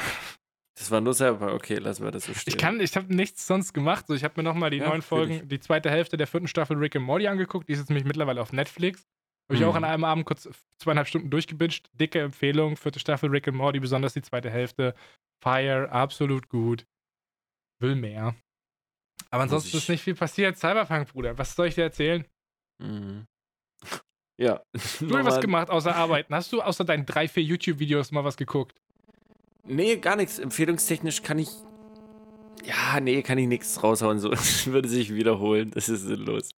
Das 0.78 0.92
war 0.92 1.02
nur 1.02 1.16
selber. 1.16 1.54
Okay, 1.56 1.76
lassen 1.78 2.04
wir 2.04 2.12
das 2.12 2.26
so 2.26 2.34
stehen. 2.36 2.54
Ich 2.54 2.58
kann, 2.58 2.80
ich 2.80 2.96
habe 2.96 3.14
nichts 3.14 3.48
sonst 3.48 3.74
gemacht. 3.74 4.06
So, 4.08 4.14
ich 4.14 4.24
habe 4.24 4.36
mir 4.38 4.44
nochmal 4.44 4.70
die 4.70 4.78
Ja, 4.78 4.90
neuen 4.90 5.02
Folgen, 5.02 5.48
die 5.50 5.60
zweite 5.60 5.90
Hälfte 5.90 6.18
der 6.18 6.28
vierten 6.28 6.48
Staffel 6.48 6.78
Rick 6.78 6.96
and 6.96 7.06
Morty 7.06 7.28
angeguckt. 7.28 7.68
Die 7.68 7.74
ist 7.74 7.80
jetzt 7.80 7.90
nämlich 7.90 8.06
mittlerweile 8.06 8.42
auf 8.42 8.54
Netflix. 8.54 9.08
Habe 9.50 9.56
ich 9.56 9.62
Mhm. 9.62 9.68
auch 9.68 9.76
an 9.76 9.84
einem 9.84 10.04
Abend 10.04 10.26
kurz 10.26 10.48
zweieinhalb 10.82 11.08
Stunden 11.08 11.30
durchgebinged. 11.30 11.90
Dicke 11.94 12.20
Empfehlung, 12.22 12.76
vierte 12.76 13.00
Staffel 13.00 13.30
Rick 13.30 13.48
and 13.48 13.58
Morty, 13.58 13.80
besonders 13.80 14.14
die 14.14 14.22
zweite 14.22 14.50
Hälfte. 14.50 14.94
Fire, 15.44 15.90
absolut 15.92 16.50
gut. 16.50 16.86
Will 17.80 17.96
mehr. 17.96 18.36
Aber 19.30 19.44
ansonsten 19.44 19.78
ist 19.78 19.90
nicht 19.90 20.04
viel 20.04 20.16
passiert. 20.16 20.58
Cyberpunk, 20.58 21.10
Bruder, 21.14 21.38
was 21.38 21.56
soll 21.56 21.68
ich 21.68 21.76
dir 21.76 21.84
erzählen? 21.84 22.26
Mhm. 22.84 23.26
Ja. 24.40 24.62
Du 25.00 25.18
hast 25.18 25.26
was 25.26 25.40
gemacht 25.42 25.72
außer 25.72 25.96
Arbeiten. 25.96 26.36
Hast 26.36 26.54
du 26.54 26.62
außer 26.62 26.86
deinen 26.86 27.08
drei, 27.08 27.28
vier 27.28 27.42
YouTube-Videos 27.42 28.12
mal 28.12 28.24
was 28.24 28.38
geguckt? 28.38 28.80
Nee, 29.64 29.98
gar 29.98 30.16
nichts. 30.16 30.38
Empfehlungstechnisch 30.38 31.24
kann 31.24 31.40
ich. 31.40 31.50
Ja, 32.64 33.00
nee, 33.00 33.24
kann 33.24 33.40
ich 33.40 33.48
nichts 33.48 33.82
raushauen. 33.82 34.20
So, 34.20 34.30
das 34.30 34.68
würde 34.68 34.88
sich 34.90 35.12
wiederholen. 35.14 35.72
Das 35.72 35.90
ist 35.90 36.02
sinnlos. 36.04 36.52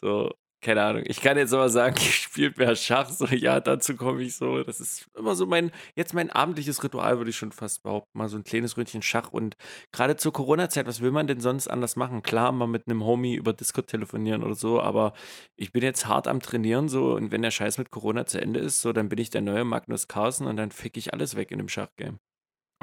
So, 0.00 0.32
keine 0.62 0.82
Ahnung. 0.82 1.02
Ich 1.06 1.20
kann 1.20 1.36
jetzt 1.36 1.52
aber 1.52 1.68
sagen, 1.68 1.96
ich 1.98 2.14
spiele 2.14 2.54
mehr 2.56 2.76
Schach. 2.76 3.10
So, 3.10 3.26
ja, 3.26 3.60
dazu 3.60 3.96
komme 3.96 4.22
ich 4.22 4.36
so. 4.36 4.62
Das 4.62 4.80
ist 4.80 5.06
immer 5.16 5.34
so 5.34 5.44
mein, 5.44 5.72
jetzt 5.96 6.14
mein 6.14 6.30
abendliches 6.30 6.82
Ritual, 6.82 7.18
würde 7.18 7.30
ich 7.30 7.36
schon 7.36 7.52
fast 7.52 7.82
behaupten. 7.82 8.16
Mal 8.16 8.28
so 8.28 8.36
ein 8.38 8.44
kleines 8.44 8.76
Ründchen 8.76 9.02
Schach. 9.02 9.32
Und 9.32 9.56
gerade 9.90 10.16
zur 10.16 10.32
Corona-Zeit, 10.32 10.86
was 10.86 11.00
will 11.00 11.10
man 11.10 11.26
denn 11.26 11.40
sonst 11.40 11.68
anders 11.68 11.96
machen? 11.96 12.22
Klar, 12.22 12.52
mal 12.52 12.68
mit 12.68 12.86
einem 12.86 13.04
Homie 13.04 13.34
über 13.34 13.52
Discord 13.52 13.88
telefonieren 13.88 14.44
oder 14.44 14.54
so, 14.54 14.80
aber 14.80 15.12
ich 15.56 15.72
bin 15.72 15.82
jetzt 15.82 16.06
hart 16.06 16.28
am 16.28 16.40
Trainieren 16.40 16.88
so. 16.88 17.14
Und 17.14 17.32
wenn 17.32 17.42
der 17.42 17.50
Scheiß 17.50 17.78
mit 17.78 17.90
Corona 17.90 18.24
zu 18.26 18.40
Ende 18.40 18.60
ist, 18.60 18.80
so, 18.80 18.92
dann 18.92 19.08
bin 19.08 19.18
ich 19.18 19.30
der 19.30 19.42
neue 19.42 19.64
Magnus 19.64 20.08
Carlsen 20.08 20.46
und 20.46 20.56
dann 20.56 20.70
fick 20.70 20.96
ich 20.96 21.12
alles 21.12 21.36
weg 21.36 21.50
in 21.50 21.58
dem 21.58 21.68
Schachgame. 21.68 22.18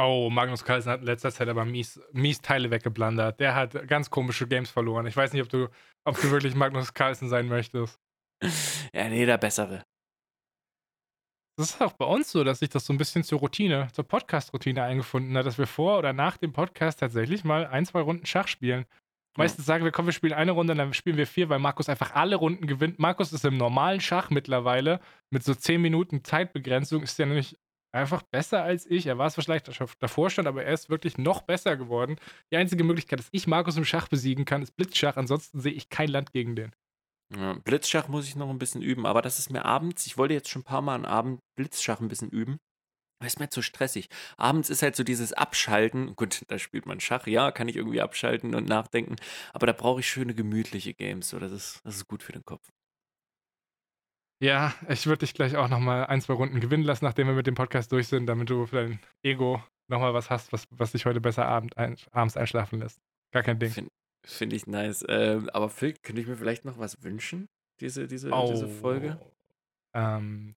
Oh, 0.02 0.30
Magnus 0.30 0.64
Carlsen 0.64 0.93
hat 0.93 1.02
in 1.02 1.08
letzter 1.08 1.30
Zeit 1.30 1.50
aber 1.50 1.66
mies, 1.66 2.00
mies 2.14 2.39
Teile 2.39 2.72
weggeblandert. 2.72 3.38
Der 3.41 3.54
hat 3.54 3.86
ganz 3.86 4.10
komische 4.10 4.47
Games 4.47 4.70
verloren. 4.70 5.06
Ich 5.06 5.18
weiß 5.18 5.34
nicht, 5.34 5.41
ob 5.41 5.50
du, 5.50 5.68
ob 6.06 6.16
du 6.22 6.32
wirklich 6.32 6.56
Magnus 6.56 6.93
Carlsen 6.93 7.30
sein 7.30 7.47
möchtest. 7.47 8.00
Ja, 8.91 9.08
nee, 9.08 9.26
der 9.26 9.38
bessere. 9.38 9.84
Das 11.58 11.72
ist 11.72 11.82
auch 11.82 11.91
bei 11.91 12.06
uns 12.06 12.32
so, 12.32 12.43
dass 12.43 12.60
sich 12.60 12.70
das 12.70 12.86
so 12.86 12.93
ein 12.93 12.97
bisschen 12.97 13.24
zur 13.24 13.39
Routine, 13.39 13.89
zur 13.91 14.08
Podcast-Routine 14.08 14.82
eingefunden 14.82 15.38
hat, 15.38 15.45
dass 15.45 15.60
wir 15.60 15.68
vor 15.68 16.00
oder 16.00 16.14
nach 16.14 16.38
dem 16.38 16.54
Podcast 16.54 17.02
tatsächlich 17.02 17.43
mal 17.43 17.68
ein, 17.68 17.86
zwei 17.86 18.00
Runden 18.00 18.26
Schach 18.26 18.47
spielen. 18.47 18.86
Meistens 19.38 19.66
sagen 19.66 19.84
wir, 19.84 19.91
komm, 19.91 20.06
wir 20.06 20.14
spielen 20.14 20.34
eine 20.34 20.54
Runde, 20.54 20.74
dann 20.74 20.93
spielen 20.93 21.18
wir 21.18 21.28
vier, 21.28 21.50
weil 21.50 21.60
Markus 21.60 21.89
einfach 21.89 22.16
alle 22.16 22.38
Runden 22.38 22.66
gewinnt. 22.66 22.97
Markus 22.97 23.32
ist 23.32 23.45
im 23.45 23.58
normalen 23.58 24.00
Schach 24.00 24.30
mittlerweile 24.32 25.02
mit 25.30 25.43
so 25.43 25.54
zehn 25.54 25.82
Minuten 25.82 26.24
Zeitbegrenzung, 26.24 27.04
ist 27.04 27.20
ja 27.20 27.26
nämlich 27.26 27.58
einfach 27.91 28.23
besser 28.23 28.63
als 28.63 28.85
ich. 28.85 29.07
Er 29.07 29.17
war 29.17 29.27
es 29.27 29.35
vielleicht 29.35 29.69
davor 29.99 30.29
schon, 30.29 30.47
aber 30.47 30.63
er 30.63 30.73
ist 30.73 30.89
wirklich 30.89 31.17
noch 31.17 31.41
besser 31.41 31.77
geworden. 31.77 32.17
Die 32.51 32.57
einzige 32.57 32.83
Möglichkeit, 32.83 33.19
dass 33.19 33.29
ich 33.31 33.47
Markus 33.47 33.77
im 33.77 33.85
Schach 33.85 34.07
besiegen 34.07 34.45
kann, 34.45 34.61
ist 34.61 34.75
Blitzschach. 34.75 35.17
Ansonsten 35.17 35.59
sehe 35.59 35.73
ich 35.73 35.89
kein 35.89 36.09
Land 36.09 36.31
gegen 36.31 36.55
den. 36.55 36.73
Ja, 37.35 37.53
Blitzschach 37.53 38.07
muss 38.07 38.27
ich 38.27 38.35
noch 38.35 38.49
ein 38.49 38.57
bisschen 38.57 38.81
üben, 38.81 39.05
aber 39.05 39.21
das 39.21 39.37
ist 39.37 39.51
mir 39.51 39.63
abends, 39.63 40.07
ich 40.07 40.17
wollte 40.17 40.33
jetzt 40.33 40.49
schon 40.49 40.61
ein 40.61 40.65
paar 40.65 40.81
Mal 40.81 40.95
am 40.95 41.05
Abend 41.05 41.41
Blitzschach 41.55 41.99
ein 41.99 42.07
bisschen 42.07 42.29
üben. 42.29 42.57
Aber 43.19 43.27
ist 43.27 43.39
mir 43.39 43.49
zu 43.49 43.61
stressig. 43.61 44.09
Abends 44.37 44.69
ist 44.69 44.81
halt 44.81 44.95
so 44.95 45.03
dieses 45.03 45.33
Abschalten. 45.33 46.15
Gut, 46.15 46.43
da 46.47 46.57
spielt 46.57 46.85
man 46.85 47.01
Schach, 47.01 47.27
ja, 47.27 47.51
kann 47.51 47.67
ich 47.67 47.75
irgendwie 47.75 48.01
abschalten 48.01 48.55
und 48.55 48.67
nachdenken. 48.67 49.17
Aber 49.53 49.67
da 49.67 49.73
brauche 49.73 49.99
ich 49.99 50.09
schöne, 50.09 50.33
gemütliche 50.33 50.93
Games. 50.93 51.29
So, 51.29 51.37
das, 51.37 51.51
ist, 51.51 51.81
das 51.83 51.97
ist 51.97 52.07
gut 52.07 52.23
für 52.23 52.31
den 52.31 52.45
Kopf. 52.45 52.65
Ja, 54.41 54.73
ich 54.87 55.05
würde 55.05 55.19
dich 55.19 55.33
gleich 55.33 55.57
auch 55.57 55.67
nochmal 55.67 56.05
ein, 56.05 56.21
zwei 56.21 56.33
Runden 56.33 56.61
gewinnen 56.61 56.83
lassen, 56.83 57.03
nachdem 57.03 57.27
wir 57.27 57.33
mit 57.33 57.47
dem 57.47 57.55
Podcast 57.55 57.91
durch 57.91 58.07
sind, 58.07 58.25
damit 58.27 58.49
du 58.49 58.65
für 58.65 58.77
dein 58.77 58.99
Ego 59.21 59.61
nochmal 59.89 60.13
was 60.13 60.29
hast, 60.29 60.53
was, 60.53 60.67
was 60.71 60.93
dich 60.93 61.05
heute 61.05 61.19
besser 61.19 61.45
abend 61.45 61.77
ein, 61.77 61.97
abends 62.11 62.37
einschlafen 62.37 62.79
lässt. 62.79 63.01
Gar 63.33 63.43
kein 63.43 63.59
Ding. 63.59 63.71
Finde 63.71 63.91
find 64.25 64.53
ich 64.53 64.65
nice. 64.65 65.03
Ähm, 65.09 65.49
aber 65.49 65.69
Phil, 65.69 65.93
könnte 66.01 66.21
ich 66.21 66.27
mir 66.27 66.37
vielleicht 66.37 66.63
noch 66.63 66.77
was 66.77 67.03
wünschen, 67.03 67.47
diese, 67.81 68.07
diese, 68.07 68.31
oh, 68.31 68.47
diese 68.49 68.69
Folge? 68.69 69.19
Ähm, 69.93 70.55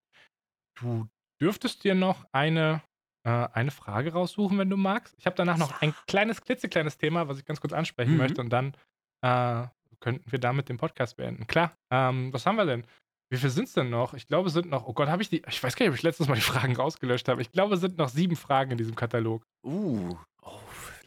du 0.78 1.08
dürftest 1.40 1.82
dir 1.82 1.96
noch 1.96 2.24
eine, 2.30 2.82
äh, 3.24 3.48
eine 3.52 3.72
Frage 3.72 4.12
raussuchen, 4.12 4.58
wenn 4.58 4.70
du 4.70 4.76
magst. 4.76 5.14
Ich 5.18 5.26
habe 5.26 5.36
danach 5.36 5.58
noch 5.58 5.80
ein 5.80 5.92
kleines, 6.06 6.40
klitzekleines 6.40 6.98
Thema, 6.98 7.26
was 7.26 7.38
ich 7.38 7.44
ganz 7.44 7.60
kurz 7.60 7.72
ansprechen 7.72 8.12
mhm. 8.12 8.18
möchte 8.18 8.40
und 8.40 8.50
dann 8.50 8.76
äh, 9.22 9.66
könnten 10.00 10.30
wir 10.30 10.38
damit 10.38 10.68
den 10.68 10.76
Podcast 10.76 11.16
beenden. 11.16 11.46
Klar. 11.46 11.72
Ähm, 11.90 12.32
was 12.32 12.46
haben 12.46 12.56
wir 12.56 12.66
denn? 12.66 12.84
Wie 13.32 13.38
viel 13.38 13.48
sind 13.48 13.64
es 13.64 13.72
denn 13.72 13.88
noch? 13.88 14.12
Ich 14.12 14.26
glaube, 14.26 14.48
es 14.48 14.52
sind 14.52 14.68
noch, 14.68 14.86
oh 14.86 14.92
Gott, 14.92 15.08
habe 15.08 15.22
ich 15.22 15.30
die, 15.30 15.42
ich 15.48 15.62
weiß 15.62 15.74
gar 15.74 15.86
nicht, 15.86 15.92
ob 15.92 15.96
ich 15.96 16.02
letztes 16.02 16.28
Mal 16.28 16.34
die 16.34 16.40
Fragen 16.42 16.76
rausgelöscht 16.76 17.28
habe. 17.28 17.40
Ich 17.40 17.50
glaube, 17.50 17.76
es 17.76 17.80
sind 17.80 17.96
noch 17.96 18.10
sieben 18.10 18.36
Fragen 18.36 18.72
in 18.72 18.76
diesem 18.76 18.94
Katalog. 18.94 19.42
Uh, 19.64 20.14
oh, 20.42 20.60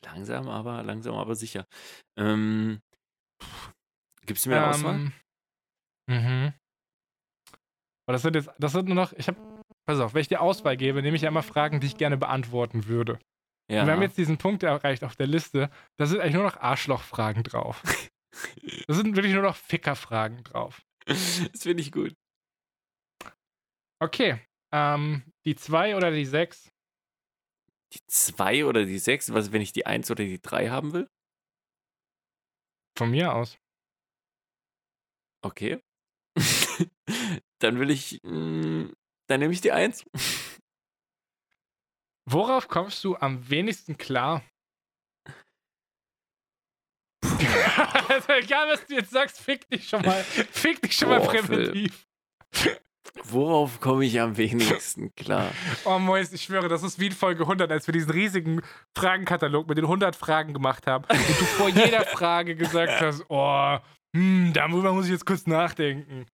langsam, 0.03 0.49
aber 0.49 0.81
langsam, 0.81 1.13
aber 1.13 1.35
sicher. 1.35 1.67
Ähm, 2.17 2.81
du 4.25 4.49
mir 4.49 4.55
eine 4.55 4.65
ähm, 4.65 4.71
Auswahl? 4.71 5.11
Mhm. 6.07 6.53
Aber 8.07 8.13
das 8.13 8.23
sind 8.23 8.35
jetzt, 8.35 8.49
das 8.57 8.71
sind 8.71 8.87
nur 8.87 8.95
noch, 8.95 9.13
ich 9.13 9.27
habe, 9.27 9.37
pass 9.85 9.99
auf, 9.99 10.15
wenn 10.15 10.21
ich 10.21 10.27
dir 10.27 10.41
Auswahl 10.41 10.77
gebe, 10.77 11.03
nehme 11.03 11.17
ich 11.17 11.21
immer 11.21 11.43
Fragen, 11.43 11.79
die 11.79 11.85
ich 11.85 11.97
gerne 11.97 12.17
beantworten 12.17 12.87
würde. 12.87 13.19
Ja. 13.71 13.81
Und 13.81 13.87
wir 13.87 13.93
haben 13.93 14.01
jetzt 14.01 14.17
diesen 14.17 14.39
Punkt 14.39 14.63
erreicht 14.63 15.03
auf 15.03 15.15
der 15.15 15.27
Liste, 15.27 15.69
da 15.97 16.07
sind 16.07 16.21
eigentlich 16.21 16.33
nur 16.33 16.43
noch 16.43 16.57
Arschlochfragen 16.57 17.43
drauf. 17.43 17.83
da 18.87 18.93
sind 18.95 19.15
wirklich 19.15 19.35
nur 19.35 19.43
noch 19.43 19.55
Fickerfragen 19.55 20.43
drauf. 20.43 20.81
Das 21.51 21.63
finde 21.63 21.81
ich 21.81 21.91
gut. 21.91 22.15
Okay. 24.01 24.41
Ähm, 24.71 25.23
die 25.45 25.55
2 25.55 25.95
oder 25.95 26.11
die 26.11 26.25
6? 26.25 26.71
Die 27.93 27.99
2 28.07 28.65
oder 28.65 28.85
die 28.85 28.99
6? 28.99 29.33
Was, 29.33 29.51
wenn 29.51 29.61
ich 29.61 29.71
die 29.71 29.85
1 29.85 30.09
oder 30.11 30.23
die 30.23 30.41
3 30.41 30.69
haben 30.69 30.93
will? 30.93 31.09
Von 32.97 33.11
mir 33.11 33.33
aus. 33.33 33.57
Okay. 35.43 35.79
dann 37.59 37.79
will 37.79 37.91
ich. 37.91 38.19
Mh, 38.23 38.31
hm, 38.31 38.95
dann 39.27 39.39
nehme 39.39 39.53
ich 39.53 39.61
die 39.61 39.71
1. 39.71 40.05
Worauf 42.27 42.67
kommst 42.67 43.03
du 43.03 43.15
am 43.15 43.49
wenigsten 43.49 43.97
klar? 43.97 44.43
Also 48.09 48.33
egal, 48.33 48.67
was 48.69 48.85
du 48.85 48.95
jetzt 48.95 49.11
sagst, 49.11 49.39
fick 49.39 49.69
dich 49.69 49.87
schon 49.87 50.01
mal. 50.01 50.23
Fick 50.51 50.81
dich 50.81 50.95
schon 50.95 51.09
Boah, 51.09 51.19
mal 51.19 51.27
präventiv. 51.27 52.05
Worauf 53.23 53.79
komme 53.79 54.05
ich 54.05 54.19
am 54.19 54.35
wenigsten 54.37 55.13
klar? 55.15 55.51
Oh 55.85 55.99
Mois, 55.99 56.31
ich 56.33 56.43
schwöre, 56.43 56.67
das 56.67 56.83
ist 56.83 56.99
wie 56.99 57.07
in 57.07 57.11
Folge 57.11 57.43
100, 57.43 57.71
als 57.71 57.87
wir 57.87 57.93
diesen 57.93 58.11
riesigen 58.11 58.61
Fragenkatalog 58.97 59.67
mit 59.67 59.77
den 59.77 59.85
100 59.85 60.15
Fragen 60.15 60.53
gemacht 60.53 60.87
haben 60.87 61.05
und 61.05 61.29
du 61.29 61.45
vor 61.45 61.69
jeder 61.69 62.03
Frage 62.03 62.55
gesagt 62.55 63.01
hast, 63.01 63.23
oh, 63.29 63.77
hm, 64.15 64.51
darüber 64.53 64.93
muss 64.93 65.05
ich 65.05 65.11
jetzt 65.11 65.25
kurz 65.25 65.47
nachdenken. 65.47 66.25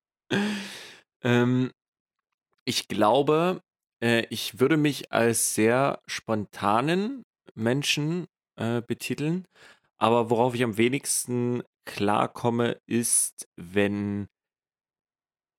Ähm, 1.23 1.71
ich 2.65 2.87
glaube, 2.87 3.61
äh, 4.03 4.25
ich 4.29 4.59
würde 4.59 4.77
mich 4.77 5.11
als 5.11 5.55
sehr 5.55 5.99
spontanen 6.07 7.23
Menschen 7.53 8.27
äh, 8.55 8.81
betiteln, 8.81 9.45
aber 10.01 10.29
worauf 10.29 10.55
ich 10.55 10.63
am 10.63 10.77
wenigsten 10.77 11.63
klarkomme, 11.85 12.79
ist, 12.87 13.47
wenn 13.57 14.27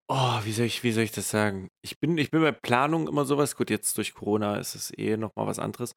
oh, 0.09 0.41
wie 0.45 0.53
soll 0.53 0.67
ich 0.67 0.83
wie 0.83 0.93
soll 0.93 1.05
ich 1.05 1.13
das 1.13 1.31
sagen? 1.31 1.69
Ich 1.83 1.99
bin 2.01 2.19
ich 2.19 2.31
bin 2.31 2.43
bei 2.43 2.53
Planung 2.53 3.09
immer 3.09 3.25
sowas. 3.25 3.57
Gut, 3.57 3.71
jetzt 3.71 3.97
durch 3.99 4.15
Corona 4.15 4.57
ist 4.57 4.75
es 4.75 4.93
eh 4.97 5.17
noch 5.17 5.35
mal 5.37 5.47
was 5.47 5.59
anderes. 5.59 5.95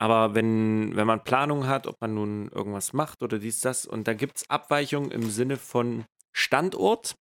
Aber 0.00 0.34
wenn 0.34 0.96
wenn 0.96 1.06
man 1.06 1.24
Planung 1.24 1.66
hat, 1.66 1.86
ob 1.86 1.96
man 2.00 2.14
nun 2.14 2.48
irgendwas 2.50 2.92
macht 2.92 3.22
oder 3.22 3.38
dies, 3.38 3.60
das 3.60 3.86
und 3.86 4.08
da 4.08 4.14
gibt 4.14 4.38
es 4.38 4.50
Abweichungen 4.50 5.10
im 5.12 5.30
Sinne 5.30 5.56
von 5.56 6.04
Standort 6.34 7.16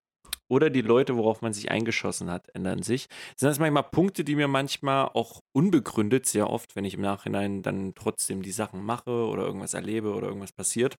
oder 0.49 0.69
die 0.69 0.81
Leute, 0.81 1.17
worauf 1.17 1.41
man 1.41 1.53
sich 1.53 1.71
eingeschossen 1.71 2.29
hat, 2.29 2.49
ändern 2.55 2.83
sich. 2.83 3.07
Sind 3.35 3.49
das 3.49 3.59
manchmal 3.59 3.83
Punkte, 3.83 4.23
die 4.23 4.35
mir 4.35 4.47
manchmal 4.47 5.09
auch 5.13 5.41
unbegründet, 5.53 6.25
sehr 6.25 6.49
oft, 6.49 6.75
wenn 6.75 6.85
ich 6.85 6.95
im 6.95 7.01
Nachhinein 7.01 7.61
dann 7.61 7.93
trotzdem 7.95 8.41
die 8.41 8.51
Sachen 8.51 8.83
mache 8.83 9.11
oder 9.11 9.43
irgendwas 9.45 9.73
erlebe 9.73 10.13
oder 10.13 10.27
irgendwas 10.27 10.51
passiert, 10.51 10.95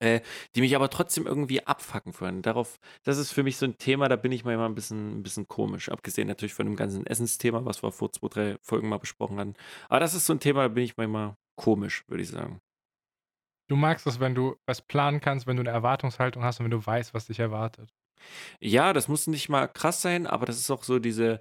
äh, 0.00 0.20
die 0.54 0.60
mich 0.60 0.76
aber 0.76 0.90
trotzdem 0.90 1.26
irgendwie 1.26 1.66
abfacken 1.66 2.12
können. 2.12 2.42
Darauf, 2.42 2.78
das 3.04 3.18
ist 3.18 3.32
für 3.32 3.42
mich 3.42 3.56
so 3.56 3.66
ein 3.66 3.78
Thema, 3.78 4.08
da 4.08 4.16
bin 4.16 4.32
ich 4.32 4.44
manchmal 4.44 4.68
ein 4.68 4.74
bisschen, 4.74 5.18
ein 5.18 5.22
bisschen 5.22 5.48
komisch. 5.48 5.88
Abgesehen 5.88 6.28
natürlich 6.28 6.54
von 6.54 6.66
dem 6.66 6.76
ganzen 6.76 7.06
Essensthema, 7.06 7.64
was 7.64 7.82
wir 7.82 7.92
vor 7.92 8.12
zwei, 8.12 8.28
drei 8.28 8.56
Folgen 8.62 8.88
mal 8.88 8.98
besprochen 8.98 9.38
hatten. 9.38 9.54
Aber 9.88 10.00
das 10.00 10.14
ist 10.14 10.26
so 10.26 10.32
ein 10.34 10.40
Thema, 10.40 10.62
da 10.62 10.68
bin 10.68 10.84
ich 10.84 10.96
manchmal 10.96 11.36
komisch, 11.56 12.04
würde 12.08 12.22
ich 12.22 12.28
sagen. 12.28 12.60
Du 13.68 13.74
magst 13.74 14.06
es, 14.06 14.20
wenn 14.20 14.34
du 14.34 14.56
was 14.66 14.80
planen 14.80 15.20
kannst, 15.20 15.46
wenn 15.46 15.56
du 15.56 15.62
eine 15.62 15.70
Erwartungshaltung 15.70 16.44
hast 16.44 16.60
und 16.60 16.64
wenn 16.64 16.70
du 16.70 16.86
weißt, 16.86 17.14
was 17.14 17.26
dich 17.26 17.40
erwartet. 17.40 17.92
Ja, 18.60 18.92
das 18.92 19.08
muss 19.08 19.26
nicht 19.26 19.48
mal 19.48 19.66
krass 19.68 20.02
sein, 20.02 20.26
aber 20.26 20.46
das 20.46 20.58
ist 20.58 20.70
auch 20.70 20.82
so 20.84 20.98
diese, 20.98 21.40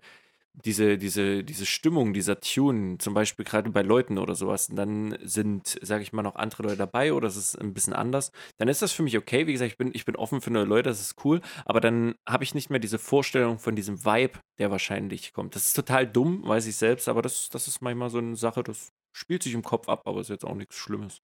diese, 0.54 0.98
diese, 0.98 1.44
diese 1.44 1.66
Stimmung, 1.66 2.14
dieser 2.14 2.40
Tune, 2.40 2.98
zum 3.00 3.14
Beispiel 3.14 3.46
gerade 3.46 3.70
bei 3.72 3.82
Leuten 3.82 4.18
oder 4.18 4.36
sowas, 4.36 4.70
und 4.70 4.78
dann 4.78 5.18
sind, 5.24 5.78
sage 5.82 6.04
ich 6.04 6.14
mal, 6.14 6.24
noch 6.24 6.36
andere 6.36 6.64
Leute 6.64 6.78
dabei 6.78 7.14
oder 7.14 7.28
es 7.28 7.36
ist 7.38 7.56
ein 7.62 7.74
bisschen 7.74 7.94
anders, 7.94 8.32
dann 8.58 8.68
ist 8.70 8.82
das 8.82 8.94
für 8.94 9.04
mich 9.04 9.18
okay. 9.18 9.48
Wie 9.48 9.54
gesagt, 9.54 9.72
ich 9.72 9.78
bin, 9.78 9.92
ich 9.94 10.06
bin 10.06 10.16
offen 10.16 10.42
für 10.42 10.52
neue 10.52 10.66
Leute, 10.66 10.90
das 10.90 11.02
ist 11.02 11.26
cool, 11.26 11.42
aber 11.66 11.82
dann 11.82 12.16
habe 12.28 12.44
ich 12.44 12.56
nicht 12.56 12.70
mehr 12.70 12.80
diese 12.80 13.00
Vorstellung 13.00 13.60
von 13.60 13.76
diesem 13.76 14.06
Vibe, 14.06 14.40
der 14.60 14.72
wahrscheinlich 14.72 15.34
kommt. 15.34 15.56
Das 15.56 15.68
ist 15.68 15.74
total 15.76 16.08
dumm, 16.08 16.44
weiß 16.48 16.68
ich 16.68 16.78
selbst, 16.78 17.10
aber 17.10 17.22
das, 17.22 17.50
das 17.50 17.68
ist 17.68 17.82
manchmal 17.82 18.10
so 18.10 18.20
eine 18.20 18.36
Sache, 18.36 18.64
das 18.64 18.94
spielt 19.14 19.44
sich 19.44 19.54
im 19.54 19.64
Kopf 19.64 19.90
ab, 19.90 20.04
aber 20.06 20.22
ist 20.22 20.30
jetzt 20.30 20.46
auch 20.46 20.56
nichts 20.56 20.76
Schlimmes. 20.76 21.22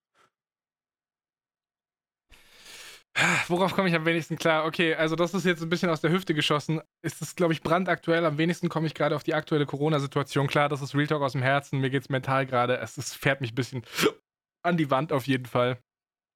Worauf 3.47 3.73
komme 3.73 3.89
ich 3.89 3.95
am 3.95 4.05
wenigsten 4.05 4.37
klar? 4.37 4.65
Okay, 4.65 4.95
also 4.95 5.15
das 5.15 5.33
ist 5.33 5.45
jetzt 5.45 5.61
ein 5.61 5.69
bisschen 5.69 5.89
aus 5.89 6.01
der 6.01 6.11
Hüfte 6.11 6.33
geschossen. 6.33 6.81
Ist 7.01 7.21
es, 7.21 7.35
glaube 7.35 7.53
ich, 7.53 7.61
brandaktuell. 7.61 8.25
Am 8.25 8.37
wenigsten 8.37 8.69
komme 8.69 8.87
ich 8.87 8.93
gerade 8.93 9.15
auf 9.15 9.23
die 9.23 9.33
aktuelle 9.33 9.65
Corona-Situation. 9.65 10.47
Klar, 10.47 10.69
das 10.69 10.81
ist 10.81 10.95
Real 10.95 11.07
Talk 11.07 11.21
aus 11.21 11.33
dem 11.33 11.41
Herzen. 11.41 11.79
Mir 11.79 11.89
geht 11.89 12.03
es 12.03 12.09
mental 12.09 12.45
gerade. 12.45 12.77
Es, 12.77 12.97
es 12.97 13.13
fährt 13.13 13.41
mich 13.41 13.51
ein 13.51 13.55
bisschen 13.55 13.83
an 14.63 14.77
die 14.77 14.89
Wand 14.89 15.11
auf 15.11 15.27
jeden 15.27 15.45
Fall. 15.45 15.77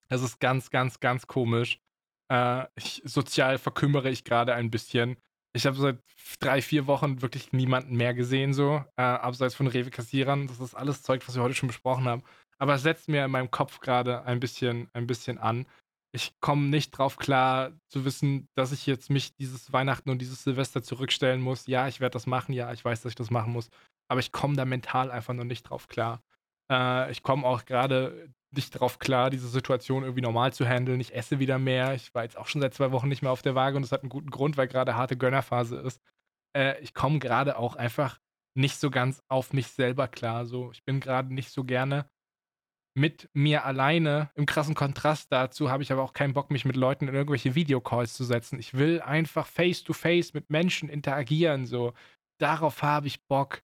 Es 0.09 0.21
ist 0.21 0.39
ganz, 0.39 0.69
ganz, 0.69 0.99
ganz 0.99 1.27
komisch. 1.27 1.79
Äh, 2.31 2.65
ich, 2.75 3.01
sozial 3.05 3.57
verkümmere 3.57 4.09
ich 4.09 4.23
gerade 4.23 4.53
ein 4.53 4.69
bisschen. 4.69 5.17
Ich 5.53 5.65
habe 5.65 5.77
seit 5.77 5.99
drei, 6.41 6.61
vier 6.61 6.85
Wochen 6.87 7.21
wirklich 7.21 7.53
niemanden 7.53 7.95
mehr 7.95 8.13
gesehen, 8.13 8.53
so. 8.53 8.83
Äh, 8.97 9.03
abseits 9.03 9.55
von 9.55 9.67
Rewe-Kassierern. 9.67 10.47
Das 10.47 10.59
ist 10.59 10.75
alles 10.75 11.03
Zeug, 11.03 11.25
was 11.25 11.35
wir 11.35 11.43
heute 11.43 11.55
schon 11.55 11.67
besprochen 11.67 12.05
haben. 12.05 12.23
Aber 12.57 12.75
es 12.75 12.83
setzt 12.83 13.07
mir 13.07 13.23
in 13.23 13.31
meinem 13.31 13.51
Kopf 13.51 13.79
gerade 13.79 14.23
ein 14.25 14.41
bisschen, 14.41 14.89
ein 14.93 15.07
bisschen 15.07 15.37
an 15.37 15.65
ich 16.15 16.33
komme 16.39 16.67
nicht 16.67 16.91
drauf 16.91 17.17
klar, 17.17 17.73
zu 17.89 18.05
wissen, 18.05 18.47
dass 18.55 18.71
ich 18.71 18.85
jetzt 18.85 19.09
mich 19.09 19.35
dieses 19.35 19.73
Weihnachten 19.73 20.09
und 20.09 20.19
dieses 20.19 20.43
Silvester 20.43 20.81
zurückstellen 20.81 21.41
muss. 21.41 21.67
Ja, 21.67 21.87
ich 21.87 21.99
werde 21.99 22.13
das 22.13 22.25
machen, 22.25 22.53
ja, 22.53 22.71
ich 22.71 22.83
weiß, 22.83 23.01
dass 23.01 23.11
ich 23.11 23.15
das 23.15 23.31
machen 23.31 23.51
muss, 23.53 23.69
aber 24.07 24.21
ich 24.21 24.31
komme 24.31 24.55
da 24.55 24.65
mental 24.65 25.11
einfach 25.11 25.33
noch 25.33 25.43
nicht 25.43 25.63
drauf 25.63 25.87
klar. 25.87 26.23
Äh, 26.71 27.11
ich 27.11 27.21
komme 27.21 27.45
auch 27.45 27.65
gerade 27.65 28.29
nicht 28.51 28.71
drauf 28.71 28.99
klar, 28.99 29.29
diese 29.29 29.49
Situation 29.49 30.03
irgendwie 30.03 30.21
normal 30.21 30.53
zu 30.53 30.65
handeln. 30.65 31.01
Ich 31.01 31.13
esse 31.13 31.39
wieder 31.39 31.59
mehr. 31.59 31.93
Ich 31.93 32.15
war 32.15 32.23
jetzt 32.23 32.37
auch 32.37 32.47
schon 32.47 32.61
seit 32.61 32.73
zwei 32.73 32.91
Wochen 32.91 33.09
nicht 33.09 33.21
mehr 33.21 33.31
auf 33.31 33.41
der 33.41 33.55
Waage 33.55 33.75
und 33.75 33.81
das 33.81 33.91
hat 33.91 34.01
einen 34.01 34.09
guten 34.09 34.29
Grund, 34.31 34.55
weil 34.55 34.67
gerade 34.67 34.95
harte 34.95 35.17
Gönnerphase 35.17 35.75
ist. 35.77 36.01
Äh, 36.55 36.79
ich 36.81 36.93
komme 36.93 37.19
gerade 37.19 37.57
auch 37.57 37.75
einfach 37.75 38.19
nicht 38.57 38.79
so 38.79 38.89
ganz 38.89 39.21
auf 39.27 39.51
mich 39.51 39.67
selber 39.67 40.07
klar. 40.07 40.45
So, 40.45 40.71
ich 40.71 40.85
bin 40.85 41.01
gerade 41.01 41.33
nicht 41.33 41.51
so 41.51 41.65
gerne 41.65 42.09
mit 42.95 43.29
mir 43.33 43.65
alleine. 43.65 44.31
Im 44.35 44.45
krassen 44.45 44.73
Kontrast 44.73 45.31
dazu 45.31 45.69
habe 45.69 45.83
ich 45.83 45.91
aber 45.91 46.01
auch 46.01 46.13
keinen 46.13 46.33
Bock, 46.33 46.49
mich 46.49 46.65
mit 46.65 46.75
Leuten 46.75 47.07
in 47.07 47.13
irgendwelche 47.13 47.53
Videocalls 47.53 48.13
zu 48.13 48.23
setzen. 48.23 48.57
Ich 48.57 48.73
will 48.73 49.01
einfach 49.01 49.45
face 49.45 49.83
to 49.83 49.93
face 49.93 50.33
mit 50.33 50.49
Menschen 50.49 50.89
interagieren. 50.89 51.65
So, 51.65 51.93
darauf 52.39 52.81
habe 52.81 53.07
ich 53.07 53.23
Bock. 53.25 53.61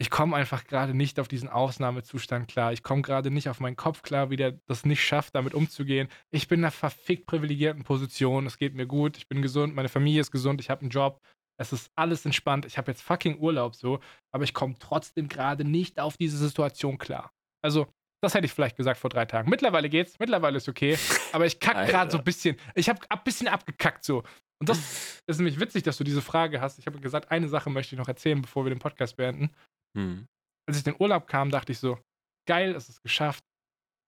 Ich 0.00 0.08
komme 0.08 0.34
einfach 0.34 0.64
gerade 0.64 0.94
nicht 0.94 1.20
auf 1.20 1.28
diesen 1.28 1.50
Ausnahmezustand 1.50 2.48
klar. 2.48 2.72
Ich 2.72 2.82
komme 2.82 3.02
gerade 3.02 3.30
nicht 3.30 3.50
auf 3.50 3.60
meinen 3.60 3.76
Kopf 3.76 4.00
klar, 4.00 4.30
wie 4.30 4.36
der 4.36 4.52
das 4.66 4.86
nicht 4.86 5.04
schafft, 5.04 5.34
damit 5.34 5.52
umzugehen. 5.52 6.08
Ich 6.30 6.48
bin 6.48 6.60
in 6.60 6.64
einer 6.64 6.70
verfickt 6.70 7.26
privilegierten 7.26 7.84
Position. 7.84 8.46
Es 8.46 8.56
geht 8.56 8.74
mir 8.74 8.86
gut. 8.86 9.18
Ich 9.18 9.28
bin 9.28 9.42
gesund. 9.42 9.74
Meine 9.74 9.90
Familie 9.90 10.22
ist 10.22 10.30
gesund. 10.30 10.62
Ich 10.62 10.70
habe 10.70 10.80
einen 10.80 10.90
Job. 10.90 11.20
Es 11.58 11.74
ist 11.74 11.90
alles 11.94 12.24
entspannt. 12.24 12.64
Ich 12.64 12.78
habe 12.78 12.90
jetzt 12.90 13.02
fucking 13.02 13.38
Urlaub 13.38 13.74
so. 13.74 14.00
Aber 14.32 14.44
ich 14.44 14.54
komme 14.54 14.76
trotzdem 14.78 15.28
gerade 15.28 15.64
nicht 15.64 16.00
auf 16.00 16.16
diese 16.16 16.38
Situation 16.38 16.96
klar. 16.96 17.34
Also, 17.62 17.86
das 18.22 18.34
hätte 18.34 18.46
ich 18.46 18.52
vielleicht 18.52 18.76
gesagt 18.76 18.98
vor 18.98 19.10
drei 19.10 19.24
Tagen. 19.24 19.48
Mittlerweile 19.48 19.88
geht's, 19.88 20.18
mittlerweile 20.18 20.58
ist 20.58 20.68
okay. 20.68 20.98
Aber 21.32 21.46
ich 21.46 21.58
kack 21.58 21.88
gerade 21.88 22.10
so 22.10 22.18
ein 22.18 22.24
bisschen. 22.24 22.56
Ich 22.74 22.88
habe 22.88 23.00
ein 23.08 23.24
bisschen 23.24 23.48
abgekackt 23.48 24.04
so. 24.04 24.22
Und 24.60 24.68
das 24.68 25.22
ist 25.26 25.38
nämlich 25.38 25.58
witzig, 25.58 25.82
dass 25.84 25.96
du 25.96 26.04
diese 26.04 26.22
Frage 26.22 26.60
hast. 26.60 26.78
Ich 26.78 26.86
habe 26.86 27.00
gesagt, 27.00 27.30
eine 27.30 27.48
Sache 27.48 27.70
möchte 27.70 27.94
ich 27.94 27.98
noch 27.98 28.08
erzählen, 28.08 28.40
bevor 28.42 28.64
wir 28.64 28.70
den 28.70 28.78
Podcast 28.78 29.16
beenden. 29.16 29.50
Hm. 29.96 30.26
Als 30.68 30.78
ich 30.78 30.86
in 30.86 30.92
den 30.92 31.00
Urlaub 31.00 31.26
kam, 31.26 31.50
dachte 31.50 31.72
ich 31.72 31.78
so, 31.78 31.98
geil, 32.46 32.74
es 32.74 32.88
ist 32.88 33.02
geschafft. 33.02 33.44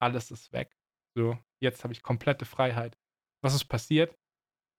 Alles 0.01 0.30
ist 0.30 0.52
weg. 0.52 0.76
So, 1.16 1.39
jetzt 1.62 1.84
habe 1.84 1.93
ich 1.93 2.02
komplette 2.02 2.44
Freiheit. 2.44 2.98
Was 3.43 3.55
ist 3.55 3.64
passiert? 3.64 4.14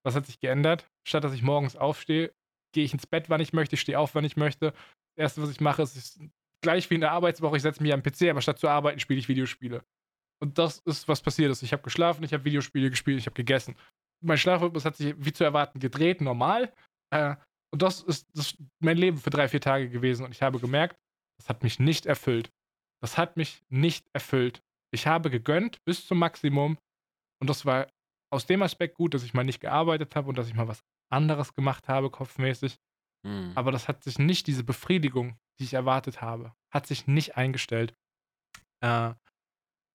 Was 0.05 0.15
hat 0.15 0.25
sich 0.25 0.39
geändert? 0.39 0.87
Statt 1.07 1.23
dass 1.23 1.33
ich 1.33 1.41
morgens 1.41 1.75
aufstehe, 1.75 2.33
gehe 2.73 2.83
ich 2.83 2.93
ins 2.93 3.07
Bett, 3.07 3.29
wann 3.29 3.41
ich 3.41 3.53
möchte, 3.53 3.77
stehe 3.77 3.97
auf, 3.97 4.15
wann 4.15 4.25
ich 4.25 4.37
möchte. 4.37 4.71
Das 5.15 5.23
erste, 5.23 5.41
was 5.41 5.49
ich 5.49 5.61
mache, 5.61 5.81
ist 5.83 6.19
gleich 6.63 6.89
wie 6.89 6.95
in 6.95 7.01
der 7.01 7.11
Arbeitswoche, 7.11 7.57
ich 7.57 7.61
setze 7.61 7.83
mich 7.83 7.93
am 7.93 8.01
PC, 8.01 8.29
aber 8.29 8.41
statt 8.41 8.57
zu 8.57 8.67
arbeiten, 8.67 8.99
spiele 8.99 9.19
ich 9.19 9.27
Videospiele. 9.27 9.83
Und 10.41 10.57
das 10.57 10.79
ist, 10.79 11.07
was 11.07 11.21
passiert 11.21 11.51
ist. 11.51 11.61
Ich 11.61 11.71
habe 11.71 11.83
geschlafen, 11.83 12.23
ich 12.23 12.33
habe 12.33 12.43
Videospiele 12.43 12.89
gespielt, 12.89 13.19
ich 13.19 13.27
habe 13.27 13.35
gegessen. 13.35 13.75
Mein 14.21 14.37
Schlafrhythmus 14.37 14.85
hat 14.85 14.95
sich 14.95 15.13
wie 15.17 15.31
zu 15.31 15.43
erwarten 15.43 15.79
gedreht, 15.79 16.21
normal. 16.21 16.73
Äh, 17.11 17.35
und 17.71 17.81
das 17.81 18.01
ist, 18.01 18.27
das 18.33 18.47
ist 18.47 18.57
mein 18.79 18.97
Leben 18.97 19.17
für 19.17 19.29
drei, 19.29 19.47
vier 19.47 19.61
Tage 19.61 19.89
gewesen. 19.89 20.25
Und 20.25 20.31
ich 20.31 20.41
habe 20.41 20.59
gemerkt, 20.59 20.97
das 21.37 21.49
hat 21.49 21.63
mich 21.63 21.79
nicht 21.79 22.05
erfüllt. 22.05 22.51
Das 23.01 23.17
hat 23.17 23.37
mich 23.37 23.61
nicht 23.69 24.05
erfüllt. 24.13 24.61
Ich 24.93 25.07
habe 25.07 25.29
gegönnt 25.29 25.83
bis 25.85 26.05
zum 26.05 26.19
Maximum. 26.19 26.77
Und 27.39 27.49
das 27.49 27.65
war 27.65 27.87
aus 28.31 28.45
dem 28.45 28.61
Aspekt 28.61 28.95
gut, 28.95 29.13
dass 29.13 29.23
ich 29.23 29.33
mal 29.33 29.43
nicht 29.43 29.59
gearbeitet 29.59 30.15
habe 30.15 30.29
und 30.29 30.37
dass 30.37 30.47
ich 30.47 30.53
mal 30.53 30.67
was 30.67 30.83
anderes 31.11 31.53
gemacht 31.53 31.87
habe, 31.87 32.09
kopfmäßig. 32.09 32.77
Mhm. 33.25 33.51
Aber 33.55 33.71
das 33.71 33.87
hat 33.87 34.03
sich 34.03 34.19
nicht, 34.19 34.47
diese 34.47 34.63
Befriedigung, 34.63 35.37
die 35.59 35.65
ich 35.65 35.73
erwartet 35.73 36.21
habe, 36.21 36.53
hat 36.71 36.87
sich 36.87 37.07
nicht 37.07 37.37
eingestellt. 37.37 37.95
Äh, 38.81 39.13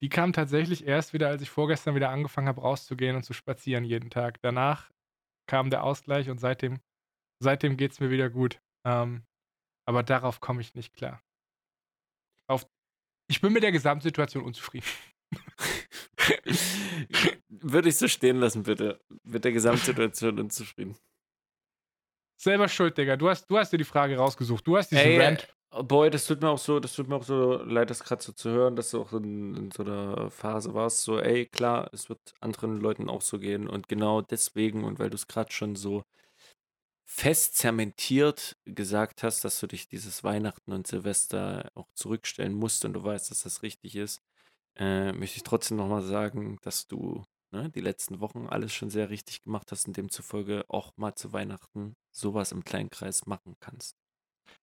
die 0.03 0.09
kam 0.09 0.33
tatsächlich 0.33 0.87
erst 0.87 1.13
wieder, 1.13 1.29
als 1.29 1.43
ich 1.43 1.51
vorgestern 1.51 1.95
wieder 1.95 2.11
angefangen 2.11 2.49
habe, 2.49 2.61
rauszugehen 2.61 3.17
und 3.17 3.25
zu 3.25 3.33
spazieren 3.33 3.85
jeden 3.85 4.11
Tag. 4.11 4.41
Danach 4.43 4.91
kam 5.49 5.71
der 5.71 5.83
Ausgleich 5.83 6.31
und 6.31 6.39
seitdem, 6.39 6.81
seitdem 7.43 7.77
geht 7.77 7.93
es 7.93 8.01
mir 8.01 8.11
wieder 8.11 8.31
gut. 8.31 8.61
Ähm, 8.87 9.25
aber 9.87 10.03
darauf 10.03 10.41
komme 10.41 10.61
ich 10.61 10.75
nicht 10.75 10.95
klar. 10.95 11.23
Auf, 12.47 12.67
ich 13.29 13.41
bin 13.41 13.53
mit 13.53 13.63
der 13.63 13.73
Gesamtsituation 13.73 14.45
unzufrieden. 14.45 14.87
Würde 17.49 17.89
ich 17.89 17.97
so 17.97 18.07
stehen 18.07 18.37
lassen, 18.37 18.63
bitte. 18.63 19.01
Mit 19.25 19.45
der 19.45 19.53
Gesamtsituation 19.53 20.39
unzufrieden. 20.41 20.97
Selber 22.39 22.69
schuld, 22.69 22.97
Digga. 22.97 23.17
Du 23.17 23.29
hast, 23.29 23.51
du 23.51 23.59
hast 23.59 23.73
dir 23.73 23.79
die 23.79 23.85
Frage 23.85 24.17
rausgesucht. 24.17 24.67
Du 24.67 24.77
hast 24.77 24.91
diesen 24.91 25.05
Ey, 25.05 25.21
Rant. 25.21 25.49
Boy, 25.71 26.09
das 26.09 26.27
tut 26.27 26.41
mir 26.41 26.49
auch 26.49 26.59
so, 26.59 26.81
das 26.81 26.95
tut 26.95 27.09
mir 27.09 27.17
auch 27.17 27.25
so 27.25 27.63
leid, 27.63 27.91
das 27.91 28.03
gerade 28.03 28.23
so 28.23 28.33
zu 28.33 28.51
hören, 28.51 28.75
dass 28.75 28.93
du 28.93 29.03
auch 29.03 29.13
in, 29.13 29.55
in 29.55 29.71
so 29.71 29.83
einer 29.83 30.31
Phase 30.31 30.73
warst. 30.73 31.03
So, 31.03 31.21
ey, 31.21 31.47
klar, 31.47 31.91
es 31.93 32.09
wird 32.09 32.21
anderen 32.41 32.81
Leuten 32.81 33.11
auch 33.11 33.21
so 33.21 33.39
gehen. 33.39 33.69
Und 33.69 33.89
genau 33.89 34.23
deswegen, 34.23 34.85
und 34.85 34.99
weil 34.99 35.11
du 35.11 35.17
es 35.17 35.27
gerade 35.27 35.53
schon 35.53 35.77
so 35.77 36.05
fest 37.05 37.57
zementiert 37.57 38.57
gesagt 38.65 39.23
hast, 39.23 39.45
dass 39.45 39.59
du 39.61 39.67
dich 39.67 39.89
dieses 39.89 40.23
Weihnachten 40.25 40.73
und 40.73 40.87
Silvester 40.87 41.71
auch 41.75 41.89
zurückstellen 41.95 42.55
musst 42.55 42.85
und 42.85 42.93
du 42.93 43.03
weißt, 43.03 43.31
dass 43.31 43.43
das 43.43 43.63
richtig 43.63 43.97
ist, 43.97 44.21
äh, 44.77 45.13
möchte 45.13 45.39
ich 45.39 45.43
trotzdem 45.43 45.79
nochmal 45.79 46.03
sagen, 46.03 46.59
dass 46.63 46.87
du 46.87 47.25
ne, 47.53 47.71
die 47.71 47.81
letzten 47.81 48.21
Wochen 48.21 48.47
alles 48.49 48.73
schon 48.75 48.91
sehr 48.91 49.11
richtig 49.11 49.43
gemacht 49.43 49.71
hast 49.73 49.87
und 49.89 49.97
demzufolge 49.97 50.65
auch 50.69 50.93
mal 50.97 51.15
zu 51.15 51.33
Weihnachten 51.33 51.95
sowas 52.11 52.53
im 52.53 52.65
kleinen 52.65 52.91
Kreis 52.91 53.27
machen 53.27 53.57
kannst. 53.61 53.97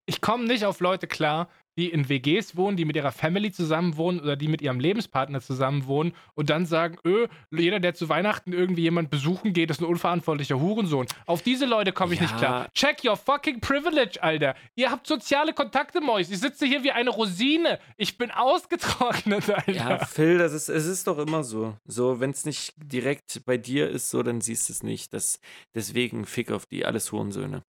Ich 0.05 0.21
komme 0.21 0.45
nicht 0.45 0.65
auf 0.65 0.79
Leute 0.79 1.07
klar, 1.07 1.49
die 1.77 1.89
in 1.89 2.07
WGs 2.07 2.55
wohnen, 2.55 2.77
die 2.77 2.85
mit 2.85 2.95
ihrer 2.95 3.11
Family 3.11 3.51
zusammen 3.51 3.97
wohnen 3.97 4.19
oder 4.19 4.35
die 4.35 4.47
mit 4.47 4.61
ihrem 4.61 4.79
Lebenspartner 4.79 5.41
zusammen 5.41 5.87
wohnen 5.87 6.13
und 6.33 6.49
dann 6.49 6.65
sagen, 6.65 6.97
öh, 7.05 7.27
jeder, 7.51 7.79
der 7.79 7.93
zu 7.93 8.07
Weihnachten 8.07 8.53
irgendwie 8.53 8.83
jemand 8.83 9.09
besuchen 9.09 9.53
geht, 9.53 9.69
ist 9.69 9.81
ein 9.81 9.85
unverantwortlicher 9.85 10.59
Hurensohn. 10.59 11.07
Auf 11.25 11.41
diese 11.41 11.65
Leute 11.65 11.91
komme 11.91 12.13
ich 12.13 12.19
ja. 12.19 12.25
nicht 12.25 12.37
klar. 12.37 12.69
Check 12.73 13.03
your 13.03 13.17
fucking 13.17 13.59
privilege, 13.59 14.21
Alter. 14.21 14.55
Ihr 14.75 14.89
habt 14.89 15.05
soziale 15.05 15.53
Kontakte, 15.53 15.99
Mois. 16.01 16.29
Ich 16.29 16.39
sitze 16.39 16.65
hier 16.65 16.83
wie 16.83 16.91
eine 16.91 17.09
Rosine. 17.09 17.79
Ich 17.97 18.17
bin 18.17 18.31
ausgetrocknet, 18.31 19.49
Alter. 19.49 19.71
Ja, 19.71 20.05
Phil, 20.05 20.37
das 20.37 20.53
ist, 20.53 20.69
es 20.69 20.85
ist 20.85 21.07
doch 21.07 21.17
immer 21.17 21.43
so. 21.43 21.75
So, 21.85 22.19
wenn 22.19 22.29
es 22.29 22.45
nicht 22.45 22.73
direkt 22.77 23.41
bei 23.45 23.57
dir 23.57 23.89
ist, 23.89 24.09
so, 24.09 24.23
dann 24.23 24.39
siehst 24.39 24.69
du 24.69 24.73
es 24.73 24.83
nicht. 24.83 25.13
Das, 25.13 25.39
deswegen 25.73 26.25
fick 26.25 26.51
auf 26.51 26.65
die, 26.65 26.85
alles 26.85 27.11
Hurensöhne. 27.11 27.63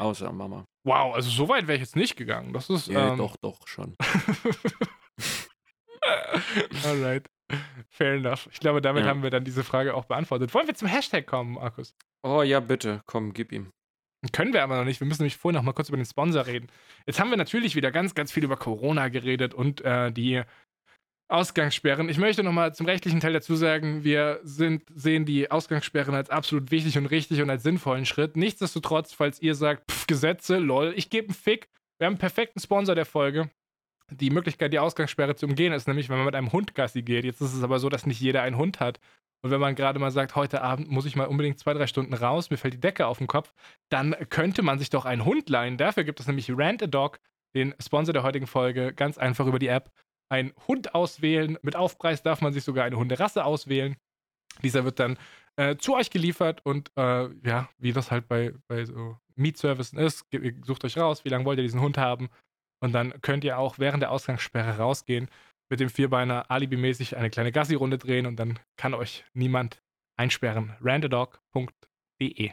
Außer 0.00 0.32
Mama. 0.32 0.64
Wow, 0.84 1.14
also 1.14 1.28
so 1.28 1.48
weit 1.48 1.66
wäre 1.66 1.76
ich 1.76 1.82
jetzt 1.82 1.96
nicht 1.96 2.16
gegangen. 2.16 2.54
Das 2.54 2.70
ist. 2.70 2.88
Ja, 2.88 3.12
ähm... 3.12 3.18
doch, 3.18 3.36
doch, 3.36 3.68
schon. 3.68 3.94
Alright. 6.84 7.28
Fair 7.90 8.14
enough. 8.14 8.48
Ich 8.50 8.60
glaube, 8.60 8.80
damit 8.80 9.04
ja. 9.04 9.10
haben 9.10 9.22
wir 9.22 9.30
dann 9.30 9.44
diese 9.44 9.62
Frage 9.62 9.94
auch 9.94 10.06
beantwortet. 10.06 10.54
Wollen 10.54 10.66
wir 10.66 10.74
zum 10.74 10.88
Hashtag 10.88 11.26
kommen, 11.26 11.52
Markus? 11.54 11.94
Oh 12.22 12.42
ja, 12.42 12.60
bitte. 12.60 13.02
Komm, 13.06 13.34
gib 13.34 13.52
ihm. 13.52 13.72
Können 14.32 14.54
wir 14.54 14.62
aber 14.62 14.76
noch 14.76 14.84
nicht. 14.84 15.00
Wir 15.00 15.06
müssen 15.06 15.22
nämlich 15.22 15.36
vorher 15.36 15.58
noch 15.58 15.64
mal 15.64 15.72
kurz 15.72 15.88
über 15.88 15.98
den 15.98 16.06
Sponsor 16.06 16.46
reden. 16.46 16.68
Jetzt 17.06 17.20
haben 17.20 17.30
wir 17.30 17.36
natürlich 17.36 17.74
wieder 17.74 17.90
ganz, 17.90 18.14
ganz 18.14 18.32
viel 18.32 18.44
über 18.44 18.56
Corona 18.56 19.08
geredet 19.08 19.52
und 19.52 19.82
äh, 19.82 20.12
die 20.12 20.42
Ausgangssperren. 21.30 22.08
Ich 22.08 22.18
möchte 22.18 22.42
nochmal 22.42 22.74
zum 22.74 22.86
rechtlichen 22.86 23.20
Teil 23.20 23.32
dazu 23.32 23.54
sagen, 23.54 24.04
wir 24.04 24.40
sind, 24.42 24.82
sehen 24.94 25.24
die 25.24 25.50
Ausgangssperren 25.50 26.14
als 26.14 26.30
absolut 26.30 26.70
wichtig 26.70 26.98
und 26.98 27.06
richtig 27.06 27.40
und 27.40 27.50
als 27.50 27.62
sinnvollen 27.62 28.06
Schritt. 28.06 28.36
Nichtsdestotrotz, 28.36 29.12
falls 29.12 29.40
ihr 29.40 29.54
sagt, 29.54 29.90
pff, 29.90 30.06
Gesetze, 30.06 30.58
lol, 30.58 30.92
ich 30.96 31.10
gebe 31.10 31.28
einen 31.28 31.34
Fick. 31.34 31.68
Wir 31.98 32.06
haben 32.06 32.14
einen 32.14 32.18
perfekten 32.18 32.60
Sponsor 32.60 32.94
der 32.94 33.06
Folge. 33.06 33.50
Die 34.10 34.30
Möglichkeit, 34.30 34.72
die 34.72 34.80
Ausgangssperre 34.80 35.36
zu 35.36 35.46
umgehen, 35.46 35.72
ist 35.72 35.86
nämlich, 35.86 36.08
wenn 36.08 36.16
man 36.16 36.26
mit 36.26 36.34
einem 36.34 36.52
Hund 36.52 36.74
Gassi 36.74 37.02
geht. 37.02 37.24
Jetzt 37.24 37.40
ist 37.40 37.54
es 37.54 37.62
aber 37.62 37.78
so, 37.78 37.88
dass 37.88 38.06
nicht 38.06 38.20
jeder 38.20 38.42
einen 38.42 38.56
Hund 38.56 38.80
hat. 38.80 38.98
Und 39.42 39.50
wenn 39.50 39.60
man 39.60 39.74
gerade 39.74 39.98
mal 39.98 40.10
sagt, 40.10 40.34
heute 40.34 40.62
Abend 40.62 40.90
muss 40.90 41.06
ich 41.06 41.16
mal 41.16 41.26
unbedingt 41.26 41.58
zwei, 41.58 41.72
drei 41.72 41.86
Stunden 41.86 42.12
raus, 42.12 42.50
mir 42.50 42.56
fällt 42.56 42.74
die 42.74 42.80
Decke 42.80 43.06
auf 43.06 43.18
den 43.18 43.26
Kopf, 43.26 43.52
dann 43.88 44.16
könnte 44.28 44.62
man 44.62 44.78
sich 44.78 44.90
doch 44.90 45.04
einen 45.04 45.24
Hund 45.24 45.48
leihen. 45.48 45.78
Dafür 45.78 46.04
gibt 46.04 46.20
es 46.20 46.26
nämlich 46.26 46.50
Rant 46.50 46.82
a 46.82 46.86
Dog, 46.86 47.20
den 47.54 47.74
Sponsor 47.80 48.12
der 48.12 48.22
heutigen 48.22 48.46
Folge, 48.46 48.92
ganz 48.92 49.16
einfach 49.16 49.46
über 49.46 49.58
die 49.58 49.68
App 49.68 49.90
einen 50.30 50.52
Hund 50.68 50.94
auswählen. 50.94 51.58
Mit 51.62 51.76
Aufpreis 51.76 52.22
darf 52.22 52.40
man 52.40 52.52
sich 52.52 52.64
sogar 52.64 52.84
eine 52.84 52.96
Hunderasse 52.96 53.44
auswählen. 53.44 53.96
Dieser 54.62 54.84
wird 54.84 54.98
dann 54.98 55.18
äh, 55.56 55.76
zu 55.76 55.94
euch 55.94 56.10
geliefert 56.10 56.64
und 56.64 56.90
äh, 56.96 57.28
ja, 57.46 57.68
wie 57.78 57.92
das 57.92 58.10
halt 58.10 58.28
bei, 58.28 58.52
bei 58.68 58.84
so 58.84 59.18
Mietservicen 59.36 59.98
ist, 59.98 60.26
sucht 60.64 60.84
euch 60.84 60.98
raus, 60.98 61.24
wie 61.24 61.28
lange 61.28 61.44
wollt 61.44 61.58
ihr 61.58 61.64
diesen 61.64 61.80
Hund 61.80 61.98
haben. 61.98 62.28
Und 62.82 62.92
dann 62.92 63.20
könnt 63.20 63.44
ihr 63.44 63.58
auch 63.58 63.78
während 63.78 64.02
der 64.02 64.10
Ausgangssperre 64.10 64.78
rausgehen, 64.78 65.28
mit 65.70 65.80
dem 65.80 65.90
Vierbeiner 65.90 66.50
alibimäßig 66.50 67.16
eine 67.16 67.30
kleine 67.30 67.52
Gassi-Runde 67.52 67.98
drehen 67.98 68.26
und 68.26 68.36
dann 68.36 68.58
kann 68.76 68.94
euch 68.94 69.24
niemand 69.34 69.82
einsperren. 70.16 70.76
randadog.de 70.80 72.52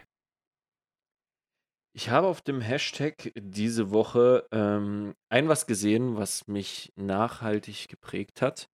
ich 1.98 2.12
habe 2.12 2.28
auf 2.28 2.42
dem 2.42 2.62
Hashtag 2.62 3.32
diese 3.36 3.90
Woche 3.90 4.46
ähm, 4.52 5.16
ein 5.30 5.48
was 5.48 5.66
gesehen, 5.66 6.16
was 6.16 6.48
mich 6.48 6.94
nachhaltig 6.96 7.88
geprägt 7.90 8.44
hat. 8.44 8.70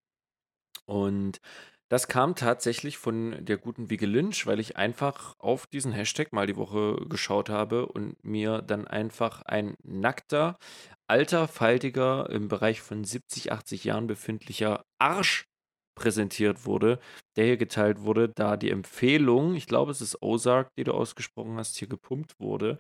Und 0.86 1.40
das 1.88 2.10
kam 2.10 2.36
tatsächlich 2.36 2.98
von 2.98 3.46
der 3.46 3.58
guten 3.58 3.90
Wiege 3.90 4.08
Lynch, 4.08 4.46
weil 4.46 4.60
ich 4.60 4.76
einfach 4.76 5.36
auf 5.40 5.68
diesen 5.68 5.94
Hashtag 5.94 6.34
mal 6.34 6.48
die 6.48 6.58
Woche 6.58 6.98
geschaut 7.08 7.50
habe 7.50 7.86
und 7.86 8.22
mir 8.26 8.62
dann 8.62 8.88
einfach 8.88 9.42
ein 9.44 9.78
nackter, 9.84 10.58
alter, 11.08 11.48
faltiger, 11.48 12.30
im 12.30 12.50
Bereich 12.50 12.82
von 12.82 13.06
70, 13.06 13.54
80 13.54 13.86
Jahren 13.86 14.08
befindlicher 14.08 14.84
Arsch 15.00 15.46
präsentiert 15.96 16.66
wurde, 16.66 17.00
der 17.36 17.46
hier 17.46 17.58
geteilt 17.58 18.02
wurde, 18.02 18.30
da 18.30 18.58
die 18.58 18.70
Empfehlung, 18.72 19.56
ich 19.56 19.68
glaube, 19.68 19.92
es 19.92 20.02
ist 20.02 20.22
Ozark, 20.22 20.74
die 20.76 20.84
du 20.84 20.94
ausgesprochen 20.94 21.58
hast, 21.58 21.78
hier 21.78 21.88
gepumpt 21.88 22.40
wurde. 22.40 22.80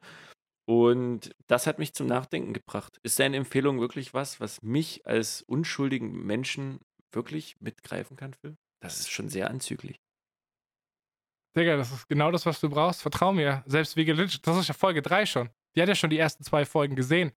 Und 0.65 1.31
das 1.48 1.68
hat 1.68 1.80
mich 1.80 1.94
zum 1.94 2.07
Nachdenken 2.07 2.53
gebracht. 2.53 2.98
Ist 3.03 3.19
deine 3.19 3.38
Empfehlung 3.38 3.80
wirklich 3.81 4.14
was, 4.14 4.40
was 4.40 4.61
mich 4.61 5.06
als 5.06 5.41
unschuldigen 5.41 6.26
Menschen 6.26 6.80
wirklich 7.11 7.56
mitgreifen 7.60 8.15
kann, 8.15 8.34
Phil? 8.34 8.56
Das 8.81 8.99
ist 8.99 9.11
schon 9.11 9.30
sehr 9.30 9.49
anzüglich. 9.49 9.99
Digga, 11.56 11.77
das 11.77 11.91
ist 11.91 12.07
genau 12.07 12.31
das, 12.31 12.45
was 12.45 12.60
du 12.60 12.69
brauchst. 12.69 13.02
Vertrau 13.02 13.31
mir. 13.31 13.64
Selbst 13.65 13.95
wie 13.95 14.03
Lynch, 14.03 14.41
das 14.41 14.57
ist 14.57 14.68
ja 14.68 14.73
Folge 14.73 15.02
3 15.02 15.26
schon. 15.26 15.49
Die 15.76 15.81
hat 15.81 15.90
ja 15.90 15.95
schon 15.95 16.10
die 16.10 16.18
ersten 16.18 16.44
zwei 16.44 16.65
Folgen 16.65 16.95
gesehen. 16.95 17.31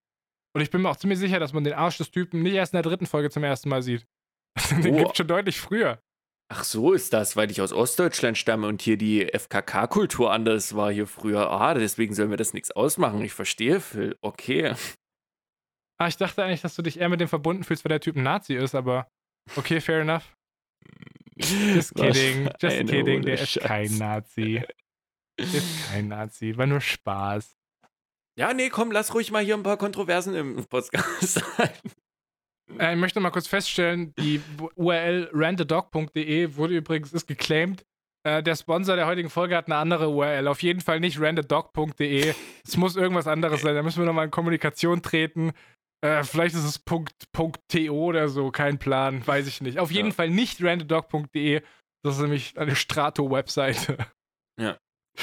Und 0.55 0.63
ich 0.63 0.71
bin 0.71 0.81
mir 0.81 0.91
auch 0.91 0.97
ziemlich 0.97 1.19
sicher, 1.19 1.39
dass 1.39 1.53
man 1.53 1.65
den 1.65 1.75
Arsch 1.75 1.99
des 1.99 2.11
Typen 2.11 2.43
nicht 2.43 2.55
erst 2.55 2.73
in 2.73 2.79
der 2.79 2.83
dritten 2.83 3.07
Folge 3.07 3.29
zum 3.29 3.45
ersten 3.45 3.69
Mal 3.69 3.83
sieht. 3.83 4.07
den 4.83 4.95
Oh. 4.95 4.99
gibt 4.99 5.17
schon 5.17 5.27
deutlich 5.29 5.61
früher. 5.61 6.01
Ach 6.49 6.63
so 6.63 6.93
ist 6.93 7.13
das, 7.13 7.37
weil 7.37 7.51
ich 7.51 7.61
aus 7.61 7.73
Ostdeutschland 7.73 8.39
stamme 8.39 8.69
und 8.69 8.81
hier 8.81 8.97
die 8.97 9.27
FKK-Kultur 9.37 10.33
anders 10.33 10.77
war 10.77 10.93
hier 10.93 11.09
früher. 11.09 11.51
Ah, 11.51 11.75
deswegen 11.75 12.15
soll 12.15 12.29
mir 12.29 12.37
das 12.37 12.53
nichts 12.55 12.71
ausmachen. 12.71 13.21
Ich 13.23 13.33
verstehe, 13.33 13.81
Phil. 13.81 14.17
Okay. 14.21 14.75
Ah, 15.99 16.07
ich 16.07 16.17
dachte 16.19 16.45
eigentlich, 16.45 16.61
dass 16.63 16.77
du 16.77 16.83
dich 16.83 17.01
eher 17.01 17.09
mit 17.09 17.21
dem 17.21 17.29
verbunden 17.29 17.65
fühlst, 17.65 17.85
weil 17.85 17.89
der 17.91 18.01
Typ 18.01 18.17
ein 18.17 18.23
Nazi 18.23 18.55
ist, 18.55 18.75
aber 18.77 19.09
okay, 19.57 19.81
fair 19.81 20.03
enough. 20.03 20.37
Just 21.37 21.95
kidding, 21.97 22.49
just 22.61 22.77
kidding, 22.79 23.23
der 23.23 23.35
ohne 23.35 23.43
ist 23.43 23.49
Scheiß. 23.51 23.63
kein 23.63 23.99
Nazi. 23.99 24.63
Ist 25.39 25.89
kein 25.91 26.09
Nazi, 26.09 26.57
war 26.57 26.67
nur 26.67 26.81
Spaß. 26.81 27.57
Ja, 28.39 28.55
nee, 28.55 28.69
komm, 28.69 28.93
lass 28.93 29.15
ruhig 29.15 29.33
mal 29.33 29.43
hier 29.45 29.55
ein 29.57 29.63
paar 29.65 29.79
Kontroversen 29.79 30.35
im 30.35 30.65
Podcast 30.67 31.35
sein. 31.57 31.71
Äh, 32.79 32.95
ich 32.95 33.01
möchte 33.01 33.21
mal 33.21 33.31
kurz 33.31 33.47
feststellen, 33.47 34.13
die 34.19 34.41
URL 34.75 35.31
randedog.de 35.33 36.57
wurde 36.57 36.75
übrigens, 36.77 37.13
ist 37.13 37.27
geclaimed. 37.27 37.85
Äh, 38.25 38.43
der 38.43 38.57
Sponsor 38.57 38.97
der 38.97 39.07
heutigen 39.07 39.31
Folge 39.31 39.57
hat 39.57 39.67
eine 39.67 39.77
andere 39.77 40.09
URL. 40.09 40.49
Auf 40.49 40.63
jeden 40.63 40.81
Fall 40.81 40.99
nicht 41.01 41.21
randedog.de. 41.21 42.35
Es 42.67 42.77
muss 42.77 42.97
irgendwas 42.97 43.29
anderes 43.29 43.61
sein. 43.63 43.75
Da 43.75 43.83
müssen 43.83 44.01
wir 44.01 44.07
nochmal 44.07 44.25
in 44.25 44.31
Kommunikation 44.33 45.01
treten. 45.03 45.53
Äh, 46.05 46.25
vielleicht 46.25 46.55
ist 46.55 46.65
es 46.65 46.79
Punkt, 46.79 47.31
Punkt 47.33 47.61
.to 47.69 47.89
oder 47.91 48.29
so, 48.29 48.51
kein 48.51 48.79
Plan, 48.79 49.27
weiß 49.27 49.47
ich 49.47 49.61
nicht. 49.63 49.79
Auf 49.79 49.91
jeden 49.91 50.09
Ja. 50.09 50.15
Fall 50.15 50.31
nicht 50.31 50.63
randedog.de. 50.63 51.63
Das 52.05 52.17
ist 52.17 52.21
nämlich 52.21 52.59
eine 52.59 52.77
Strato-Webseite. 52.77 53.97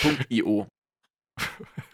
Punkt 0.01 0.25
.io. 0.29 0.67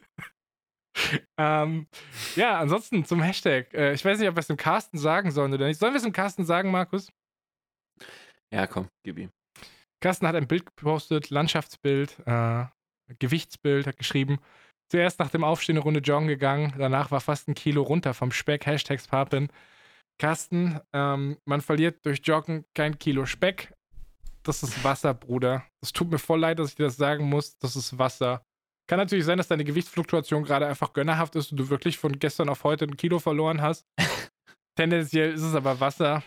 ähm, 1.37 1.87
ja, 2.35 2.59
ansonsten 2.59 3.05
zum 3.05 3.21
Hashtag. 3.21 3.73
Äh, 3.73 3.93
ich 3.93 4.03
weiß 4.03 4.19
nicht, 4.19 4.29
ob 4.29 4.35
wir 4.35 4.39
es 4.39 4.47
dem 4.47 4.57
Carsten 4.57 4.97
sagen 4.97 5.31
sollen 5.31 5.53
oder 5.53 5.67
nicht. 5.67 5.79
Sollen 5.79 5.93
wir 5.93 5.97
es 5.97 6.03
dem 6.03 6.13
Carsten 6.13 6.45
sagen, 6.45 6.71
Markus? 6.71 7.11
Ja, 8.51 8.67
komm, 8.67 8.87
gib 9.03 9.17
ihm. 9.17 9.31
Carsten 10.01 10.27
hat 10.27 10.35
ein 10.35 10.47
Bild 10.47 10.65
gepostet, 10.65 11.29
Landschaftsbild, 11.29 12.17
äh, 12.25 12.65
Gewichtsbild, 13.19 13.87
hat 13.87 13.97
geschrieben. 13.97 14.39
Zuerst 14.89 15.19
nach 15.19 15.29
dem 15.29 15.43
Aufstehen 15.43 15.77
eine 15.77 15.83
Runde 15.83 15.99
joggen 15.99 16.27
gegangen, 16.27 16.73
danach 16.77 17.11
war 17.11 17.21
fast 17.21 17.47
ein 17.47 17.53
Kilo 17.53 17.83
runter 17.83 18.13
vom 18.13 18.31
Speck, 18.31 18.65
Hashtags 18.65 19.07
Papin. 19.07 19.49
Carsten, 20.17 20.79
ähm, 20.93 21.37
man 21.45 21.61
verliert 21.61 22.05
durch 22.05 22.21
Joggen 22.23 22.65
kein 22.73 22.97
Kilo 22.97 23.25
Speck. 23.25 23.73
Das 24.43 24.63
ist 24.63 24.83
Wasser, 24.83 25.13
Bruder. 25.13 25.65
Es 25.81 25.93
tut 25.93 26.09
mir 26.09 26.17
voll 26.17 26.39
leid, 26.39 26.59
dass 26.59 26.69
ich 26.69 26.75
dir 26.75 26.85
das 26.85 26.97
sagen 26.97 27.25
muss. 27.25 27.57
Das 27.59 27.75
ist 27.75 27.97
Wasser. 27.97 28.41
Kann 28.89 28.97
natürlich 28.97 29.25
sein, 29.25 29.37
dass 29.37 29.47
deine 29.47 29.63
Gewichtsfluktuation 29.63 30.43
gerade 30.43 30.65
einfach 30.65 30.93
gönnerhaft 30.93 31.35
ist 31.35 31.51
und 31.51 31.59
du 31.59 31.69
wirklich 31.69 31.99
von 31.99 32.17
gestern 32.17 32.49
auf 32.49 32.63
heute 32.63 32.85
ein 32.85 32.97
Kilo 32.97 33.19
verloren 33.19 33.61
hast. 33.61 33.85
Tendenziell 34.75 35.31
ist 35.31 35.43
es 35.43 35.53
aber 35.53 35.79
Wasser. 35.79 36.23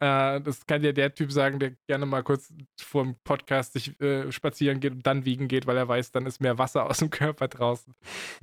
Äh, 0.00 0.42
das 0.42 0.66
kann 0.66 0.82
dir 0.82 0.92
der 0.92 1.14
Typ 1.14 1.32
sagen, 1.32 1.58
der 1.58 1.76
gerne 1.88 2.04
mal 2.04 2.22
kurz 2.22 2.52
vor 2.78 3.04
dem 3.04 3.16
Podcast 3.24 3.72
sich 3.72 3.98
äh, 4.02 4.30
spazieren 4.30 4.80
geht 4.80 4.92
und 4.92 5.06
dann 5.06 5.24
wiegen 5.24 5.48
geht, 5.48 5.66
weil 5.66 5.78
er 5.78 5.88
weiß, 5.88 6.12
dann 6.12 6.26
ist 6.26 6.42
mehr 6.42 6.58
Wasser 6.58 6.84
aus 6.90 6.98
dem 6.98 7.08
Körper 7.08 7.48
draußen. 7.48 7.94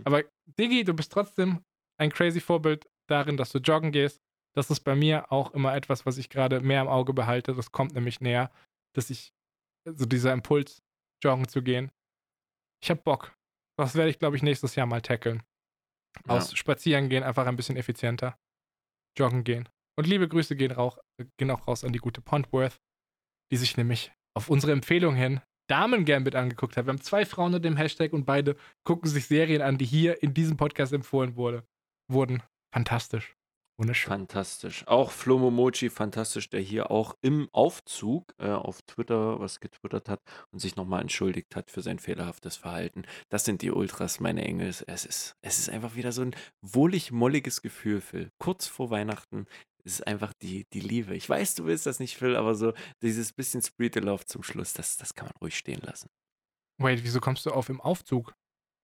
Aber 0.05 0.23
Diggi, 0.57 0.83
du 0.83 0.95
bist 0.95 1.11
trotzdem 1.11 1.63
ein 1.99 2.11
crazy 2.11 2.39
Vorbild 2.39 2.89
darin, 3.07 3.37
dass 3.37 3.51
du 3.51 3.59
joggen 3.59 3.91
gehst. 3.91 4.23
Das 4.55 4.71
ist 4.71 4.79
bei 4.79 4.95
mir 4.95 5.31
auch 5.31 5.53
immer 5.53 5.75
etwas, 5.75 6.07
was 6.07 6.17
ich 6.17 6.31
gerade 6.31 6.61
mehr 6.61 6.81
im 6.81 6.87
Auge 6.87 7.13
behalte. 7.13 7.53
Das 7.53 7.71
kommt 7.71 7.93
nämlich 7.93 8.21
näher, 8.21 8.49
dass 8.95 9.11
ich, 9.11 9.35
so 9.85 10.07
dieser 10.07 10.33
Impuls, 10.33 10.81
joggen 11.23 11.47
zu 11.47 11.61
gehen. 11.61 11.91
Ich 12.83 12.89
hab 12.89 13.03
Bock. 13.03 13.35
Das 13.81 13.95
werde 13.95 14.11
ich, 14.11 14.19
glaube 14.19 14.35
ich, 14.35 14.43
nächstes 14.43 14.75
Jahr 14.75 14.85
mal 14.85 15.01
tackeln. 15.01 15.41
Ja. 16.27 16.35
Aus 16.35 16.55
Spazieren 16.55 17.09
gehen 17.09 17.23
einfach 17.23 17.47
ein 17.47 17.55
bisschen 17.55 17.77
effizienter. 17.77 18.37
Joggen 19.17 19.43
gehen. 19.43 19.67
Und 19.97 20.07
liebe 20.07 20.27
Grüße 20.27 20.55
gehen, 20.55 20.71
rauch, 20.71 20.99
äh, 21.17 21.25
gehen 21.37 21.49
auch 21.49 21.67
raus 21.67 21.83
an 21.83 21.91
die 21.91 21.99
gute 21.99 22.21
Pontworth, 22.21 22.79
die 23.51 23.57
sich 23.57 23.77
nämlich 23.77 24.11
auf 24.37 24.49
unsere 24.49 24.71
Empfehlung 24.71 25.15
hin 25.15 25.41
Damen 25.67 26.05
Gambit 26.05 26.35
angeguckt 26.35 26.77
hat. 26.77 26.85
Wir 26.85 26.91
haben 26.91 27.01
zwei 27.01 27.25
Frauen 27.25 27.47
unter 27.47 27.59
dem 27.59 27.77
Hashtag 27.77 28.13
und 28.13 28.25
beide 28.25 28.55
gucken 28.83 29.09
sich 29.09 29.25
Serien 29.25 29.61
an, 29.61 29.77
die 29.77 29.85
hier 29.85 30.21
in 30.21 30.33
diesem 30.33 30.57
Podcast 30.57 30.93
empfohlen 30.93 31.35
wurde, 31.35 31.65
wurden. 32.11 32.43
Fantastisch. 32.73 33.35
Wunderschön. 33.81 34.11
Fantastisch. 34.11 34.87
Auch 34.87 35.09
Flomomochi, 35.09 35.89
fantastisch, 35.89 36.49
der 36.49 36.59
hier 36.59 36.91
auch 36.91 37.17
im 37.21 37.49
Aufzug 37.51 38.31
äh, 38.37 38.49
auf 38.49 38.83
Twitter 38.83 39.39
was 39.39 39.59
getwittert 39.59 40.07
hat 40.07 40.21
und 40.51 40.59
sich 40.59 40.75
nochmal 40.75 41.01
entschuldigt 41.01 41.55
hat 41.55 41.71
für 41.71 41.81
sein 41.81 41.97
fehlerhaftes 41.97 42.57
Verhalten. 42.57 43.05
Das 43.29 43.43
sind 43.43 43.63
die 43.63 43.71
Ultras, 43.71 44.19
meine 44.19 44.45
Engel. 44.45 44.67
Es 44.67 44.81
ist, 45.05 45.35
es 45.41 45.57
ist 45.57 45.69
einfach 45.69 45.95
wieder 45.95 46.11
so 46.11 46.21
ein 46.21 46.35
wohlig-molliges 46.61 47.63
Gefühl, 47.63 48.01
Phil. 48.01 48.29
Kurz 48.37 48.67
vor 48.67 48.91
Weihnachten 48.91 49.47
ist 49.83 49.93
es 49.95 50.01
einfach 50.03 50.33
die, 50.33 50.67
die 50.73 50.81
Liebe. 50.81 51.15
Ich 51.15 51.27
weiß, 51.27 51.55
du 51.55 51.65
willst 51.65 51.87
das 51.87 51.99
nicht, 51.99 52.17
Phil, 52.17 52.35
aber 52.35 52.53
so 52.53 52.73
dieses 53.01 53.33
bisschen 53.33 53.63
Spirit 53.63 53.95
Love 53.95 54.25
zum 54.25 54.43
Schluss, 54.43 54.73
das, 54.73 54.97
das 54.97 55.15
kann 55.15 55.25
man 55.25 55.37
ruhig 55.41 55.57
stehen 55.57 55.81
lassen. 55.81 56.07
Wait, 56.77 57.03
wieso 57.03 57.19
kommst 57.19 57.47
du 57.47 57.51
auf 57.51 57.67
im 57.69 57.81
Aufzug? 57.81 58.35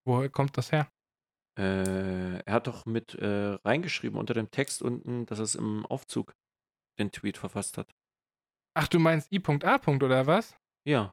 Woher 0.07 0.29
kommt 0.29 0.57
das 0.57 0.71
her? 0.71 0.89
Äh, 1.57 2.39
er 2.39 2.53
hat 2.53 2.67
doch 2.67 2.85
mit 2.85 3.15
äh, 3.15 3.57
reingeschrieben 3.65 4.19
unter 4.19 4.33
dem 4.33 4.51
Text 4.51 4.81
unten, 4.81 5.25
dass 5.25 5.39
er 5.39 5.43
es 5.45 5.55
im 5.55 5.85
Aufzug 5.85 6.35
den 6.99 7.11
Tweet 7.11 7.37
verfasst 7.37 7.77
hat. 7.77 7.87
Ach, 8.75 8.87
du 8.87 8.99
meinst 8.99 9.31
I.A. 9.31 9.79
oder 9.87 10.27
was? 10.27 10.55
Ja. 10.85 11.11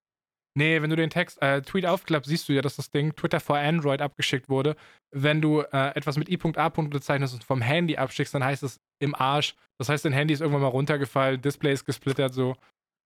Nee, 0.56 0.82
wenn 0.82 0.90
du 0.90 0.96
den 0.96 1.10
Text, 1.10 1.42
äh, 1.42 1.62
Tweet 1.62 1.86
aufklappst, 1.86 2.28
siehst 2.28 2.48
du 2.48 2.52
ja, 2.52 2.62
dass 2.62 2.76
das 2.76 2.90
Ding 2.90 3.16
Twitter 3.16 3.40
for 3.40 3.56
Android 3.56 4.00
abgeschickt 4.00 4.48
wurde. 4.48 4.76
Wenn 5.10 5.40
du 5.40 5.62
äh, 5.62 5.96
etwas 5.96 6.16
mit 6.16 6.28
I.A. 6.28 6.68
bezeichnest 6.68 7.34
und 7.34 7.42
vom 7.42 7.60
Handy 7.60 7.96
abschickst, 7.96 8.34
dann 8.34 8.44
heißt 8.44 8.62
es 8.62 8.80
im 9.00 9.14
Arsch. 9.14 9.56
Das 9.78 9.88
heißt, 9.88 10.04
dein 10.04 10.12
Handy 10.12 10.34
ist 10.34 10.40
irgendwann 10.40 10.62
mal 10.62 10.68
runtergefallen, 10.68 11.40
Display 11.40 11.72
ist 11.72 11.84
gesplittert, 11.84 12.34
so. 12.34 12.54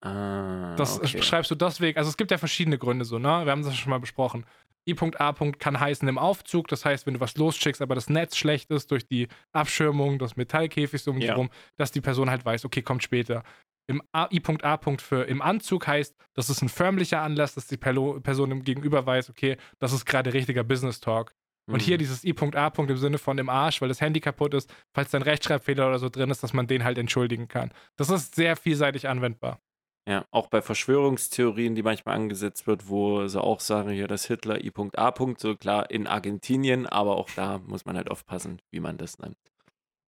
Ah, 0.01 0.77
Das 0.77 0.99
okay. 0.99 1.23
schreibst 1.23 1.51
du 1.51 1.55
deswegen. 1.55 1.99
Also 1.99 2.11
es 2.11 2.17
gibt 2.17 2.31
ja 2.31 2.39
verschiedene 2.39 2.79
Gründe 2.79 3.05
so, 3.05 3.19
ne? 3.19 3.45
Wir 3.45 3.53
haben 3.53 3.63
das 3.63 3.77
schon 3.77 3.91
mal 3.91 3.99
besprochen. 4.01 4.45
I.A. 4.89 5.33
kann 5.59 5.81
heißen 5.81 6.07
im 6.09 6.19
Aufzug, 6.19 6.69
das 6.69 6.85
heißt, 6.85 7.07
wenn 7.07 7.15
du 7.15 7.21
was 7.21 7.37
losschickst, 7.37 7.83
aber 7.83 7.95
das 7.95 8.09
Netz 8.09 8.37
schlecht 8.37 8.71
ist 8.71 8.91
durch 8.91 9.07
die 9.07 9.29
Abschirmung, 9.53 10.19
das 10.19 10.37
Metallkäfig 10.37 11.03
so 11.03 11.11
um 11.11 11.19
dich 11.21 11.29
Ja. 11.29 11.35
rum, 11.37 11.51
dass 11.77 11.91
die 11.93 12.01
Person 12.01 12.31
halt 12.31 12.45
weiß, 12.45 12.65
okay, 12.65 12.83
kommt 12.83 13.03
später. 13.03 13.43
Im 13.91 14.03
I.A. 14.15 14.79
für 14.99 15.25
im 15.25 15.41
Anzug 15.41 15.87
heißt, 15.87 16.15
das 16.35 16.51
ist 16.51 16.61
ein 16.63 16.69
förmlicher 16.69 17.23
Anlass, 17.23 17.55
dass 17.55 17.67
die 17.67 17.79
Person 17.79 18.51
im 18.51 18.63
Gegenüber 18.65 19.07
weiß, 19.07 19.31
okay, 19.31 19.57
das 19.79 19.93
ist 19.93 20.05
gerade 20.05 20.33
richtiger 20.35 20.65
Business 20.65 21.01
Talk. 21.01 21.33
Und 21.71 21.81
hier 21.83 21.97
Mhm. 21.97 21.99
dieses 21.99 22.25
I.A. 22.25 22.73
im 22.79 22.97
Sinne 22.97 23.19
von 23.19 23.37
im 23.37 23.49
Arsch, 23.51 23.81
weil 23.83 23.89
das 23.89 24.01
Handy 24.01 24.21
kaputt 24.21 24.55
ist, 24.55 24.73
falls 24.95 25.11
da 25.11 25.19
ein 25.19 25.23
Rechtschreibfehler 25.23 25.87
oder 25.89 25.99
so 25.99 26.09
drin 26.09 26.31
ist, 26.31 26.43
dass 26.43 26.55
man 26.55 26.67
den 26.67 26.83
halt 26.83 26.97
entschuldigen 26.97 27.47
kann. 27.47 27.73
Das 27.97 28.09
ist 28.09 28.35
sehr 28.35 28.57
vielseitig 28.57 29.07
anwendbar. 29.07 29.61
Ja, 30.09 30.25
auch 30.31 30.47
bei 30.47 30.63
Verschwörungstheorien, 30.63 31.75
die 31.75 31.83
manchmal 31.83 32.15
angesetzt 32.15 32.67
wird, 32.67 32.89
wo 32.89 33.29
sie 33.29 33.43
auch 33.43 33.61
sagen, 33.61 33.91
hier, 33.91 34.09
dass 34.09 34.25
Hitler 34.25 34.65
I.A. 34.65 35.15
so 35.37 35.55
klar 35.55 35.91
in 35.91 36.07
Argentinien, 36.07 36.87
aber 36.87 37.19
auch 37.19 37.29
da 37.37 37.59
muss 37.59 37.85
man 37.85 37.95
halt 37.95 38.11
aufpassen, 38.11 38.63
wie 38.71 38.81
man 38.81 38.97
das 38.97 39.19
nennt. 39.19 39.37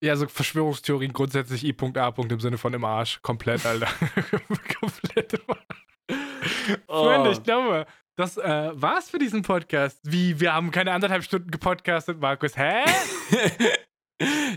Ja, 0.03 0.17
so 0.17 0.27
Verschwörungstheorien 0.27 1.13
grundsätzlich 1.13 1.65
I.A. 1.65 2.15
im 2.17 2.41
Sinne 2.41 2.57
von 2.57 2.73
im 2.73 2.83
Arsch. 2.83 3.21
Komplett, 3.21 3.67
Alter. 3.67 3.89
Komplett 4.81 5.35
im 5.35 5.41
Arsch. 5.49 6.81
Freunde, 6.87 7.33
ich 7.33 7.43
glaube, 7.43 7.85
das 8.17 8.39
äh, 8.39 8.71
war's 8.73 9.11
für 9.11 9.19
diesen 9.19 9.43
Podcast. 9.43 10.01
Wie, 10.03 10.41
wir 10.41 10.55
haben 10.55 10.71
keine 10.71 10.93
anderthalb 10.93 11.25
Stunden 11.25 11.51
gepodcastet, 11.51 12.19
Markus. 12.21 12.57
Hä? 12.57 12.85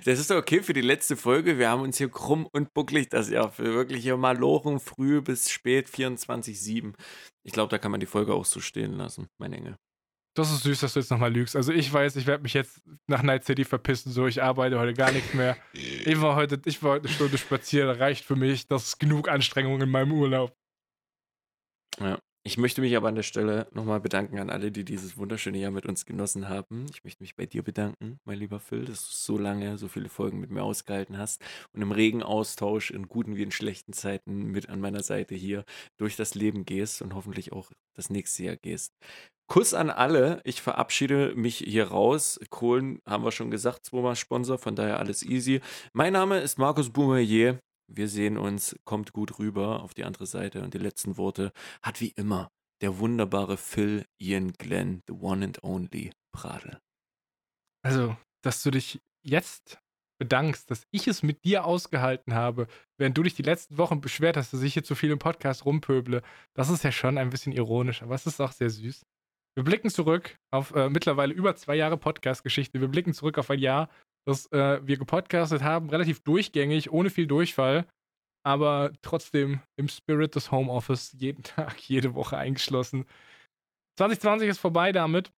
Das 0.03 0.19
ist 0.19 0.29
doch 0.29 0.37
okay 0.37 0.61
für 0.61 0.73
die 0.73 0.81
letzte 0.81 1.15
Folge. 1.15 1.57
Wir 1.57 1.69
haben 1.69 1.81
uns 1.81 1.97
hier 1.97 2.09
krumm 2.09 2.47
und 2.51 2.73
bucklig 2.73 3.09
das 3.09 3.29
Jahr 3.29 3.51
für 3.51 3.73
wirklich 3.73 4.03
hier 4.03 4.17
Malochen 4.17 4.79
früh 4.79 5.21
bis 5.21 5.49
spät 5.49 5.87
24-7. 5.87 6.93
Ich 7.43 7.53
glaube, 7.53 7.69
da 7.69 7.77
kann 7.77 7.91
man 7.91 7.99
die 7.99 8.05
Folge 8.05 8.33
auch 8.33 8.45
so 8.45 8.59
stehen 8.59 8.93
lassen, 8.93 9.27
mein 9.37 9.53
Engel. 9.53 9.77
Das 10.35 10.51
ist 10.51 10.63
süß, 10.63 10.79
dass 10.79 10.93
du 10.93 10.99
jetzt 10.99 11.11
nochmal 11.11 11.31
lügst. 11.31 11.55
Also 11.55 11.71
ich 11.71 11.93
weiß, 11.93 12.15
ich 12.15 12.25
werde 12.25 12.41
mich 12.43 12.55
jetzt 12.55 12.81
nach 13.07 13.21
Night 13.21 13.45
City 13.45 13.63
verpissen, 13.63 14.11
so 14.11 14.25
ich 14.25 14.41
arbeite 14.41 14.79
heute 14.79 14.93
gar 14.93 15.11
nicht 15.11 15.33
mehr. 15.35 15.55
Ich 15.73 16.19
war 16.21 16.35
heute, 16.35 16.59
ich 16.65 16.81
war 16.81 16.93
heute 16.93 17.05
eine 17.05 17.13
Stunde 17.13 17.37
spazieren, 17.37 17.89
reicht 17.95 18.25
für 18.25 18.35
mich. 18.35 18.67
Das 18.67 18.87
ist 18.87 18.99
genug 18.99 19.29
Anstrengung 19.29 19.79
in 19.79 19.89
meinem 19.89 20.11
Urlaub. 20.11 20.53
Ich 22.45 22.57
möchte 22.57 22.81
mich 22.81 22.97
aber 22.97 23.07
an 23.07 23.15
der 23.15 23.23
Stelle 23.23 23.67
nochmal 23.71 24.01
bedanken 24.01 24.37
an 24.37 24.49
alle, 24.49 24.69
die 24.69 24.83
dieses 24.83 25.15
wunderschöne 25.15 25.57
Jahr 25.57 25.71
mit 25.71 25.85
uns 25.85 26.05
genossen 26.05 26.49
haben. 26.49 26.87
Ich 26.91 27.05
möchte 27.05 27.23
mich 27.23 27.37
bei 27.37 27.45
dir 27.45 27.63
bedanken, 27.63 28.19
mein 28.25 28.37
lieber 28.37 28.59
Phil, 28.59 28.83
dass 28.83 29.07
du 29.07 29.13
so 29.13 29.37
lange, 29.37 29.77
so 29.77 29.87
viele 29.87 30.09
Folgen 30.09 30.41
mit 30.41 30.51
mir 30.51 30.61
ausgehalten 30.61 31.17
hast 31.17 31.41
und 31.71 31.81
im 31.81 31.93
regen 31.93 32.21
Austausch, 32.21 32.91
in 32.91 33.07
guten 33.07 33.37
wie 33.37 33.43
in 33.43 33.51
schlechten 33.51 33.93
Zeiten 33.93 34.51
mit 34.51 34.67
an 34.67 34.81
meiner 34.81 35.03
Seite 35.03 35.35
hier 35.35 35.63
durch 35.97 36.17
das 36.17 36.35
Leben 36.35 36.65
gehst 36.65 37.01
und 37.01 37.15
hoffentlich 37.15 37.53
auch 37.53 37.71
das 37.95 38.09
nächste 38.09 38.43
Jahr 38.43 38.57
gehst. 38.57 38.91
Kuss 39.47 39.73
an 39.73 39.89
alle. 39.89 40.41
Ich 40.43 40.61
verabschiede 40.61 41.35
mich 41.35 41.59
hier 41.59 41.87
raus. 41.87 42.41
Kohlen 42.49 42.99
haben 43.05 43.23
wir 43.23 43.31
schon 43.31 43.51
gesagt, 43.51 43.85
zweimal 43.85 44.17
Sponsor, 44.17 44.57
von 44.57 44.75
daher 44.75 44.99
alles 44.99 45.23
easy. 45.23 45.61
Mein 45.93 46.11
Name 46.11 46.39
ist 46.39 46.57
Markus 46.57 46.89
Boumerier. 46.89 47.59
Wir 47.87 48.07
sehen 48.07 48.37
uns, 48.37 48.75
kommt 48.85 49.13
gut 49.13 49.39
rüber 49.39 49.83
auf 49.83 49.93
die 49.93 50.03
andere 50.03 50.25
Seite. 50.25 50.61
Und 50.61 50.73
die 50.73 50.79
letzten 50.79 51.17
Worte 51.17 51.51
hat 51.81 52.01
wie 52.01 52.09
immer 52.09 52.51
der 52.81 52.99
wunderbare 52.99 53.57
Phil 53.57 54.05
Ian 54.19 54.53
Glenn, 54.53 55.01
the 55.07 55.13
one 55.13 55.43
and 55.45 55.63
only 55.63 56.11
Pradel. 56.31 56.79
Also, 57.83 58.15
dass 58.41 58.63
du 58.63 58.71
dich 58.71 59.01
jetzt 59.23 59.79
bedankst, 60.19 60.69
dass 60.71 60.85
ich 60.91 61.07
es 61.07 61.23
mit 61.23 61.43
dir 61.43 61.65
ausgehalten 61.65 62.33
habe, 62.33 62.67
während 62.97 63.17
du 63.17 63.23
dich 63.23 63.35
die 63.35 63.41
letzten 63.41 63.77
Wochen 63.77 63.99
beschwert 63.99 64.37
hast, 64.37 64.53
dass 64.53 64.61
ich 64.61 64.73
hier 64.73 64.83
zu 64.83 64.95
viel 64.95 65.11
im 65.11 65.19
Podcast 65.19 65.65
rumpöble, 65.65 66.21
das 66.53 66.69
ist 66.69 66.83
ja 66.83 66.91
schon 66.91 67.17
ein 67.17 67.29
bisschen 67.29 67.51
ironisch, 67.51 68.01
aber 68.01 68.15
es 68.15 68.25
ist 68.25 68.39
auch 68.39 68.51
sehr 68.51 68.69
süß. 68.69 69.05
Wir 69.55 69.63
blicken 69.63 69.89
zurück 69.89 70.37
auf 70.51 70.73
äh, 70.73 70.89
mittlerweile 70.89 71.33
über 71.33 71.55
zwei 71.55 71.75
Jahre 71.75 71.97
Podcast-Geschichte. 71.97 72.81
Wir 72.81 72.87
blicken 72.87 73.13
zurück 73.13 73.37
auf 73.37 73.49
ein 73.49 73.59
Jahr, 73.59 73.89
das 74.25 74.51
äh, 74.51 74.85
wir 74.85 74.97
gepodcastet 74.97 75.63
haben, 75.63 75.89
relativ 75.89 76.21
durchgängig, 76.21 76.91
ohne 76.91 77.09
viel 77.09 77.27
Durchfall, 77.27 77.85
aber 78.45 78.91
trotzdem 79.01 79.61
im 79.77 79.87
Spirit 79.87 80.35
des 80.35 80.51
Homeoffice 80.51 81.13
jeden 81.13 81.43
Tag, 81.43 81.79
jede 81.87 82.15
Woche 82.15 82.37
eingeschlossen. 82.37 83.05
2020 83.97 84.49
ist 84.49 84.59
vorbei 84.59 84.91
damit. 84.91 85.31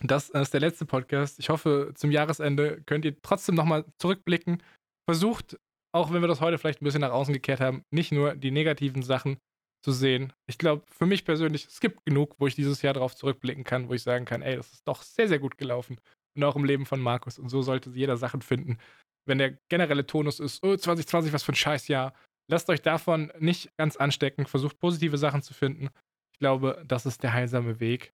Das 0.00 0.30
ist 0.30 0.52
der 0.52 0.60
letzte 0.60 0.86
Podcast. 0.86 1.38
Ich 1.38 1.50
hoffe, 1.50 1.92
zum 1.94 2.10
Jahresende 2.10 2.82
könnt 2.84 3.04
ihr 3.04 3.20
trotzdem 3.22 3.54
nochmal 3.54 3.84
zurückblicken. 3.98 4.60
Versucht, 5.08 5.56
auch 5.94 6.12
wenn 6.12 6.20
wir 6.20 6.28
das 6.28 6.40
heute 6.40 6.58
vielleicht 6.58 6.82
ein 6.82 6.84
bisschen 6.84 7.02
nach 7.02 7.12
außen 7.12 7.32
gekehrt 7.32 7.60
haben, 7.60 7.84
nicht 7.92 8.10
nur 8.10 8.34
die 8.34 8.50
negativen 8.50 9.02
Sachen 9.02 9.38
zu 9.84 9.92
sehen. 9.92 10.32
Ich 10.48 10.58
glaube, 10.58 10.82
für 10.90 11.06
mich 11.06 11.24
persönlich, 11.24 11.66
es 11.66 11.78
gibt 11.78 12.04
genug, 12.04 12.34
wo 12.38 12.48
ich 12.48 12.56
dieses 12.56 12.82
Jahr 12.82 12.94
darauf 12.94 13.14
zurückblicken 13.14 13.62
kann, 13.62 13.88
wo 13.88 13.94
ich 13.94 14.02
sagen 14.02 14.24
kann, 14.24 14.42
ey, 14.42 14.56
das 14.56 14.72
ist 14.72 14.88
doch 14.88 15.02
sehr, 15.02 15.28
sehr 15.28 15.38
gut 15.38 15.56
gelaufen 15.58 15.98
und 16.36 16.44
auch 16.44 16.56
im 16.56 16.64
Leben 16.64 16.86
von 16.86 17.00
Markus. 17.00 17.38
Und 17.38 17.48
so 17.48 17.62
sollte 17.62 17.90
jeder 17.90 18.16
Sachen 18.16 18.42
finden. 18.42 18.78
Wenn 19.26 19.38
der 19.38 19.52
generelle 19.68 20.06
Tonus 20.06 20.40
ist, 20.40 20.62
oh, 20.62 20.76
2020, 20.76 21.32
was 21.32 21.42
für 21.42 21.52
ein 21.52 21.56
Scheißjahr, 21.56 22.14
lasst 22.50 22.68
euch 22.68 22.82
davon 22.82 23.32
nicht 23.38 23.74
ganz 23.76 23.96
anstecken. 23.96 24.46
Versucht 24.46 24.78
positive 24.78 25.18
Sachen 25.18 25.42
zu 25.42 25.54
finden. 25.54 25.88
Ich 26.32 26.38
glaube, 26.38 26.82
das 26.86 27.06
ist 27.06 27.22
der 27.22 27.32
heilsame 27.32 27.80
Weg. 27.80 28.12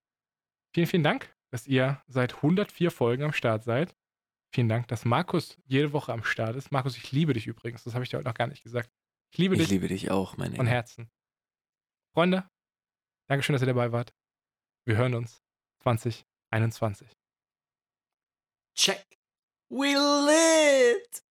Vielen, 0.75 0.87
vielen 0.87 1.03
Dank, 1.03 1.35
dass 1.51 1.67
ihr 1.67 2.03
seit 2.07 2.37
104 2.37 2.91
Folgen 2.91 3.25
am 3.25 3.33
Start 3.33 3.65
seid. 3.65 3.97
Vielen 4.55 4.69
Dank, 4.69 4.89
dass 4.89 5.05
Markus 5.05 5.59
jede 5.65 5.93
Woche 5.93 6.13
am 6.13 6.25
Start 6.25 6.57
ist. 6.57 6.71
Markus, 6.71 6.97
ich 6.97 7.13
liebe 7.13 7.33
dich 7.33 7.47
übrigens. 7.47 7.85
Das 7.85 7.95
habe 7.95 8.05
ich 8.05 8.11
dir 8.11 8.19
heute 8.19 8.29
noch 8.29 8.35
gar 8.35 8.47
nicht 8.47 8.63
gesagt. 8.63 8.91
Ich 9.33 9.39
liebe 9.39 9.55
ich 9.55 9.61
dich. 9.61 9.69
Ich 9.69 9.73
liebe 9.73 9.89
dich 9.89 10.11
auch, 10.11 10.37
meine 10.37 10.57
Von 10.57 10.67
Herzen. 10.67 11.11
Freunde, 12.15 12.49
Dankeschön, 13.31 13.53
dass 13.53 13.63
ihr 13.63 13.67
dabei 13.67 13.93
wart. 13.93 14.13
Wir 14.85 14.97
hören 14.97 15.15
uns 15.15 15.41
2021. 15.85 17.20
Check. 18.75 19.19
We 19.69 19.95
lit! 19.97 21.23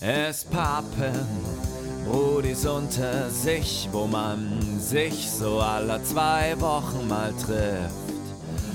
Es 0.00 0.44
pappen 0.44 1.64
Brudis 2.04 2.66
unter 2.66 3.30
sich, 3.30 3.88
wo 3.90 4.06
man 4.06 4.78
sich 4.78 5.30
so 5.30 5.60
alle 5.60 6.02
zwei 6.02 6.60
Wochen 6.60 7.08
mal 7.08 7.32
trifft. 7.32 8.13